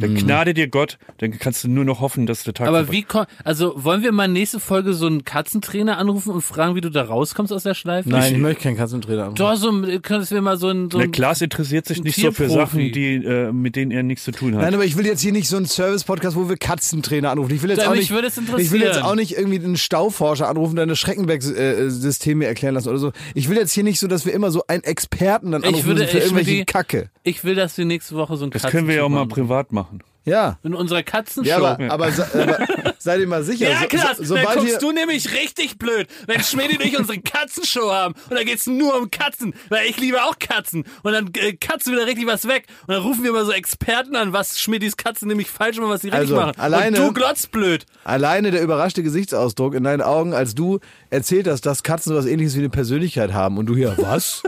Dann 0.00 0.14
gnade 0.14 0.54
dir 0.54 0.68
Gott, 0.68 0.98
dann 1.18 1.38
kannst 1.38 1.64
du 1.64 1.68
nur 1.68 1.84
noch 1.84 2.00
hoffen, 2.00 2.26
dass 2.26 2.44
der 2.44 2.54
Tag 2.54 2.68
Aber 2.68 2.78
vorbei- 2.84 2.92
wie, 2.92 3.02
kon- 3.02 3.26
also 3.44 3.72
wollen 3.76 4.02
wir 4.02 4.12
mal 4.12 4.28
nächste 4.28 4.60
Folge 4.60 4.92
so 4.94 5.06
einen 5.06 5.24
Katzentrainer 5.24 5.98
anrufen 5.98 6.30
und 6.32 6.40
fragen, 6.42 6.74
wie 6.76 6.80
du 6.80 6.90
da 6.90 7.02
rauskommst 7.02 7.52
aus 7.52 7.64
der 7.64 7.74
Schleife? 7.74 8.08
Nein, 8.08 8.34
ich 8.34 8.38
möchte 8.40 8.62
keinen 8.62 8.76
Katzentrainer 8.76 9.24
haben. 9.24 9.34
Doch, 9.34 9.56
so, 9.56 9.70
könntest 10.02 10.30
wir 10.32 10.40
mal 10.42 10.56
so 10.56 10.68
ein, 10.68 10.90
so 10.90 10.98
Der 10.98 11.06
ein 11.08 11.12
Klaas 11.12 11.40
interessiert 11.40 11.86
sich 11.86 12.02
nicht 12.02 12.20
so 12.20 12.30
für. 12.32 12.48
Sachen, 12.48 12.92
die, 12.92 13.16
äh, 13.16 13.52
mit 13.52 13.76
denen 13.76 13.90
er 13.90 14.02
nichts 14.02 14.24
zu 14.24 14.30
tun 14.32 14.54
hat. 14.54 14.62
Nein, 14.62 14.74
aber 14.74 14.84
ich 14.84 14.96
will 14.96 15.06
jetzt 15.06 15.20
hier 15.20 15.32
nicht 15.32 15.48
so 15.48 15.56
einen 15.56 15.66
Service-Podcast, 15.66 16.36
wo 16.36 16.48
wir 16.48 16.56
Katzentrainer 16.56 17.30
anrufen. 17.30 17.54
Ich 17.54 17.62
will 17.62 17.70
jetzt 17.70 17.86
auch 17.86 17.94
nicht, 17.94 18.10
würde 18.10 18.28
es 18.28 18.38
ich 18.38 18.70
will 18.70 18.80
jetzt 18.82 19.02
auch 19.02 19.14
nicht 19.14 19.36
irgendwie 19.36 19.58
einen 19.58 19.76
Stauforscher 19.76 20.48
anrufen, 20.48 20.76
der 20.76 20.84
eine 20.84 20.96
Schreckenberg-Systeme 20.96 22.46
erklären 22.46 22.74
lassen 22.74 22.88
oder 22.88 22.98
so. 22.98 23.12
Ich 23.34 23.48
will 23.48 23.56
jetzt 23.56 23.72
hier 23.72 23.84
nicht 23.84 23.98
so, 24.00 24.06
dass 24.06 24.26
wir 24.26 24.32
immer 24.32 24.50
so 24.50 24.62
einen 24.68 24.84
Experten 24.84 25.52
dann 25.52 25.62
Ich 25.62 25.68
anrufen 25.68 25.86
würde- 25.86 26.00
müssen 26.02 26.10
für 26.12 26.18
ich 26.18 26.24
würde 26.24 26.36
irgendwelche 26.36 26.58
die- 26.60 26.64
Kacke. 26.64 27.10
Ich 27.24 27.44
will, 27.44 27.54
dass 27.54 27.76
wir 27.76 27.84
nächste 27.84 28.14
Woche 28.16 28.36
so 28.36 28.44
ein 28.44 28.50
das 28.50 28.62
können 28.62 28.88
wir 28.88 28.94
ja 28.96 29.02
auch 29.04 29.08
mal 29.08 29.26
privat 29.26 29.72
machen. 29.72 29.87
Ja. 30.28 30.58
In 30.62 30.74
unserer 30.74 31.02
Katzenshow. 31.02 31.48
Ja, 31.48 31.56
aber, 31.58 31.78
aber, 31.92 32.06
aber 32.34 32.66
seid 32.98 33.20
ihr 33.20 33.26
mal 33.26 33.42
sicher. 33.42 33.70
Ja, 33.70 33.80
so, 33.80 33.86
Klaas, 33.88 34.16
so, 34.18 34.34
dann 34.34 34.44
guckst 34.58 34.82
du 34.82 34.92
nämlich 34.92 35.32
richtig 35.34 35.78
blöd, 35.78 36.06
wenn 36.26 36.42
Schmidi 36.42 36.76
und 36.76 36.84
ich 36.84 36.98
unsere 36.98 37.18
Katzenshow 37.20 37.90
haben 37.90 38.14
und 38.30 38.36
da 38.38 38.42
geht's 38.44 38.66
nur 38.66 38.96
um 38.96 39.10
Katzen, 39.10 39.54
weil 39.68 39.86
ich 39.86 39.98
liebe 39.98 40.22
auch 40.22 40.38
Katzen 40.38 40.84
und 41.02 41.12
dann 41.12 41.30
äh, 41.34 41.54
katzen 41.54 41.92
wir 41.92 42.00
da 42.00 42.06
richtig 42.06 42.26
was 42.26 42.46
weg 42.48 42.66
und 42.86 42.94
dann 42.94 43.02
rufen 43.02 43.24
wir 43.24 43.32
mal 43.32 43.44
so 43.44 43.52
Experten 43.52 44.16
an, 44.16 44.32
was 44.32 44.58
Schmidis 44.60 44.96
Katzen 44.96 45.28
nämlich 45.28 45.48
falsch 45.48 45.76
machen, 45.78 45.90
was 45.90 46.02
sie 46.02 46.08
richtig 46.08 46.20
Also, 46.20 46.36
machen. 46.36 46.58
alleine- 46.58 47.00
und 47.00 47.06
du 47.08 47.12
glotzt 47.12 47.50
blöd. 47.50 47.86
Alleine 48.04 48.50
der 48.50 48.62
überraschte 48.62 49.02
Gesichtsausdruck 49.02 49.74
in 49.74 49.84
deinen 49.84 50.02
Augen, 50.02 50.34
als 50.34 50.54
du 50.54 50.80
erzählt 51.10 51.46
hast, 51.48 51.62
dass 51.66 51.82
Katzen 51.82 52.12
sowas 52.12 52.26
ähnliches 52.26 52.54
wie 52.54 52.60
eine 52.60 52.70
Persönlichkeit 52.70 53.32
haben 53.32 53.58
und 53.58 53.66
du 53.66 53.74
hier, 53.76 53.94
was? 53.98 54.42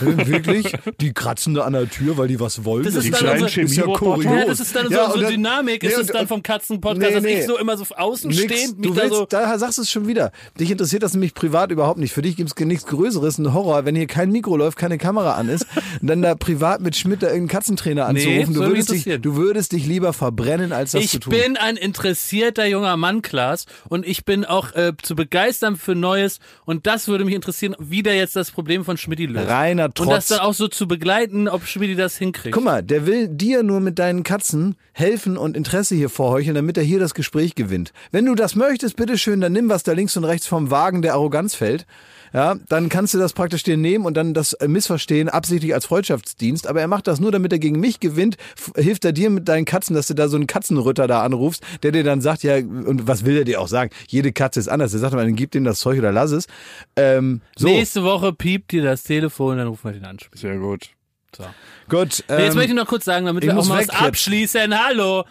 Wirklich? 0.00 0.72
Die 1.00 1.12
kratzen 1.12 1.54
da 1.54 1.62
an 1.62 1.72
der 1.72 1.88
Tür, 1.88 2.16
weil 2.18 2.28
die 2.28 2.38
was 2.40 2.64
wollen? 2.64 2.84
Das 2.84 2.94
ist 2.94 3.04
Die 3.04 3.10
dann 3.10 3.20
kleinen 3.20 3.42
unsere- 3.42 3.66
Chemieroboter. 3.66 3.98
kurios. 4.04 4.24
Ja, 4.24 4.44
das 4.46 4.60
ist 4.60 4.76
dann 4.76 4.86
so 4.88 4.92
Ja, 4.92 5.04
unser 5.06 5.13
so 5.14 5.20
dann- 5.22 5.32
Dynamik 5.32 5.82
nee, 5.82 5.88
ist 5.88 5.98
es 5.98 6.06
dann 6.08 6.26
vom 6.28 6.42
Katzenpodcast, 6.42 7.08
Nee, 7.08 7.14
dass 7.14 7.22
nee. 7.22 7.40
ich 7.40 7.46
so 7.46 7.58
immer 7.58 7.76
so 7.76 7.84
außen 7.94 8.30
Nix, 8.30 8.42
stehend 8.42 8.78
mich 8.78 8.88
du 8.88 8.94
da 8.94 9.02
willst, 9.02 9.14
so. 9.16 9.26
da 9.26 9.58
sagst 9.58 9.78
du 9.78 9.82
es 9.82 9.90
schon 9.90 10.06
wieder. 10.06 10.32
Dich 10.58 10.70
interessiert 10.70 11.02
das 11.02 11.12
nämlich 11.12 11.34
privat 11.34 11.70
überhaupt 11.70 11.98
nicht. 11.98 12.12
Für 12.12 12.22
dich 12.22 12.36
gibt's 12.36 12.54
nichts 12.58 12.86
Größeres, 12.86 13.38
ein 13.38 13.52
Horror, 13.54 13.84
wenn 13.84 13.94
hier 13.96 14.06
kein 14.06 14.30
Mikro 14.30 14.56
läuft, 14.56 14.78
keine 14.78 14.98
Kamera 14.98 15.34
an 15.34 15.48
ist, 15.48 15.66
und 16.00 16.06
dann 16.08 16.22
da 16.22 16.34
privat 16.34 16.80
mit 16.80 16.96
Schmidt 16.96 17.22
da 17.22 17.26
irgendeinen 17.26 17.48
Katzentrainer 17.48 18.06
anzurufen. 18.06 18.54
du, 18.54 18.60
würdest 18.60 18.90
dich, 18.90 19.04
du 19.20 19.36
würdest 19.36 19.72
dich 19.72 19.86
lieber 19.86 20.12
verbrennen, 20.12 20.72
als 20.72 20.92
das 20.92 21.00
zu 21.06 21.16
Ich 21.16 21.20
tun. 21.20 21.30
bin 21.32 21.56
ein 21.56 21.76
interessierter 21.76 22.66
junger 22.66 22.96
Mann, 22.96 23.22
Klaas, 23.22 23.66
und 23.88 24.06
ich 24.06 24.24
bin 24.24 24.44
auch 24.44 24.74
äh, 24.74 24.92
zu 25.02 25.14
begeistern 25.14 25.76
für 25.76 25.94
Neues. 25.94 26.38
Und 26.64 26.86
das 26.86 27.08
würde 27.08 27.24
mich 27.24 27.34
interessieren, 27.34 27.74
wie 27.78 28.02
der 28.02 28.14
jetzt 28.16 28.36
das 28.36 28.50
Problem 28.50 28.84
von 28.84 28.96
Schmidti 28.96 29.26
löst. 29.26 29.48
Reiner 29.48 29.84
Und 29.86 29.98
das 30.00 30.06
Trotz. 30.06 30.26
dann 30.28 30.38
auch 30.40 30.54
so 30.54 30.68
zu 30.68 30.86
begleiten, 30.88 31.48
ob 31.48 31.66
Schmidti 31.66 31.94
das 31.94 32.16
hinkriegt. 32.16 32.54
Guck 32.54 32.64
mal, 32.64 32.82
der 32.82 33.06
will 33.06 33.28
dir 33.28 33.62
nur 33.62 33.80
mit 33.80 33.98
deinen 33.98 34.22
Katzen 34.22 34.76
helfen 34.94 35.36
und 35.36 35.56
Interesse 35.56 35.94
hier 35.94 36.08
vorheucheln, 36.08 36.54
damit 36.54 36.78
er 36.78 36.82
hier 36.82 36.98
das 36.98 37.14
Gespräch 37.14 37.54
gewinnt. 37.54 37.92
Wenn 38.10 38.24
du 38.24 38.34
das 38.34 38.54
möchtest, 38.54 38.96
bitteschön, 38.96 39.40
dann 39.40 39.52
nimm 39.52 39.68
was 39.68 39.82
da 39.82 39.92
links 39.92 40.16
und 40.16 40.24
rechts 40.24 40.46
vom 40.46 40.70
Wagen 40.70 41.02
der 41.02 41.14
Arroganz 41.14 41.54
fällt. 41.54 41.84
Ja, 42.32 42.56
dann 42.68 42.88
kannst 42.88 43.14
du 43.14 43.18
das 43.18 43.32
praktisch 43.32 43.62
dir 43.62 43.76
nehmen 43.76 44.04
und 44.04 44.16
dann 44.16 44.34
das 44.34 44.54
äh, 44.54 44.66
missverstehen, 44.66 45.28
absichtlich 45.28 45.72
als 45.72 45.86
Freundschaftsdienst. 45.86 46.66
Aber 46.66 46.80
er 46.80 46.88
macht 46.88 47.06
das 47.06 47.20
nur, 47.20 47.30
damit 47.30 47.52
er 47.52 47.60
gegen 47.60 47.78
mich 47.78 48.00
gewinnt. 48.00 48.36
Hilft 48.74 49.04
er 49.04 49.12
dir 49.12 49.30
mit 49.30 49.48
deinen 49.48 49.64
Katzen, 49.64 49.94
dass 49.94 50.08
du 50.08 50.14
da 50.14 50.26
so 50.26 50.36
einen 50.36 50.48
Katzenrütter 50.48 51.06
da 51.06 51.22
anrufst, 51.22 51.62
der 51.84 51.92
dir 51.92 52.02
dann 52.02 52.20
sagt, 52.20 52.42
ja, 52.42 52.56
und 52.56 53.06
was 53.06 53.24
will 53.24 53.36
er 53.36 53.44
dir 53.44 53.60
auch 53.60 53.68
sagen? 53.68 53.90
Jede 54.08 54.32
Katze 54.32 54.58
ist 54.58 54.68
anders. 54.68 54.92
Er 54.92 54.98
sagt 54.98 55.12
immer, 55.12 55.22
dann 55.22 55.36
gib 55.36 55.52
dem 55.52 55.62
das 55.62 55.78
Zeug 55.78 55.98
oder 55.98 56.10
lass 56.10 56.32
es. 56.32 56.48
Ähm, 56.96 57.40
so, 57.56 57.68
Nächste 57.68 58.02
Woche 58.02 58.32
piept 58.32 58.72
dir 58.72 58.82
das 58.82 59.04
Telefon, 59.04 59.58
dann 59.58 59.68
rufen 59.68 59.84
wir 59.84 59.92
den 59.92 60.04
an. 60.04 60.18
Sehr 60.34 60.58
gut. 60.58 60.90
So. 61.36 61.44
gut. 61.88 62.24
Nee, 62.28 62.36
Jetzt 62.42 62.50
ähm, 62.50 62.54
möchte 62.56 62.70
ich 62.72 62.76
noch 62.76 62.86
kurz 62.86 63.04
sagen, 63.04 63.26
damit 63.26 63.42
wir 63.44 63.56
auch 63.56 63.66
mal 63.66 63.80
was 63.80 63.86
jetzt. 63.86 64.02
abschließen. 64.02 64.84
Hallo. 64.86 65.24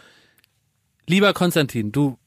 Lieber 1.07 1.33
Konstantin, 1.33 1.91
du 1.91 2.17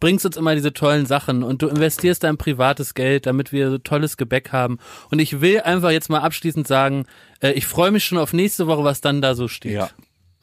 bringst 0.00 0.26
uns 0.26 0.36
immer 0.36 0.54
diese 0.56 0.72
tollen 0.72 1.06
Sachen 1.06 1.44
und 1.44 1.62
du 1.62 1.68
investierst 1.68 2.24
dein 2.24 2.36
privates 2.36 2.94
Geld, 2.94 3.24
damit 3.26 3.52
wir 3.52 3.70
so 3.70 3.78
tolles 3.78 4.16
Gebäck 4.16 4.50
haben. 4.50 4.78
Und 5.10 5.20
ich 5.20 5.40
will 5.40 5.60
einfach 5.60 5.90
jetzt 5.90 6.10
mal 6.10 6.18
abschließend 6.20 6.66
sagen, 6.66 7.06
äh, 7.40 7.52
ich 7.52 7.66
freue 7.66 7.92
mich 7.92 8.04
schon 8.04 8.18
auf 8.18 8.32
nächste 8.32 8.66
Woche, 8.66 8.82
was 8.82 9.00
dann 9.00 9.22
da 9.22 9.36
so 9.36 9.46
steht. 9.46 9.72
Ja. 9.72 9.90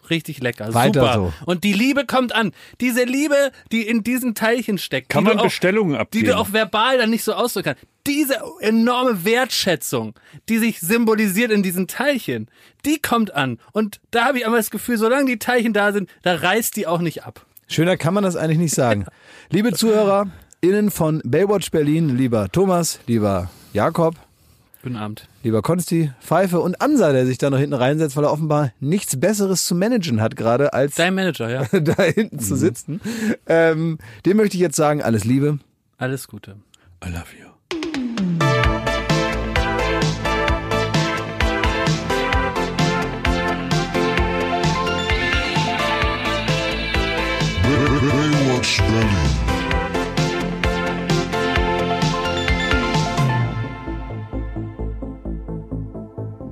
Richtig 0.10 0.41
lecker. 0.41 0.73
Weiter 0.73 1.02
Super. 1.02 1.14
so. 1.14 1.34
Und 1.45 1.64
die 1.64 1.73
Liebe 1.73 2.06
kommt 2.06 2.34
an. 2.34 2.52
Diese 2.81 3.03
Liebe, 3.03 3.52
die 3.72 3.88
in 3.88 4.03
diesen 4.03 4.36
Teilchen 4.36 4.77
steckt. 4.77 5.10
Kann 5.10 5.23
die 5.23 5.30
man 5.30 5.38
du 5.38 5.41
auch, 5.41 5.45
Bestellungen 5.48 5.94
Die 5.94 5.99
abgeben? 5.99 6.26
du 6.27 6.38
auch 6.38 6.52
verbal 6.53 6.98
dann 6.98 7.10
nicht 7.10 7.23
so 7.23 7.34
ausdrücken 7.34 7.76
kannst. 7.76 7.84
Diese 8.07 8.41
enorme 8.61 9.23
Wertschätzung, 9.26 10.15
die 10.48 10.57
sich 10.57 10.80
symbolisiert 10.80 11.52
in 11.52 11.61
diesen 11.64 11.88
Teilchen, 11.88 12.49
die 12.86 12.99
kommt 12.99 13.34
an. 13.36 13.60
Und 13.72 13.99
da 14.11 14.26
habe 14.26 14.40
ich 14.40 14.48
aber 14.48 14.57
das 14.57 14.72
Gefühl, 14.72 14.98
solange 14.98 15.26
die 15.26 15.38
Teilchen 15.40 15.73
da 15.73 15.91
sind, 15.91 16.10
da 16.23 16.36
reißt 16.36 16.76
die 16.76 16.88
auch 16.88 17.02
nicht 17.02 17.23
ab. 17.26 17.45
Schöner 17.68 17.98
kann 17.98 18.14
man 18.15 18.23
das 18.23 18.36
eigentlich 18.36 18.57
nicht 18.57 18.73
sagen. 18.73 19.06
Liebe 19.52 19.73
Zuhörer, 19.73 20.27
innen 20.61 20.90
von 20.90 21.22
Baywatch 21.23 21.69
Berlin, 21.72 22.18
lieber 22.18 22.49
Thomas, 22.52 22.99
lieber 23.06 23.52
Jakob, 23.73 24.15
Guten 24.81 24.95
Abend. 24.95 25.27
lieber 25.43 25.61
Konsti, 25.61 26.11
Pfeife 26.22 26.61
und 26.61 26.81
Ansa, 26.81 27.11
der 27.11 27.26
sich 27.26 27.38
da 27.38 27.49
noch 27.49 27.57
hinten 27.57 27.73
reinsetzt, 27.73 28.15
weil 28.15 28.23
er 28.23 28.31
offenbar 28.31 28.72
nichts 28.80 29.19
Besseres 29.19 29.65
zu 29.65 29.76
managen 29.76 30.22
hat 30.22 30.38
gerade, 30.38 30.73
als 30.73 30.95
Dein 30.95 31.15
Manager, 31.15 31.49
ja. 31.49 31.80
da 31.80 32.01
hinten 32.03 32.39
zu 32.39 32.56
sitzen. 32.56 33.01
Ähm, 33.45 33.97
dem 34.26 34.38
möchte 34.38 34.56
ich 34.56 34.61
jetzt 34.61 34.77
sagen, 34.77 35.01
alles 35.01 35.26
Liebe. 35.26 35.60
Alles 35.97 36.30
Gute. 36.30 36.56
I 37.03 37.10
love 37.10 37.26
you. 37.38 37.49
Baywatch 48.01 48.77
Berlin. 48.81 49.48